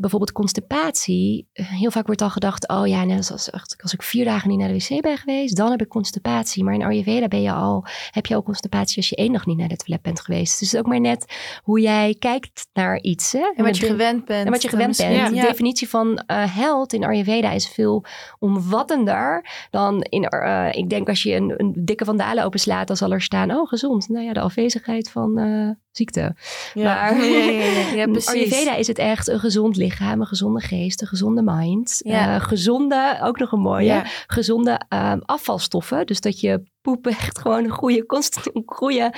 bijvoorbeeld 0.00 0.32
constipatie. 0.32 1.48
Heel 1.52 1.90
vaak 1.90 2.06
wordt 2.06 2.22
al 2.22 2.30
gedacht, 2.30 2.68
oh 2.68 2.86
ja, 2.86 3.04
net 3.04 3.30
als, 3.30 3.52
als 3.82 3.92
ik 3.92 4.02
vier 4.02 4.24
dagen 4.24 4.48
niet 4.48 4.58
naar 4.58 4.68
de 4.68 4.74
wc 4.74 5.02
ben 5.02 5.16
geweest, 5.16 5.56
dan 5.56 5.70
heb 5.70 5.80
ik 5.80 5.88
constipatie. 5.88 6.64
Maar 6.64 6.74
in 6.74 6.82
Ayurveda 6.82 7.28
ben 7.28 7.42
je 7.42 7.52
al, 7.52 7.84
heb 8.10 8.26
je 8.26 8.34
al 8.34 8.42
constipatie 8.42 8.96
als 8.96 9.08
je 9.08 9.16
één 9.16 9.32
dag 9.32 9.46
niet 9.46 9.56
naar 9.56 9.68
de 9.68 9.76
toilet 9.76 10.02
bent 10.02 10.20
geweest. 10.20 10.58
Dus 10.58 10.60
het 10.60 10.72
is 10.72 10.78
ook 10.78 10.86
maar 10.86 11.00
net 11.00 11.34
hoe 11.62 11.80
jij 11.80 12.16
kijkt 12.18 12.68
naar 12.72 13.00
iets. 13.00 13.32
Hè? 13.32 13.52
En 13.56 13.64
wat 13.64 13.76
je 13.76 13.86
gewend 13.86 14.24
bent. 14.24 14.44
En 14.44 14.52
wat 14.52 14.62
je 14.62 14.68
gewend 14.68 14.96
bent. 14.96 15.14
Ja. 15.14 15.28
De 15.28 15.48
definitie 15.48 15.88
van 15.88 16.08
uh, 16.26 16.56
held 16.56 16.92
in 16.92 17.04
Ayurveda 17.04 17.50
is 17.50 17.68
veel 17.68 18.04
omvattender 18.38 19.46
dan 19.70 20.02
in, 20.02 20.26
uh, 20.34 20.68
ik 20.70 20.90
denk 20.90 21.08
als 21.08 21.22
je 21.22 21.34
een, 21.34 21.54
een 21.56 21.72
dikke 21.76 22.04
vandalen 22.04 22.44
openslaat, 22.44 22.86
dan 22.86 22.96
zal 22.96 23.12
er 23.12 23.22
staan, 23.22 23.50
oh 23.50 23.68
gezond. 23.68 24.08
Nou 24.08 24.24
ja, 24.24 24.32
de 24.32 24.40
afwezigheid 24.40 25.10
van 25.10 25.38
uh, 25.38 25.70
ziekte. 25.92 26.34
Ja. 26.74 26.84
Maar 26.84 27.24
ja. 27.24 28.06
Ayurveda 28.24 28.74
is 28.74 28.86
het 28.86 28.98
echt 28.98 29.28
een 29.28 29.40
gezond 29.40 29.76
lichaam, 29.76 30.20
een 30.20 30.26
gezonde 30.26 30.60
geest, 30.60 31.00
een 31.00 31.06
gezonde 31.06 31.42
mind. 31.44 32.00
Uh, 32.02 32.40
gezonde, 32.40 33.18
ook 33.22 33.38
nog 33.38 33.52
een 33.52 33.60
mooie, 33.60 34.02
gezonde 34.26 34.80
um, 34.88 35.20
afvalstoffen. 35.24 36.06
Dus 36.06 36.20
dat 36.20 36.40
je 36.40 36.62
poep 36.80 37.06
echt 37.06 37.38
gewoon 37.42 37.64
een 37.64 37.70
goede, 37.70 38.04
goede 38.66 39.12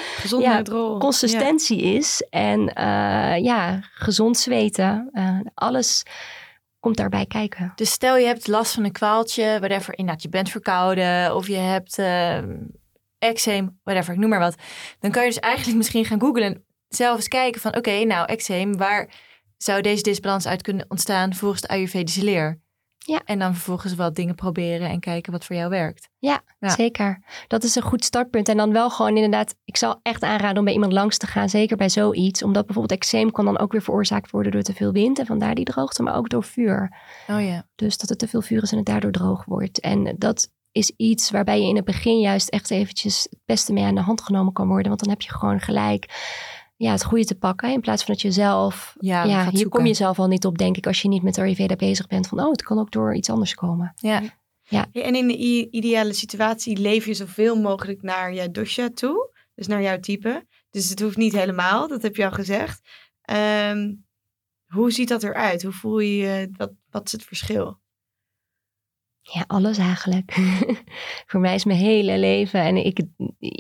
consistentie 0.99 1.81
is. 1.83 2.27
En 2.31 2.61
uh, 2.61 3.39
ja, 3.43 3.79
gezond 3.93 4.39
zweten. 4.39 5.11
Uh, 5.13 5.41
alles 5.55 6.03
komt 6.81 6.97
daarbij 6.97 7.27
kijken. 7.27 7.73
Dus 7.75 7.91
stel 7.91 8.17
je 8.17 8.27
hebt 8.27 8.47
last 8.47 8.73
van 8.73 8.85
een 8.85 8.93
kwaaltje, 8.93 9.59
whatever, 9.59 9.99
inderdaad, 9.99 10.23
je 10.23 10.29
bent 10.29 10.51
verkouden 10.51 11.35
of 11.35 11.47
je 11.47 11.57
hebt 11.57 11.99
uh, 11.99 12.39
eczeem, 13.21 13.79
whatever, 13.83 14.13
ik 14.15 14.21
noem 14.21 14.29
maar 14.31 14.39
wat. 14.39 14.55
Dan 14.99 15.11
kan 15.11 15.23
je 15.23 15.29
dus 15.29 15.39
eigenlijk 15.39 15.77
misschien 15.77 16.05
gaan 16.05 16.21
googlen, 16.21 16.65
zelf 16.89 17.17
eens 17.17 17.29
kijken 17.29 17.61
van, 17.61 17.71
oké, 17.71 17.79
okay, 17.79 18.03
nou, 18.03 18.27
eczeem, 18.27 18.77
waar 18.77 19.15
zou 19.57 19.81
deze 19.83 20.03
disbalans 20.03 20.47
uit 20.47 20.63
kunnen 20.63 20.85
ontstaan 20.89 21.35
volgens 21.35 21.61
de 21.61 21.69
Ayurvedische 21.69 22.25
leer? 22.25 22.61
Ja. 23.05 23.21
En 23.25 23.39
dan 23.39 23.55
vervolgens 23.55 23.95
wat 23.95 24.15
dingen 24.15 24.35
proberen 24.35 24.89
en 24.89 25.01
kijken 25.01 25.33
wat 25.33 25.45
voor 25.45 25.57
jou 25.57 25.71
werkt. 25.71 26.09
Ja, 26.19 26.43
Ja. 26.59 26.69
zeker. 26.69 27.23
Dat 27.47 27.63
is 27.65 27.75
een 27.75 27.83
goed 27.83 28.05
startpunt. 28.05 28.49
En 28.49 28.57
dan 28.57 28.73
wel 28.73 28.91
gewoon 28.91 29.15
inderdaad, 29.15 29.55
ik 29.65 29.77
zal 29.77 30.01
echt 30.03 30.23
aanraden 30.23 30.59
om 30.59 30.65
bij 30.65 30.73
iemand 30.73 30.93
langs 30.93 31.17
te 31.17 31.27
gaan, 31.27 31.49
zeker 31.49 31.77
bij 31.77 31.89
zoiets. 31.89 32.43
Omdat 32.43 32.67
bijvoorbeeld 32.67 33.01
eczeem 33.01 33.31
kan 33.31 33.45
dan 33.45 33.59
ook 33.59 33.73
weer 33.73 33.83
veroorzaakt 33.83 34.31
worden 34.31 34.53
door 34.53 34.63
te 34.63 34.75
veel 34.75 34.93
wind 34.93 35.19
en 35.19 35.27
vandaar 35.27 35.55
die 35.55 35.65
droogte, 35.65 36.03
maar 36.03 36.15
ook 36.17 36.29
door 36.29 36.45
vuur. 36.45 36.97
Oh 37.29 37.45
ja. 37.45 37.67
Dus 37.75 37.97
dat 37.99 38.09
het 38.09 38.19
te 38.19 38.29
veel 38.29 38.43
vuur 38.43 38.63
is 38.63 38.71
en 38.71 38.77
het 38.77 38.87
daardoor 38.87 39.13
droog 39.13 39.45
wordt. 39.45 39.81
En 39.81 40.15
dat 40.19 40.51
is 40.73 40.93
iets 40.97 41.31
waarbij 41.31 41.61
je 41.61 41.69
in 41.69 41.77
het 41.77 41.85
begin 41.85 42.21
juist 42.21 42.49
echt 42.49 42.71
eventjes 42.71 43.27
het 43.31 43.39
beste 43.45 43.73
mee 43.73 43.85
aan 43.85 43.95
de 43.95 44.01
hand 44.01 44.23
genomen 44.23 44.53
kan 44.53 44.67
worden. 44.69 44.89
Want 44.89 45.01
dan 45.01 45.09
heb 45.09 45.21
je 45.21 45.31
gewoon 45.31 45.61
gelijk 45.61 46.07
ja, 46.77 46.93
het 46.93 47.05
goede 47.05 47.25
te 47.25 47.35
pakken. 47.35 47.73
In 47.73 47.81
plaats 47.81 48.05
van 48.05 48.15
dat 48.15 48.23
je 48.23 48.31
zelf... 48.31 48.95
Ja, 48.99 49.25
Ja, 49.25 49.43
gaat 49.43 49.51
hier 49.51 49.61
zoeken. 49.61 49.79
kom 49.79 49.89
je 49.89 49.95
zelf 49.95 50.19
al 50.19 50.27
niet 50.27 50.45
op, 50.45 50.59
denk 50.59 50.77
ik, 50.77 50.87
als 50.87 51.03
je 51.03 51.09
niet 51.09 51.23
met 51.23 51.39
Ayurveda 51.39 51.77
bezig 51.77 52.07
bent. 52.07 52.27
Van, 52.29 52.41
oh, 52.41 52.51
het 52.51 52.63
kan 52.63 52.79
ook 52.79 52.91
door 52.91 53.15
iets 53.15 53.31
anders 53.31 53.55
komen. 53.55 53.93
Ja. 53.97 54.23
Ja, 54.63 54.87
en 54.93 55.15
in 55.15 55.27
de 55.29 55.37
ideale 55.71 56.13
situatie 56.13 56.77
leef 56.77 57.07
je 57.07 57.15
zoveel 57.15 57.57
mogelijk 57.61 58.03
naar 58.03 58.35
je 58.35 58.51
dosha 58.51 58.91
toe. 58.95 59.31
Dus 59.55 59.67
naar 59.67 59.83
jouw 59.83 59.99
type. 60.01 60.47
Dus 60.71 60.89
het 60.89 61.01
hoeft 61.01 61.17
niet 61.17 61.33
helemaal, 61.33 61.89
dat 61.89 62.03
heb 62.03 62.17
je 62.17 62.25
al 62.25 62.31
gezegd. 62.33 62.89
Ehm, 63.23 63.95
Hoe 64.67 64.91
ziet 64.91 65.09
dat 65.09 65.23
eruit? 65.23 65.63
Hoe 65.63 65.73
voel 65.73 65.99
je 65.99 66.17
je? 66.17 66.51
Wat, 66.57 66.73
wat 66.91 67.07
is 67.07 67.13
het 67.13 67.25
verschil? 67.25 67.79
Ja, 69.23 69.45
alles 69.47 69.79
eigenlijk. 69.79 70.37
Voor 71.27 71.41
mij 71.41 71.55
is 71.55 71.65
mijn 71.65 71.79
hele 71.79 72.19
leven 72.19 72.61
en 72.61 72.77
ik, 72.77 73.01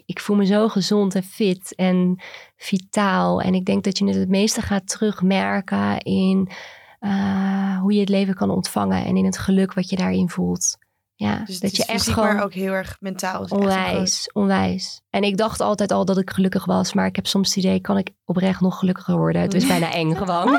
ik 0.07 0.21
voel 0.21 0.37
me 0.37 0.47
zo 0.47 0.69
gezond 0.69 1.15
en 1.15 1.23
fit 1.23 1.75
en 1.75 2.23
vitaal. 2.57 3.41
En 3.41 3.55
ik 3.55 3.65
denk 3.65 3.85
dat 3.85 3.99
je 3.99 4.07
het 4.07 4.17
het 4.17 4.29
meeste 4.29 4.63
gaat 4.63 4.89
terugmerken 4.89 6.01
in 6.01 6.49
uh, 7.01 7.79
hoe 7.81 7.93
je 7.93 8.01
het 8.01 8.09
leven 8.09 8.35
kan 8.35 8.51
ontvangen 8.51 9.05
en 9.05 9.17
in 9.17 9.25
het 9.25 9.39
geluk 9.39 9.75
wat 9.75 9.91
je 9.91 9.97
daarin 9.97 10.29
voelt. 10.29 10.79
Ja, 11.15 11.43
dus 11.45 11.61
dat 11.61 11.77
je 11.77 11.85
echt 11.85 12.09
gewoon 12.09 12.35
maar 12.35 12.45
ook 12.45 12.55
heel 12.55 12.73
erg 12.73 12.97
mentaal. 13.01 13.47
Onwijs, 13.49 14.31
onwijs. 14.33 15.03
En 15.11 15.23
ik 15.23 15.37
dacht 15.37 15.61
altijd 15.61 15.93
al 15.93 16.05
dat 16.05 16.19
ik 16.19 16.31
gelukkig 16.31 16.65
was, 16.65 16.93
maar 16.93 17.07
ik 17.07 17.17
heb 17.17 17.27
soms 17.27 17.49
het 17.49 17.65
idee, 17.65 17.81
kan 17.81 17.99
ik 17.99 18.11
oprecht 18.25 18.61
nog 18.61 18.79
gelukkiger 18.79 19.17
worden? 19.17 19.43
Het 19.43 19.55
is 19.55 19.67
bijna 19.67 19.93
eng 19.93 20.15
gewoon. 20.25 20.49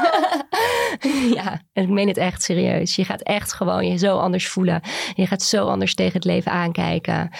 ja, 1.38 1.62
en 1.74 1.84
ik 1.84 1.90
meen 1.90 2.08
het 2.08 2.18
echt 2.18 2.44
serieus. 2.44 2.96
Je 2.96 3.06
gaat 3.06 3.22
echt 3.22 3.54
gewoon 3.54 3.88
je 3.88 3.98
zo 3.98 4.18
anders 4.18 4.48
voelen. 4.48 4.82
Je 5.14 5.28
gaat 5.28 5.42
zo 5.42 5.68
anders 5.68 5.96
tegen 5.96 6.14
het 6.14 6.26
leven 6.26 6.52
aankijken. 6.52 7.32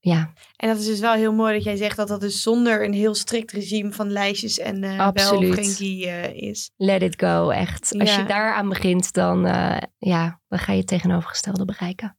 Ja. 0.00 0.32
En 0.56 0.68
dat 0.68 0.78
is 0.78 0.86
dus 0.86 1.00
wel 1.00 1.12
heel 1.12 1.32
mooi 1.32 1.54
dat 1.54 1.64
jij 1.64 1.76
zegt 1.76 1.96
dat 1.96 2.08
dat 2.08 2.20
dus 2.20 2.42
zonder 2.42 2.84
een 2.84 2.92
heel 2.92 3.14
strikt 3.14 3.52
regime 3.52 3.92
van 3.92 4.10
lijstjes 4.10 4.58
en 4.58 4.82
uh, 4.82 5.08
wel 5.12 5.42
uh, 5.42 6.34
is. 6.34 6.70
Let 6.76 7.02
it 7.02 7.14
go, 7.20 7.48
echt. 7.48 7.98
Als 7.98 8.14
je 8.14 8.24
daaraan 8.24 8.68
begint, 8.68 9.12
dan, 9.12 9.46
uh, 9.46 9.76
ja, 9.98 10.40
dan 10.48 10.58
ga 10.58 10.72
je 10.72 10.78
het 10.78 10.86
tegenovergestelde 10.86 11.64
bereiken. 11.64 12.16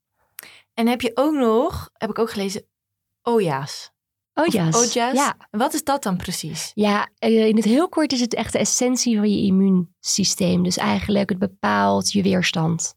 En 0.74 0.88
heb 0.88 1.02
je 1.02 1.12
ook 1.14 1.34
nog, 1.34 1.90
heb 1.94 2.10
ik 2.10 2.20
ook 2.20 2.32
gelezen, 2.32 2.66
oja's. 3.22 3.92
Oja's. 4.34 4.76
Oja's. 4.76 5.14
Ja. 5.14 5.36
En 5.52 5.60
wat 5.60 5.74
is 5.74 5.84
dat 5.84 6.04
dan 6.04 6.18
precies? 6.18 6.72
Ja, 6.74 7.10
in 7.20 7.56
het 7.56 7.66
heel 7.66 7.90
kort 7.90 8.12
is 8.12 8.20
het 8.20 8.34
echt 8.34 8.52
de 8.52 8.60
essentie 8.60 9.18
van 9.18 9.30
je 9.32 9.46
immuunsysteem. 9.46 10.64
Dus 10.64 10.78
eigenlijk 10.78 11.30
het 11.30 11.40
bepaalt 11.40 12.12
je 12.12 12.24
weerstand. 12.24 12.96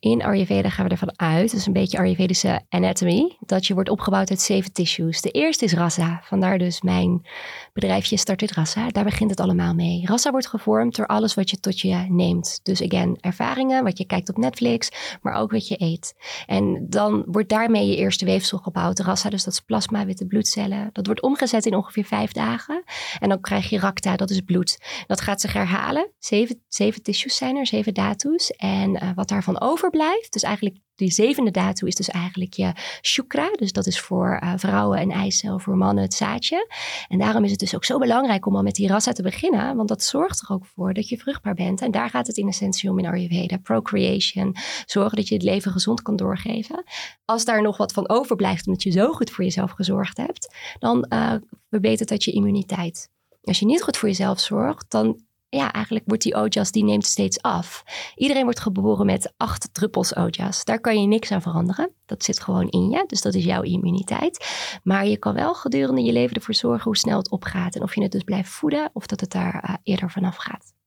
In 0.00 0.22
Ayurveda 0.22 0.68
gaan 0.68 0.84
we 0.84 0.90
ervan 0.90 1.12
uit, 1.18 1.50
dat 1.50 1.60
is 1.60 1.66
een 1.66 1.72
beetje 1.72 1.98
Ayurvedische 1.98 2.60
anatomy, 2.68 3.36
dat 3.40 3.66
je 3.66 3.74
wordt 3.74 3.88
opgebouwd 3.88 4.30
uit 4.30 4.40
zeven 4.40 4.72
tissues. 4.72 5.20
De 5.20 5.30
eerste 5.30 5.64
is 5.64 5.72
rasa, 5.72 6.20
vandaar 6.24 6.58
dus 6.58 6.82
mijn 6.82 7.26
bedrijfje 7.72 8.16
Started 8.16 8.52
Rasa. 8.52 8.88
Daar 8.88 9.04
begint 9.04 9.30
het 9.30 9.40
allemaal 9.40 9.74
mee. 9.74 10.06
Rasa 10.06 10.30
wordt 10.30 10.46
gevormd 10.46 10.96
door 10.96 11.06
alles 11.06 11.34
wat 11.34 11.50
je 11.50 11.60
tot 11.60 11.80
je 11.80 12.06
neemt. 12.08 12.60
Dus 12.62 12.82
again, 12.82 13.16
ervaringen, 13.20 13.84
wat 13.84 13.98
je 13.98 14.06
kijkt 14.06 14.28
op 14.28 14.36
Netflix, 14.36 14.90
maar 15.22 15.34
ook 15.34 15.50
wat 15.50 15.68
je 15.68 15.82
eet. 15.82 16.14
En 16.46 16.86
dan 16.88 17.24
wordt 17.26 17.48
daarmee 17.48 17.86
je 17.86 17.96
eerste 17.96 18.24
weefsel 18.24 18.58
gebouwd. 18.58 18.98
Rasa, 18.98 19.30
dus 19.30 19.44
dat 19.44 19.52
is 19.52 19.60
plasma, 19.60 20.06
witte 20.06 20.26
bloedcellen. 20.26 20.90
Dat 20.92 21.06
wordt 21.06 21.22
omgezet 21.22 21.66
in 21.66 21.74
ongeveer 21.74 22.04
vijf 22.04 22.32
dagen. 22.32 22.82
En 23.18 23.28
dan 23.28 23.40
krijg 23.40 23.70
je 23.70 23.78
rakta, 23.78 24.16
dat 24.16 24.30
is 24.30 24.40
bloed. 24.40 24.78
Dat 25.06 25.20
gaat 25.20 25.40
zich 25.40 25.52
herhalen. 25.52 26.10
Zeven, 26.18 26.62
zeven 26.68 27.02
tissues 27.02 27.36
zijn 27.36 27.56
er, 27.56 27.66
zeven 27.66 27.94
datu's. 27.94 28.50
En 28.50 28.90
uh, 28.90 29.10
wat 29.14 29.28
daarvan 29.28 29.60
over 29.60 29.87
overblijft. 29.88 30.32
Dus 30.32 30.42
eigenlijk 30.42 30.76
die 30.94 31.10
zevende 31.10 31.50
datu 31.50 31.86
is 31.86 31.94
dus 31.94 32.08
eigenlijk 32.08 32.52
je 32.52 32.72
shukra. 33.02 33.50
Dus 33.56 33.72
dat 33.72 33.86
is 33.86 34.00
voor 34.00 34.40
uh, 34.42 34.52
vrouwen 34.56 35.00
een 35.00 35.10
eicel, 35.10 35.58
voor 35.58 35.76
mannen 35.76 36.04
het 36.04 36.14
zaadje. 36.14 36.66
En 37.08 37.18
daarom 37.18 37.44
is 37.44 37.50
het 37.50 37.60
dus 37.60 37.74
ook 37.74 37.84
zo 37.84 37.98
belangrijk 37.98 38.46
om 38.46 38.56
al 38.56 38.62
met 38.62 38.74
die 38.74 38.88
rasa 38.88 39.12
te 39.12 39.22
beginnen. 39.22 39.76
Want 39.76 39.88
dat 39.88 40.02
zorgt 40.02 40.40
er 40.40 40.54
ook 40.54 40.66
voor 40.66 40.94
dat 40.94 41.08
je 41.08 41.18
vruchtbaar 41.18 41.54
bent. 41.54 41.80
En 41.80 41.90
daar 41.90 42.10
gaat 42.10 42.26
het 42.26 42.36
in 42.36 42.48
essentie 42.48 42.90
om 42.90 42.98
in 42.98 43.06
Ayurveda. 43.06 43.56
Procreation. 43.56 44.56
Zorgen 44.86 45.16
dat 45.16 45.28
je 45.28 45.34
het 45.34 45.44
leven 45.44 45.72
gezond 45.72 46.02
kan 46.02 46.16
doorgeven. 46.16 46.84
Als 47.24 47.44
daar 47.44 47.62
nog 47.62 47.76
wat 47.76 47.92
van 47.92 48.08
overblijft 48.08 48.66
omdat 48.66 48.82
je 48.82 48.90
zo 48.90 49.12
goed 49.12 49.30
voor 49.30 49.44
jezelf 49.44 49.70
gezorgd 49.70 50.16
hebt. 50.16 50.54
Dan 50.78 51.06
uh, 51.08 51.34
verbetert 51.70 52.08
dat 52.08 52.24
je 52.24 52.32
immuniteit. 52.32 53.10
Als 53.42 53.58
je 53.58 53.66
niet 53.66 53.82
goed 53.82 53.96
voor 53.96 54.08
jezelf 54.08 54.40
zorgt, 54.40 54.90
dan 54.90 55.26
ja, 55.48 55.72
eigenlijk 55.72 56.04
wordt 56.06 56.22
die 56.22 56.34
ojas, 56.34 56.70
die 56.70 56.84
neemt 56.84 57.04
steeds 57.04 57.42
af. 57.42 57.84
Iedereen 58.14 58.44
wordt 58.44 58.60
geboren 58.60 59.06
met 59.06 59.32
acht 59.36 59.68
druppels 59.72 60.16
ojas. 60.16 60.64
Daar 60.64 60.80
kan 60.80 61.00
je 61.00 61.06
niks 61.06 61.30
aan 61.30 61.42
veranderen. 61.42 61.90
Dat 62.06 62.24
zit 62.24 62.40
gewoon 62.40 62.68
in 62.68 62.90
je, 62.90 63.04
dus 63.06 63.22
dat 63.22 63.34
is 63.34 63.44
jouw 63.44 63.62
immuniteit. 63.62 64.46
Maar 64.82 65.06
je 65.06 65.16
kan 65.16 65.34
wel 65.34 65.54
gedurende 65.54 66.02
je 66.02 66.12
leven 66.12 66.36
ervoor 66.36 66.54
zorgen 66.54 66.84
hoe 66.84 66.96
snel 66.96 67.18
het 67.18 67.30
opgaat. 67.30 67.74
En 67.74 67.82
of 67.82 67.94
je 67.94 68.02
het 68.02 68.12
dus 68.12 68.22
blijft 68.22 68.50
voeden 68.50 68.90
of 68.92 69.06
dat 69.06 69.20
het 69.20 69.30
daar 69.30 69.64
uh, 69.68 69.74
eerder 69.82 70.10
vanaf 70.10 70.36
gaat. 70.36 70.77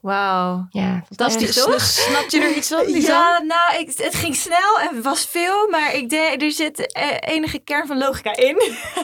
Wauw. 0.00 0.66
Ja, 0.70 1.02
fantastisch 1.06 1.54
toch? 1.54 1.80
Snap 1.80 2.28
je 2.28 2.40
er 2.40 2.56
iets 2.56 2.68
van? 2.68 3.00
Ja, 3.00 3.42
nou, 3.46 3.80
ik, 3.80 3.92
het 3.96 4.14
ging 4.14 4.34
snel 4.36 4.78
en 4.90 5.02
was 5.02 5.26
veel, 5.26 5.68
maar 5.68 5.94
ik 5.94 6.08
denk, 6.08 6.42
er 6.42 6.50
zit 6.50 6.92
eh, 6.92 7.06
enige 7.20 7.58
kern 7.58 7.86
van 7.86 7.98
logica 7.98 8.36
in. 8.36 8.56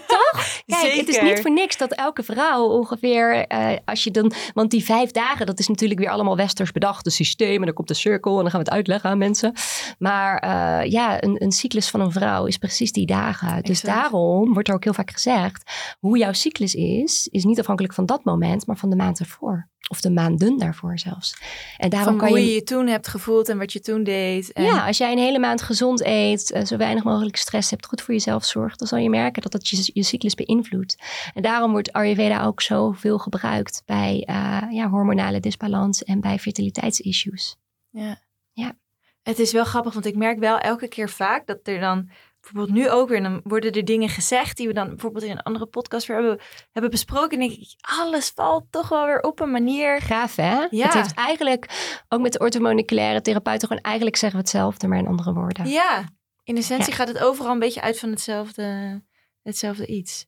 Toch? 0.06 0.32
Kijk, 0.66 0.80
Zeker. 0.80 0.98
het 0.98 1.08
is 1.08 1.20
niet 1.20 1.40
voor 1.40 1.52
niks 1.52 1.76
dat 1.76 1.92
elke 1.92 2.22
vrouw 2.22 2.64
ongeveer, 2.64 3.52
uh, 3.52 3.68
als 3.84 4.04
je 4.04 4.10
dan, 4.10 4.32
want 4.54 4.70
die 4.70 4.84
vijf 4.84 5.10
dagen, 5.10 5.46
dat 5.46 5.58
is 5.58 5.68
natuurlijk 5.68 6.00
weer 6.00 6.10
allemaal 6.10 6.36
westers 6.36 6.72
bedacht, 6.72 7.04
de 7.04 7.10
systeem 7.10 7.58
en 7.58 7.64
dan 7.64 7.74
komt 7.74 7.88
de 7.88 7.94
cirkel 7.94 8.36
en 8.36 8.42
dan 8.42 8.50
gaan 8.50 8.60
we 8.60 8.66
het 8.66 8.74
uitleggen 8.74 9.10
aan 9.10 9.18
mensen. 9.18 9.52
Maar 9.98 10.44
uh, 10.44 10.90
ja, 10.90 11.22
een, 11.22 11.42
een, 11.42 11.52
cyclus 11.52 11.88
van 11.88 12.00
een 12.00 12.12
vrouw 12.12 12.46
is 12.46 12.56
precies 12.56 12.92
die 12.92 13.06
dagen. 13.06 13.62
Dus 13.62 13.80
daarom 13.80 14.52
wordt 14.52 14.68
er 14.68 14.74
ook 14.74 14.84
heel 14.84 14.94
vaak 14.94 15.10
gezegd, 15.10 15.70
hoe 15.98 16.18
jouw 16.18 16.32
cyclus 16.32 16.74
is, 16.74 17.28
is 17.30 17.44
niet 17.44 17.60
afhankelijk 17.60 17.94
van 17.94 18.06
dat 18.06 18.24
moment, 18.24 18.66
maar 18.66 18.76
van 18.76 18.90
de 18.90 18.96
maand 18.96 19.18
ervoor. 19.18 19.68
Of 19.88 20.00
de 20.00 20.10
maanden 20.10 20.58
daarvoor 20.58 20.85
zelfs. 20.94 21.36
En 21.76 21.90
daarom 21.90 22.16
kan 22.16 22.28
hoe 22.28 22.40
je 22.40 22.54
je 22.54 22.62
toen 22.62 22.86
hebt 22.86 23.08
gevoeld 23.08 23.48
en 23.48 23.58
wat 23.58 23.72
je 23.72 23.80
toen 23.80 24.04
deed. 24.04 24.52
En... 24.52 24.64
Ja, 24.64 24.86
als 24.86 24.98
jij 24.98 25.12
een 25.12 25.18
hele 25.18 25.38
maand 25.38 25.62
gezond 25.62 26.04
eet, 26.04 26.52
eh, 26.52 26.64
zo 26.64 26.76
weinig 26.76 27.04
mogelijk 27.04 27.36
stress 27.36 27.70
hebt, 27.70 27.86
goed 27.86 28.02
voor 28.02 28.14
jezelf 28.14 28.44
zorgt, 28.44 28.78
dan 28.78 28.88
zal 28.88 28.98
je 28.98 29.10
merken 29.10 29.42
dat 29.42 29.52
dat 29.52 29.68
je, 29.68 29.90
je 29.92 30.02
cyclus 30.02 30.34
beïnvloedt. 30.34 30.96
En 31.34 31.42
daarom 31.42 31.70
wordt 31.70 31.92
Ayurveda 31.92 32.44
ook 32.44 32.62
zoveel 32.62 33.18
gebruikt 33.18 33.82
bij 33.84 34.26
uh, 34.30 34.62
ja, 34.70 34.88
hormonale 34.88 35.40
disbalans 35.40 36.04
en 36.04 36.20
bij 36.20 36.38
fertiliteitsissues. 36.38 37.56
Ja. 37.90 38.20
ja. 38.52 38.76
Het 39.22 39.38
is 39.38 39.52
wel 39.52 39.64
grappig, 39.64 39.92
want 39.92 40.06
ik 40.06 40.16
merk 40.16 40.38
wel 40.38 40.58
elke 40.58 40.88
keer 40.88 41.10
vaak 41.10 41.46
dat 41.46 41.58
er 41.62 41.80
dan 41.80 42.10
bijvoorbeeld 42.52 42.78
nu 42.78 42.90
ook 42.90 43.08
weer, 43.08 43.22
dan 43.22 43.40
worden 43.44 43.72
er 43.72 43.84
dingen 43.84 44.08
gezegd 44.08 44.56
die 44.56 44.66
we 44.66 44.74
dan 44.74 44.88
bijvoorbeeld 44.88 45.24
in 45.24 45.30
een 45.30 45.42
andere 45.42 45.66
podcast 45.66 46.06
weer 46.06 46.16
hebben, 46.16 46.40
hebben 46.72 46.90
besproken. 46.90 47.40
En 47.40 47.48
denk 47.48 47.60
ik, 47.60 47.74
alles 48.00 48.30
valt 48.34 48.64
toch 48.70 48.88
wel 48.88 49.06
weer 49.06 49.20
op 49.20 49.40
een 49.40 49.50
manier. 49.50 50.00
Gaaf 50.00 50.36
hè? 50.36 50.66
Ja. 50.70 50.84
Het 50.84 50.94
heeft 50.94 51.14
eigenlijk, 51.14 51.94
ook 52.08 52.20
met 52.20 52.32
de 52.32 52.38
orthomoleculaire 52.38 53.20
therapeuten, 53.20 53.68
gewoon 53.68 53.82
eigenlijk 53.82 54.16
zeggen 54.16 54.38
we 54.38 54.44
hetzelfde, 54.44 54.86
maar 54.88 54.98
in 54.98 55.06
andere 55.06 55.32
woorden. 55.32 55.68
Ja, 55.68 56.04
in 56.44 56.56
essentie 56.56 56.92
gaat 56.92 57.08
het 57.08 57.18
overal 57.18 57.52
een 57.52 57.58
beetje 57.58 57.80
uit 57.80 57.98
van 57.98 58.10
hetzelfde, 58.10 59.02
hetzelfde 59.42 59.86
iets. 59.86 60.26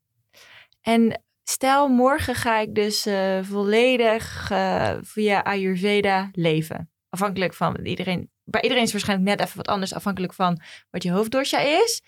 En 0.81 1.23
stel, 1.45 1.89
morgen 1.89 2.35
ga 2.35 2.59
ik 2.59 2.75
dus 2.75 3.07
uh, 3.07 3.39
volledig 3.43 4.51
uh, 4.53 4.97
via 5.01 5.41
Ayurveda 5.41 6.29
leven. 6.33 6.91
Afhankelijk 7.09 7.55
van 7.55 7.77
iedereen 7.77 8.31
bij 8.51 8.63
iedereen 8.63 8.83
is 8.83 8.93
waarschijnlijk 8.93 9.29
net 9.29 9.41
even 9.41 9.57
wat 9.57 9.69
anders, 9.69 9.95
afhankelijk 9.95 10.33
van 10.35 10.61
wat 10.91 11.03
je 11.03 11.11
hoofddosha 11.11 11.59
is. 11.59 12.03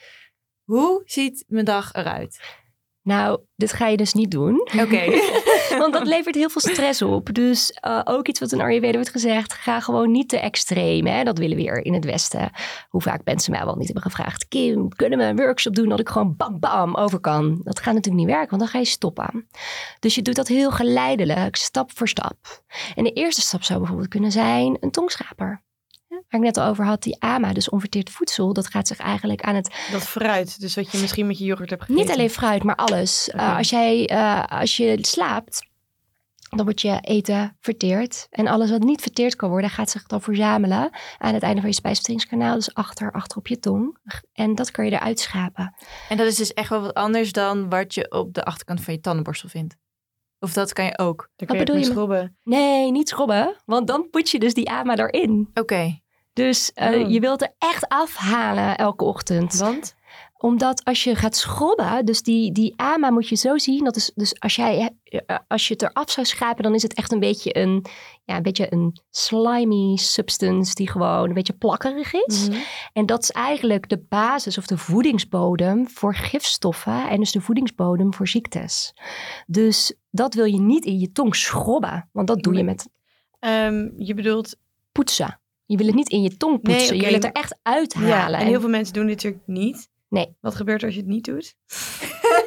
Hoe 0.65 1.03
ziet 1.05 1.45
mijn 1.49 1.65
dag 1.65 1.93
eruit? 1.93 2.59
Nou, 3.03 3.41
dit 3.57 3.73
ga 3.73 3.87
je 3.87 3.97
dus 3.97 4.13
niet 4.13 4.31
doen. 4.31 4.61
Oké. 4.61 5.05
Want 5.79 5.93
dat 5.93 6.07
levert 6.07 6.35
heel 6.35 6.51
veel 6.51 6.73
stress 6.73 7.03
op. 7.03 7.35
Dus 7.35 7.79
uh, 7.87 8.01
ook 8.05 8.29
iets 8.29 8.41
wat 8.41 8.53
in 8.53 8.61
Ayurveda 8.61 8.93
wordt 8.93 9.11
gezegd. 9.11 9.53
Ga 9.53 9.81
gewoon 9.81 10.11
niet 10.11 10.29
te 10.29 10.39
extreem. 10.39 11.07
Hè? 11.07 11.25
Dat 11.25 11.39
willen 11.39 11.57
we 11.57 11.63
hier 11.63 11.85
in 11.85 11.95
het 11.95 12.05
Westen. 12.05 12.51
Hoe 12.89 13.01
vaak 13.01 13.21
mensen 13.25 13.53
mij 13.53 13.65
wel 13.65 13.75
niet 13.75 13.85
hebben 13.85 14.03
gevraagd. 14.03 14.49
Kim, 14.49 14.89
kunnen 14.89 15.19
we 15.19 15.25
een 15.25 15.37
workshop 15.37 15.75
doen 15.75 15.89
dat 15.89 16.01
ik 16.01 16.09
gewoon 16.09 16.37
bam 16.37 16.59
bam 16.59 16.95
over 16.95 17.21
kan? 17.21 17.61
Dat 17.63 17.81
gaat 17.81 17.95
natuurlijk 17.95 18.25
niet 18.25 18.35
werken, 18.35 18.51
want 18.51 18.63
dan 18.63 18.71
ga 18.71 18.79
je 18.79 18.85
stoppen. 18.85 19.49
Dus 19.99 20.15
je 20.15 20.23
doet 20.23 20.37
dat 20.37 20.49
heel 20.49 20.71
geleidelijk, 20.71 21.57
stap 21.57 21.91
voor 21.95 22.09
stap. 22.09 22.63
En 22.95 23.05
de 23.05 23.13
eerste 23.13 23.41
stap 23.41 23.63
zou 23.63 23.79
bijvoorbeeld 23.79 24.09
kunnen 24.09 24.33
zijn 24.33 24.77
een 24.81 24.91
tongschraper 24.91 25.63
waar 26.31 26.41
ik 26.41 26.47
net 26.47 26.57
al 26.57 26.69
over 26.69 26.85
had, 26.85 27.03
die 27.03 27.17
AMA, 27.19 27.53
dus 27.53 27.69
onverteerd 27.69 28.11
voedsel, 28.11 28.53
dat 28.53 28.67
gaat 28.67 28.87
zich 28.87 28.99
eigenlijk 28.99 29.43
aan 29.43 29.55
het... 29.55 29.75
Dat 29.93 30.03
fruit, 30.03 30.61
dus 30.61 30.75
wat 30.75 30.93
je 30.93 30.99
misschien 30.99 31.27
met 31.27 31.39
je 31.39 31.45
yoghurt 31.45 31.71
hebt 31.71 31.83
gegeten. 31.83 32.05
Niet 32.05 32.15
alleen 32.15 32.31
fruit, 32.31 32.63
maar 32.63 32.77
alles. 32.77 33.31
Eh, 33.31 33.57
als, 33.57 33.71
jij, 33.71 34.11
uh, 34.11 34.45
als 34.45 34.77
je 34.77 34.99
slaapt, 35.01 35.69
dan 36.51 36.65
wordt 36.65 36.81
je 36.81 36.99
eten 37.01 37.57
verteerd. 37.61 38.27
En 38.31 38.47
alles 38.47 38.71
wat 38.71 38.83
niet 38.83 39.01
verteerd 39.01 39.37
kan 39.37 39.51
worden, 39.51 39.71
gaat 39.71 39.91
zich 39.91 40.07
dan 40.07 40.23
verzamelen 40.23 40.91
aan 41.19 41.35
het 41.35 41.43
einde 41.43 41.61
van 41.61 41.71
je 41.71 41.77
spijsverteringskanaal. 41.77 42.55
Dus 42.55 42.75
achter, 42.75 43.13
achter 43.13 43.39
op 43.39 43.47
je 43.47 43.59
tong. 43.59 43.99
En 44.33 44.55
dat 44.55 44.71
kan 44.71 44.85
je 44.85 44.91
eruit 44.91 45.21
schapen. 45.21 45.75
En 46.09 46.17
dat 46.17 46.27
is 46.27 46.37
dus 46.37 46.53
echt 46.53 46.69
wel 46.69 46.81
wat 46.81 46.95
anders 46.95 47.33
dan 47.33 47.69
wat 47.69 47.95
je 47.95 48.11
op 48.11 48.35
de 48.35 48.45
achterkant 48.45 48.81
van 48.81 48.95
je 48.95 49.01
tandenborstel 49.01 49.49
vindt. 49.49 49.77
Of 50.39 50.53
dat 50.53 50.73
kan 50.73 50.85
je 50.85 50.99
ook? 50.99 51.31
Dan 51.37 51.47
kun 51.47 51.59
je 51.59 51.65
bedoel 51.65 51.81
je 51.81 51.87
schrobben? 51.87 52.37
Nee, 52.43 52.91
niet 52.91 53.09
schrobben. 53.09 53.57
Want 53.65 53.87
dan 53.87 54.09
put 54.11 54.31
je 54.31 54.39
dus 54.39 54.55
die 54.55 54.71
AMA 54.71 54.97
erin. 54.97 55.51
Oké. 55.55 56.01
Dus 56.41 56.71
uh, 56.75 57.01
oh. 57.01 57.11
je 57.11 57.21
wilt 57.21 57.43
er 57.43 57.55
echt 57.59 57.89
afhalen 57.89 58.77
elke 58.77 59.05
ochtend. 59.05 59.59
Want? 59.59 59.95
Omdat 60.37 60.85
als 60.85 61.05
je 61.05 61.15
gaat 61.15 61.37
schrobben, 61.37 62.05
dus 62.05 62.23
die, 62.23 62.53
die 62.53 62.75
AMA 62.77 63.11
moet 63.11 63.29
je 63.29 63.37
zo 63.37 63.59
zien. 63.59 63.85
Dat 63.85 63.97
is, 63.97 64.13
dus 64.15 64.41
als, 64.41 64.57
jij, 64.57 64.91
eh, 65.05 65.37
als 65.49 65.69
je 65.69 65.73
het 65.73 65.83
eraf 65.83 66.11
zou 66.11 66.27
schrapen, 66.27 66.63
dan 66.63 66.75
is 66.75 66.83
het 66.83 66.95
echt 66.95 67.13
een 67.13 67.21
beetje 67.21 67.57
een, 67.59 67.85
ja, 68.25 68.37
een, 68.37 68.43
beetje 68.43 68.73
een 68.73 69.01
slimy 69.11 69.97
substance 69.97 70.75
die 70.75 70.91
gewoon 70.91 71.29
een 71.29 71.35
beetje 71.35 71.53
plakkerig 71.53 72.13
is. 72.13 72.49
Mm 72.49 72.55
-hmm. 72.55 72.63
En 72.93 73.07
dat 73.07 73.23
is 73.23 73.31
eigenlijk 73.31 73.89
de 73.89 74.05
basis 74.09 74.59
of 74.59 74.67
de 74.67 74.79
voedingsbodem 74.79 75.89
voor 75.89 76.15
gifstoffen 76.15 77.09
en 77.09 77.19
dus 77.19 77.33
de 77.33 77.41
voedingsbodem 77.41 78.15
voor 78.15 78.29
ziektes. 78.29 78.95
Dus 79.47 79.95
dat 80.11 80.35
wil 80.35 80.45
je 80.45 80.61
niet 80.61 80.85
in 80.85 80.99
je 80.99 81.13
tong 81.13 81.37
schrobben, 81.37 82.09
want 82.13 82.27
dat 82.27 82.43
doe 82.43 82.55
je 82.55 82.65
met 82.65 82.89
Ehm, 83.41 83.89
je 83.97 84.15
bedoelt... 84.15 84.57
Poetsen. 84.93 85.40
Je 85.71 85.77
wil 85.77 85.87
het 85.87 85.95
niet 85.95 86.09
in 86.09 86.23
je 86.23 86.37
tong 86.37 86.63
Nee, 86.63 86.77
poetsen. 86.77 86.97
Je 86.97 87.03
wil 87.03 87.13
het 87.13 87.25
er 87.25 87.33
echt 87.33 87.59
uithalen. 87.63 88.09
Ja, 88.09 88.39
en 88.39 88.47
heel 88.47 88.61
veel 88.61 88.69
mensen 88.69 88.95
doen 88.95 89.07
dit 89.07 89.15
natuurlijk 89.15 89.43
niet. 89.47 89.89
Nee. 90.09 90.37
Wat 90.41 90.55
gebeurt 90.55 90.81
er 90.81 90.87
als 90.87 90.95
je 90.95 91.01
het 91.01 91.11
niet 91.11 91.25
doet? 91.25 91.55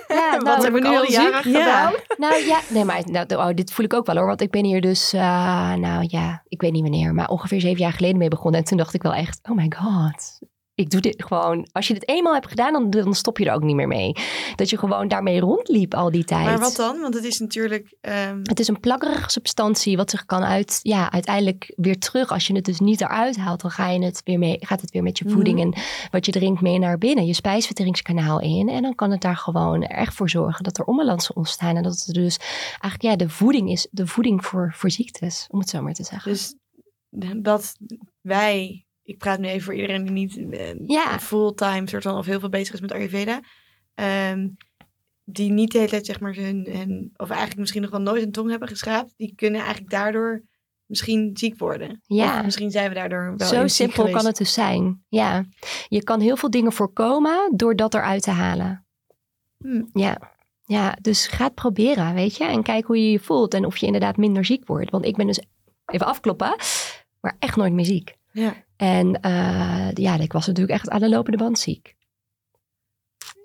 Ja, 0.08 0.32
Wat 0.36 0.44
nou, 0.44 0.62
hebben 0.62 0.82
we 0.82 0.88
nu 0.90 0.96
al 0.96 1.12
jaren 1.12 1.42
gedaan? 1.42 1.94
Nou 2.18 2.46
ja, 2.46 2.60
nee, 2.70 2.86
maar 2.86 3.02
nou, 3.06 3.36
oh, 3.36 3.50
dit 3.54 3.74
voel 3.74 3.86
ik 3.86 3.94
ook 3.94 4.06
wel 4.06 4.16
hoor. 4.16 4.28
Want 4.28 4.42
ik 4.42 4.52
ben 4.52 4.66
hier 4.66 4.82
dus, 4.82 5.14
eh, 5.14 5.74
nou 5.74 6.06
ja, 6.08 6.44
ik 6.48 6.62
weet 6.62 6.72
niet 6.72 6.82
wanneer, 6.82 7.14
maar 7.14 7.30
ongeveer 7.30 7.62
zeven 7.62 7.82
jaar 7.82 7.94
geleden 7.94 8.18
mee 8.18 8.28
begonnen. 8.28 8.60
En 8.60 8.66
toen 8.66 8.78
dacht 8.78 8.94
ik 8.94 9.04
wel 9.04 9.14
echt, 9.14 9.40
oh 9.50 9.56
my 9.56 9.72
god. 9.76 10.40
Ik 10.76 10.90
doe 10.90 11.02
dit 11.02 11.24
gewoon. 11.24 11.68
Als 11.72 11.88
je 11.88 11.94
dit 11.94 12.08
eenmaal 12.08 12.34
hebt 12.34 12.48
gedaan, 12.48 12.74
dan, 12.74 12.90
dan 12.90 13.14
stop 13.14 13.38
je 13.38 13.46
er 13.46 13.54
ook 13.54 13.64
niet 13.64 13.76
meer 13.76 13.88
mee. 13.88 14.16
Dat 14.56 14.70
je 14.70 14.78
gewoon 14.78 15.08
daarmee 15.08 15.40
rondliep 15.40 15.94
al 15.94 16.12
die 16.12 16.24
tijd. 16.24 16.46
Maar 16.46 16.60
wat 16.60 16.76
dan? 16.76 17.00
Want 17.02 17.14
het 17.14 17.24
is 17.24 17.40
natuurlijk... 17.40 17.96
ehm, 18.02 18.40
Het 18.44 18.60
is 18.60 18.68
een 18.68 18.80
plakkerige 18.80 19.30
substantie 19.30 19.98
wat 19.98 20.10
zich 20.10 20.26
kan 20.26 20.44
uit, 20.44 20.80
ja, 20.82 21.12
uiteindelijk 21.12 21.74
weer 21.76 22.00
terug. 22.00 22.32
Als 22.32 22.48
je 22.48 22.56
het 22.56 22.66
dus 22.66 22.80
niet 22.80 23.02
eruit 23.02 23.38
haalt, 23.38 23.62
dan 23.62 23.72
ga 23.72 23.90
je 23.90 24.04
het 24.04 24.22
weer 24.24 24.40
mee, 24.40 24.58
gaat 24.60 24.82
het 24.82 24.92
weer 24.92 25.04
met 25.04 25.18
je 25.18 25.30
voeding 25.30 25.60
en 25.60 25.74
wat 26.12 26.26
je 26.26 26.32
drinkt 26.32 26.62
mee 26.62 26.80
naar 26.80 26.98
binnen, 26.98 27.26
je 27.26 27.34
spijsverteringskanaal 27.34 28.40
in. 28.42 28.70
En 28.70 28.82
dan 28.82 28.96
kan 28.96 29.12
het 29.12 29.22
daar 29.22 29.38
gewoon 29.38 29.84
erg 29.84 30.14
voor 30.14 30.30
zorgen 30.30 30.64
dat 30.64 30.78
er 30.78 30.86
onbalansen 30.86 31.36
ontstaan. 31.36 31.76
En 31.76 31.84
dat 31.84 32.04
het 32.06 32.16
dus 32.16 32.38
eigenlijk 32.70 33.02
ja, 33.02 33.16
de 33.16 33.30
voeding 33.30 33.70
is, 33.72 33.88
de 33.92 34.08
voeding 34.08 34.46
voor, 34.46 34.74
voor 34.76 34.92
ziektes, 34.92 35.48
om 35.50 35.60
het 35.60 35.70
zo 35.70 35.82
maar 35.82 35.94
te 35.94 36.04
zeggen. 36.04 36.32
Dus 36.32 36.56
dat 37.42 37.76
wij... 38.22 38.86
Ik 39.04 39.18
praat 39.18 39.40
nu 39.40 39.48
even 39.48 39.62
voor 39.64 39.74
iedereen 39.76 40.04
die 40.04 40.14
niet 40.14 40.38
eh, 40.52 40.74
Ja. 40.86 41.20
fulltime 41.20 41.90
soort 41.90 42.04
van 42.04 42.18
of 42.18 42.26
heel 42.26 42.40
veel 42.40 42.50
bezig 42.50 42.74
is 42.74 42.82
met 42.82 42.92
Ayurveda. 42.92 43.42
ehm, 43.96 44.48
die 45.26 45.52
niet 45.52 45.72
de 45.72 45.78
hele 45.78 45.90
tijd 45.90 46.06
zeg 46.06 46.20
maar 46.20 46.34
hun, 46.36 46.68
hun, 46.72 47.12
of 47.18 47.30
eigenlijk 47.30 47.60
misschien 47.60 47.82
nog 47.82 47.92
wel 47.92 48.02
nooit 48.02 48.24
een 48.24 48.32
tong 48.32 48.50
hebben 48.50 48.68
geschraapt. 48.68 49.14
Die 49.18 49.34
kunnen 49.36 49.60
eigenlijk 49.62 49.90
daardoor 49.92 50.44
misschien 50.86 51.32
ziek 51.34 51.60
worden. 51.60 52.02
Ja. 52.06 52.38
Of 52.38 52.44
misschien 52.44 52.72
zijn 52.72 52.90
we 52.90 52.96
daardoor 52.96 53.34
wel 53.38 53.48
Zo 53.48 53.68
simpel 53.68 54.10
kan 54.10 54.26
het 54.26 54.38
dus 54.38 54.54
zijn. 54.54 55.04
Ja, 55.10 55.46
je 55.88 56.04
kan 56.04 56.20
heel 56.20 56.38
veel 56.38 56.50
dingen 56.50 56.72
voorkomen 56.72 57.52
door 57.56 57.76
dat 57.76 57.94
eruit 57.94 58.22
te 58.24 58.32
halen. 58.32 58.86
Hm. 59.58 59.84
Ja. 59.94 60.32
ja, 60.66 60.98
dus 61.02 61.28
ga 61.28 61.44
het 61.44 61.56
proberen, 61.56 62.14
weet 62.14 62.38
je. 62.38 62.44
En 62.44 62.64
kijk 62.64 62.86
hoe 62.86 62.98
je 62.98 63.12
je 63.12 63.20
voelt 63.20 63.54
en 63.54 63.66
of 63.66 63.78
je 63.78 63.86
inderdaad 63.86 64.18
minder 64.18 64.46
ziek 64.46 64.68
wordt. 64.68 64.92
Want 64.92 65.06
ik 65.06 65.16
ben 65.16 65.28
dus, 65.28 65.40
even 65.86 66.06
afkloppen, 66.06 66.56
maar 67.22 67.36
echt 67.40 67.56
nooit 67.56 67.74
meer 67.74 67.86
ziek. 67.86 68.16
Ja, 68.32 68.54
En 68.78 69.20
eh, 69.22 69.90
ja, 69.94 70.18
ik 70.20 70.32
was 70.34 70.48
natuurlijk 70.48 70.74
echt 70.74 70.90
aan 70.90 71.00
de 71.00 71.10
lopende 71.10 71.38
band 71.38 71.60
ziek. 71.60 71.96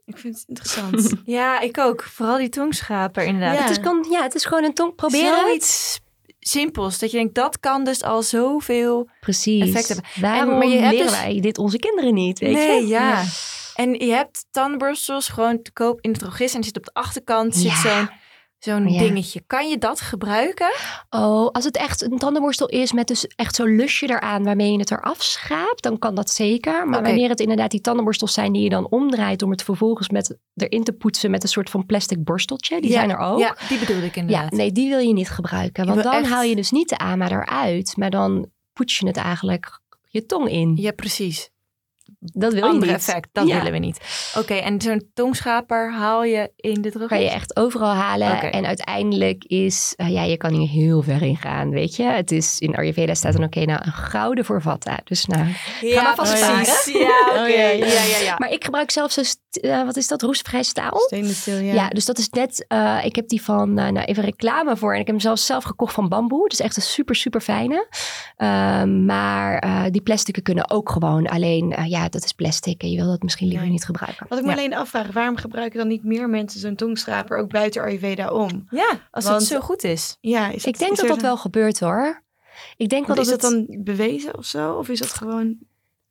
ik 0.04 0.18
vind 0.18 0.34
het 0.38 0.44
interessant. 0.48 1.12
Ja, 1.24 1.60
ik 1.60 1.78
ook. 1.78 2.02
Vooral 2.02 2.36
die 2.38 2.48
tongschaper 2.48 3.24
inderdaad. 3.24 3.54
Ja. 3.56 3.60
Het, 3.62 3.70
is, 3.70 3.80
kan, 3.80 4.06
ja, 4.10 4.22
het 4.22 4.34
is 4.34 4.44
gewoon 4.44 4.64
een 4.64 4.74
tong 4.74 4.94
proberen. 4.94 5.38
Zoiets 5.40 6.00
simpels. 6.40 6.98
Dat 6.98 7.10
je 7.10 7.16
denkt, 7.16 7.34
dat 7.34 7.60
kan 7.60 7.84
dus 7.84 8.02
al 8.02 8.22
zoveel 8.22 9.08
Precies. 9.20 9.62
effect 9.68 9.88
hebben. 9.88 10.06
Waarom 10.20 10.50
En- 10.52 10.58
maar 10.58 10.66
je 10.66 10.78
hebt 10.78 10.92
leren 10.92 11.06
dus- 11.06 11.20
wij 11.20 11.40
dit 11.40 11.58
onze 11.58 11.78
kinderen 11.78 12.14
niet, 12.14 12.38
weet 12.38 12.52
nee, 12.52 12.80
je? 12.80 12.86
ja. 12.86 13.08
Ja. 13.20 13.24
En 13.74 13.94
je 13.94 14.12
hebt 14.12 14.46
tandenborstels 14.50 15.28
gewoon 15.28 15.62
te 15.62 15.72
koop 15.72 16.00
in 16.00 16.12
de 16.12 16.18
drogist. 16.18 16.54
En 16.54 16.64
zit 16.64 16.76
op 16.76 16.84
de 16.84 16.92
achterkant 16.92 17.54
zit 17.56 17.62
Ja. 17.70 17.76
zo'n 17.96 18.10
zo'n 18.58 18.88
Ja. 18.88 18.98
dingetje. 18.98 19.42
Kan 19.46 19.68
je 19.68 19.78
dat 19.78 20.00
gebruiken? 20.00 20.70
Oh, 21.10 21.48
als 21.50 21.64
het 21.64 21.76
echt 21.76 22.02
een 22.02 22.18
tandenborstel 22.18 22.66
is 22.68 22.92
met 22.92 23.06
dus 23.06 23.26
echt 23.26 23.54
zo'n 23.54 23.76
lusje 23.76 24.08
eraan 24.08 24.44
waarmee 24.44 24.72
je 24.72 24.78
het 24.78 24.90
eraf 24.90 25.22
schraapt, 25.22 25.82
dan 25.82 25.98
kan 25.98 26.14
dat 26.14 26.30
zeker. 26.30 26.88
Maar 26.88 27.02
wanneer 27.02 27.28
het 27.28 27.40
inderdaad 27.40 27.70
die 27.70 27.80
tandenborstels 27.80 28.32
zijn 28.32 28.52
die 28.52 28.62
je 28.62 28.68
dan 28.68 28.88
omdraait 28.90 29.42
om 29.42 29.50
het 29.50 29.62
vervolgens 29.62 30.08
met, 30.08 30.38
erin 30.54 30.84
te 30.84 30.92
poetsen 30.92 31.30
met 31.30 31.42
een 31.42 31.48
soort 31.48 31.70
van 31.70 31.86
plastic 31.86 32.24
borsteltje, 32.24 32.80
die 32.80 32.90
Ja, 32.90 32.96
zijn 32.96 33.10
er 33.10 33.18
ook. 33.18 33.38
Ja, 33.38 33.56
die 33.68 33.78
bedoelde 33.78 34.06
ik 34.06 34.14
Ja, 34.14 34.20
inderdaad. 34.20 34.50
nee, 34.52 34.72
die 34.72 34.88
wil 34.88 34.98
je 34.98 35.12
niet 35.12 35.30
gebruiken. 35.30 35.86
Want 35.86 36.02
dan 36.02 36.12
echt- 36.12 36.28
haal 36.30 36.42
je 36.42 36.56
dus 36.56 36.70
niet 36.70 36.88
de 36.88 36.98
AMA 36.98 37.30
eruit, 37.30 37.96
maar 37.96 38.10
dan 38.10 38.50
poets 38.72 38.98
je 38.98 39.06
het 39.06 39.16
eigenlijk 39.16 39.80
je 40.08 40.26
tong 40.26 40.48
in. 40.50 40.76
Ja, 40.76 40.90
precies. 40.92 41.50
Dat 42.20 42.52
wil 42.52 42.62
je 42.64 42.68
Andere 42.70 42.92
niet. 42.92 43.00
effect, 43.00 43.28
dat 43.32 43.46
Ja. 43.48 43.56
willen 43.56 43.72
we 43.72 43.78
niet. 43.78 43.98
Oké, 44.38 44.54
en 44.54 44.80
zo'n 44.80 45.10
tongschaper 45.14 45.92
haal 45.92 46.24
je 46.24 46.52
in 46.56 46.82
de 46.82 46.88
drogist? 46.90 47.08
kan 47.08 47.20
je 47.20 47.30
echt 47.30 47.56
overal 47.56 47.92
halen. 47.94 48.52
En 48.52 48.66
uiteindelijk 48.66 49.44
is, 49.44 49.92
eh, 49.96 50.08
ja, 50.10 50.22
je 50.22 50.36
kan 50.36 50.52
hier 50.52 50.68
heel 50.68 51.02
ver 51.02 51.22
in 51.22 51.36
gaan, 51.36 51.70
weet 51.70 51.96
je. 51.96 52.02
Het 52.02 52.30
is, 52.30 52.58
in 52.58 52.74
Ayurveda 52.76 53.14
staat 53.14 53.32
dan, 53.32 53.44
oké, 53.44 53.64
nou, 53.64 53.80
een 53.84 53.92
gouden 53.92 54.44
voor 54.44 54.62
vata. 54.62 54.98
Dus 55.04 55.24
nou, 55.24 55.46
Ja, 55.80 56.02
maar 56.02 56.14
vast 56.14 56.32
precies. 56.44 56.84
Ja, 56.92 57.26
oké. 57.28 57.40
Oh, 57.40 57.48
ja, 57.48 57.68
ja. 57.68 57.86
ja, 57.86 58.02
ja, 58.04 58.18
ja. 58.18 58.34
Maar 58.38 58.50
ik 58.50 58.64
gebruik 58.64 58.90
zelf 58.90 59.12
zo, 59.12 59.22
st- 59.22 59.40
eh, 59.50 59.84
wat 59.84 59.96
is 59.96 60.08
dat, 60.08 60.22
roestvrij 60.22 60.62
staal? 60.62 60.98
Stainless 60.98 61.40
steel, 61.40 61.58
ja. 61.58 61.72
Ja. 61.74 61.88
dus 61.88 62.04
dat 62.04 62.18
is 62.18 62.28
net, 62.28 62.64
eh, 62.68 62.98
ik 63.04 63.16
heb 63.16 63.28
die 63.28 63.42
van, 63.42 63.78
eh, 63.78 63.88
nou 63.90 64.04
even 64.06 64.22
reclame 64.24 64.76
voor. 64.76 64.92
En 64.94 65.00
ik 65.00 65.06
heb 65.06 65.14
hem 65.14 65.24
zelfs 65.24 65.46
zelf 65.46 65.64
gekocht 65.64 65.94
van 65.94 66.08
bamboe. 66.08 66.42
Het 66.42 66.52
is 66.52 66.60
echt 66.60 66.76
een 66.76 66.82
super, 66.82 67.14
super 67.14 67.40
fijne. 67.40 67.86
Ehm, 68.36 69.04
maar 69.04 69.58
eh, 69.58 69.82
die 69.90 70.00
plastieken 70.02 70.42
kunnen 70.42 70.70
ook 70.70 70.90
gewoon. 70.90 71.26
Alleen, 71.26 71.72
eh, 71.72 71.86
ja, 72.12 72.18
dat 72.18 72.24
is 72.24 72.32
plastic 72.32 72.82
en 72.82 72.90
je 72.90 72.96
wil 72.96 73.06
dat 73.10 73.22
misschien 73.22 73.46
liever 73.46 73.64
Nee. 73.64 73.72
niet 73.74 73.84
gebruiken. 73.84 74.26
Wat 74.28 74.38
ik 74.38 74.44
me 74.44 74.50
Ja. 74.50 74.56
alleen 74.56 74.74
afvraag, 74.74 75.12
waarom 75.12 75.36
gebruiken 75.36 75.78
dan 75.78 75.88
niet 75.88 76.04
meer 76.04 76.28
mensen 76.28 76.60
zo'n 76.60 76.74
tongschraper 76.74 77.38
ook 77.38 77.50
buiten 77.50 77.82
Ayurveda 77.82 78.30
om? 78.30 78.66
Ja, 78.70 79.08
als 79.10 79.24
Want- 79.24 79.38
het 79.40 79.48
zo 79.48 79.60
goed 79.60 79.84
is. 79.84 80.16
Ja, 80.20 80.48
is 80.48 80.54
Ik 80.54 80.64
het- 80.64 80.78
denk 80.78 80.92
is 80.92 80.98
dat 80.98 81.08
dat 81.08 81.20
wel 81.20 81.36
gebeurt 81.36 81.80
hoor. 81.80 82.22
Ik 82.76 82.88
denk 82.88 83.06
wel 83.06 83.16
Want 83.16 83.28
dat 83.28 83.36
is 83.36 83.42
dat 83.42 83.52
het... 83.52 83.66
dan 83.68 83.82
bewezen 83.84 84.36
of 84.38 84.44
zo? 84.44 84.72
Of 84.72 84.88
is 84.88 84.98
dat 84.98 85.12
gewoon... 85.12 85.58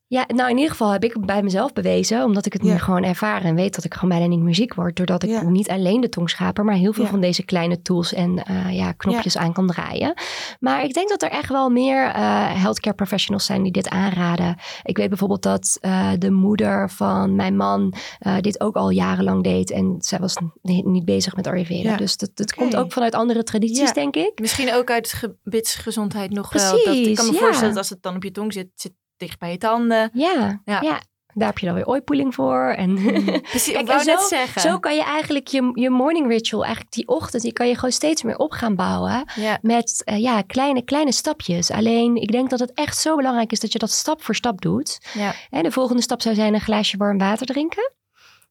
Ja, 0.09 0.23
nou 0.27 0.49
in 0.49 0.55
ieder 0.55 0.71
geval 0.71 0.91
heb 0.91 1.03
ik 1.03 1.13
het 1.13 1.25
bij 1.25 1.43
mezelf 1.43 1.73
bewezen. 1.73 2.23
Omdat 2.23 2.45
ik 2.45 2.53
het 2.53 2.63
Ja. 2.65 2.71
nu 2.73 2.79
gewoon 2.79 3.03
ervaar 3.03 3.43
en 3.43 3.55
weet 3.55 3.75
dat 3.75 3.83
ik 3.83 3.93
gewoon 3.93 4.09
bijna 4.09 4.25
niet 4.25 4.39
meer 4.39 4.55
ziek 4.55 4.73
word. 4.73 4.95
Doordat 4.95 5.23
ik 5.23 5.29
Ja. 5.29 5.43
niet 5.49 5.69
alleen 5.69 6.01
de 6.01 6.09
tongschaper, 6.09 6.63
maar 6.65 6.75
heel 6.75 6.93
veel 6.93 7.03
Ja. 7.03 7.09
van 7.09 7.21
deze 7.21 7.43
kleine 7.43 7.81
tools 7.81 8.13
en 8.13 8.43
eh, 8.43 8.75
ja, 8.75 8.91
knopjes 8.91 9.37
aan 9.37 9.53
kan 9.53 9.67
draaien. 9.67 10.13
Maar 10.59 10.83
ik 10.83 10.93
denk 10.93 11.09
dat 11.09 11.21
er 11.21 11.29
echt 11.29 11.49
wel 11.49 11.69
meer 11.69 12.05
eh, 12.05 12.61
healthcare 12.61 12.95
professionals 12.95 13.45
zijn 13.45 13.63
die 13.63 13.71
dit 13.71 13.89
aanraden. 13.89 14.55
Ik 14.83 14.97
weet 14.97 15.09
bijvoorbeeld 15.09 15.43
dat 15.43 15.77
eh, 15.81 16.11
de 16.17 16.31
moeder 16.31 16.89
van 16.89 17.35
mijn 17.35 17.55
man 17.55 17.93
eh, 18.19 18.35
dit 18.39 18.61
ook 18.61 18.75
al 18.75 18.89
jarenlang 18.89 19.43
deed. 19.43 19.71
En 19.71 19.95
zij 19.99 20.19
was 20.19 20.35
ni- 20.61 20.81
niet 20.85 21.05
bezig 21.05 21.35
met 21.35 21.47
Ayurveda. 21.47 21.89
Ja. 21.89 21.97
Dus 21.97 22.17
dat, 22.17 22.29
dat 22.33 22.53
komt 22.53 22.75
ook 22.75 22.91
vanuit 22.91 23.13
andere 23.15 23.43
tradities, 23.43 23.79
Ja. 23.87 23.93
denk 23.93 24.15
ik. 24.15 24.39
Misschien 24.39 24.73
ook 24.73 24.89
uit 24.91 25.13
gebitsgezondheid 25.13 26.31
nog 26.31 26.53
wel. 26.53 26.71
Dat, 26.85 26.95
ik 26.95 27.15
kan 27.15 27.25
me 27.25 27.31
ja. 27.33 27.37
voorstellen 27.39 27.69
dat 27.73 27.77
als 27.77 27.89
het 27.89 28.01
dan 28.01 28.15
op 28.15 28.23
je 28.23 28.31
tong 28.31 28.53
zit, 28.53 28.67
zit 28.75 28.93
dicht 29.17 29.39
bij 29.39 29.51
je 29.51 29.57
tanden. 29.57 30.09
Ja, 30.13 30.61
Ja. 30.65 30.81
ja. 30.81 31.01
daar 31.33 31.47
heb 31.47 31.57
je 31.57 31.65
dan 31.65 31.75
weer 31.75 31.85
oipoeling 31.87 32.33
voor. 32.35 32.73
En 32.77 32.93
Precies, 33.41 33.73
Kijk, 33.73 33.79
ik 33.79 33.87
wou 33.87 34.03
net 34.05 34.19
zo- 34.21 34.27
zeggen. 34.27 34.61
Zo 34.61 34.79
kan 34.79 34.95
je 34.95 35.03
eigenlijk 35.03 35.47
je, 35.47 35.71
je 35.73 35.89
morning 35.89 36.27
ritual, 36.27 36.63
eigenlijk 36.63 36.93
die 36.95 37.07
ochtend, 37.07 37.43
die 37.43 37.53
kan 37.53 37.67
je 37.67 37.75
gewoon 37.75 37.91
steeds 37.91 38.23
meer 38.23 38.37
op 38.37 38.51
gaan 38.51 38.75
bouwen. 38.75 39.23
ja. 39.35 39.57
Met 39.61 40.01
eh, 40.05 40.19
ja, 40.19 40.41
kleine, 40.41 40.81
kleine 40.83 41.11
stapjes. 41.11 41.71
Alleen 41.71 42.15
ik 42.15 42.31
denk 42.31 42.49
dat 42.49 42.59
het 42.59 42.73
echt 42.73 42.97
zo 42.97 43.15
belangrijk 43.15 43.51
is 43.51 43.59
dat 43.59 43.71
je 43.71 43.79
dat 43.79 43.91
stap 43.91 44.23
voor 44.23 44.35
stap 44.35 44.61
doet. 44.61 44.99
Ja. 45.13 45.33
En 45.49 45.63
de 45.63 45.71
volgende 45.71 46.01
stap 46.01 46.21
zou 46.21 46.35
zijn 46.35 46.53
een 46.53 46.61
glaasje 46.61 46.97
warm 46.97 47.17
water 47.17 47.45
drinken. 47.45 47.91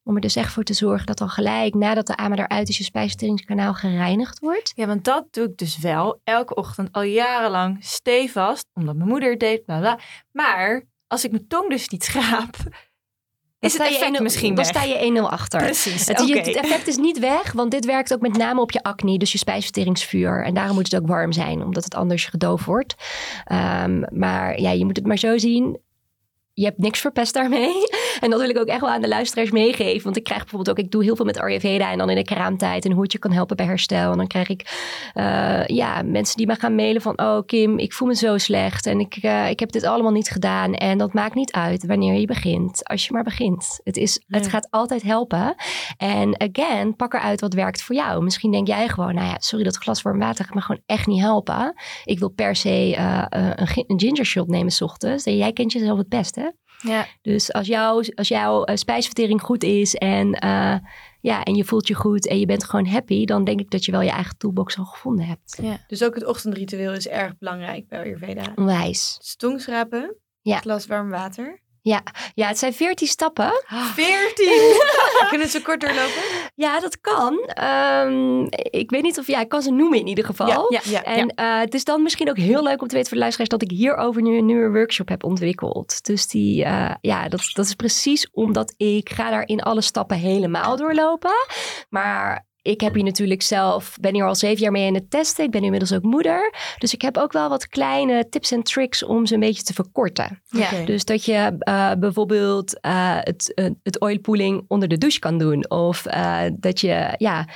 Om 0.07 0.15
er 0.15 0.21
dus 0.21 0.35
echt 0.35 0.53
voor 0.53 0.63
te 0.63 0.73
zorgen 0.73 1.05
dat 1.05 1.17
dan 1.17 1.29
gelijk 1.29 1.73
nadat 1.73 2.07
de 2.07 2.15
AMA 2.15 2.35
eruit 2.35 2.69
is, 2.69 2.77
je 2.77 2.83
spijsverteringskanaal 2.83 3.73
gereinigd 3.73 4.39
wordt. 4.39 4.71
ja, 4.75 4.85
want 4.87 5.03
dat 5.03 5.25
doe 5.31 5.45
ik 5.45 5.57
dus 5.57 5.77
wel 5.77 6.21
elke 6.23 6.55
ochtend 6.55 6.91
al 6.91 7.01
jarenlang 7.01 7.77
stevast. 7.79 8.65
Omdat 8.73 8.95
mijn 8.95 9.09
moeder 9.09 9.29
het 9.29 9.39
deed, 9.39 9.65
bla 9.65 9.79
bla. 9.79 9.99
Maar 10.31 10.83
als 11.07 11.23
ik 11.23 11.31
mijn 11.31 11.47
tong 11.47 11.69
dus 11.69 11.89
niet 11.89 12.03
schraap, 12.03 12.55
is 13.59 13.75
Dan 13.75 13.85
het 13.85 13.95
je 13.95 13.99
effect 13.99 14.19
1-0 14.19 14.21
misschien 14.23 14.55
Dan 14.55 14.65
weg. 14.65 14.67
sta 14.67 14.83
je 14.83 15.19
1-0 15.19 15.21
achter. 15.21 15.59
Precies, 15.59 16.05
het 16.07 16.55
effect 16.55 16.87
is 16.87 16.97
niet 16.97 17.19
weg, 17.19 17.51
want 17.51 17.71
dit 17.71 17.85
werkt 17.85 18.13
ook 18.13 18.21
met 18.21 18.37
name 18.37 18.61
op 18.61 18.71
je 18.71 18.83
acne, 18.83 19.17
dus 19.17 19.31
je 19.31 19.37
spijsverteringsvuur. 19.37 20.43
En 20.43 20.53
daarom 20.53 20.75
moet 20.75 20.91
het 20.91 21.01
ook 21.01 21.07
warm 21.07 21.31
zijn, 21.31 21.63
omdat 21.63 21.83
het 21.83 21.95
anders 21.95 22.25
gedoofd 22.25 22.65
wordt. 22.65 22.95
Ehm, 23.43 24.03
maar 24.19 24.59
ja, 24.59 24.71
je 24.71 24.85
moet 24.85 24.95
het 24.95 25.05
maar 25.05 25.17
zo 25.17 25.37
zien. 25.37 25.79
Je 26.57 26.65
hebt 26.65 26.77
niks 26.77 26.99
verpest 26.99 27.33
daarmee. 27.33 27.73
En 28.19 28.29
dat 28.29 28.39
wil 28.39 28.49
ik 28.49 28.57
ook 28.57 28.67
echt 28.67 28.81
wel 28.81 28.89
aan 28.89 29.01
de 29.01 29.07
luisteraars 29.07 29.51
meegeven. 29.51 30.03
Want 30.03 30.17
ik 30.17 30.23
krijg 30.23 30.41
bijvoorbeeld 30.41 30.69
ook, 30.69 30.85
ik 30.85 30.91
doe 30.91 31.03
heel 31.03 31.15
veel 31.15 31.25
met 31.25 31.39
Ayurveda 31.39 31.91
en 31.91 31.97
dan 31.97 32.09
in 32.09 32.15
de 32.15 32.23
kraamtijd. 32.23 32.85
En 32.85 32.91
hoe 32.91 33.01
het 33.01 33.11
je 33.11 33.17
kan 33.17 33.31
helpen 33.31 33.55
bij 33.55 33.65
herstel. 33.65 34.11
En 34.11 34.17
dan 34.17 34.27
krijg 34.27 34.49
ik 34.49 34.61
eh, 35.13 35.65
ja, 35.65 36.01
mensen 36.01 36.37
die 36.37 36.47
me 36.47 36.55
gaan 36.55 36.75
mailen 36.75 37.01
van, 37.01 37.19
oh 37.21 37.45
Kim, 37.45 37.77
ik 37.77 37.93
voel 37.93 38.07
me 38.07 38.15
zo 38.15 38.37
slecht. 38.37 38.85
En 38.85 38.99
ik, 38.99 39.15
eh, 39.15 39.49
ik 39.49 39.59
heb 39.59 39.71
dit 39.71 39.83
allemaal 39.83 40.11
niet 40.11 40.29
gedaan. 40.29 40.73
En 40.73 40.97
dat 40.97 41.13
maakt 41.13 41.35
niet 41.35 41.51
uit 41.51 41.85
wanneer 41.85 42.13
je 42.13 42.25
begint. 42.25 42.87
Als 42.87 43.05
je 43.05 43.13
maar 43.13 43.23
begint. 43.23 43.79
Het, 43.83 43.97
is, 43.97 44.21
het 44.27 44.47
gaat 44.47 44.67
altijd 44.69 45.01
helpen. 45.01 45.55
En 45.97 46.41
again, 46.41 46.95
pak 46.95 47.13
eruit 47.13 47.41
wat 47.41 47.53
werkt 47.53 47.81
voor 47.81 47.95
jou. 47.95 48.23
Misschien 48.23 48.51
denk 48.51 48.67
jij 48.67 48.87
gewoon, 48.87 49.15
nou 49.15 49.27
ja, 49.27 49.35
sorry, 49.39 49.63
dat 49.63 49.77
glas 49.77 50.01
warm 50.01 50.19
water 50.19 50.45
gaat 50.45 50.55
me 50.55 50.61
gewoon 50.61 50.81
echt 50.85 51.07
niet 51.07 51.21
helpen. 51.21 51.73
Ik 52.03 52.19
wil 52.19 52.29
per 52.29 52.55
se 52.55 52.95
eh, 52.95 53.25
een, 53.29 53.83
een 53.87 53.99
ginger 53.99 54.25
shot 54.25 54.47
nemen 54.47 54.71
s 54.71 54.81
ochtends. 54.81 55.25
En 55.25 55.37
jij 55.37 55.53
kent 55.53 55.71
jezelf 55.71 55.97
het 55.97 56.09
best, 56.09 56.35
hè? 56.35 56.46
Ja, 56.81 57.07
Dus 57.21 57.53
als, 57.53 57.67
jou, 57.67 58.11
als 58.15 58.27
jouw 58.27 58.63
eh, 58.63 58.75
spijsvertering 58.75 59.41
goed 59.41 59.63
is 59.63 59.95
en, 59.95 60.33
eh, 60.33 60.75
ja, 61.21 61.43
en 61.43 61.55
je 61.55 61.63
voelt 61.65 61.87
je 61.87 61.93
goed 61.93 62.27
en 62.27 62.39
je 62.39 62.45
bent 62.45 62.63
gewoon 62.63 62.87
happy, 62.87 63.25
dan 63.25 63.43
denk 63.43 63.59
ik 63.59 63.69
dat 63.69 63.85
je 63.85 63.91
wel 63.91 64.01
je 64.01 64.09
eigen 64.09 64.37
toolbox 64.37 64.77
al 64.77 64.85
gevonden 64.85 65.25
hebt. 65.25 65.59
Dus 65.87 66.03
ook 66.03 66.15
het 66.15 66.25
ochtendritueel 66.25 66.93
is 66.93 67.07
erg 67.07 67.37
belangrijk 67.37 67.87
bij 67.87 67.99
Ayurveda. 67.99 68.51
Onwijs. 68.55 69.15
Dus 69.19 69.35
tongschrapen, 69.35 70.15
Ja. 70.41 70.57
glas 70.57 70.85
warm 70.85 71.09
water. 71.09 71.61
Ja, 71.87 72.03
ja 72.33 72.47
het 72.47 72.57
zijn 72.57 72.73
veertien 72.73 73.07
stappen. 73.07 73.51
Veertien? 73.95 74.81
Kunnen 75.29 75.47
ze 75.47 75.61
kort 75.61 75.81
doorlopen? 75.81 76.21
Ja, 76.55 76.79
dat 76.79 77.01
kan. 77.01 77.39
Ehm, 77.45 78.41
ik 78.69 78.89
weet 78.89 79.01
niet 79.01 79.19
of 79.19 79.27
ja, 79.27 79.39
ik 79.39 79.49
kan 79.49 79.61
ze 79.61 79.71
noemen 79.71 79.99
in 79.99 80.07
ieder 80.07 80.25
geval. 80.25 80.73
Ja, 80.73 80.81
ja, 80.83 81.03
en 81.03 81.33
uh, 81.39 81.59
het 81.59 81.73
is 81.73 81.83
dan 81.83 82.03
misschien 82.03 82.29
ook 82.29 82.37
heel 82.37 82.63
leuk 82.63 82.81
om 82.81 82.87
te 82.87 82.95
weten 82.95 83.09
voor 83.09 83.17
de 83.17 83.23
luisteraars 83.23 83.49
dat 83.49 83.61
ik 83.61 83.71
hierover 83.71 84.21
nu 84.21 84.37
een 84.37 84.45
nieuwe 84.45 84.71
workshop 84.71 85.07
heb 85.07 85.23
ontwikkeld. 85.23 86.05
Dus 86.05 86.27
die, 86.27 86.65
uh, 86.65 86.91
ja, 87.01 87.29
dat, 87.29 87.49
dat 87.53 87.65
is 87.65 87.73
precies 87.73 88.29
omdat 88.31 88.73
ik 88.77 89.09
ga 89.09 89.29
daar 89.29 89.47
in 89.47 89.61
alle 89.61 89.81
stappen 89.81 90.17
helemaal 90.17 90.77
doorlopen. 90.77 91.45
Maar 91.89 92.45
ik 92.67 92.81
heb 92.81 92.93
hier 92.93 93.03
natuurlijk 93.03 93.41
zelf, 93.41 93.97
ben 94.01 94.13
hier 94.13 94.25
al 94.25 94.35
zeven 94.35 94.61
jaar 94.61 94.71
mee 94.71 94.85
in 94.85 94.93
het 94.93 95.09
testen. 95.09 95.43
Ik 95.45 95.51
ben 95.51 95.63
inmiddels 95.63 95.93
ook 95.93 96.03
moeder. 96.03 96.53
Dus 96.77 96.93
ik 96.93 97.01
heb 97.01 97.17
ook 97.17 97.31
wel 97.31 97.49
wat 97.49 97.67
kleine 97.67 98.29
tips 98.29 98.51
en 98.51 98.63
tricks 98.63 99.03
om 99.03 99.25
ze 99.25 99.33
een 99.33 99.39
beetje 99.39 99.63
te 99.63 99.73
verkorten. 99.73 100.41
Ja. 100.49 100.69
Dus 100.85 101.05
dat 101.05 101.25
je 101.25 101.57
uh, 101.59 101.91
bijvoorbeeld 101.99 102.79
uh, 102.85 103.17
het, 103.19 103.51
uh, 103.55 103.69
het 103.83 104.01
oilpooling 104.01 104.65
onder 104.67 104.87
de 104.87 104.97
douche 104.97 105.19
kan 105.19 105.37
doen. 105.37 105.69
Of 105.69 106.01
dat 106.53 106.79
je 106.79 107.13
ja, 107.17 107.47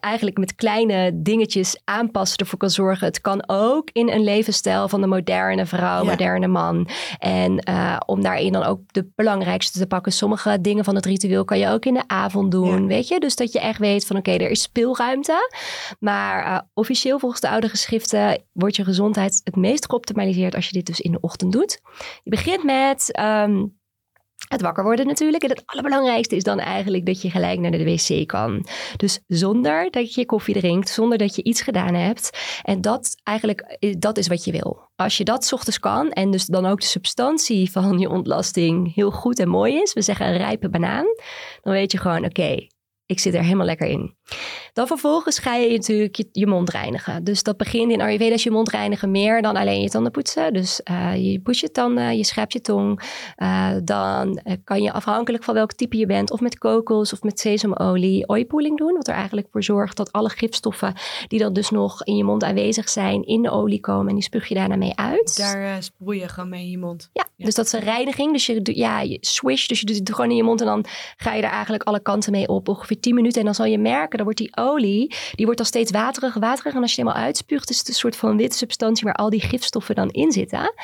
eigenlijk 0.00 0.38
met 0.38 0.54
kleine 0.54 1.10
dingetjes 1.14 1.80
aanpassen 1.84 2.38
ervoor 2.38 2.58
kan 2.58 2.70
zorgen. 2.70 3.06
Het 3.06 3.20
kan 3.20 3.42
ook 3.46 3.90
in 3.92 4.08
een 4.08 4.24
levensstijl 4.24 4.88
van 4.88 5.00
de 5.00 5.06
moderne 5.06 5.66
vrouw, 5.66 6.04
ja. 6.04 6.10
moderne 6.10 6.46
man. 6.46 6.88
En 7.18 7.66
om 8.06 8.22
daarin 8.22 8.52
dan 8.52 8.62
ook 8.62 8.80
de 8.86 9.08
belangrijkste 9.14 9.78
te 9.78 9.86
pakken. 9.86 10.12
Sommige 10.12 10.60
dingen 10.60 10.84
van 10.84 10.94
het 10.94 11.06
ritueel 11.06 11.44
kan 11.44 11.58
je 11.58 11.68
ook 11.68 11.84
in 11.84 11.94
de 11.94 12.04
avond 12.06 12.50
doen. 12.50 12.80
Ja. 12.80 12.86
Weet 12.86 13.08
je? 13.08 13.20
Dus 13.20 13.36
dat 13.36 13.52
je 13.52 13.60
echt 13.60 13.78
weet 13.78 14.06
van 14.06 14.16
oké, 14.16 14.30
okay, 14.30 14.46
er 14.46 14.55
speelruimte. 14.56 15.50
Maar 16.00 16.46
uh, 16.46 16.60
officieel 16.74 17.18
volgens 17.18 17.40
de 17.40 17.48
oude 17.48 17.68
geschriften 17.68 18.44
wordt 18.52 18.76
je 18.76 18.84
gezondheid 18.84 19.40
het 19.44 19.56
meest 19.56 19.86
geoptimaliseerd 19.86 20.54
als 20.54 20.66
je 20.66 20.72
dit 20.72 20.86
dus 20.86 21.00
in 21.00 21.12
de 21.12 21.20
ochtend 21.20 21.52
doet. 21.52 21.80
Je 22.22 22.30
begint 22.30 22.62
met 22.62 23.18
um, 23.20 23.78
het 24.48 24.60
wakker 24.60 24.84
worden 24.84 25.06
natuurlijk. 25.06 25.42
En 25.42 25.50
het 25.50 25.62
allerbelangrijkste 25.66 26.36
is 26.36 26.42
dan 26.42 26.58
eigenlijk 26.58 27.06
dat 27.06 27.22
je 27.22 27.30
gelijk 27.30 27.58
naar 27.58 27.70
de 27.70 27.84
wc 27.84 28.26
kan. 28.26 28.66
Dus 28.96 29.20
zonder 29.26 29.90
dat 29.90 30.14
je 30.14 30.26
koffie 30.26 30.54
drinkt, 30.54 30.88
zonder 30.88 31.18
dat 31.18 31.36
je 31.36 31.42
iets 31.42 31.60
gedaan 31.60 31.94
hebt. 31.94 32.30
En 32.62 32.80
dat 32.80 33.16
eigenlijk, 33.22 33.76
dat 33.98 34.16
is 34.18 34.28
wat 34.28 34.44
je 34.44 34.52
wil. 34.52 34.90
Als 34.96 35.16
je 35.16 35.24
dat 35.24 35.52
ochtends 35.52 35.78
kan 35.78 36.10
en 36.10 36.30
dus 36.30 36.46
dan 36.46 36.66
ook 36.66 36.80
de 36.80 36.86
substantie 36.86 37.70
van 37.70 37.98
je 37.98 38.08
ontlasting 38.08 38.94
heel 38.94 39.10
goed 39.10 39.38
en 39.38 39.48
mooi 39.48 39.82
is. 39.82 39.92
We 39.92 40.02
zeggen 40.02 40.26
een 40.26 40.36
rijpe 40.36 40.68
banaan. 40.68 41.06
Dan 41.62 41.72
weet 41.72 41.92
je 41.92 41.98
gewoon, 41.98 42.24
oké, 42.24 42.66
ik 43.06 43.18
zit 43.18 43.34
er 43.34 43.42
helemaal 43.42 43.66
lekker 43.66 43.86
in. 43.86 44.16
Dan 44.76 44.86
vervolgens 44.86 45.38
ga 45.38 45.54
je 45.54 45.70
natuurlijk 45.70 46.16
je, 46.16 46.28
je, 46.32 46.46
mond 46.46 46.70
reinigen. 46.70 47.24
Dus 47.24 47.42
dat 47.42 47.56
begint 47.56 47.92
in 47.92 48.00
Ayurveda 48.00 48.32
als 48.32 48.42
je 48.42 48.50
mond 48.50 48.70
reinigen 48.70 49.10
meer 49.10 49.42
dan 49.42 49.56
alleen 49.56 49.80
je 49.80 49.88
tanden 49.88 50.12
poetsen. 50.12 50.52
Dus 50.52 50.80
uh, 50.90 51.32
je 51.32 51.40
poetst 51.40 51.60
je 51.60 51.70
tanden, 51.70 52.16
je 52.16 52.24
schrapt 52.24 52.52
je 52.52 52.60
tong. 52.60 53.00
Uh, 53.36 53.70
dan 53.82 54.40
kan 54.64 54.82
je 54.82 54.92
afhankelijk 54.92 55.44
van 55.44 55.54
welk 55.54 55.72
type 55.72 55.96
je 55.96 56.06
bent, 56.06 56.30
of 56.30 56.40
met 56.40 56.58
kokos 56.58 57.12
of 57.12 57.22
met 57.22 57.40
sesamolie, 57.40 58.28
oilpooling 58.28 58.78
doen. 58.78 58.94
Wat 58.94 59.08
er 59.08 59.14
eigenlijk 59.14 59.48
voor 59.50 59.62
zorgt 59.62 59.96
dat 59.96 60.12
alle 60.12 60.28
gifstoffen 60.28 60.94
die 61.28 61.38
dan 61.38 61.52
dus 61.52 61.70
nog 61.70 62.04
in 62.04 62.16
je 62.16 62.24
mond 62.24 62.44
aanwezig 62.44 62.88
zijn, 62.88 63.26
in 63.26 63.42
de 63.42 63.50
olie 63.50 63.80
komen. 63.80 64.08
En 64.08 64.14
die 64.14 64.24
spuug 64.24 64.48
je 64.48 64.54
daarna 64.54 64.76
mee 64.76 64.96
uit. 64.96 65.36
Daar 65.36 65.80
uh, 66.06 66.20
je 66.20 66.28
gewoon 66.28 66.48
mee 66.48 66.62
in 66.62 66.70
je 66.70 66.78
mond. 66.78 67.10
Ja, 67.12 67.26
ja, 67.36 67.44
dus 67.44 67.54
dat 67.54 67.66
is 67.66 67.72
een 67.72 67.80
reiniging. 67.80 68.32
Dus 68.32 68.46
je, 68.46 68.60
ja, 68.62 69.00
je 69.00 69.18
swish, 69.20 69.66
dus 69.66 69.80
je 69.80 69.86
doet 69.86 69.96
het 69.96 70.10
gewoon 70.10 70.30
in 70.30 70.36
je 70.36 70.42
mond 70.42 70.60
en 70.60 70.66
dan 70.66 70.84
ga 71.16 71.34
je 71.34 71.42
er 71.42 71.50
eigenlijk 71.50 71.82
alle 71.82 72.00
kanten 72.00 72.32
mee 72.32 72.48
op. 72.48 72.68
Ongeveer 72.68 73.00
10 73.00 73.14
minuten. 73.14 73.38
En 73.38 73.44
dan 73.44 73.54
zal 73.54 73.66
je 73.66 73.78
merken, 73.78 74.16
dan 74.16 74.24
wordt 74.24 74.38
die 74.38 74.56
olie, 74.70 75.14
die 75.32 75.44
wordt 75.44 75.60
dan 75.60 75.66
steeds 75.66 75.90
waterig, 75.90 76.34
waterig. 76.34 76.74
En 76.74 76.82
als 76.82 76.94
je 76.94 77.00
helemaal 77.02 77.22
uitspuugt, 77.22 77.70
is 77.70 77.78
het 77.78 77.88
een 77.88 77.94
soort 77.94 78.16
van 78.16 78.36
witte 78.36 78.56
substantie 78.56 79.04
waar 79.04 79.14
al 79.14 79.30
die 79.30 79.40
gifstoffen 79.40 79.94
dan 79.94 80.10
in 80.10 80.32
zitten. 80.32 80.74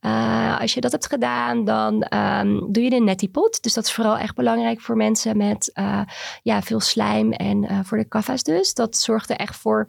Uh, 0.00 0.60
als 0.60 0.74
je 0.74 0.80
dat 0.80 0.92
hebt 0.92 1.06
gedaan, 1.06 1.64
dan 1.64 2.06
um, 2.14 2.72
doe 2.72 2.82
je 2.82 2.90
de 2.90 3.00
nettipot. 3.00 3.62
Dus 3.62 3.74
dat 3.74 3.84
is 3.84 3.92
vooral 3.92 4.18
echt 4.18 4.34
belangrijk 4.34 4.80
voor 4.80 4.96
mensen 4.96 5.36
met 5.36 5.70
uh, 5.74 6.00
ja, 6.42 6.62
veel 6.62 6.80
slijm 6.80 7.32
en 7.32 7.64
uh, 7.64 7.78
voor 7.82 7.98
de 7.98 8.08
kaffa's 8.08 8.42
dus. 8.42 8.74
Dat 8.74 8.96
zorgt 8.96 9.30
er 9.30 9.36
echt 9.36 9.56
voor 9.56 9.88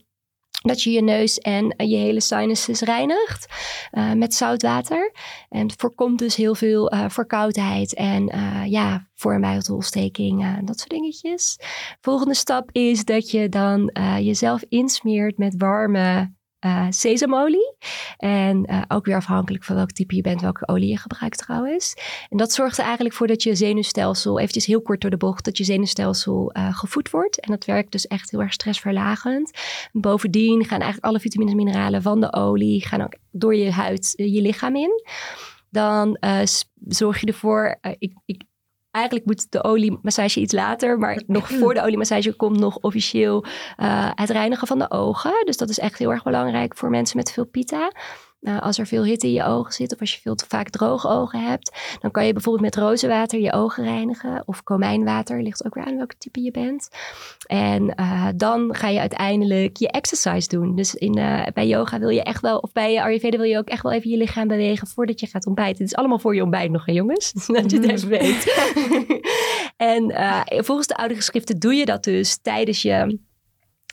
dat 0.67 0.83
je 0.83 0.91
je 0.91 1.01
neus 1.01 1.37
en 1.37 1.73
je 1.77 1.95
hele 1.95 2.21
sinuses 2.21 2.81
reinigt 2.81 3.47
uh, 3.91 4.11
met 4.13 4.33
zout 4.33 4.61
water. 4.61 5.11
En 5.49 5.71
voorkomt 5.77 6.19
dus 6.19 6.35
heel 6.35 6.55
veel 6.55 6.93
uh, 6.93 7.05
verkoudheid 7.09 7.93
en 7.93 8.31
ja, 8.69 9.07
voor- 9.15 9.33
en 9.33 9.41
buikenontsteking, 9.41 10.65
dat 10.65 10.79
soort 10.79 10.89
dingetjes. 10.89 11.59
Volgende 12.01 12.33
stap 12.33 12.69
is 12.71 13.05
dat 13.05 13.31
je 13.31 13.49
dan 13.49 13.91
jezelf 14.19 14.63
insmeert 14.69 15.37
met 15.37 15.55
warme 15.57 16.35
uh, 16.67 16.85
sesamolie. 16.89 17.75
En 18.17 18.71
uh, 18.71 18.81
ook 18.87 19.05
weer 19.05 19.15
afhankelijk 19.15 19.63
van 19.63 19.75
welk 19.75 19.91
type 19.91 20.15
je 20.15 20.21
bent, 20.21 20.41
welke 20.41 20.67
olie 20.67 20.89
je 20.89 20.97
gebruikt 20.97 21.37
trouwens. 21.37 21.95
En 22.29 22.37
dat 22.37 22.51
zorgt 22.51 22.77
er 22.77 22.83
eigenlijk 22.83 23.15
voor 23.15 23.27
dat 23.27 23.43
je 23.43 23.55
zenuwstelsel, 23.55 24.39
eventjes 24.39 24.65
heel 24.65 24.81
kort 24.81 25.01
door 25.01 25.09
de 25.09 25.17
bocht, 25.17 25.45
dat 25.45 25.57
je 25.57 25.63
zenuwstelsel 25.63 26.55
uh, 26.57 26.77
gevoed 26.77 27.09
wordt. 27.09 27.39
En 27.39 27.51
dat 27.51 27.65
werkt 27.65 27.91
dus 27.91 28.07
echt 28.07 28.31
heel 28.31 28.41
erg 28.41 28.53
stressverlagend. 28.53 29.51
En 29.93 30.01
bovendien 30.01 30.65
gaan 30.65 30.79
eigenlijk 30.81 31.05
alle 31.05 31.19
vitamines 31.19 31.53
en 31.53 31.63
mineralen 31.63 32.01
van 32.01 32.21
de 32.21 32.33
olie 32.33 32.87
gaan 32.87 33.01
ook 33.01 33.13
door 33.31 33.55
je 33.55 33.71
huid 33.71 34.13
je 34.15 34.41
lichaam 34.41 34.75
in. 34.75 35.03
Dan 35.69 36.17
zorg 36.87 37.19
je 37.19 37.27
ervoor, 37.27 37.79
ik 38.25 38.43
eigenlijk 38.97 39.25
moet 39.25 39.51
de 39.51 39.63
oliemassage 39.63 40.39
iets 40.39 40.53
later, 40.53 40.99
maar 40.99 41.21
nog 41.27 41.49
voor 41.49 41.73
de 41.73 41.81
oliemassage 41.81 42.35
komt 42.35 42.59
nog 42.59 42.77
officieel 42.77 43.45
uh, 43.77 44.11
het 44.15 44.29
reinigen 44.29 44.67
van 44.67 44.79
de 44.79 44.91
ogen. 44.91 45.45
Dus 45.45 45.57
dat 45.57 45.69
is 45.69 45.79
echt 45.79 45.99
heel 45.99 46.11
erg 46.11 46.23
belangrijk 46.23 46.75
voor 46.75 46.89
mensen 46.89 47.17
met 47.17 47.31
veel 47.31 47.45
pita. 47.45 47.91
Nou, 48.39 48.61
als 48.61 48.77
er 48.77 48.87
veel 48.87 49.03
hitte 49.03 49.27
in 49.27 49.33
je 49.33 49.43
ogen 49.43 49.73
zit 49.73 49.93
of 49.93 49.99
als 49.99 50.13
je 50.13 50.21
veel 50.21 50.35
te 50.35 50.45
vaak 50.47 50.69
droge 50.69 51.07
ogen 51.07 51.43
hebt, 51.43 51.97
dan 51.99 52.11
kan 52.11 52.25
je 52.25 52.33
bijvoorbeeld 52.33 52.63
met 52.63 52.83
rozenwater 52.83 53.39
je 53.39 53.53
ogen 53.53 53.83
reinigen 53.83 54.43
of 54.45 54.63
komijnwater, 54.63 55.41
ligt 55.41 55.65
ook 55.65 55.73
weer 55.73 55.85
aan 55.85 55.97
welke 55.97 56.17
type 56.17 56.41
je 56.41 56.51
bent. 56.51 56.89
En 57.45 57.93
uh, 57.99 58.27
dan 58.35 58.75
ga 58.75 58.87
je 58.87 58.99
uiteindelijk 58.99 59.77
je 59.77 59.91
exercise 59.91 60.47
doen. 60.47 60.75
Dus 60.75 60.95
in, 60.95 61.17
uh, 61.17 61.43
bij 61.53 61.67
yoga 61.67 61.99
wil 61.99 62.09
je 62.09 62.23
echt 62.23 62.41
wel, 62.41 62.57
of 62.57 62.71
bij 62.71 63.01
Ayurveda 63.01 63.37
wil 63.37 63.45
je 63.45 63.57
ook 63.57 63.67
echt 63.67 63.83
wel 63.83 63.91
even 63.91 64.09
je 64.09 64.17
lichaam 64.17 64.47
bewegen 64.47 64.87
voordat 64.87 65.19
je 65.19 65.27
gaat 65.27 65.45
ontbijten. 65.45 65.77
Het 65.77 65.91
is 65.91 65.95
allemaal 65.95 66.19
voor 66.19 66.35
je 66.35 66.41
ontbijt 66.41 66.71
nog, 66.71 66.85
hè 66.85 66.91
jongens? 66.91 67.31
Dat 67.47 67.71
je 67.71 67.79
het 67.79 67.89
even 67.89 68.09
weet. 68.09 68.69
en 69.93 70.11
uh, 70.11 70.41
volgens 70.47 70.87
de 70.87 70.97
oude 70.97 71.15
geschriften 71.15 71.59
doe 71.59 71.73
je 71.73 71.85
dat 71.85 72.03
dus 72.03 72.37
tijdens 72.41 72.81
je 72.81 73.19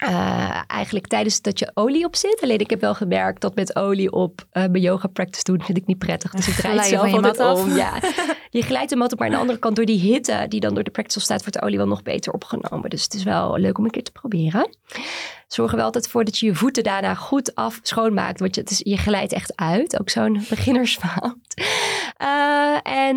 uh, 0.03 0.63
eigenlijk 0.67 1.07
tijdens 1.07 1.41
dat 1.41 1.59
je 1.59 1.71
olie 1.75 2.05
op 2.05 2.17
zit. 2.17 2.41
Alleen 2.43 2.59
ik 2.59 2.71
heb 2.71 2.81
wel 2.81 2.95
gemerkt 2.95 3.41
dat 3.41 3.55
met 3.55 3.77
olie 3.77 4.13
op 4.13 4.47
uh, 4.53 4.63
mijn 4.63 4.81
yoga 4.81 5.09
practice 5.09 5.45
doen 5.45 5.63
vind 5.63 5.79
ik 5.79 5.87
niet 5.87 5.99
prettig. 5.99 6.31
Dus 6.31 6.49
ik 6.49 6.55
draai 6.61 6.77
het 6.79 6.87
zelf 6.87 7.13
altijd 7.13 7.59
om. 7.59 7.77
Ja. 7.77 8.01
Je 8.51 8.63
glijdt 8.63 8.91
de 8.91 8.97
mat 8.97 9.13
op, 9.13 9.19
maar 9.19 9.29
aan 9.29 9.35
de 9.35 9.41
andere 9.41 9.59
kant 9.59 9.77
door 9.77 9.85
die 9.85 9.99
hitte 9.99 10.47
die 10.49 10.61
dan 10.61 10.75
door 10.75 10.85
de 10.85 10.91
practice 10.91 11.21
staat, 11.21 11.41
wordt 11.41 11.53
de 11.53 11.63
olie 11.63 11.77
wel 11.77 11.87
nog 11.87 12.03
beter 12.03 12.33
opgenomen. 12.33 12.91
Dus 12.91 13.03
het 13.03 13.15
is 13.15 13.23
wel 13.23 13.59
leuk 13.59 13.79
om 13.79 13.85
een 13.85 13.91
keer 13.91 14.03
te 14.03 14.13
proberen. 14.13 14.69
Zorg 15.49 15.71
er 15.71 15.77
wel 15.77 15.85
altijd 15.85 16.09
voor 16.09 16.25
dat 16.25 16.39
je 16.39 16.47
je 16.47 16.55
voeten 16.55 16.83
daarna 16.83 17.15
goed 17.15 17.55
af 17.55 17.81
schoonmaakt. 17.83 18.41
Want 18.41 18.55
je, 18.55 18.61
het 18.61 18.71
is, 18.71 18.81
je 18.85 18.97
glijdt 18.97 19.33
echt 19.33 19.57
uit. 19.57 20.01
Ook 20.01 20.11
zo'n 20.11 20.45
beginnersfout. 20.49 21.37
Uh, 22.23 22.77
en 22.83 23.17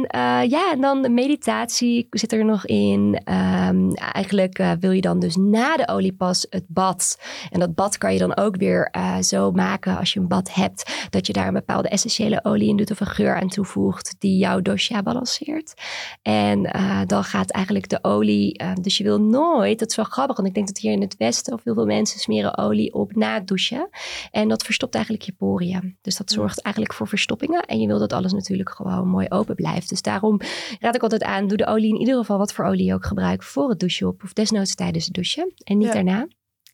ja, 0.49 0.71
en 0.71 0.81
dan 0.81 1.01
de 1.01 1.09
meditatie 1.09 2.07
zit 2.09 2.31
er 2.31 2.45
nog 2.45 2.65
in. 2.65 3.21
Um, 3.67 3.93
eigenlijk 3.93 4.59
uh, 4.59 4.71
wil 4.79 4.91
je 4.91 5.01
dan 5.01 5.19
dus 5.19 5.35
na 5.35 5.77
de 5.77 5.87
oliepas 5.87 6.45
het 6.49 6.65
bad. 6.67 7.19
En 7.51 7.59
dat 7.59 7.75
bad 7.75 7.97
kan 7.97 8.13
je 8.13 8.19
dan 8.19 8.37
ook 8.37 8.55
weer 8.55 8.95
zo 9.21 9.51
maken 9.51 9.97
als 9.97 10.13
je 10.13 10.19
een 10.19 10.27
bad 10.27 10.53
hebt. 10.53 11.07
Dat 11.09 11.27
je 11.27 11.33
daar 11.33 11.47
een 11.47 11.53
bepaalde 11.53 11.89
essentiële 11.89 12.43
olie 12.43 12.69
in 12.69 12.77
doet 12.77 12.91
of 12.91 12.99
een 12.99 13.07
geur 13.07 13.35
aan 13.35 13.47
toevoegt 13.47 14.15
die 14.19 14.37
jouw 14.37 14.61
dosha 14.61 15.03
balanceert. 15.03 15.73
En 16.21 16.61
dan 17.05 17.23
gaat 17.23 17.51
eigenlijk 17.51 17.89
de 17.89 17.99
olie, 18.01 18.61
dus 18.81 18.97
je 18.97 19.03
wil 19.03 19.21
nooit, 19.21 19.79
dat 19.79 19.89
is 19.89 19.95
wel 19.95 20.05
grappig, 20.05 20.35
want 20.35 20.47
ik 20.47 20.53
denk 20.53 20.67
dat 20.67 20.77
hier 20.77 20.91
in 20.91 21.01
het 21.01 21.17
Westen 21.17 21.53
of 21.53 21.63
heel 21.63 21.73
veel 21.73 21.85
mensen 21.85 22.19
smeren 22.19 22.57
olie 22.57 22.93
op 22.93 23.15
na 23.15 23.33
het 23.33 23.47
douchen. 23.47 23.89
En 24.31 24.47
dat 24.47 24.63
verstopt 24.63 24.95
eigenlijk 24.95 25.25
je 25.25 25.33
poriën. 25.37 25.97
Dus 26.01 26.17
dat 26.17 26.31
zorgt 26.31 26.61
eigenlijk 26.61 26.95
voor 26.95 27.07
verstoppingen. 27.07 27.61
En 27.61 27.79
je 27.79 27.87
wil 27.87 27.99
dat 27.99 28.13
alles 28.13 28.33
natuurlijk 28.33 28.69
gewoon 28.69 29.07
mooi 29.07 29.25
open 29.29 29.55
blijft. 29.55 29.89
Dus 29.89 30.01
daarom 30.01 30.39
raad 30.79 30.95
ik 30.95 31.03
altijd 31.03 31.23
aan, 31.23 31.47
doe 31.47 31.57
de 31.57 31.67
olie 31.67 31.93
in 31.93 31.99
ieder 31.99 32.15
geval 32.15 32.37
wat 32.37 32.53
voor 32.53 32.65
olie 32.65 32.85
je 32.85 32.93
ook 32.93 33.05
gebruikt 33.05 33.45
voor 33.57 33.69
het 33.69 33.79
douchen 33.79 34.07
op. 34.07 34.23
Of 34.23 34.33
desnoods 34.33 34.75
tijdens 34.75 35.05
het 35.05 35.13
douchen 35.13 35.53
en 35.63 35.77
niet 35.77 35.87
ja. 35.87 35.93
daarna. 35.93 36.27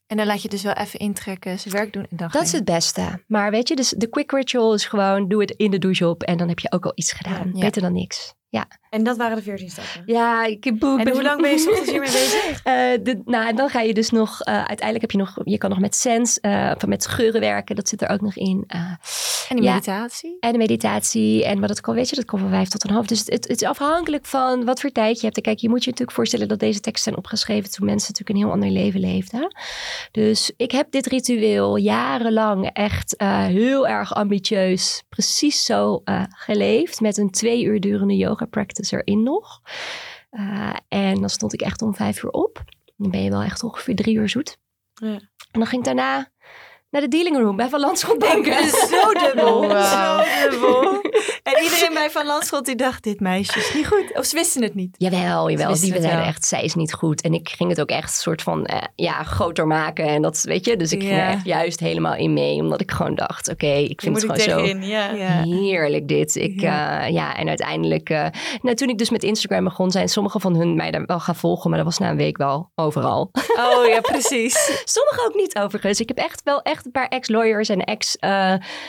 En 0.07 0.18
dan 0.18 0.26
laat 0.26 0.41
je 0.41 0.49
dus 0.49 0.64
wel 0.64 0.73
even 0.73 0.99
intrekken, 0.99 1.60
zijn 1.60 1.73
werk 1.73 1.93
doen 1.93 2.05
en 2.10 2.18
dan 2.18 2.30
Dat 2.31 2.43
is 2.43 2.51
het 2.51 2.65
beste. 2.65 3.23
Maar 3.27 3.51
weet 3.51 3.68
je, 3.68 3.76
dus 3.76 3.89
de 3.89 4.07
quick 4.07 4.31
ritual 4.31 4.73
is 4.73 4.85
gewoon, 4.85 5.27
doe 5.27 5.41
het 5.41 5.51
in 5.51 5.72
de 5.72 5.77
douche 5.77 6.07
op 6.07 6.23
en 6.23 6.38
dan 6.38 6.47
heb 6.47 6.60
je 6.60 6.72
ook 6.72 6.85
al 6.85 6.91
iets 6.95 7.11
gedaan. 7.11 7.49
Ja. 7.53 7.60
Beter 7.60 7.81
dan 7.81 7.93
niks. 7.93 8.34
Ja. 8.54 8.68
En 8.90 9.04
dat 9.04 9.18
waren 9.18 9.36
de 9.36 9.44
14 9.44 9.70
stappen? 9.70 10.04
Ja, 10.06 10.46
ik 10.46 10.64
heb 10.64 10.84
En 10.84 11.10
hoe 11.10 11.24
lang 11.24 11.42
ben 11.42 11.52
je 11.52 11.70
ochtends 11.70 11.92
hiermee 11.92 12.12
bezig? 12.12 12.42
Uh, 12.54 12.74
de, 13.04 13.22
nou, 13.26 13.56
dan 13.56 13.70
ga 13.70 13.82
je 13.82 13.94
dus 13.94 14.10
nog, 14.10 14.48
uh, 14.48 14.56
uiteindelijk 14.56 15.02
heb 15.02 15.12
je 15.12 15.18
nog, 15.18 15.38
je 15.44 15.58
kan 15.58 15.70
nog 15.70 15.80
met 15.80 15.96
sens, 15.96 16.40
uh, 16.42 16.72
met 16.88 17.08
geuren 17.08 17.40
werken, 17.40 17.76
dat 17.76 17.90
zit 17.90 18.02
er 18.02 18.10
ook 18.10 18.22
nog 18.22 18.36
in. 18.36 18.64
en 18.68 18.98
En 19.50 19.56
de 19.56 19.62
meditatie. 19.62 20.38
En 20.40 20.52
de 20.52 20.58
meditatie. 20.58 21.46
En 21.46 21.60
wat 21.60 21.70
het 21.70 21.82
kan, 21.82 21.96
weet 21.96 22.10
je, 22.10 22.16
dat 22.16 22.26
kan 22.26 22.40
van 22.40 22.50
vijf 22.50 22.68
tot 22.70 22.84
een 22.84 22.90
half. 22.90 23.08
Dus 23.08 23.20
het, 23.20 23.30
het, 23.30 23.62
is 23.62 23.64
afhankelijk 23.64 24.26
van 24.26 24.66
wat 24.66 24.80
voor 24.80 24.92
tijd 24.92 25.16
je 25.16 25.26
hebt. 25.26 25.38
En 25.38 25.44
kijk, 25.44 25.60
je 25.60 25.70
moet 25.70 25.84
je 25.84 25.90
natuurlijk 25.90 26.18
voorstellen 26.18 26.48
dat 26.48 26.60
deze 26.60 26.80
teksten 26.80 27.04
zijn 27.04 27.18
opgeschreven 27.18 27.72
toen 27.72 27.86
mensen 27.86 28.12
natuurlijk 28.12 28.40
een 28.40 28.46
heel 28.46 28.54
ander 28.54 28.82
leven 28.82 29.00
leefden. 29.00 29.56
Dus 30.12 30.52
ik 30.58 30.72
heb 30.72 30.92
dit 30.92 31.06
ritueel 31.06 31.76
jarenlang 31.76 32.70
echt 32.74 33.16
heel 33.24 33.88
erg 33.88 34.14
ambitieus, 34.14 35.04
precies 35.10 35.66
zo 35.66 36.02
geleefd. 36.30 37.02
Met 37.02 37.18
een 37.18 37.32
twee 37.32 37.64
uur 37.64 37.80
durende 37.80 38.16
yoga 38.16 38.43
practice 38.48 38.95
erin 38.95 39.24
nog. 39.24 39.61
Uh, 40.32 40.76
en 40.88 41.20
dan 41.20 41.30
stond 41.30 41.53
ik 41.53 41.61
echt 41.61 41.82
om 41.82 41.95
vijf 41.95 42.24
uur 42.24 42.32
op. 42.32 42.64
Dan 42.98 43.11
ben 43.11 43.24
je 43.24 43.30
wel 43.30 43.41
echt 43.41 43.64
ongeveer 43.64 43.95
drie 43.95 44.15
uur 44.15 44.30
zoet. 44.30 44.57
Ja. 44.94 45.14
En 45.52 45.60
dan 45.60 45.65
ging 45.65 45.88
ik 45.88 45.95
daarna 45.95 46.32
naar 46.94 47.02
de 47.02 47.07
dealing 47.07 47.38
room 47.38 47.56
bij 47.56 47.70
Van 47.70 47.80
Landschot 47.80 48.20
denken. 48.20 48.70
Zo 48.70 49.14
dubbel. 49.26 49.61
Zo 49.64 50.24
dubbel. 50.49 51.02
En 51.44 51.64
iedereen 51.64 51.94
bij 51.94 52.10
Van 52.10 52.26
Landschot 52.26 52.65
die 52.65 52.76
dacht, 52.76 53.03
dit 53.03 53.20
meisje 53.20 53.60
is 53.60 53.74
niet 53.74 53.88
goed. 53.88 54.18
Of 54.18 54.26
ze 54.26 54.36
wisten 54.36 54.64
het 54.64 54.76
niet. 54.76 54.95
Jawel, 54.98 55.49
jawel. 55.49 55.68
Die 55.68 55.78
zeiden 55.78 56.24
echt, 56.24 56.45
zij 56.45 56.64
is 56.64 56.74
niet 56.74 56.94
goed. 56.94 57.22
En 57.22 57.34
ik 57.34 57.49
ging 57.49 57.70
het 57.70 57.82
ook 57.82 57.90
echt 57.90 58.14
soort 58.14 58.41
van, 58.41 58.70
uh, 58.74 58.78
ja, 58.95 59.24
groter 59.24 59.68
maken. 59.68 60.07
En 60.07 60.22
dat, 60.22 60.41
weet 60.41 60.65
je. 60.65 60.78
Dus 60.78 60.91
ik 60.91 61.02
ging 61.02 61.14
er 61.14 61.28
echt 61.28 61.45
juist 61.45 61.80
helemaal 61.80 62.15
in 62.15 62.34
mee. 62.34 62.60
Omdat 62.60 62.82
ik 62.82 62.91
gewoon 62.91 63.15
dacht, 63.15 63.49
oké, 63.49 63.68
ik 63.68 64.02
vind 64.02 64.22
het 64.22 64.26
gewoon 64.26 64.40
zo 64.40 64.86
ja. 64.86 65.41
heerlijk 65.44 66.07
dit. 66.07 66.36
Ik, 66.36 66.61
ja. 66.61 67.07
Uh, 67.07 67.14
ja, 67.14 67.36
en 67.36 67.48
uiteindelijk, 67.48 68.10
uh, 68.10 68.26
nou, 68.61 68.76
toen 68.76 68.90
ik 68.90 68.98
dus 68.98 69.10
met 69.10 69.24
Instagram 69.24 69.64
begon, 69.64 69.91
zijn 69.91 70.10
sommige 70.10 70.40
van 70.40 70.56
hun 70.56 70.76
mij 70.76 70.91
daar 70.91 71.06
wel 71.06 71.20
gaan 71.20 71.36
volgen. 71.36 71.70
Maar 71.70 71.78
dat 71.80 71.88
was 71.88 71.98
na 71.98 72.10
een 72.10 72.18
week 72.18 72.38
wel 72.38 72.72
overal. 72.76 73.32
Oh 73.56 73.88
ja, 73.88 74.02
precies. 74.02 74.53
sommige 74.98 75.26
ook 75.28 75.36
niet 75.36 75.56
overigens. 75.56 75.99
Ik 75.99 76.07
heb 76.07 76.18
echt 76.18 76.44
wel 76.44 76.61
echt 76.61 76.82
een 76.85 76.91
paar 76.91 77.07
ex-lawyers 77.07 77.69
en 77.69 77.80
ex... 77.80 78.15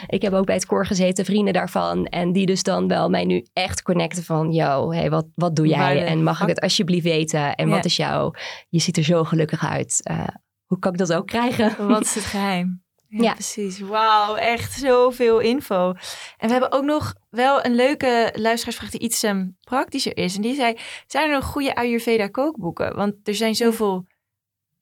ik 0.07 0.23
heb 0.23 0.33
ook 0.33 0.47
bij 0.47 0.55
het 0.55 0.67
koor 0.67 0.87
gezeten, 0.87 1.25
vrienden 1.25 1.53
daarvan. 1.53 2.07
En 2.07 2.33
die 2.33 2.47
dus 2.47 2.63
dan 2.63 2.89
wel 2.89 3.09
mij 3.09 3.25
nu 3.25 3.47
echt 3.53 3.83
connecten 3.83 4.25
van... 4.25 4.53
yo, 4.53 4.93
hey, 4.93 5.11
wat, 5.11 5.27
wat 5.35 5.57
doe 5.57 5.67
jij? 5.67 6.07
en 6.07 6.23
mag 6.23 6.41
ik 6.41 6.49
het 6.49 6.61
alsjeblieft 6.61 7.05
weten? 7.05 7.55
En 7.55 7.69
wat 7.69 7.85
is 7.85 7.97
jouw... 7.97 8.33
Je 8.69 8.81
ziet 8.81 8.97
er 8.97 9.05
zo 9.05 9.25
gelukkig 9.25 9.67
uit. 9.67 10.01
Uh, 10.11 10.27
hoe 10.67 10.79
kan 10.79 10.93
ik 10.93 10.99
dat 10.99 11.13
ook 11.13 11.27
krijgen? 11.27 11.89
Wat 11.89 12.03
is 12.03 12.15
het 12.15 12.25
geheim? 12.25 12.83
Ja, 13.09 13.23
ja. 13.23 13.33
precies. 13.33 13.81
Wauw, 13.81 14.35
echt 14.35 14.73
zoveel 14.73 15.39
info. 15.39 15.89
En 16.37 16.47
we 16.47 16.53
hebben 16.53 16.73
ook 16.73 16.85
nog 16.85 17.15
wel 17.31 17.65
een 17.65 17.75
leuke 17.75 18.33
luisteraarsvraag 18.37 18.91
die 18.91 19.01
iets 19.01 19.23
um, 19.23 19.57
praktischer 19.61 20.17
is. 20.17 20.37
En 20.37 20.43
die 20.43 20.55
zei, 20.55 20.79
zijn 21.07 21.29
er 21.29 21.35
nog 21.35 21.45
goede 21.45 21.75
Ayurveda 21.75 22.29
kookboeken? 22.29 22.97
Want 22.97 23.15
er 23.25 23.35
zijn 23.35 23.55
zoveel 23.55 24.07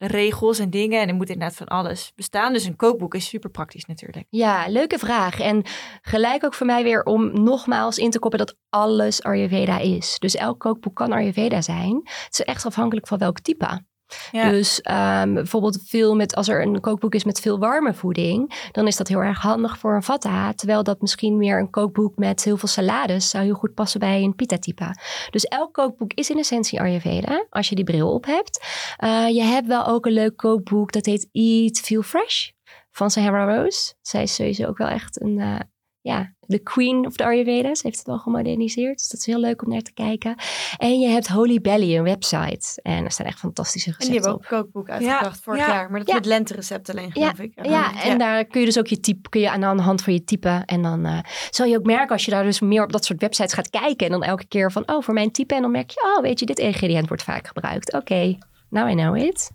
regels 0.07 0.59
en 0.59 0.71
dingen. 0.71 1.01
En 1.01 1.09
er 1.09 1.15
moet 1.15 1.31
inderdaad 1.31 1.57
van 1.57 1.67
alles 1.67 2.13
bestaan. 2.15 2.53
Dus 2.53 2.65
een 2.65 2.77
kookboek 2.77 3.15
is 3.15 3.29
super 3.29 3.51
praktisch 3.51 3.85
natuurlijk. 3.85 4.27
Ja, 4.29 4.69
leuke 4.69 4.99
vraag. 4.99 5.41
En 5.41 5.63
gelijk 6.03 6.45
ook 6.45 6.55
voor 6.55 6.67
mij 6.67 6.83
weer 6.83 7.03
om 7.03 7.43
nogmaals 7.43 7.99
in 7.99 8.11
te 8.11 8.19
koppen 8.19 8.39
dat 8.39 8.57
alles 8.69 9.23
Ayurveda 9.23 9.79
is. 9.79 10.19
Dus 10.19 10.35
elk 10.35 10.59
kookboek 10.59 10.95
kan 10.95 11.13
Ayurveda 11.13 11.61
zijn. 11.61 12.01
Het 12.05 12.29
is 12.31 12.41
echt 12.41 12.67
afhankelijk 12.67 13.07
van 13.07 13.19
welk 13.19 13.41
type. 13.41 13.91
Dus 14.33 14.81
um, 14.91 15.35
bijvoorbeeld 15.35 15.79
veel 15.85 16.15
met, 16.15 16.35
als 16.35 16.49
er 16.49 16.63
een 16.63 16.81
kookboek 16.81 17.15
is 17.15 17.25
met 17.25 17.41
veel 17.41 17.59
warme 17.59 17.95
voeding, 17.95 18.69
dan 18.73 18.87
is 18.87 18.97
dat 18.97 19.09
heel 19.09 19.23
erg 19.23 19.41
handig 19.41 19.79
voor 19.79 19.95
een 19.95 20.03
vata. 20.03 20.53
Terwijl 20.53 20.83
dat 20.83 21.01
misschien 21.01 21.37
meer 21.37 21.59
een 21.59 21.71
kookboek 21.71 22.17
met 22.17 22.45
heel 22.45 22.57
veel 22.57 22.69
salades 22.69 23.31
zou 23.31 23.45
heel 23.45 23.55
goed 23.55 23.75
passen 23.75 24.01
bij 24.01 24.23
een 24.23 24.35
pita-type. 24.35 24.97
Dus 25.31 25.45
elk 25.45 25.73
kookboek 25.73 26.13
is 26.13 26.31
in 26.31 26.39
essentie 26.39 26.81
Ayurveda, 26.81 27.47
als 27.51 27.69
je 27.69 27.75
die 27.75 27.85
bril 27.85 28.13
op 28.13 28.25
hebt. 28.25 28.65
Uh, 29.05 29.29
je 29.29 29.43
hebt 29.43 29.67
wel 29.67 29.87
ook 29.87 30.07
een 30.07 30.13
leuk 30.13 30.37
kookboek, 30.37 30.93
dat 30.93 31.07
heet 31.07 31.29
Eat 31.33 31.79
Feel 31.79 32.03
Fresh 32.03 32.51
van 32.91 33.11
Sahara 33.11 33.55
Rose. 33.55 33.95
Zij 34.01 34.23
is 34.23 34.35
sowieso 34.35 34.67
ook 34.67 34.79
wel 34.79 34.89
echt 34.89 35.21
een, 35.21 35.39
uh, 35.39 35.59
ja, 36.01 36.35
de 36.53 36.63
queen 36.63 37.07
of 37.07 37.17
de 37.17 37.25
Ayurveda. 37.25 37.75
Ze 37.75 37.87
heeft 37.87 37.99
het 37.99 38.07
wel 38.07 38.19
gemoderniseerd. 38.19 38.99
Dus 38.99 39.09
dat 39.09 39.21
is 39.21 39.27
heel 39.27 39.41
leuk 39.41 39.63
om 39.63 39.69
naar 39.69 39.81
te 39.81 39.93
kijken. 39.93 40.35
En 40.79 41.01
je 41.01 41.09
hebt 41.09 41.29
Holy 41.29 41.61
Belly, 41.61 41.97
een 41.97 42.03
website. 42.03 42.83
En 42.83 43.05
er 43.05 43.11
staan 43.11 43.27
echt 43.27 43.39
fantastische 43.39 43.91
recepten 43.91 44.15
En 44.15 44.21
die 44.21 44.31
hebben 44.31 44.47
ook 44.47 44.53
een 44.53 44.59
kookboek 44.59 44.91
uitgebracht 44.91 45.41
vorig 45.43 45.67
jaar. 45.67 45.91
Maar 45.91 45.99
dat 45.99 46.09
is 46.09 46.15
met 46.15 46.27
lenterecept 46.27 46.91
alleen, 46.91 47.13
geloof 47.13 47.39
ik. 47.39 47.65
ja, 47.65 48.03
en 48.03 48.19
daar 48.19 48.45
kun 48.45 48.61
je 48.61 48.67
dus 48.67 48.79
ook 48.79 48.87
je 48.87 49.01
type, 49.01 49.29
kun 49.29 49.41
je 49.41 49.51
aan 49.51 49.77
de 49.77 49.83
hand 49.83 50.03
van 50.03 50.13
je 50.13 50.25
type. 50.25 50.63
En 50.67 50.83
dan 50.83 51.07
uh, 51.07 51.19
zal 51.51 51.67
je 51.67 51.79
ook 51.79 51.85
merken 51.85 52.11
als 52.11 52.25
je 52.25 52.31
daar 52.31 52.45
dus 52.45 52.61
meer 52.61 52.83
op 52.83 52.93
dat 52.93 53.05
soort 53.05 53.21
websites 53.21 53.53
gaat 53.53 53.71
kijken. 53.71 54.07
En 54.07 54.13
dan 54.13 54.23
elke 54.23 54.47
keer 54.47 54.73
van, 54.73 54.89
oh, 54.89 55.03
voor 55.03 55.15
mijn 55.15 55.31
type. 55.31 55.55
En 55.55 55.63
dan 55.63 55.71
merk 55.71 55.91
je, 55.91 56.15
oh, 56.17 56.23
weet 56.23 56.41
je, 56.41 56.47
dit 56.47 56.59
ingrediënt 56.59 57.09
wordt 57.09 57.23
vaak 57.23 57.47
gebruikt. 57.47 57.93
Oké, 57.93 58.13
okay, 58.13 58.39
now 58.69 58.91
I 58.91 58.95
know 58.95 59.17
it. 59.17 59.51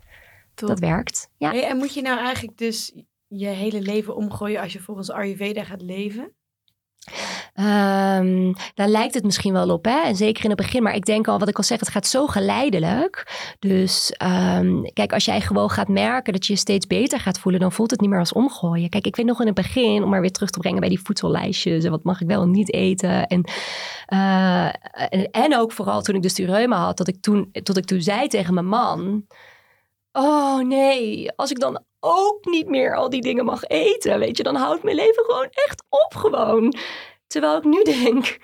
Dat 0.56 0.80
werkt. 0.80 1.30
Ja. 1.38 1.62
en 1.62 1.78
moet 1.78 1.94
je 1.94 2.02
nou 2.02 2.20
eigenlijk 2.20 2.58
dus 2.58 2.94
je 3.28 3.48
hele 3.48 3.82
leven 3.82 4.16
omgooien 4.16 4.62
als 4.62 4.74
je 4.74 4.80
volgens 4.80 5.12
Ayurveda 5.12 5.64
gaat 5.64 5.82
leven? 5.82 6.36
Um, 7.60 8.54
daar 8.74 8.88
lijkt 8.88 9.14
het 9.14 9.24
misschien 9.24 9.54
wel 9.54 9.70
op, 9.70 9.86
hè? 9.86 10.02
En 10.02 10.16
zeker 10.16 10.44
in 10.44 10.50
het 10.50 10.60
begin. 10.60 10.84
Maar 10.84 10.96
ik 10.96 11.06
denk 11.06 11.28
al, 11.28 11.40
wat 11.40 11.48
ik 11.48 11.58
al 11.58 11.64
zeg, 11.64 11.80
het 11.80 11.90
gaat 11.90 12.08
zo 12.08 12.28
geleidelijk. 12.28 13.28
Dus 13.60 14.14
um, 14.58 14.94
kijk, 14.94 15.14
als 15.14 15.26
jij 15.26 15.42
gewoon 15.42 15.70
gaat 15.70 15.88
merken 15.88 16.34
dat 16.34 16.46
je 16.46 16.54
je 16.54 16.60
steeds 16.60 16.88
beter 16.88 17.20
gaat 17.20 17.40
voelen, 17.40 17.62
dan 17.62 17.72
voelt 17.72 17.92
het 17.92 18.02
niet 18.02 18.10
meer 18.10 18.20
als 18.20 18.34
omgooien. 18.34 18.90
Kijk, 18.90 19.06
ik 19.06 19.16
weet 19.16 19.26
nog 19.26 19.40
in 19.40 19.46
het 19.46 19.56
begin, 19.56 20.04
om 20.04 20.10
maar 20.10 20.22
weer 20.22 20.32
terug 20.32 20.50
te 20.50 20.60
brengen 20.60 20.80
bij 20.80 20.90
die 20.90 21.02
voedsellijstjes 21.04 21.84
en 21.84 21.92
wat 21.92 22.04
mag 22.04 22.22
ik 22.22 22.28
wel 22.28 22.42
en 22.42 22.52
niet 22.52 22.74
eten. 22.74 23.28
En, 23.28 23.44
en, 25.10 25.32
en, 25.32 25.58
ook 25.58 25.72
vooral 25.72 26.02
toen 26.02 26.16
ik 26.16 26.22
dus 26.22 26.34
die 26.34 26.46
reuma 26.46 26.78
had, 26.78 26.98
dat 26.98 27.08
ik 27.08 27.22
toen, 27.22 27.50
tot 27.64 27.78
ik 27.78 27.86
toen 27.86 28.02
zei 28.02 28.28
tegen 28.28 28.54
mijn 28.54 28.68
man. 28.68 29.26
Oh 30.20 30.60
nee, 30.60 31.32
als 31.36 31.52
ik 31.52 31.60
dan 31.60 31.84
ook 32.00 32.46
niet 32.46 32.68
meer 32.68 32.96
al 32.96 33.10
die 33.10 33.22
dingen 33.22 33.46
mag 33.46 33.64
eten, 33.64 34.20
weet 34.20 34.38
je, 34.38 34.44
dan 34.44 34.56
houdt 34.56 34.84
mijn 34.84 34.96
leven 34.96 35.24
gewoon 35.26 35.48
echt 35.50 35.84
op 35.90 36.16
gewoon. 36.16 36.74
Terwijl 37.28 37.58
ik 37.58 37.64
nu 37.64 37.84
denk, 37.84 38.38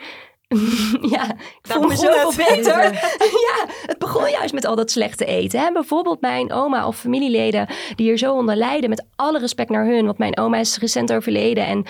ja, 1.15 1.29
ik 1.31 1.59
voel 1.61 1.87
me 1.87 1.95
zoveel 1.95 2.33
beter. 2.45 2.91
ja, 3.47 3.65
het 3.85 3.97
begon 3.97 4.29
juist 4.29 4.53
met 4.53 4.65
al 4.65 4.75
dat 4.75 4.91
slechte 4.91 5.25
eten. 5.25 5.59
Hè? 5.59 5.71
Bijvoorbeeld 5.71 6.21
mijn 6.21 6.51
oma 6.51 6.87
of 6.87 6.97
familieleden 6.97 7.67
die 7.95 8.05
hier 8.05 8.17
zo 8.17 8.33
onder 8.33 8.55
lijden. 8.55 8.89
Met 8.89 9.05
alle 9.15 9.39
respect 9.39 9.69
naar 9.69 9.85
hun, 9.85 10.05
want 10.05 10.17
mijn 10.17 10.37
oma 10.37 10.57
is 10.57 10.77
recent 10.77 11.13
overleden 11.13 11.65
en 11.65 11.85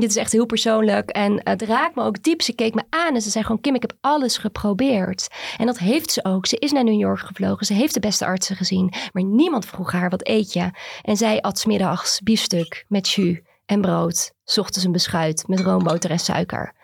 dit 0.00 0.10
is 0.10 0.16
echt 0.16 0.32
heel 0.32 0.46
persoonlijk 0.46 1.10
en 1.10 1.40
het 1.44 1.62
raakt 1.62 1.94
me 1.94 2.02
ook 2.02 2.22
diep. 2.22 2.42
Ze 2.42 2.54
keek 2.54 2.74
me 2.74 2.82
aan 2.90 3.14
en 3.14 3.20
ze 3.20 3.30
zei 3.30 3.44
gewoon, 3.44 3.60
Kim, 3.60 3.74
ik 3.74 3.82
heb 3.82 3.96
alles 4.00 4.38
geprobeerd. 4.38 5.28
En 5.58 5.66
dat 5.66 5.78
heeft 5.78 6.10
ze 6.10 6.24
ook. 6.24 6.46
Ze 6.46 6.56
is 6.56 6.72
naar 6.72 6.84
New 6.84 7.00
York 7.00 7.18
gevlogen. 7.18 7.66
Ze 7.66 7.74
heeft 7.74 7.94
de 7.94 8.00
beste 8.00 8.24
artsen 8.24 8.56
gezien. 8.56 8.92
Maar 9.12 9.24
niemand 9.24 9.66
vroeg 9.66 9.92
haar, 9.92 10.10
wat 10.10 10.28
eet 10.28 10.52
je? 10.52 10.70
En 11.02 11.16
zij 11.16 11.40
at 11.40 11.58
smiddags 11.58 12.20
biefstuk 12.20 12.84
met 12.88 13.10
jus 13.10 13.40
en 13.66 13.80
brood. 13.80 14.32
Ochtends 14.44 14.84
een 14.84 14.92
beschuit 14.92 15.48
met 15.48 15.60
roomboter 15.60 16.10
en 16.10 16.18
suiker. 16.18 16.74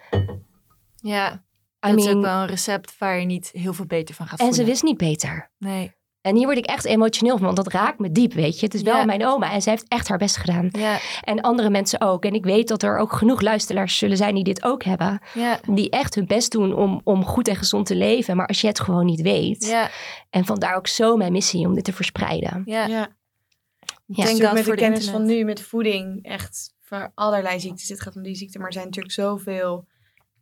Ja, 0.97 1.45
dat 1.81 1.99
is 1.99 2.09
ook 2.09 2.23
wel 2.23 2.41
een 2.41 2.47
recept 2.47 2.99
waar 2.99 3.19
je 3.19 3.27
niet 3.27 3.51
heel 3.53 3.73
veel 3.73 3.87
beter 3.87 4.15
van 4.15 4.27
gaat 4.27 4.39
voelen. 4.39 4.59
En 4.59 4.65
ze 4.65 4.71
wist 4.71 4.83
niet 4.83 4.97
beter. 4.97 5.51
Nee. 5.59 5.93
En 6.23 6.37
hier 6.37 6.45
word 6.45 6.59
ik 6.59 6.67
echt 6.67 6.85
emotioneel 6.85 7.37
van, 7.37 7.45
want 7.45 7.57
dat 7.57 7.73
raakt 7.73 7.99
me 7.99 8.13
diep, 8.13 8.33
weet 8.33 8.61
je. 8.61 8.67
Het 8.67 8.75
is 8.75 8.83
wel 8.83 9.05
mijn 9.05 9.27
oma 9.27 9.53
en 9.53 9.63
zij 9.63 9.73
heeft 9.73 9.89
echt 9.89 10.09
haar 10.09 10.19
best 10.19 10.37
gedaan. 10.37 10.69
Ja. 10.73 10.99
En 11.21 11.41
andere 11.41 11.71
mensen 11.71 12.01
ook. 12.01 12.25
En 12.25 12.35
ik 12.35 12.45
weet 12.45 12.69
dat 12.69 12.83
er 12.83 12.99
ook 12.99 13.13
genoeg 13.13 13.41
luisteraars 13.41 13.99
zullen 13.99 14.17
zijn 14.17 14.35
die 14.35 14.45
dit 14.45 14.65
ook 14.65 14.83
hebben. 14.83 15.21
Ja. 15.35 15.61
Die 15.69 15.91
echt 15.91 16.15
hun 16.15 16.27
best 16.27 16.53
doen 16.53 16.75
om, 16.75 17.01
om 17.05 17.25
goed 17.25 17.49
en 17.49 17.57
gezond 17.57 17.87
te 17.87 17.97
leven. 17.97 18.37
Maar 18.37 18.47
als 18.47 18.61
je 18.61 18.67
het 18.67 18.81
gewoon 18.81 19.05
niet 19.05 19.21
weet. 19.21 19.67
Ja. 19.67 19.91
En 20.31 20.45
vandaar 20.45 20.77
ook 20.77 20.87
zo 20.87 21.17
mijn 21.17 21.33
missie 21.33 21.67
om 21.67 21.75
dit 21.75 21.85
te 21.85 21.93
verspreiden. 21.93 22.63
Ja. 22.65 22.87
ja. 22.87 23.09
Ik 24.07 24.25
denk 24.25 24.41
dat 24.41 24.53
met 24.53 24.65
de 24.65 24.75
kennis 24.75 25.11
van 25.11 25.25
nu, 25.25 25.45
met 25.45 25.63
voeding, 25.63 26.25
echt 26.25 26.75
voor 26.81 27.13
allerlei 27.15 27.61
ziektes. 27.61 27.89
Het 27.89 28.03
gaat 28.03 28.17
om 28.17 28.23
die 28.23 28.35
ziekte, 28.35 28.59
maar 28.59 28.67
er 28.67 28.73
zijn 28.73 28.85
natuurlijk 28.85 29.15
zoveel 29.15 29.87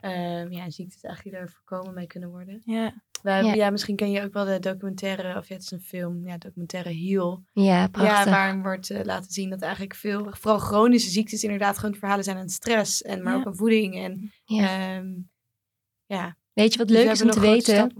um, 0.01 0.52
ja, 0.52 0.70
ziektes 0.70 1.02
eigenlijk 1.02 1.23
die 1.23 1.32
daar 1.32 1.48
voorkomen 1.48 1.94
mee 1.94 2.07
kunnen 2.07 2.31
worden. 2.31 2.62
Ja. 2.65 3.02
Hebben, 3.22 3.55
ja. 3.55 3.70
misschien 3.70 3.97
ken 3.97 4.10
je 4.10 4.22
ook 4.22 4.32
wel 4.32 4.44
de 4.44 4.59
documentaire, 4.59 5.38
of 5.38 5.48
ja, 5.48 5.55
het 5.55 5.62
is 5.62 5.70
een 5.70 5.80
film, 5.80 6.26
ja, 6.26 6.38
documentaire 6.38 6.94
Heal. 6.94 7.44
Ja, 7.52 7.88
prachtig. 7.88 8.24
Ja, 8.24 8.30
waarin 8.30 8.62
wordt 8.62 8.90
uh, 8.90 9.01
laten 9.02 9.32
zien 9.32 9.51
dat 9.51 9.60
eigenlijk 9.60 9.94
veel, 9.94 10.26
vooral 10.30 10.59
chronische 10.59 11.10
ziektes 11.10 11.42
inderdaad 11.42 11.78
gewoon 11.78 11.94
verhalen 11.94 12.24
zijn 12.24 12.36
aan 12.36 12.48
stress 12.48 13.02
en 13.02 13.22
maar 13.22 13.36
ook 13.36 13.47
aan 13.47 13.56
voeding. 13.56 13.97
En 13.97 14.32
ja. 14.44 14.97
Um, 14.97 15.30
ja, 16.06 16.36
Weet 16.61 16.73
je 16.73 16.78
wat 16.78 16.91
leuk 16.91 17.11
is 17.11 17.23
om 17.23 17.31
te 17.31 17.41
weten? 17.41 17.93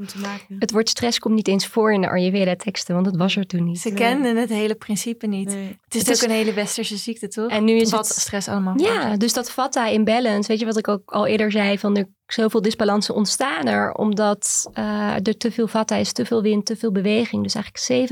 het 0.59 0.71
woord 0.71 0.89
stress 0.89 1.19
komt 1.19 1.35
niet 1.35 1.49
eens 1.49 1.67
voor 1.67 1.93
in 1.93 2.01
de 2.01 2.09
Ayurveda-teksten, 2.09 2.95
want 2.95 3.07
dat 3.07 3.17
was 3.17 3.37
er 3.37 3.47
toen 3.47 3.65
niet. 3.65 3.81
Ze 3.81 3.93
kenden 3.93 4.37
het 4.37 4.49
hele 4.49 4.75
principe 4.75 5.27
niet. 5.27 5.57
Het 5.89 6.09
is 6.09 6.23
ook 6.23 6.29
een 6.29 6.35
hele 6.35 6.53
westerse 6.53 6.97
ziekte, 6.97 7.29
toch? 7.29 7.51
En 7.51 7.65
nu 7.65 7.73
is 7.73 7.91
wat 7.91 8.09
het 8.09 8.17
stress 8.17 8.49
allemaal. 8.49 8.81
Ja, 8.81 9.17
dus 9.17 9.33
dat 9.33 9.51
vata 9.51 9.87
imbalance, 9.87 10.49
weet 10.49 10.61
je 10.61 10.67
wat 10.67 10.77
ik 10.77 10.89
ook 10.89 11.11
al 11.11 11.27
eerder 11.27 11.51
zei, 11.51 11.79
van 11.79 11.97
er 11.97 12.09
zoveel 12.27 12.63
disbalansen 12.63 13.15
ontstaan 13.15 13.67
er, 13.67 13.93
omdat 13.93 14.71
uh, 14.79 15.15
er 15.15 15.37
te 15.37 15.51
veel 15.51 15.69
vata 15.69 15.97
is, 15.97 16.13
te 16.13 16.25
veel 16.25 16.43
wind, 16.43 16.67
te 16.67 16.77
veel 16.77 16.93
beweging. 16.93 17.43
Dus 17.43 17.55
eigenlijk 17.55 18.11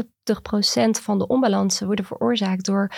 70% 0.98 1.02
van 1.02 1.18
de 1.18 1.26
onbalansen 1.26 1.86
worden 1.86 2.04
veroorzaakt 2.04 2.64
door 2.64 2.92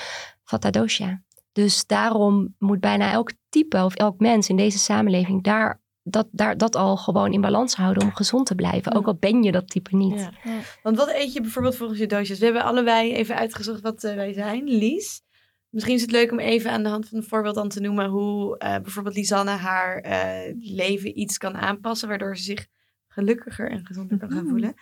vata 0.45 0.71
dosha. 0.71 1.23
Dus 1.53 1.87
daarom 1.87 2.55
moet 2.59 2.81
bijna 2.81 3.13
elk 3.13 3.33
type 3.49 3.85
of 3.85 3.95
elk 3.95 4.19
mens 4.19 4.49
in 4.49 4.57
deze 4.57 4.79
samenleving 4.79 5.43
daar 5.43 5.80
dat, 6.11 6.28
daar, 6.31 6.57
dat 6.57 6.77
al 6.77 6.97
gewoon 6.97 7.32
in 7.32 7.41
balans 7.41 7.74
houden 7.74 8.03
om 8.03 8.15
gezond 8.15 8.47
te 8.47 8.55
blijven. 8.55 8.93
Ook 8.93 9.07
al 9.07 9.16
ben 9.20 9.43
je 9.43 9.53
dat 9.53 9.69
type 9.69 9.97
niet. 9.97 10.31
Ja. 10.43 10.53
Want 10.82 10.97
wat 10.97 11.12
eet 11.15 11.32
je 11.32 11.41
bijvoorbeeld 11.41 11.77
volgens 11.77 11.99
je 11.99 12.07
doosjes? 12.07 12.39
We 12.39 12.45
hebben 12.45 12.65
allebei 12.65 13.15
even 13.15 13.37
uitgezocht 13.37 13.81
wat 13.81 14.05
uh, 14.05 14.15
wij 14.15 14.32
zijn. 14.32 14.65
Lies, 14.65 15.23
Misschien 15.70 15.95
is 15.95 16.01
het 16.01 16.11
leuk 16.11 16.31
om 16.31 16.39
even 16.39 16.70
aan 16.70 16.82
de 16.82 16.89
hand 16.89 17.09
van 17.09 17.19
een 17.19 17.24
voorbeeld 17.24 17.55
dan 17.55 17.69
te 17.69 17.81
noemen 17.81 18.09
hoe 18.09 18.55
uh, 18.59 18.77
bijvoorbeeld 18.78 19.16
Lisanne 19.16 19.51
haar 19.51 20.05
uh, 20.07 20.55
leven 20.59 21.19
iets 21.19 21.39
kan 21.39 21.57
aanpassen, 21.57 22.09
waardoor 22.09 22.37
ze 22.37 22.43
zich 22.43 22.66
gelukkiger 23.09 23.70
en 23.70 23.87
gezonder 23.87 24.19
kan 24.19 24.31
gaan 24.31 24.49
voelen. 24.49 24.74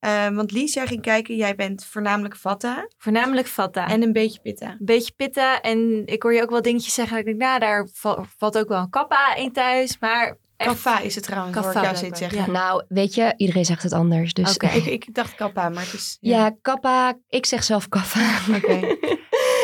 Uh, 0.00 0.28
want 0.28 0.52
Lies, 0.52 0.74
jij 0.74 0.86
ging 0.86 1.02
kijken, 1.02 1.36
jij 1.36 1.54
bent 1.54 1.84
voornamelijk 1.84 2.36
Vata. 2.36 2.88
Voornamelijk 2.96 3.46
Vata. 3.46 3.88
En 3.88 4.02
een 4.02 4.12
beetje 4.12 4.40
Pitta. 4.40 4.70
Een 4.70 4.78
beetje 4.80 5.12
Pitta. 5.16 5.60
En 5.60 6.06
ik 6.06 6.22
hoor 6.22 6.34
je 6.34 6.42
ook 6.42 6.50
wel 6.50 6.62
dingetjes 6.62 6.94
zeggen. 6.94 7.16
Dat 7.16 7.26
ik 7.26 7.38
denk, 7.38 7.50
nou, 7.50 7.60
daar 7.60 7.88
valt 8.36 8.58
ook 8.58 8.68
wel 8.68 8.80
een 8.80 8.90
Kappa 8.90 9.34
in 9.34 9.52
thuis. 9.52 9.98
Maar 9.98 10.38
Kaffa 10.66 11.00
is 11.00 11.14
het 11.14 11.24
trouwens, 11.24 11.54
Kaffa, 11.54 11.70
hoor 11.70 11.78
ik 11.78 11.84
jou 11.84 11.96
steeds 11.96 12.18
zeggen. 12.18 12.38
Ja. 12.38 12.46
Nou, 12.46 12.84
weet 12.88 13.14
je, 13.14 13.34
iedereen 13.36 13.64
zegt 13.64 13.82
het 13.82 13.92
anders. 13.92 14.32
Dus. 14.32 14.54
Okay. 14.54 14.76
ik, 14.76 14.84
ik, 14.84 15.14
dacht 15.14 15.34
kappa, 15.34 15.68
maar 15.68 15.82
het 15.82 15.92
is... 15.92 16.16
Ja, 16.20 16.38
ja 16.38 16.56
kappa. 16.62 17.18
Ik 17.28 17.46
zeg 17.46 17.64
zelf 17.64 17.88
kaffa. 17.88 18.54
Oké. 18.56 18.80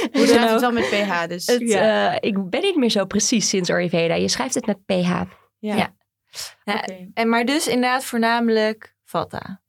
Okay. 0.05 0.23
Hoe 0.23 0.27
staat 0.27 0.51
het 0.51 0.61
wel 0.61 0.73
met 0.73 0.89
pH 0.89 1.27
dus? 1.29 1.47
Het, 1.47 1.61
ja. 1.61 2.13
uh, 2.13 2.17
ik 2.21 2.51
ben 2.51 2.61
niet 2.61 2.77
meer 2.77 2.91
zo 2.91 3.05
precies 3.05 3.49
sinds 3.49 3.71
Ayurveda. 3.71 4.15
Je 4.15 4.29
schrijft 4.29 4.55
het 4.55 4.67
met 4.67 4.85
pH. 4.85 5.23
Ja. 5.59 5.77
ja. 5.77 5.95
Okay. 6.65 7.11
En 7.15 7.29
maar 7.29 7.45
dus 7.45 7.67
inderdaad 7.67 8.05
voornamelijk 8.05 8.95
Vata. 9.05 9.63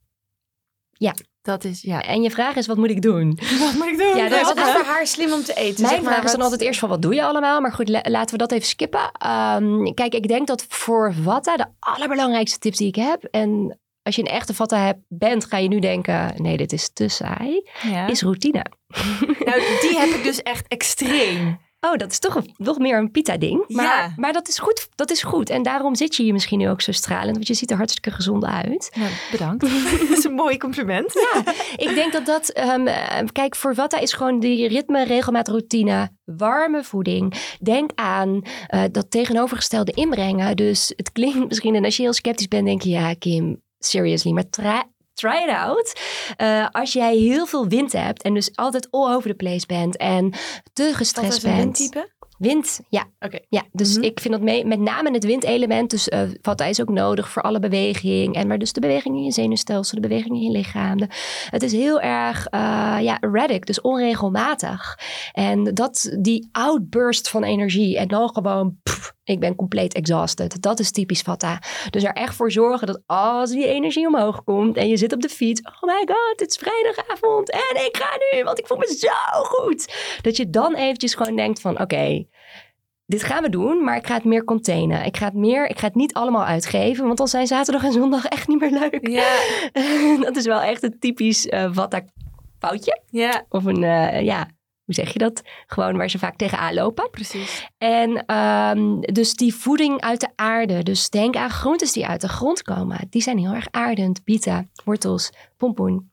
Ja. 0.91 1.15
Dat 1.45 1.63
is, 1.63 1.81
ja. 1.81 2.01
En 2.01 2.21
je 2.21 2.31
vraag 2.31 2.55
is, 2.55 2.67
wat 2.67 2.77
moet 2.77 2.89
ik 2.89 3.01
doen? 3.01 3.39
Wat 3.59 3.73
moet 3.73 3.87
ik 3.87 3.97
doen? 3.97 4.15
Ja, 4.15 4.29
dat 4.29 4.57
is 4.57 4.63
voor 4.63 4.83
haar 4.83 5.07
slim 5.07 5.31
om 5.31 5.43
te 5.43 5.53
eten. 5.53 5.81
Mijn 5.81 5.93
zeg 5.93 6.03
maar, 6.03 6.13
vraag 6.13 6.23
is 6.25 6.31
dan 6.31 6.41
altijd 6.41 6.61
eerst 6.61 6.79
van, 6.79 6.89
wat 6.89 7.01
doe 7.01 7.13
je 7.13 7.23
allemaal? 7.23 7.61
Maar 7.61 7.71
goed, 7.71 7.89
laten 7.89 8.31
we 8.31 8.37
dat 8.37 8.51
even 8.51 8.67
skippen. 8.67 9.11
Um, 9.55 9.93
kijk, 9.93 10.13
ik 10.13 10.27
denk 10.27 10.47
dat 10.47 10.65
voor 10.67 11.13
Vata 11.13 11.57
de 11.57 11.65
allerbelangrijkste 11.79 12.59
tip 12.59 12.75
die 12.75 12.87
ik 12.87 12.95
heb... 12.95 13.23
en 13.23 13.79
als 14.03 14.15
je 14.15 14.21
een 14.21 14.27
echte 14.27 14.53
Vata 14.53 14.77
hebt, 14.77 14.99
bent, 15.07 15.45
ga 15.45 15.57
je 15.57 15.67
nu 15.67 15.79
denken... 15.79 16.33
nee, 16.41 16.57
dit 16.57 16.73
is 16.73 16.89
te 16.93 17.07
saai, 17.07 17.69
ja. 17.81 18.07
is 18.07 18.21
routine. 18.21 18.65
Nou, 19.45 19.59
die 19.89 19.99
heb 19.99 20.09
ik 20.09 20.23
dus 20.23 20.41
echt 20.41 20.67
extreem. 20.67 21.59
Oh, 21.85 21.97
dat 21.97 22.11
is 22.11 22.19
toch 22.19 22.35
een, 22.35 22.53
nog 22.57 22.77
meer 22.77 22.97
een 22.97 23.11
pita-ding. 23.11 23.63
Maar, 23.67 23.85
ja. 23.85 24.13
maar 24.15 24.33
dat 24.33 24.47
is 24.47 24.59
goed. 24.59 24.87
Dat 24.95 25.11
is 25.11 25.23
goed. 25.23 25.49
En 25.49 25.63
daarom 25.63 25.95
zit 25.95 26.15
je 26.15 26.23
hier 26.23 26.33
misschien 26.33 26.59
nu 26.59 26.69
ook 26.69 26.81
zo 26.81 26.91
stralend. 26.91 27.35
Want 27.35 27.47
je 27.47 27.53
ziet 27.53 27.71
er 27.71 27.77
hartstikke 27.77 28.11
gezond 28.11 28.45
uit. 28.45 28.91
Nou, 28.95 29.09
bedankt. 29.31 29.61
dat 29.99 30.17
is 30.17 30.23
een 30.23 30.33
mooi 30.33 30.57
compliment. 30.57 31.13
Ja, 31.13 31.53
ik 31.75 31.95
denk 31.95 32.13
dat 32.13 32.25
dat... 32.25 32.57
Um, 32.57 32.87
kijk, 33.31 33.55
voor 33.55 33.75
Vata 33.75 33.99
is 33.99 34.13
gewoon 34.13 34.39
die 34.39 34.67
ritme, 34.67 35.03
regelmaat, 35.03 35.47
routine. 35.47 36.09
Warme 36.23 36.83
voeding. 36.83 37.33
Denk 37.59 37.91
aan 37.95 38.41
uh, 38.69 38.83
dat 38.91 39.11
tegenovergestelde 39.11 39.91
inbrengen. 39.91 40.55
Dus 40.55 40.93
het 40.95 41.11
klinkt 41.11 41.47
misschien... 41.49 41.75
En 41.75 41.85
als 41.85 41.95
je 41.95 42.01
heel 42.01 42.13
sceptisch 42.13 42.47
bent, 42.47 42.65
denk 42.65 42.81
je... 42.81 42.89
Ja, 42.89 43.13
Kim, 43.13 43.61
seriously. 43.79 44.31
Maar 44.31 44.49
try 45.15 45.43
it 45.47 45.49
out. 45.49 45.99
Uh, 46.41 46.67
als 46.71 46.93
jij 46.93 47.15
heel 47.15 47.45
veel 47.45 47.67
wind 47.67 47.91
hebt 47.93 48.21
en 48.23 48.33
dus 48.33 48.55
altijd 48.55 48.87
all 48.91 49.13
over 49.13 49.29
the 49.29 49.35
place 49.35 49.65
bent 49.65 49.97
en 49.97 50.33
te 50.73 50.91
gestrest 50.93 51.41
bent. 51.43 51.77
windtype? 51.77 52.13
Wind, 52.37 52.79
ja. 52.89 53.05
Oké. 53.19 53.39
Ja, 53.49 53.63
dus 53.71 53.95
Mhm. 53.95 54.03
ik 54.03 54.19
vind 54.19 54.33
dat 54.33 54.43
mee, 54.43 54.65
met 54.65 54.79
name 54.79 55.11
het 55.11 55.23
windelement. 55.23 55.89
Dus 55.89 56.07
uh, 56.07 56.21
Vata 56.41 56.65
is 56.65 56.81
ook 56.81 56.89
nodig 56.89 57.29
voor 57.29 57.41
alle 57.41 57.59
beweging. 57.59 58.35
En 58.35 58.47
maar 58.47 58.57
dus 58.57 58.73
de 58.73 58.79
beweging 58.79 59.15
in 59.15 59.23
je 59.23 59.31
zenuwstelsel, 59.31 60.01
de 60.01 60.07
beweging 60.07 60.35
in 60.35 60.41
je 60.41 60.51
lichaam. 60.51 60.97
De, 60.97 61.07
het 61.49 61.63
is 61.63 61.71
heel 61.71 62.01
erg, 62.01 62.47
uh, 62.51 62.97
ja, 63.01 63.19
erratic, 63.19 63.65
dus 63.65 63.81
onregelmatig. 63.81 64.99
En 65.31 65.63
dat, 65.63 66.15
die 66.19 66.49
outburst 66.51 67.29
van 67.29 67.43
energie 67.43 67.97
en 67.97 68.07
dan 68.07 68.29
gewoon, 68.33 68.77
pff, 68.83 69.13
ik 69.25 69.39
ben 69.39 69.55
compleet 69.55 69.93
exhausted. 69.93 70.61
Dat 70.61 70.79
is 70.79 70.91
typisch 70.91 71.21
Vata. 71.21 71.59
Dus 71.89 72.03
er 72.03 72.13
echt 72.13 72.35
voor 72.35 72.51
zorgen 72.51 72.87
dat 72.87 73.01
als 73.05 73.51
die 73.51 73.67
energie 73.67 74.07
omhoog 74.07 74.43
komt 74.43 74.77
en 74.77 74.87
je 74.87 74.97
zit 74.97 75.13
op 75.13 75.21
de 75.21 75.29
fiets. 75.29 75.61
Oh 75.61 75.81
my 75.81 76.03
god, 76.05 76.39
het 76.39 76.49
is 76.49 76.57
vrijdagavond 76.57 77.51
en 77.51 77.85
ik 77.85 77.97
ga 77.97 78.17
nu, 78.31 78.43
want 78.43 78.59
ik 78.59 78.67
voel 78.67 78.77
me 78.77 78.95
zo 78.97 79.43
goed. 79.43 79.93
Dat 80.21 80.37
je 80.37 80.49
dan 80.49 80.75
eventjes 80.75 81.15
gewoon 81.15 81.35
denkt 81.35 81.61
van, 81.61 81.71
oké, 81.71 81.81
okay, 81.81 82.27
dit 83.05 83.23
gaan 83.23 83.43
we 83.43 83.49
doen, 83.49 83.83
maar 83.83 83.97
ik 83.97 84.07
ga 84.07 84.13
het 84.13 84.23
meer 84.23 84.43
containen. 84.43 85.05
Ik 85.05 85.17
ga 85.17 85.25
het 85.25 85.33
meer, 85.33 85.69
ik 85.69 85.79
ga 85.79 85.87
het 85.87 85.95
niet 85.95 86.13
allemaal 86.13 86.45
uitgeven, 86.45 87.05
want 87.05 87.17
dan 87.17 87.27
zijn 87.27 87.47
zaterdag 87.47 87.83
en 87.83 87.91
zondag 87.91 88.25
echt 88.25 88.47
niet 88.47 88.59
meer 88.59 88.71
leuk. 88.71 89.07
Ja. 89.07 89.35
dat 90.25 90.35
is 90.35 90.45
wel 90.45 90.61
echt 90.61 90.83
een 90.83 90.99
typisch 90.99 91.45
uh, 91.45 91.69
Vata 91.71 92.01
foutje. 92.59 93.01
Ja. 93.09 93.45
Of 93.49 93.65
een, 93.65 93.81
uh, 93.81 94.21
ja, 94.21 94.47
hoe 94.85 94.93
zeg 94.93 95.13
je 95.13 95.19
dat? 95.19 95.41
Gewoon 95.67 95.97
waar 95.97 96.09
ze 96.09 96.19
vaak 96.19 96.35
tegenaan 96.35 96.73
lopen. 96.73 97.09
Precies. 97.09 97.69
En 97.77 98.35
um, 98.35 99.01
dus 99.01 99.33
die 99.33 99.55
voeding 99.55 100.01
uit 100.01 100.19
de 100.19 100.29
aarde. 100.35 100.83
Dus 100.83 101.09
denk 101.09 101.35
aan 101.35 101.49
groentes 101.49 101.91
die 101.91 102.07
uit 102.07 102.21
de 102.21 102.29
grond 102.29 102.61
komen. 102.61 103.07
Die 103.09 103.21
zijn 103.21 103.37
heel 103.37 103.53
erg 103.53 103.67
aardend. 103.71 104.23
Bieten, 104.23 104.71
wortels, 104.83 105.31
pompoen, 105.57 106.11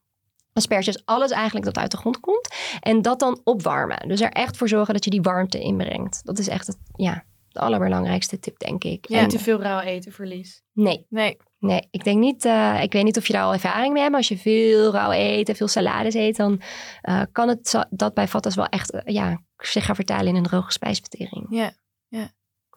asperges. 0.53 1.03
Alles 1.05 1.31
eigenlijk 1.31 1.65
dat 1.65 1.78
uit 1.78 1.90
de 1.90 1.97
grond 1.97 2.20
komt. 2.20 2.49
En 2.81 3.03
dat 3.03 3.19
dan 3.19 3.40
opwarmen. 3.44 4.09
Dus 4.09 4.20
er 4.20 4.31
echt 4.31 4.57
voor 4.57 4.69
zorgen 4.69 4.94
dat 4.94 5.05
je 5.05 5.11
die 5.11 5.23
warmte 5.23 5.61
inbrengt. 5.61 6.20
Dat 6.24 6.39
is 6.39 6.49
echt 6.49 6.66
het, 6.66 6.78
ja, 6.97 7.24
de 7.49 7.61
allerbelangrijkste 7.61 8.39
tip, 8.39 8.59
denk 8.59 8.85
ik. 8.85 9.09
Ja, 9.09 9.19
en 9.19 9.28
te 9.28 9.39
veel 9.39 9.61
rauw 9.61 9.81
eten 9.81 10.12
verlies. 10.12 10.62
Nee. 10.73 11.07
Nee. 11.09 11.36
Nee, 11.62 11.89
ik 11.90 12.05
denk 12.05 12.18
niet. 12.18 12.44
Uh, 12.44 12.82
ik 12.82 12.93
weet 12.93 13.05
niet 13.05 13.16
of 13.16 13.26
je 13.26 13.32
daar 13.32 13.43
al 13.43 13.52
ervaring 13.52 13.93
mee 13.93 14.02
hebt. 14.02 14.10
Maar 14.10 14.20
als 14.20 14.28
je 14.28 14.39
veel 14.39 14.93
rauw 14.93 15.12
eet 15.12 15.48
en 15.48 15.56
veel 15.56 15.68
salades 15.68 16.14
eet, 16.14 16.36
dan 16.36 16.60
uh, 17.09 17.22
kan 17.32 17.48
het 17.48 17.86
dat 17.90 18.14
bij 18.14 18.28
Vattas 18.28 18.55
wel 18.55 18.66
echt 18.66 18.94
uh, 18.94 19.01
ja, 19.05 19.40
zich 19.56 19.84
gaan 19.84 19.94
vertalen 19.94 20.26
in 20.26 20.36
een 20.36 20.43
droge 20.43 20.72
spijsvertering. 20.72 21.47
Ja, 21.51 21.72
ja. 22.09 22.30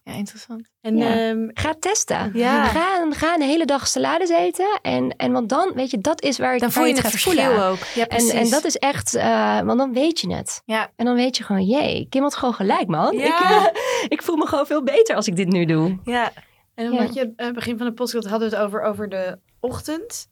Ja, 0.03 0.13
interessant. 0.13 0.69
En, 0.81 0.97
ja. 0.97 1.29
um, 1.29 1.51
ga 1.53 1.69
het 1.69 1.81
testen. 1.81 2.31
Ja. 2.33 2.65
Ga, 2.65 3.11
ga 3.11 3.35
een 3.35 3.41
hele 3.41 3.65
dag 3.65 3.87
salades 3.87 4.29
eten. 4.29 4.79
En, 4.81 5.15
en 5.17 5.31
want 5.31 5.49
dan, 5.49 5.71
weet 5.73 5.91
je, 5.91 5.99
dat 5.99 6.21
is 6.21 6.37
waar, 6.37 6.51
dan 6.51 6.59
waar 6.59 6.71
voel 6.71 6.85
je 6.85 6.93
het 6.93 6.97
het 6.97 7.11
gaat 7.11 7.21
verschil 7.21 7.43
voelen. 7.43 7.65
ook. 7.69 7.77
Ja, 7.95 8.07
en, 8.07 8.29
en 8.29 8.49
dat 8.49 8.65
is 8.65 8.75
echt, 8.75 9.15
uh, 9.15 9.61
want 9.61 9.77
dan 9.77 9.93
weet 9.93 10.19
je 10.19 10.33
het. 10.33 10.61
Ja. 10.65 10.91
En 10.95 11.05
dan 11.05 11.15
weet 11.15 11.37
je 11.37 11.43
gewoon, 11.43 11.65
jee, 11.65 12.07
Kim 12.09 12.21
had 12.21 12.35
gewoon 12.35 12.53
gelijk, 12.53 12.87
man. 12.87 13.17
Ja. 13.17 13.25
Ik, 13.25 13.49
uh, 13.49 13.65
ik 14.15 14.23
voel 14.23 14.35
me 14.35 14.47
gewoon 14.47 14.65
veel 14.65 14.83
beter 14.83 15.15
als 15.15 15.27
ik 15.27 15.35
dit 15.35 15.47
nu 15.47 15.65
doe. 15.65 15.99
Ja. 16.03 16.31
En 16.75 16.91
omdat 16.91 17.13
ja. 17.13 17.21
je 17.21 17.43
uh, 17.45 17.51
begin 17.51 17.77
van 17.77 17.87
de 17.87 17.93
podcast 17.93 18.27
hadden 18.27 18.49
we 18.49 18.55
het 18.55 18.65
over, 18.65 18.81
over 18.81 19.09
de 19.09 19.39
ochtend. 19.59 20.27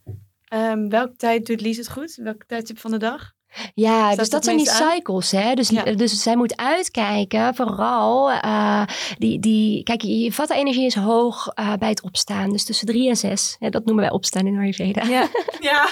Um, 0.54 0.90
welke 0.90 1.16
tijd 1.16 1.46
doet 1.46 1.62
Lies 1.62 1.78
het 1.78 1.90
goed? 1.90 2.16
Welke 2.16 2.46
tijdstip 2.46 2.80
van 2.80 2.92
de 2.92 2.98
dag? 2.98 3.34
Ja, 3.74 4.16
dus 4.16 4.30
dat 4.30 4.44
zijn 4.44 4.58
die 4.58 4.70
cycles. 4.70 5.32
Hè? 5.32 5.54
Dus, 5.54 5.70
ja. 5.70 5.84
dus 5.84 6.22
zij 6.22 6.36
moet 6.36 6.58
uitkijken, 6.58 7.56
vooral 7.56 8.32
uh, 8.32 8.84
die, 9.18 9.40
die. 9.40 9.84
Kijk, 9.84 10.02
je 10.02 10.34
vata-energie 10.34 10.86
is 10.86 10.96
hoog 10.96 11.52
uh, 11.60 11.74
bij 11.74 11.90
het 11.90 12.04
opstaan. 12.04 12.50
Dus 12.50 12.66
tussen 12.66 12.88
drie 12.88 13.10
en 13.10 13.18
zes. 13.18 13.56
Ja, 13.60 13.70
dat 13.70 13.86
noemen 13.86 14.04
wij 14.04 14.14
opstaan 14.14 14.48
in 14.48 14.58
Ayurveda. 14.58 15.04
Ja, 15.04 15.28
ja. 15.60 15.88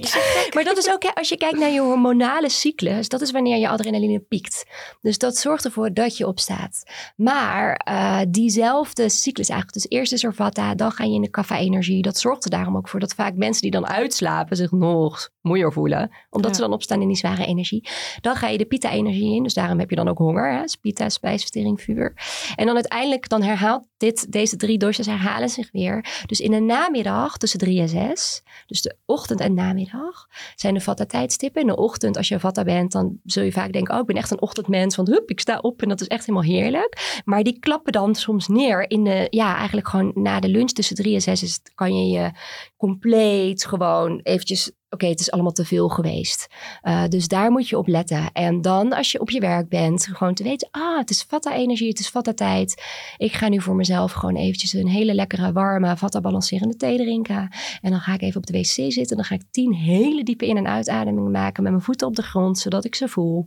maar 0.54 0.64
dat 0.64 0.76
is 0.76 0.90
ook, 0.90 1.04
als 1.14 1.28
je 1.28 1.36
kijkt 1.36 1.58
naar 1.58 1.70
je 1.70 1.80
hormonale 1.80 2.48
cyclus, 2.48 3.08
dat 3.08 3.20
is 3.20 3.30
wanneer 3.30 3.58
je 3.58 3.68
adrenaline 3.68 4.18
piekt. 4.18 4.64
Dus 5.00 5.18
dat 5.18 5.36
zorgt 5.36 5.64
ervoor 5.64 5.92
dat 5.92 6.16
je 6.16 6.26
opstaat. 6.26 6.82
Maar 7.16 7.86
uh, 7.88 8.20
diezelfde 8.28 9.08
cyclus 9.08 9.48
eigenlijk. 9.48 9.82
Dus 9.82 9.98
eerst 9.98 10.12
is 10.12 10.24
er 10.24 10.34
vata, 10.34 10.74
dan 10.74 10.92
ga 10.92 11.04
je 11.04 11.14
in 11.14 11.22
de 11.22 11.30
kaffa-energie. 11.30 12.02
Dat 12.02 12.18
zorgt 12.18 12.44
er 12.44 12.50
daarom 12.50 12.76
ook 12.76 12.88
voor 12.88 13.00
dat 13.00 13.14
vaak 13.14 13.34
mensen 13.34 13.62
die 13.62 13.70
dan 13.70 13.86
uitslapen 13.86 14.56
zich 14.56 14.70
nog 14.70 15.30
moeier 15.40 15.72
voelen. 15.72 16.10
Omdat 16.30 16.54
ze 16.54 16.60
dan 16.60 16.72
opstaan 16.72 17.01
in 17.02 17.08
die 17.08 17.16
zware 17.16 17.46
energie. 17.46 17.88
Dan 18.20 18.36
ga 18.36 18.48
je 18.48 18.58
de 18.58 18.64
pita-energie 18.64 19.34
in. 19.34 19.42
Dus 19.42 19.54
daarom 19.54 19.78
heb 19.78 19.90
je 19.90 19.96
dan 19.96 20.08
ook 20.08 20.18
honger. 20.18 20.52
Hè? 20.52 20.64
Pita, 20.80 21.08
spijsvertering, 21.08 21.80
vuur. 21.80 22.14
En 22.56 22.66
dan 22.66 22.74
uiteindelijk 22.74 23.28
dan 23.28 23.42
herhaalt 23.42 23.86
dit, 23.96 24.32
deze 24.32 24.56
drie 24.56 24.78
doshas 24.78 25.06
herhalen 25.06 25.48
zich 25.48 25.70
weer. 25.72 26.24
Dus 26.26 26.40
in 26.40 26.50
de 26.50 26.60
namiddag 26.60 27.36
tussen 27.36 27.58
drie 27.58 27.80
en 27.80 27.88
zes. 27.88 28.42
Dus 28.66 28.82
de 28.82 28.96
ochtend 29.06 29.40
en 29.40 29.54
namiddag 29.54 30.26
zijn 30.54 30.74
de 30.74 30.80
vata 30.80 31.04
tijdstippen. 31.06 31.60
In 31.60 31.66
de 31.66 31.76
ochtend 31.76 32.16
als 32.16 32.28
je 32.28 32.40
vata 32.40 32.62
bent 32.62 32.92
dan 32.92 33.18
zul 33.24 33.42
je 33.42 33.52
vaak 33.52 33.72
denken. 33.72 33.94
Oh 33.94 34.00
ik 34.00 34.06
ben 34.06 34.16
echt 34.16 34.30
een 34.30 34.40
ochtendmens. 34.40 34.96
Want 34.96 35.08
hup 35.08 35.30
ik 35.30 35.40
sta 35.40 35.58
op 35.58 35.82
en 35.82 35.88
dat 35.88 36.00
is 36.00 36.06
echt 36.06 36.26
helemaal 36.26 36.48
heerlijk. 36.48 37.20
Maar 37.24 37.42
die 37.42 37.58
klappen 37.58 37.92
dan 37.92 38.14
soms 38.14 38.48
neer 38.48 38.90
in 38.90 39.04
de 39.04 39.26
ja 39.30 39.56
eigenlijk 39.56 39.88
gewoon 39.88 40.12
na 40.14 40.40
de 40.40 40.48
lunch 40.48 40.70
tussen 40.70 40.96
drie 40.96 41.14
en 41.14 41.22
zes. 41.22 41.42
Is, 41.42 41.60
kan 41.74 41.96
je 41.96 42.18
je 42.18 42.30
compleet 42.76 43.64
gewoon 43.64 44.20
eventjes 44.22 44.72
oké, 44.92 45.04
okay, 45.04 45.10
het 45.10 45.20
is 45.20 45.30
allemaal 45.30 45.52
te 45.52 45.64
veel 45.64 45.88
geweest. 45.88 46.46
Uh, 46.82 47.04
dus 47.08 47.28
daar 47.28 47.50
moet 47.50 47.68
je 47.68 47.78
op 47.78 47.86
letten. 47.86 48.32
En 48.32 48.62
dan 48.62 48.92
als 48.92 49.12
je 49.12 49.20
op 49.20 49.30
je 49.30 49.40
werk 49.40 49.68
bent, 49.68 50.08
gewoon 50.12 50.34
te 50.34 50.42
weten, 50.42 50.68
ah, 50.70 50.98
het 50.98 51.10
is 51.10 51.22
vata-energie, 51.22 51.88
het 51.88 51.98
is 51.98 52.08
vata-tijd. 52.08 52.82
Ik 53.16 53.32
ga 53.32 53.48
nu 53.48 53.60
voor 53.60 53.74
mezelf 53.74 54.12
gewoon 54.12 54.36
eventjes 54.36 54.72
een 54.72 54.88
hele 54.88 55.14
lekkere, 55.14 55.52
warme, 55.52 55.96
vata-balancerende 55.96 56.76
thee 56.76 56.96
drinken. 56.96 57.48
En 57.80 57.90
dan 57.90 58.00
ga 58.00 58.14
ik 58.14 58.22
even 58.22 58.36
op 58.36 58.46
de 58.46 58.52
wc 58.52 58.92
zitten. 58.92 59.16
Dan 59.16 59.24
ga 59.24 59.34
ik 59.34 59.42
tien 59.50 59.72
hele 59.72 60.22
diepe 60.22 60.46
in- 60.46 60.56
en 60.56 60.68
uitademingen 60.68 61.30
maken 61.30 61.62
met 61.62 61.72
mijn 61.72 61.84
voeten 61.84 62.06
op 62.06 62.16
de 62.16 62.22
grond, 62.22 62.58
zodat 62.58 62.84
ik 62.84 62.94
ze 62.94 63.08
voel. 63.08 63.46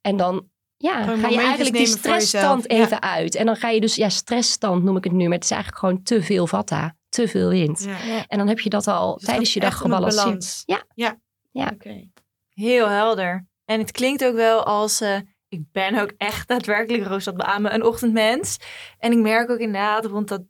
En 0.00 0.16
dan 0.16 0.44
ja, 0.76 1.02
Gewoon 1.02 1.18
ga 1.18 1.28
je 1.28 1.38
eigenlijk 1.38 1.76
die 1.76 1.86
stressstand 1.86 2.68
even 2.68 3.02
uit. 3.02 3.34
En 3.34 3.46
dan 3.46 3.56
ga 3.56 3.68
je 3.68 3.80
dus, 3.80 3.94
ja, 3.94 4.08
stressstand 4.08 4.82
noem 4.82 4.96
ik 4.96 5.04
het 5.04 5.12
nu, 5.12 5.24
maar 5.24 5.34
het 5.34 5.44
is 5.44 5.50
eigenlijk 5.50 5.80
gewoon 5.80 6.02
te 6.02 6.22
veel 6.22 6.46
vata, 6.46 6.96
te 7.16 7.28
veel 7.28 7.48
wind. 7.48 7.84
Ja. 7.84 8.26
En 8.26 8.38
dan 8.38 8.48
heb 8.48 8.60
je 8.60 8.70
dat 8.70 8.86
al 8.86 9.14
Dus 9.14 9.24
tijdens 9.24 9.54
je 9.54 9.60
dag 9.60 9.76
gebalanceerd. 9.76 10.62
Ja. 10.64 10.84
Ja. 10.94 11.20
Ja. 11.50 11.70
Oké. 11.74 12.10
Heel 12.48 12.88
helder. 12.88 13.46
En 13.64 13.80
het 13.80 13.90
klinkt 13.90 14.24
ook 14.24 14.34
wel 14.34 14.64
als... 14.64 15.02
Uh, 15.02 15.16
ik 15.48 15.72
ben 15.72 15.98
ook 15.98 16.12
echt 16.16 16.48
daadwerkelijk, 16.48 17.06
Roos 17.06 17.24
dat 17.24 17.36
beamen, 17.36 17.74
een 17.74 17.84
ochtendmens. 17.84 18.56
En 18.98 19.12
ik 19.12 19.18
merk 19.18 19.50
ook 19.50 19.58
inderdaad 19.58 20.04
rond 20.04 20.28
dat 20.28 20.42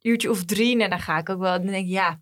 uurtje 0.00 0.30
of 0.30 0.44
drie... 0.44 0.82
en 0.82 0.90
dan 0.90 1.00
ga 1.00 1.18
ik 1.18 1.28
ook 1.28 1.40
wel... 1.40 1.52
dan 1.52 1.66
denk 1.66 1.84
ik, 1.84 1.92
ja, 1.92 2.20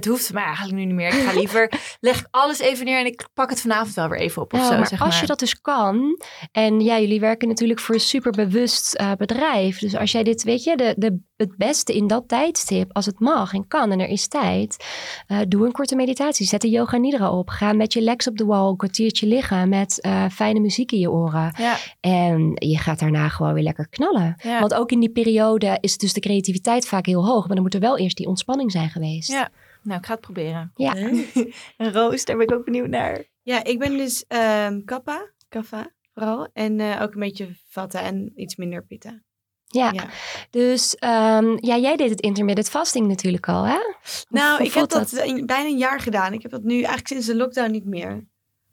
het 0.00 0.08
hoeft 0.08 0.32
mij 0.32 0.44
eigenlijk 0.44 0.76
nu 0.76 0.84
niet 0.84 0.94
meer. 0.94 1.06
Ik 1.06 1.24
ga 1.26 1.32
liever, 1.32 1.72
leg 2.00 2.18
ik 2.20 2.26
alles 2.30 2.58
even 2.58 2.84
neer 2.84 2.98
en 2.98 3.06
ik 3.06 3.28
pak 3.34 3.50
het 3.50 3.60
vanavond 3.60 3.94
wel 3.94 4.08
weer 4.08 4.18
even 4.18 4.42
op 4.42 4.52
of 4.52 4.58
Ja, 4.60 4.66
zo, 4.66 4.76
maar 4.76 4.86
zeg 4.86 5.00
als 5.00 5.10
maar. 5.12 5.20
je 5.20 5.26
dat 5.26 5.38
dus 5.38 5.60
kan, 5.60 6.22
en 6.52 6.80
ja, 6.80 7.00
jullie 7.00 7.20
werken 7.20 7.48
natuurlijk 7.48 7.80
voor 7.80 7.94
een 7.94 8.00
superbewust 8.00 8.94
eh, 8.94 9.12
bedrijf. 9.16 9.78
Dus 9.78 9.96
als 9.96 10.12
jij 10.12 10.22
dit, 10.22 10.42
weet 10.42 10.64
je, 10.64 10.76
de, 10.76 10.94
de, 10.96 11.18
het 11.36 11.56
beste 11.56 11.94
in 11.94 12.06
dat 12.06 12.28
tijdstip, 12.28 12.92
als 12.92 13.06
het 13.06 13.20
mag 13.20 13.52
en 13.52 13.66
kan 13.68 13.92
en 13.92 14.00
er 14.00 14.08
is 14.08 14.28
tijd, 14.28 14.84
eh, 15.26 15.38
doe 15.48 15.66
een 15.66 15.72
korte 15.72 15.96
meditatie. 15.96 16.46
Zet 16.46 16.60
de 16.60 16.68
yoga 16.70 16.96
nidra 16.96 17.30
op. 17.30 17.48
Ga 17.48 17.72
met 17.72 17.92
je 17.92 18.00
legs 18.02 18.28
op 18.28 18.36
de 18.36 18.44
wall, 18.44 18.68
een 18.68 18.76
kwartiertje 18.76 19.26
liggen 19.26 19.68
met 19.68 20.00
eh, 20.00 20.24
fijne 20.32 20.60
muziek 20.60 20.92
in 20.92 20.98
je 20.98 21.10
oren. 21.10 21.54
Ja, 21.58 21.76
En 22.00 22.52
je 22.54 22.78
gaat 22.78 22.98
daarna 22.98 23.28
gewoon 23.28 23.54
weer 23.54 23.62
lekker 23.62 23.88
knallen. 23.88 24.34
ja. 24.42 24.60
Want 24.60 24.74
ook 24.74 24.90
in 24.92 25.00
die 25.00 25.10
periode 25.10 25.78
is 25.80 25.96
dus 25.96 26.12
de 26.12 26.20
creativiteit 26.20 26.86
vaak 26.86 27.06
heel 27.06 27.26
hoog. 27.26 27.46
Maar 27.46 27.54
dan 27.54 27.64
moet 27.64 27.74
er 27.74 27.80
wel 27.80 27.98
eerst 27.98 28.16
die 28.16 28.26
ontspanning 28.26 28.72
zijn 28.72 28.90
geweest. 28.90 29.30
Ja. 29.30 29.48
Nou, 29.82 29.98
ik 29.98 30.06
ga 30.06 30.12
het 30.12 30.20
proberen. 30.20 30.72
Ja. 30.74 30.94
En 31.76 31.92
Roos, 31.92 32.24
daar 32.24 32.36
ben 32.36 32.46
ik 32.46 32.52
ook 32.54 32.64
benieuwd 32.64 32.88
naar. 32.88 33.24
Ja, 33.42 33.64
ik 33.64 33.78
ben 33.78 33.96
dus 33.96 34.24
ehm 34.28 34.84
kappa, 34.84 35.30
kaffa 35.48 35.90
vooral. 36.14 36.48
En 36.52 36.80
eh, 36.80 37.02
ook 37.02 37.12
een 37.14 37.20
beetje 37.20 37.48
vatten 37.68 38.00
en 38.00 38.32
iets 38.34 38.56
minder 38.56 38.84
pitta. 38.86 39.20
Ja. 39.64 39.90
Ja. 39.92 40.04
Dus 40.50 40.94
ehm, 40.96 41.56
ja, 41.60 41.76
jij 41.76 41.96
deed 41.96 42.10
het 42.10 42.20
intermittent 42.20 42.68
fasting 42.70 43.06
natuurlijk 43.06 43.48
al, 43.48 43.64
hè? 43.64 43.72
Hoe- 43.74 43.94
Nou, 44.28 44.56
hoe 44.58 44.66
ik 44.66 44.72
heb 44.72 44.88
dat, 44.88 45.10
bijna 45.46 45.64
een 45.64 45.78
jaar 45.78 46.00
gedaan. 46.00 46.32
Ik 46.32 46.42
heb 46.42 46.50
dat 46.50 46.62
nu 46.62 46.74
eigenlijk 46.74 47.06
sinds 47.08 47.26
de 47.26 47.36
lockdown 47.36 47.70
niet 47.70 47.84
meer. 47.84 48.28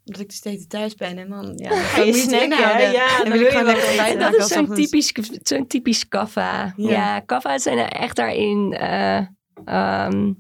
Omdat 0.06 0.22
ik 0.22 0.28
dus 0.28 0.38
steeds 0.38 0.68
thuis 0.68 0.96
ben 0.96 1.18
en 1.18 1.30
dan 1.30 1.54
ja, 1.56 1.70
dan 1.76 1.78
Ga 1.80 2.02
je 2.02 2.14
snacken, 2.14 2.44
inhouden. 2.52 2.92
ja, 2.92 3.08
dan 3.18 3.30
dan 3.30 3.32
wil 3.38 3.42
ik 3.48 3.52
je 3.52 3.58
gewoon 3.58 3.74
wel 3.76 3.96
lekker 3.96 4.20
Dat 4.20 4.36
is 4.36 4.48
zo'n 4.48 4.74
typisch, 4.74 5.12
zo'n 5.44 5.68
typisch 5.68 6.08
kaffa. 6.08 6.74
Ja. 6.78 6.90
Ja, 6.90 7.20
kaffa's 7.20 7.64
zijn 7.64 7.78
er 7.78 7.90
echt 7.92 8.16
daarin. 8.16 8.74
eh, 8.74 9.18
ehm, 9.66 10.34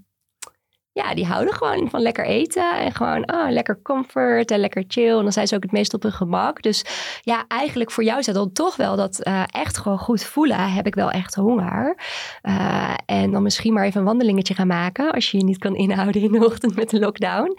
ja, 0.97 1.13
die 1.13 1.25
houden 1.25 1.53
gewoon 1.53 1.89
van 1.89 2.01
lekker 2.01 2.25
eten. 2.25 2.79
En 2.79 2.91
gewoon 2.91 3.31
oh, 3.33 3.49
lekker 3.49 3.81
comfort 3.81 4.51
en 4.51 4.59
lekker 4.59 4.83
chill. 4.87 5.17
En 5.17 5.23
dan 5.23 5.31
zijn 5.31 5.47
ze 5.47 5.55
ook 5.55 5.63
het 5.63 5.71
meest 5.71 5.93
op 5.93 6.03
hun 6.03 6.11
gemak. 6.11 6.61
Dus 6.61 6.85
ja, 7.21 7.45
eigenlijk 7.47 7.91
voor 7.91 8.03
jou 8.03 8.19
is 8.19 8.25
dat 8.25 8.35
dan 8.35 8.51
toch 8.51 8.75
wel 8.75 8.95
dat 8.95 9.19
eh, 9.19 9.43
echt 9.47 9.77
gewoon 9.77 9.97
goed 9.97 10.23
voelen. 10.23 10.73
Heb 10.73 10.87
ik 10.87 10.95
wel 10.95 11.11
echt 11.11 11.35
honger. 11.35 11.97
Eh, 12.41 12.93
en 13.05 13.31
dan 13.31 13.43
misschien 13.43 13.73
maar 13.73 13.85
even 13.85 13.99
een 13.99 14.05
wandelingetje 14.05 14.53
gaan 14.53 14.67
maken. 14.67 15.11
Als 15.11 15.31
je 15.31 15.37
je 15.37 15.43
niet 15.43 15.57
kan 15.57 15.75
inhouden 15.75 16.21
in 16.21 16.31
de 16.31 16.45
ochtend 16.45 16.75
met 16.75 16.89
de 16.89 16.99
lockdown. 16.99 17.57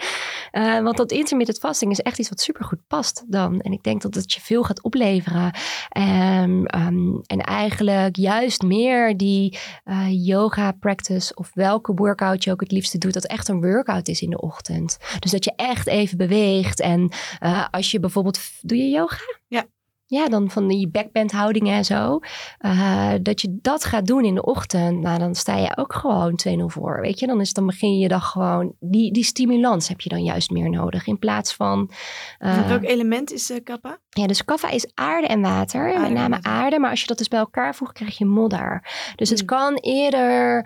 Eh, 0.51 0.81
want 0.81 0.97
dat 0.97 1.12
intermittent 1.12 1.59
fasting 1.59 1.90
is 1.90 2.01
echt 2.01 2.19
iets 2.19 2.28
wat 2.28 2.40
supergoed 2.40 2.86
past 2.86 3.24
dan. 3.27 3.60
En 3.60 3.73
ik 3.73 3.82
denk 3.82 4.02
dat 4.02 4.15
het 4.15 4.32
je 4.32 4.40
veel 4.40 4.62
gaat 4.62 4.82
opleveren. 4.82 5.52
Ehm, 5.89 6.65
en 7.27 7.40
eigenlijk 7.40 8.16
juist 8.16 8.62
meer 8.62 9.16
die 9.16 9.59
yoga 10.09 10.73
practice 10.73 11.35
of 11.35 11.51
welke 11.55 11.94
workout 11.94 12.44
je 12.44 12.52
ook 12.52 12.60
het 12.60 12.73
liefste 12.73 12.98
doet, 12.98 13.12
dat 13.12 13.28
echt 13.29 13.49
een 13.49 13.61
workout 13.61 14.09
is 14.09 14.23
in 14.23 14.31
de 14.31 14.41
ochtend. 14.41 14.99
Dus 15.19 15.31
dat 15.31 15.45
je 15.45 15.53
echt 15.57 15.87
even 15.87 16.17
beweegt. 16.17 16.81
En 16.81 17.11
eh, 17.39 17.67
als 17.71 17.91
je 17.91 18.01
bijvoorbeeld, 18.01 18.41
doe 18.61 18.79
je 18.79 18.89
yoga? 18.89 19.37
Ja. 19.47 19.67
Ja, 20.11 20.29
dan 20.29 20.51
van 20.51 20.69
die 20.69 20.89
backbend 20.89 21.33
houdingen 21.33 21.75
en 21.75 21.85
zo. 21.85 22.19
Eh, 22.59 23.13
dat 23.23 23.41
je 23.41 23.59
dat 23.63 23.85
gaat 23.85 24.07
doen 24.07 24.25
in 24.25 24.35
de 24.35 24.45
ochtend. 24.45 25.01
Nou, 25.01 25.19
dan 25.19 25.35
sta 25.35 25.57
je 25.57 25.77
ook 25.77 25.95
gewoon 25.95 26.37
2-0 26.37 26.65
voor. 26.67 27.01
Weet 27.01 27.19
je, 27.19 27.27
dan, 27.27 27.41
is, 27.41 27.53
dan 27.53 27.67
begin 27.67 27.93
je 27.95 27.99
je 27.99 28.09
dag 28.09 28.31
gewoon. 28.31 28.73
Die, 28.81 29.13
die 29.13 29.25
stimulans 29.25 29.89
heb 29.89 30.01
je 30.01 30.09
dan 30.09 30.23
juist 30.23 30.51
meer 30.51 30.71
nodig. 30.71 31.07
In 31.07 31.19
plaats 31.19 31.55
van. 31.55 31.91
eh, 32.39 32.69
Welk 32.69 32.83
element 32.85 33.33
is 33.33 33.51
eh, 33.51 33.57
kappa? 33.65 33.99
ja, 34.09 34.27
dus 34.27 34.45
kaffa 34.45 34.71
is 34.71 34.91
aarde 34.95 35.27
en 35.27 35.41
water. 35.41 35.81
Aarde 35.81 36.01
met 36.01 36.13
name 36.13 36.29
water. 36.35 36.51
aarde. 36.51 36.79
Maar 36.79 36.91
als 36.91 37.01
je 37.01 37.07
dat 37.07 37.19
dus 37.19 37.29
bij 37.29 37.39
elkaar 37.39 37.75
voegt, 37.75 37.93
krijg 37.93 38.19
je 38.19 38.25
modder. 38.25 38.85
Dus 39.17 39.29
het 39.31 39.39
Hmm. 39.39 39.47
kan 39.49 39.75
eerder... 39.75 40.63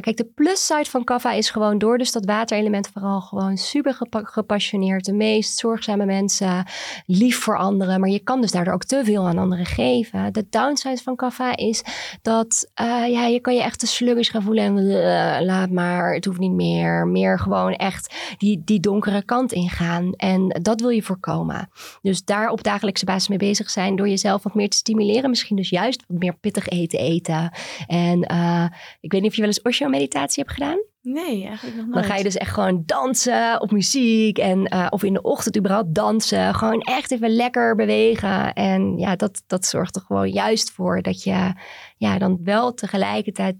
kijk, 0.00 0.16
de 0.16 0.30
plusside 0.34 0.90
van 0.90 1.04
kaffa 1.04 1.32
is 1.32 1.50
gewoon 1.50 1.78
door 1.78 1.98
dus 1.98 2.12
dat 2.12 2.24
waterelement 2.24 2.90
vooral 2.92 3.20
gewoon 3.20 3.56
super 3.56 3.94
gepa- 3.94 4.22
gepassioneerd. 4.24 5.04
De 5.04 5.12
meest 5.12 5.58
zorgzame 5.58 6.04
mensen. 6.04 6.64
Lief 7.06 7.38
voor 7.38 7.58
anderen. 7.58 8.00
Maar 8.00 8.08
je 8.08 8.20
kan 8.22 8.40
dus 8.40 8.50
daardoor 8.50 8.74
ook 8.74 8.84
te 8.84 9.04
veel 9.04 9.26
aan 9.26 9.38
anderen 9.38 9.66
geven. 9.66 10.32
De 10.32 10.46
downside 10.50 11.02
van 11.02 11.16
kaffa 11.16 11.56
is 11.56 11.82
dat 12.22 12.70
eh, 12.74 12.86
ja, 13.08 13.26
je 13.26 13.40
kan 13.40 13.54
je 13.54 13.62
echt 13.62 13.78
te 13.78 13.86
sluggish 13.86 14.30
gaan 14.30 14.42
voelen. 14.42 14.64
En 14.64 14.78
eh, 14.78 15.44
laat 15.44 15.70
maar, 15.70 16.14
het 16.14 16.24
hoeft 16.24 16.38
niet 16.38 16.52
meer. 16.52 17.06
Meer 17.06 17.38
gewoon 17.38 17.72
echt 17.72 18.14
die, 18.38 18.62
die 18.64 18.80
donkere 18.80 19.24
kant 19.24 19.52
ingaan. 19.52 20.12
En 20.12 20.48
dat 20.62 20.80
wil 20.80 20.90
je 20.90 21.02
voorkomen. 21.02 21.68
Dus 22.02 22.24
daar 22.24 22.50
op 22.50 22.62
dagelijkse 22.62 23.04
basis 23.04 23.28
mee 23.28 23.38
bezig 23.38 23.70
zijn 23.70 23.96
door 23.96 24.08
jezelf 24.08 24.42
wat 24.42 24.54
meer 24.54 24.68
te 24.68 24.76
stimuleren. 24.76 25.30
Misschien 25.30 25.56
dus 25.56 25.70
juist 25.70 26.04
wat 26.08 26.18
meer 26.18 26.36
pittig 26.36 26.68
eten 26.68 26.98
eten. 26.98 27.50
En 27.86 28.22
eh, 28.22 28.66
ik 29.00 29.12
weet 29.12 29.20
niet 29.20 29.30
of 29.30 29.36
je 29.36 29.42
wel 29.42 29.50
eens 29.50 29.62
Osho-meditatie 29.62 30.42
hebt 30.42 30.54
gedaan. 30.54 30.91
Nee, 31.02 31.46
eigenlijk 31.46 31.76
nog 31.76 31.86
nooit. 31.86 31.94
Dan 31.94 32.04
ga 32.04 32.16
je 32.16 32.22
dus 32.22 32.36
echt 32.36 32.54
gewoon 32.54 32.82
dansen 32.86 33.60
op 33.60 33.70
muziek. 33.70 34.38
En, 34.38 34.64
eh, 34.64 34.86
of 34.90 35.02
in 35.02 35.12
de 35.12 35.22
ochtend 35.22 35.56
überhaupt 35.56 35.94
dansen. 35.94 36.54
Gewoon 36.54 36.80
echt 36.80 37.10
even 37.10 37.30
lekker 37.30 37.74
bewegen. 37.74 38.52
En 38.52 38.98
ja, 38.98 39.16
dat, 39.16 39.42
dat 39.46 39.66
zorgt 39.66 39.96
er 39.96 40.02
gewoon 40.02 40.30
juist 40.30 40.70
voor 40.70 41.02
dat 41.02 41.22
je 41.22 41.52
ja, 41.96 42.18
dan 42.18 42.38
wel 42.44 42.74
tegelijkertijd 42.74 43.56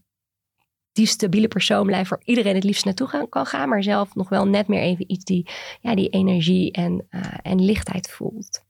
die 0.93 1.07
stabiele 1.07 1.49
persoon 1.49 1.87
blijft 1.87 2.11
waar 2.11 2.23
iedereen 2.25 2.55
het 2.55 2.65
liefst 2.65 2.85
naartoe 2.85 3.07
gaan, 3.07 3.29
kan 3.29 3.47
gaan. 3.47 3.69
Maar 3.69 3.83
zelf 3.83 4.15
nog 4.15 4.29
wel 4.29 4.47
net 4.47 4.69
meer 4.69 4.81
even 4.81 5.13
iets 5.13 5.25
die, 5.25 5.51
ja, 5.81 5.95
die 5.95 6.09
energie 6.09 6.73
en, 6.73 7.07
eh, 7.09 7.21
en 7.43 7.65
lichtheid 7.65 8.11
voelt. 8.11 8.63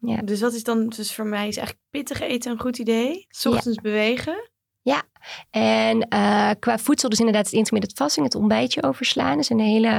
Ja. 0.00 0.16
Dus 0.22 0.40
wat 0.40 0.52
is 0.52 0.64
dan, 0.64 0.88
dus 0.88 1.14
voor 1.14 1.26
mij 1.26 1.48
is 1.48 1.56
eigenlijk 1.56 1.86
pittig 1.90 2.20
eten 2.20 2.52
een 2.52 2.60
goed 2.60 2.78
idee. 2.78 3.26
's 3.28 3.46
ochtends 3.46 3.80
bewegen. 3.80 4.50
En 5.50 6.00
eh, 6.08 6.50
qua 6.58 6.78
voedsel, 6.78 7.08
dus 7.08 7.18
inderdaad 7.18 7.44
het 7.44 7.54
intermittent 7.54 7.98
fasting, 7.98 8.26
het 8.26 8.34
ontbijtje 8.34 8.82
overslaan. 8.82 9.38
is 9.38 9.50
een 9.50 9.60
hele, 9.60 9.86
eh, 9.86 9.92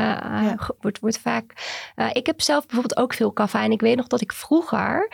Ja. 0.43 0.57
wordt, 0.81 0.99
wordt 0.99 1.19
vaak... 1.19 1.53
eh, 1.95 2.07
ik 2.13 2.25
heb 2.25 2.41
zelf 2.41 2.65
bijvoorbeeld 2.65 2.97
ook 2.99 3.13
veel 3.13 3.31
kaffa. 3.31 3.63
En 3.63 3.71
ik 3.71 3.81
weet 3.81 3.95
nog 3.95 4.07
dat 4.07 4.21
ik 4.21 4.31
vroeger 4.33 5.11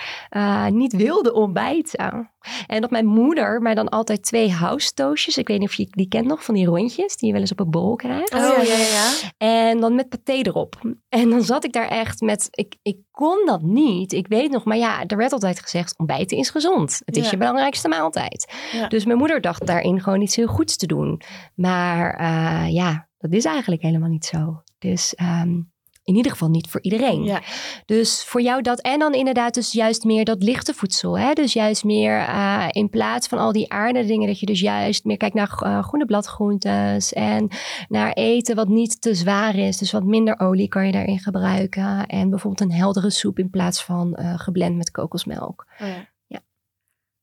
niet 0.70 0.94
wilde 0.96 1.34
ontbijten. 1.34 2.30
En 2.68 2.82
dat 2.82 2.90
mijn 2.92 3.06
moeder 3.06 3.62
mij 3.62 3.74
dan 3.76 3.90
altijd 3.90 4.24
twee 4.24 4.52
house 4.52 4.94
toastjes, 4.94 5.38
ik 5.38 5.48
weet 5.48 5.60
niet 5.60 5.68
of 5.68 5.74
je 5.74 5.88
die 5.90 6.08
kent 6.08 6.28
nog, 6.28 6.44
van 6.44 6.56
die 6.56 6.66
rondjes, 6.66 7.16
die 7.16 7.28
je 7.28 7.32
wel 7.34 7.42
eens 7.42 7.52
op 7.52 7.60
een 7.60 7.70
bol 7.70 7.96
krijgt. 7.96 8.34
Oh, 8.34 8.40
ja, 8.40 8.62
ja, 8.62 8.78
ja. 8.78 9.12
En 9.38 9.80
dan 9.80 9.96
met 9.96 10.10
paté 10.10 10.34
erop. 10.34 10.76
En 11.10 11.30
dan 11.30 11.42
zat 11.44 11.64
ik 11.64 11.74
daar 11.74 11.88
echt 11.88 12.22
met, 12.22 12.48
ik, 12.52 12.76
ik 12.82 12.98
kon 13.12 13.46
dat 13.46 13.62
niet. 13.62 14.14
Ik 14.14 14.28
weet 14.28 14.52
nog, 14.52 14.64
maar 14.64 14.78
ja, 14.78 15.04
er 15.06 15.18
werd 15.18 15.32
altijd 15.34 15.60
gezegd, 15.60 15.98
ontbijten 15.98 16.38
is 16.38 16.50
gezond. 16.50 17.02
Het 17.06 17.18
is 17.18 17.24
Ja. 17.24 17.32
je 17.32 17.38
belangrijkste 17.38 17.88
maaltijd. 17.88 18.54
Ja. 18.72 18.88
Dus 18.88 19.06
mijn 19.06 19.18
moeder 19.18 19.42
dacht 19.42 19.66
daarin 19.66 19.99
gewoon 20.02 20.22
iets 20.22 20.36
heel 20.36 20.48
goeds 20.48 20.78
te 20.78 20.88
doen. 20.88 21.22
Maar 21.56 22.14
eh, 22.14 22.74
ja, 22.74 23.08
dat 23.18 23.34
is 23.34 23.46
eigenlijk 23.46 23.82
helemaal 23.82 24.10
niet 24.10 24.26
zo. 24.26 24.62
Dus 24.80 25.16
ehm, 25.16 25.62
in 26.04 26.16
ieder 26.16 26.32
geval 26.32 26.50
niet 26.50 26.70
voor 26.70 26.82
iedereen. 26.82 27.24
Ja. 27.24 27.42
Dus 27.86 28.24
voor 28.24 28.42
jou 28.42 28.62
dat. 28.62 28.82
En 28.82 29.00
dan 29.00 29.14
inderdaad 29.14 29.54
dus 29.54 29.72
juist 29.72 30.04
meer 30.04 30.26
dat 30.26 30.44
lichte 30.44 30.74
voedsel. 30.74 31.20
Hè? 31.20 31.34
Dus 31.34 31.54
juist 31.54 31.84
meer 31.84 32.20
eh, 32.20 32.68
in 32.70 32.90
plaats 32.90 33.28
van 33.28 33.38
al 33.38 33.52
die 33.52 33.72
aarde 33.72 34.06
dingen. 34.06 34.28
Dat 34.28 34.40
je 34.40 34.46
dus 34.46 34.60
juist 34.60 35.04
meer 35.04 35.18
kijkt 35.18 35.36
naar 35.36 35.62
eh, 35.62 35.84
groene 35.84 36.06
bladgroentes. 36.06 37.14
En 37.14 37.48
naar 37.88 38.12
eten 38.12 38.56
wat 38.56 38.68
niet 38.68 39.02
te 39.02 39.14
zwaar 39.14 39.56
is. 39.56 39.78
Dus 39.78 39.92
wat 39.92 40.04
minder 40.04 40.40
olie 40.40 40.68
kan 40.68 40.86
je 40.86 40.92
daarin 40.92 41.20
gebruiken. 41.20 42.06
En 42.06 42.30
bijvoorbeeld 42.30 42.72
een 42.72 42.78
heldere 42.78 43.10
soep 43.10 43.40
in 43.40 43.50
plaats 43.50 43.84
van 43.84 44.18
geblend 44.36 44.76
met 44.76 44.92
kokosmelk. 44.92 45.66
Oh, 45.82 45.88
ja. 45.88 46.08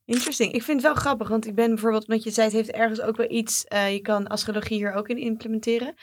Interesting. 0.07 0.53
Ik 0.53 0.63
vind 0.63 0.83
het 0.83 0.93
wel 0.93 1.03
grappig, 1.03 1.29
want 1.29 1.47
ik 1.47 1.55
ben 1.55 1.69
bijvoorbeeld, 1.69 2.07
omdat 2.09 2.23
je 2.25 2.31
zei, 2.31 2.47
het 2.47 2.57
heeft 2.57 2.71
ergens 2.71 3.01
ook 3.01 3.17
wel 3.17 3.31
iets, 3.31 3.65
eh, 3.65 3.93
je 3.93 4.01
kan 4.01 4.27
astrologie 4.27 4.77
hier 4.77 4.93
ook 4.93 5.09
in 5.09 5.19
implementeren. 5.19 5.95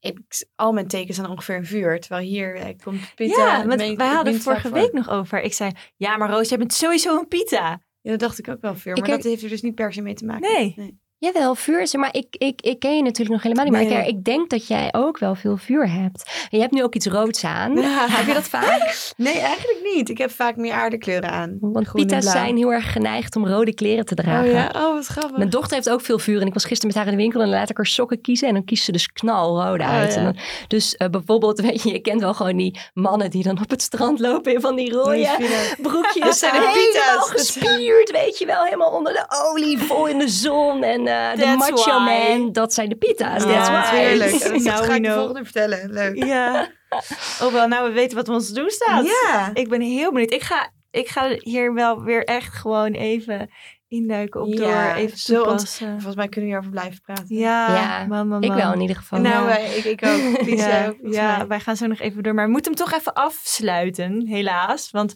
Ik, 0.00 0.18
al 0.54 0.72
mijn 0.72 0.88
tekens 0.88 1.16
zijn 1.16 1.28
ongeveer 1.28 1.56
een 1.56 1.66
vuur, 1.66 2.00
terwijl 2.00 2.26
hier 2.26 2.54
eh, 2.56 2.76
komt 2.82 3.14
Pitta. 3.14 3.42
ja, 3.46 3.56
het 3.58 3.66
want 3.66 3.78
wij 3.80 3.88
het 3.88 4.00
hadden 4.00 4.24
minst 4.32 4.42
vorige 4.42 4.72
week 4.72 4.92
nog 4.92 5.10
over. 5.10 5.40
Ik 5.40 5.52
zei, 5.52 5.70
ja, 5.96 6.16
maar 6.16 6.30
Roos, 6.30 6.48
jij 6.48 6.58
bent 6.58 6.72
sowieso 6.72 7.18
een 7.18 7.28
pita. 7.28 7.80
Ja, 8.00 8.10
dat 8.10 8.18
dacht 8.20 8.38
ik 8.38 8.48
ook 8.48 8.60
wel 8.60 8.74
vuur, 8.74 8.92
Ik 8.92 9.00
maar 9.00 9.08
heb- 9.08 9.22
dat 9.22 9.30
heeft 9.30 9.42
er 9.42 9.48
dus 9.48 9.62
niet 9.62 9.74
per 9.74 9.92
se 9.92 10.02
mee 10.02 10.14
te 10.14 10.24
maken. 10.24 10.52
Nee. 10.52 10.98
Jawel, 11.20 11.54
vuur 11.54 11.80
is 11.82 11.92
er, 11.92 11.98
maar 11.98 12.14
ik, 12.14 12.26
ik, 12.30 12.60
ik 12.62 12.78
ken 12.78 12.96
je 12.96 13.02
natuurlijk 13.02 13.30
nog 13.30 13.42
helemaal 13.42 13.64
niet. 13.64 13.72
Maar 13.72 13.98
Nee, 13.98 14.08
ik, 14.08 14.24
denk 14.24 14.50
dat 14.50 14.66
jij 14.66 14.88
ook 14.92 15.18
wel 15.18 15.34
veel 15.34 15.56
vuur 15.56 15.90
hebt. 15.90 16.30
En 16.42 16.48
je 16.50 16.60
hebt 16.60 16.72
nu 16.72 16.82
ook 16.82 16.94
iets 16.94 17.06
roods 17.06 17.44
aan. 17.44 17.76
Ja. 17.76 18.06
Heb 18.08 18.26
je 18.26 18.34
dat 18.34 18.48
vaak? 18.48 18.76
Nee, 19.16 19.38
eigenlijk 19.38 19.80
niet. 19.94 20.08
Ik 20.08 20.18
heb 20.18 20.30
vaak 20.30 20.56
meer 20.56 20.72
aardekleuren 20.72 21.30
aan. 21.30 21.58
Want 21.60 21.92
pita's 21.92 22.30
zijn 22.30 22.56
heel 22.56 22.72
erg 22.72 22.92
geneigd 22.92 23.36
om 23.36 23.46
rode 23.46 23.74
kleren 23.74 24.04
te 24.04 24.14
dragen. 24.14 24.46
Oh 24.48 24.52
ja? 24.52 24.70
Oh, 24.74 24.94
wat 24.94 25.06
grappig. 25.06 25.36
Mijn 25.36 25.50
dochter 25.50 25.74
heeft 25.76 25.90
ook 25.90 26.00
veel 26.00 26.18
vuur 26.18 26.40
en 26.40 26.46
ik 26.46 26.52
was 26.52 26.64
gisteren 26.64 26.86
met 26.94 26.96
haar 26.96 27.12
in 27.12 27.16
de 27.18 27.22
winkel 27.22 27.40
en 27.40 27.46
dan 27.48 27.58
laat 27.58 27.70
ik 27.70 27.76
haar 27.76 27.86
sokken 27.86 28.20
kiezen 28.20 28.48
en 28.48 28.54
dan 28.54 28.64
kiest 28.64 28.84
ze 28.84 28.92
dus 28.92 29.12
knalrode 29.12 29.82
Oh, 29.82 29.90
uit. 29.90 30.12
ja. 30.12 30.18
En 30.18 30.24
dan, 30.24 30.36
dus 30.68 30.96
eh, 30.96 31.08
bijvoorbeeld, 31.08 31.60
weet 31.70 31.82
je, 31.82 31.92
je 31.92 31.98
kent 32.00 32.20
wel 32.20 32.34
gewoon 32.34 32.56
die 32.56 32.78
mannen 32.94 33.30
die 33.30 33.42
dan 33.42 33.60
op 33.62 33.70
het 33.70 33.82
strand 33.82 34.18
lopen 34.20 34.54
in 34.54 34.60
van 34.60 34.76
die 34.76 34.92
rode 34.92 35.74
broekjes. 35.82 36.38
Zijn 36.38 36.52
helemaal 36.52 36.72
pita's. 36.74 37.30
Gespierd, 37.30 38.10
weet 38.10 38.38
je 38.38 38.46
wel, 38.46 38.64
helemaal 38.64 38.90
onder 38.90 39.12
de 39.12 39.26
olie, 39.50 39.78
vol 39.78 40.06
in 40.06 40.18
de 40.18 40.28
zon. 40.28 40.82
En 40.82 41.07
eh, 41.08 41.38
de 41.38 41.56
macho 41.58 42.04
why. 42.04 42.28
man, 42.38 42.52
dat 42.52 42.72
zijn 42.74 42.88
de 42.88 42.96
pita's. 42.96 43.42
Ja, 43.44 43.48
why. 43.48 43.96
natuurlijk. 43.96 44.30
Dat 44.64 44.80
ga 44.80 44.86
we 44.86 44.94
ik 44.94 45.02
de 45.04 45.12
volgende 45.12 45.44
vertellen. 45.44 45.92
Leuk. 45.92 46.24
Ja. 46.24 46.68
Oh 47.42 47.52
wel, 47.52 47.68
nou 47.68 47.88
we 47.88 47.94
weten 47.94 48.16
wat 48.16 48.28
ons 48.28 48.46
te 48.48 48.54
doen 48.54 48.70
staat. 48.70 49.04
Ja. 49.06 49.50
Ik 49.54 49.68
ben 49.68 49.80
heel 49.80 50.12
benieuwd. 50.12 50.32
Ik 50.32 50.42
ga, 50.42 50.70
ik 50.90 51.08
ga 51.08 51.28
hier 51.38 51.74
wel 51.74 52.02
weer 52.02 52.24
echt 52.24 52.54
gewoon 52.54 52.92
even 52.92 53.50
induiken 53.88 54.40
op 54.40 54.46
Ja, 54.52 54.58
door 54.88 54.96
even 55.02 55.18
zo 55.18 55.34
toepassen. 55.42 55.90
Volgens 55.92 56.14
mij 56.16 56.28
kunnen 56.28 56.50
we 56.50 56.56
hierover 56.56 56.70
blijven 56.70 57.00
praten. 57.00 57.36
Ja, 57.36 57.74
Ja, 57.74 58.04
man, 58.06 58.28
man, 58.28 58.42
Ik 58.42 58.52
wel 58.52 58.72
in 58.72 58.80
ieder 58.80 58.96
geval. 58.96 59.20
nou, 59.20 59.48
Ja. 59.48 59.58
eh, 59.58 59.76
ik, 59.76 59.84
ik 59.84 60.04
ook. 60.04 60.46
Ja, 60.58 60.94
ja 61.02 61.46
wij 61.46 61.60
gaan 61.60 61.76
zo 61.76 61.86
nog 61.86 61.98
even 62.00 62.22
door. 62.22 62.34
Maar 62.34 62.44
we 62.46 62.50
moeten 62.52 62.72
hem 62.72 62.80
toch 62.86 62.98
even 62.98 63.12
afsluiten, 63.14 64.26
helaas. 64.26 64.90
Want 64.90 65.14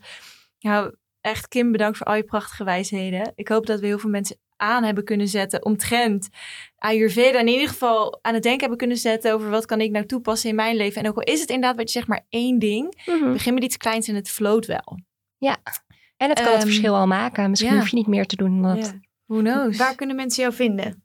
ja, 0.59 0.90
echt 1.20 1.48
Kim, 1.48 1.73
bedankt 1.73 1.97
voor 1.97 2.06
al 2.06 2.14
je 2.14 2.24
prachtige 2.24 2.64
wijsheden. 2.64 3.32
Ik 3.35 3.48
hoop 3.48 3.66
dat 3.66 3.81
we 3.81 3.86
heel 3.86 3.98
veel 3.98 4.10
mensen 4.10 4.36
aan 4.62 4.84
hebben 4.84 5.05
kunnen 5.05 5.28
zetten 5.28 5.64
omtrent 5.64 6.28
Ayurveda. 6.76 7.39
In 7.39 7.48
ieder 7.48 7.68
geval 7.68 8.18
aan 8.22 8.34
het 8.34 8.43
denken 8.43 8.60
hebben 8.60 8.78
kunnen 8.78 8.97
zetten 8.97 9.32
over 9.32 9.51
wat 9.51 9.66
kan 9.66 9.80
ik 9.80 9.90
nou 9.90 10.06
toepassen 10.06 10.51
in 10.51 10.55
mijn 10.56 10.76
leven. 10.76 11.02
En 11.02 11.09
ook 11.09 11.16
al 11.16 11.32
is 11.32 11.40
het 11.40 11.48
inderdaad 11.51 11.76
wat 11.76 11.86
je 11.86 11.98
zegt 11.98 12.09
maar 12.09 12.26
één 12.28 12.59
ding. 12.59 13.02
Mhm. 13.06 13.32
Begin 13.32 13.55
met 13.55 13.64
iets 13.64 13.76
kleins 13.76 14.09
en 14.09 14.14
het 14.14 14.30
float 14.30 14.66
wel. 14.66 14.98
En 16.16 16.28
het 16.28 16.39
kan 16.40 16.52
het 16.52 16.56
Ehm, 16.56 16.66
verschil 16.66 16.94
al 16.94 17.06
maken. 17.06 17.51
Misschien 17.51 17.72
ja. 17.72 17.78
hoef 17.78 17.89
je 17.89 17.97
niet 17.97 18.06
meer 18.06 18.26
te 18.26 18.36
doen 18.36 18.62
dan 18.62 18.76
dat. 18.76 18.86
Ja. 18.86 19.01
Who 19.26 19.40
knows? 19.40 19.76
Waar 19.76 19.94
kunnen 19.94 20.16
mensen 20.16 20.43
jou 20.43 20.55
vinden? 20.55 21.05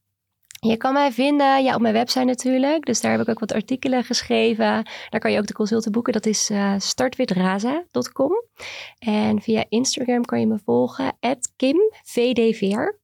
Je 0.60 0.78
kan 0.78 0.94
mij 0.94 1.12
vinden 1.12 1.64
ja, 1.64 1.76
op 1.76 1.82
mijn 1.82 1.94
website 1.94 2.26
natuurlijk. 2.26 2.86
Dus 2.86 3.02
daar 3.02 3.12
heb 3.12 3.22
ik 3.22 3.30
ook 3.30 3.40
wat 3.40 3.54
artikelen 3.54 4.04
geschreven. 4.04 4.86
Daar 5.10 5.20
kan 5.20 5.32
je 5.32 5.40
ook 5.40 5.48
de 5.48 5.54
consulten 5.54 5.92
boeken. 5.92 6.14
Dat 6.14 6.26
is 6.26 6.50
eh 6.50 6.74
startwitraza.com. 6.78 8.32
En 9.00 9.42
via 9.42 9.66
Instagram 9.70 10.26
kan 10.26 10.40
je 10.40 10.48
me 10.48 10.60
volgen. 10.66 11.18
KimVDVR. 11.56 13.00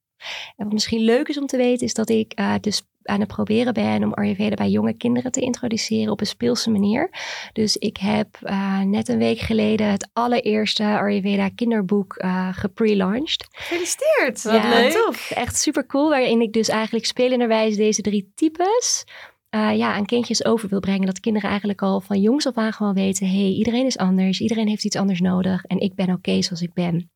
En 0.57 0.63
wat 0.63 0.73
misschien 0.73 1.01
leuk 1.01 1.27
is 1.27 1.37
om 1.37 1.45
te 1.47 1.57
weten 1.57 1.85
is 1.85 1.93
dat 1.93 2.09
ik 2.09 2.33
eh, 2.33 2.53
dus 2.61 2.81
aan 3.03 3.19
het 3.19 3.27
proberen 3.27 3.73
ben 3.73 4.03
om 4.03 4.13
Ayurveda 4.13 4.55
bij 4.55 4.69
jonge 4.69 4.93
kinderen 4.93 5.31
te 5.31 5.39
introduceren 5.39 6.11
op 6.11 6.19
een 6.19 6.25
speelse 6.25 6.69
manier. 6.69 7.09
Dus 7.53 7.77
ik 7.77 7.97
heb 7.97 8.27
eh, 8.41 8.79
net 8.79 9.07
een 9.07 9.17
week 9.17 9.39
geleden 9.39 9.87
het 9.87 10.09
allereerste 10.13 10.83
Ayurveda 10.83 11.49
kinderboek 11.49 12.15
eh 12.15 12.49
gepre-launched. 12.51 13.47
Gefeliciteerd. 13.51 14.43
Wat 14.43 14.53
Ja, 14.53 14.69
leuk. 14.69 14.91
Tof. 14.91 15.31
Echt 15.31 15.57
super 15.57 15.85
cool, 15.85 16.09
waarin 16.09 16.41
ik 16.41 16.53
dus 16.53 16.67
eigenlijk 16.67 17.05
spelenderwijs 17.05 17.75
deze 17.75 18.01
drie 18.01 18.31
types 18.35 19.05
eh, 19.53 19.77
ja, 19.77 19.93
aan 19.93 20.05
kindjes 20.05 20.45
over 20.45 20.69
wil 20.69 20.79
brengen. 20.79 21.05
Dat 21.05 21.19
kinderen 21.19 21.49
eigenlijk 21.49 21.81
al 21.81 22.01
van 22.01 22.21
jongs 22.21 22.47
af 22.47 22.55
aan 22.55 22.73
gewoon 22.73 22.93
weten, 22.93 23.27
hey, 23.27 23.49
iedereen 23.49 23.85
is 23.85 23.97
anders, 23.97 24.39
iedereen 24.39 24.67
heeft 24.67 24.85
iets 24.85 24.95
anders 24.95 25.19
nodig 25.19 25.63
en 25.63 25.79
ik 25.79 25.95
ben 25.95 26.09
oké 26.09 26.41
zoals 26.41 26.61
ik 26.61 26.73
ben. 26.73 27.11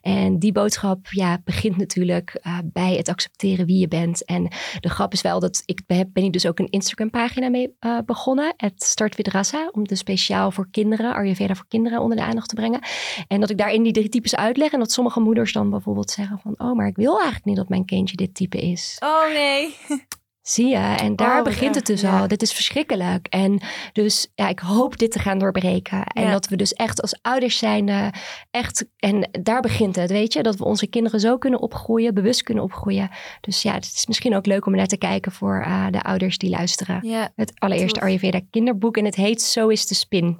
En 0.00 0.38
die 0.38 0.52
boodschap 0.52 1.06
ja, 1.10 1.40
begint 1.44 1.76
natuurlijk 1.76 2.38
eh, 2.42 2.58
bij 2.64 2.96
het 2.96 3.08
accepteren 3.08 3.66
wie 3.66 3.78
je 3.78 3.88
bent. 3.88 4.24
En 4.24 4.48
de 4.80 4.88
grap 4.88 5.12
is 5.12 5.20
wel 5.20 5.40
dat 5.40 5.62
ik 5.64 5.82
ben, 5.86 6.10
ben 6.12 6.24
ik 6.24 6.32
dus 6.32 6.46
ook 6.46 6.58
een 6.58 6.70
Instagram 6.70 7.10
pagina 7.10 7.48
mee 7.48 7.76
eh, 7.78 7.98
begonnen, 8.06 8.54
het 8.56 8.82
Start 8.82 9.16
with 9.16 9.28
Rasa, 9.28 9.68
om 9.72 9.84
dus 9.84 9.98
speciaal 9.98 10.50
voor 10.50 10.68
kinderen, 10.70 11.14
Ayurveda 11.14 11.54
voor 11.54 11.68
kinderen 11.68 12.00
onder 12.00 12.16
de 12.16 12.24
aandacht 12.24 12.48
te 12.48 12.54
brengen. 12.54 12.80
En 13.28 13.40
dat 13.40 13.50
ik 13.50 13.58
daarin 13.58 13.82
die 13.82 13.92
drie 13.92 14.08
types 14.08 14.36
uitleg 14.36 14.72
en 14.72 14.78
dat 14.78 14.92
sommige 14.92 15.20
moeders 15.20 15.52
dan 15.52 15.70
bijvoorbeeld 15.70 16.10
zeggen 16.10 16.38
van, 16.38 16.54
oh, 16.56 16.76
maar 16.76 16.86
ik 16.86 16.96
wil 16.96 17.14
eigenlijk 17.14 17.44
niet 17.44 17.56
dat 17.56 17.68
mijn 17.68 17.84
kindje 17.84 18.16
dit 18.16 18.34
type 18.34 18.58
is. 18.58 18.96
Oh 19.00 19.32
nee. 19.32 19.74
Zie 20.42 20.66
je? 20.68 20.76
En 20.76 21.16
daar 21.16 21.38
Oh, 21.38 21.44
begint 21.44 21.74
ja, 21.74 21.78
het 21.78 21.86
dus 21.86 22.00
ja. 22.00 22.20
al. 22.20 22.28
Dit 22.28 22.42
is 22.42 22.52
verschrikkelijk. 22.52 23.26
En 23.26 23.60
dus 23.92 24.30
ja, 24.34 24.48
ik 24.48 24.58
hoop 24.58 24.98
dit 24.98 25.10
te 25.12 25.18
gaan 25.18 25.38
doorbreken. 25.38 26.04
En 26.04 26.22
Ja. 26.22 26.30
dat 26.30 26.48
we 26.48 26.56
dus 26.56 26.72
echt 26.72 27.02
als 27.02 27.18
ouders 27.22 27.58
zijn, 27.58 28.12
echt, 28.50 28.86
en 28.98 29.28
daar 29.42 29.60
begint 29.60 29.96
het, 29.96 30.10
weet 30.10 30.32
je, 30.32 30.42
dat 30.42 30.56
we 30.56 30.64
onze 30.64 30.86
kinderen 30.86 31.20
zo 31.20 31.38
kunnen 31.38 31.60
opgroeien, 31.60 32.14
bewust 32.14 32.42
kunnen 32.42 32.64
opgroeien. 32.64 33.10
Dus 33.40 33.62
ja, 33.62 33.72
het 33.74 33.84
is 33.84 34.06
misschien 34.06 34.36
ook 34.36 34.46
leuk 34.46 34.66
om 34.66 34.72
er 34.72 34.78
naar 34.78 34.86
te 34.86 34.96
kijken 34.96 35.32
voor 35.32 35.60
eh, 35.66 35.86
de 35.90 36.02
ouders 36.02 36.38
die 36.38 36.50
luisteren. 36.50 36.98
Ja, 37.08 37.32
Het 37.36 37.52
allereerste. 37.58 38.00
Ayurveda 38.00 38.40
kinderboek 38.50 38.96
en 38.96 39.04
het 39.04 39.14
heet 39.14 39.42
Zo 39.42 39.68
is 39.68 39.86
de 39.86 39.94
spin. 39.94 40.38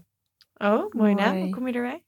Oh, 0.57 0.93
mooie 0.95 1.15
naam. 1.15 1.31
Mooi. 1.31 1.43
Hoe 1.43 1.55
kom 1.55 1.67
je 1.69 1.73
erbij? 1.75 2.03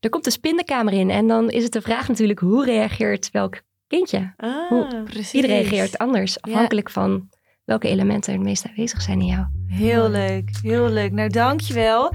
Er 0.00 0.10
komt 0.10 0.24
de 0.24 0.30
spin 0.30 0.56
de 0.56 0.64
kamer 0.64 0.92
in 0.92 1.10
en 1.10 1.26
dan 1.26 1.50
is 1.50 1.62
het 1.62 1.72
de 1.72 1.80
vraag 1.82 2.08
natuurlijk, 2.08 2.38
hoe 2.38 2.64
reageert 2.64 3.30
welk 3.30 3.62
kindje? 3.86 4.32
Ah, 4.36 4.68
Hoe- 4.68 5.02
precies. 5.04 5.32
Iedereen 5.32 5.62
reageert 5.62 5.98
anders, 5.98 6.32
Ja. 6.40 6.52
afhankelijk 6.52 6.90
van 6.90 7.28
welke 7.64 7.88
elementen 7.88 8.32
er 8.32 8.38
het 8.38 8.48
meest 8.48 8.66
aanwezig 8.68 9.02
zijn 9.02 9.20
in 9.20 9.26
jou. 9.26 9.46
Heel 9.66 10.10
leuk, 10.10 10.50
heel 10.62 10.88
leuk. 10.88 11.12
Nou, 11.12 11.28
dankjewel. 11.28 12.12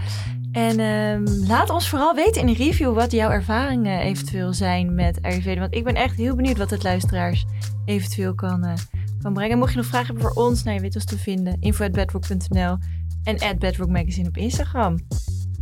En 0.52 0.80
ehm, 0.80 1.48
laat 1.48 1.70
ons 1.70 1.90
vooral 1.90 2.16
weten 2.16 2.42
in 2.42 2.48
een 2.48 2.54
review 2.54 2.94
wat 2.94 3.12
jouw 3.12 3.30
ervaringen 3.30 4.00
eventueel 4.00 4.54
zijn 4.54 4.96
met 4.96 5.22
Ayurveda. 5.22 5.60
Want 5.60 5.76
ik 5.76 5.84
ben 5.84 5.96
echt 5.96 6.18
heel 6.18 6.36
benieuwd 6.36 6.58
wat 6.58 6.70
het 6.70 6.84
luisteraars 6.84 7.46
eventueel 7.86 8.36
kan, 8.36 8.64
eh, 8.64 8.74
kan 9.22 9.34
brengen. 9.34 9.58
Mocht 9.58 9.72
je 9.72 9.78
nog 9.78 9.86
vragen 9.86 10.08
hebben 10.08 10.24
voor 10.24 10.44
ons, 10.46 10.64
nou, 10.64 10.76
je 10.76 10.82
weet 10.82 10.96
ons 10.96 11.06
te 11.06 11.18
vinden. 11.18 11.58
info.bedrock.nl 11.60 12.78
en 13.24 13.40
at 13.40 13.60
Bedrock 13.60 13.90
Magazine 13.90 14.28
op 14.28 14.38
Instagram. 14.38 14.98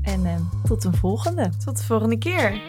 En 0.02 0.26
ehm, 0.26 0.42
tot 0.64 0.84
een 0.84 0.96
volgende. 0.96 1.50
tot 1.66 1.78
de 1.78 1.84
volgende 1.84 2.18
keer. 2.18 2.62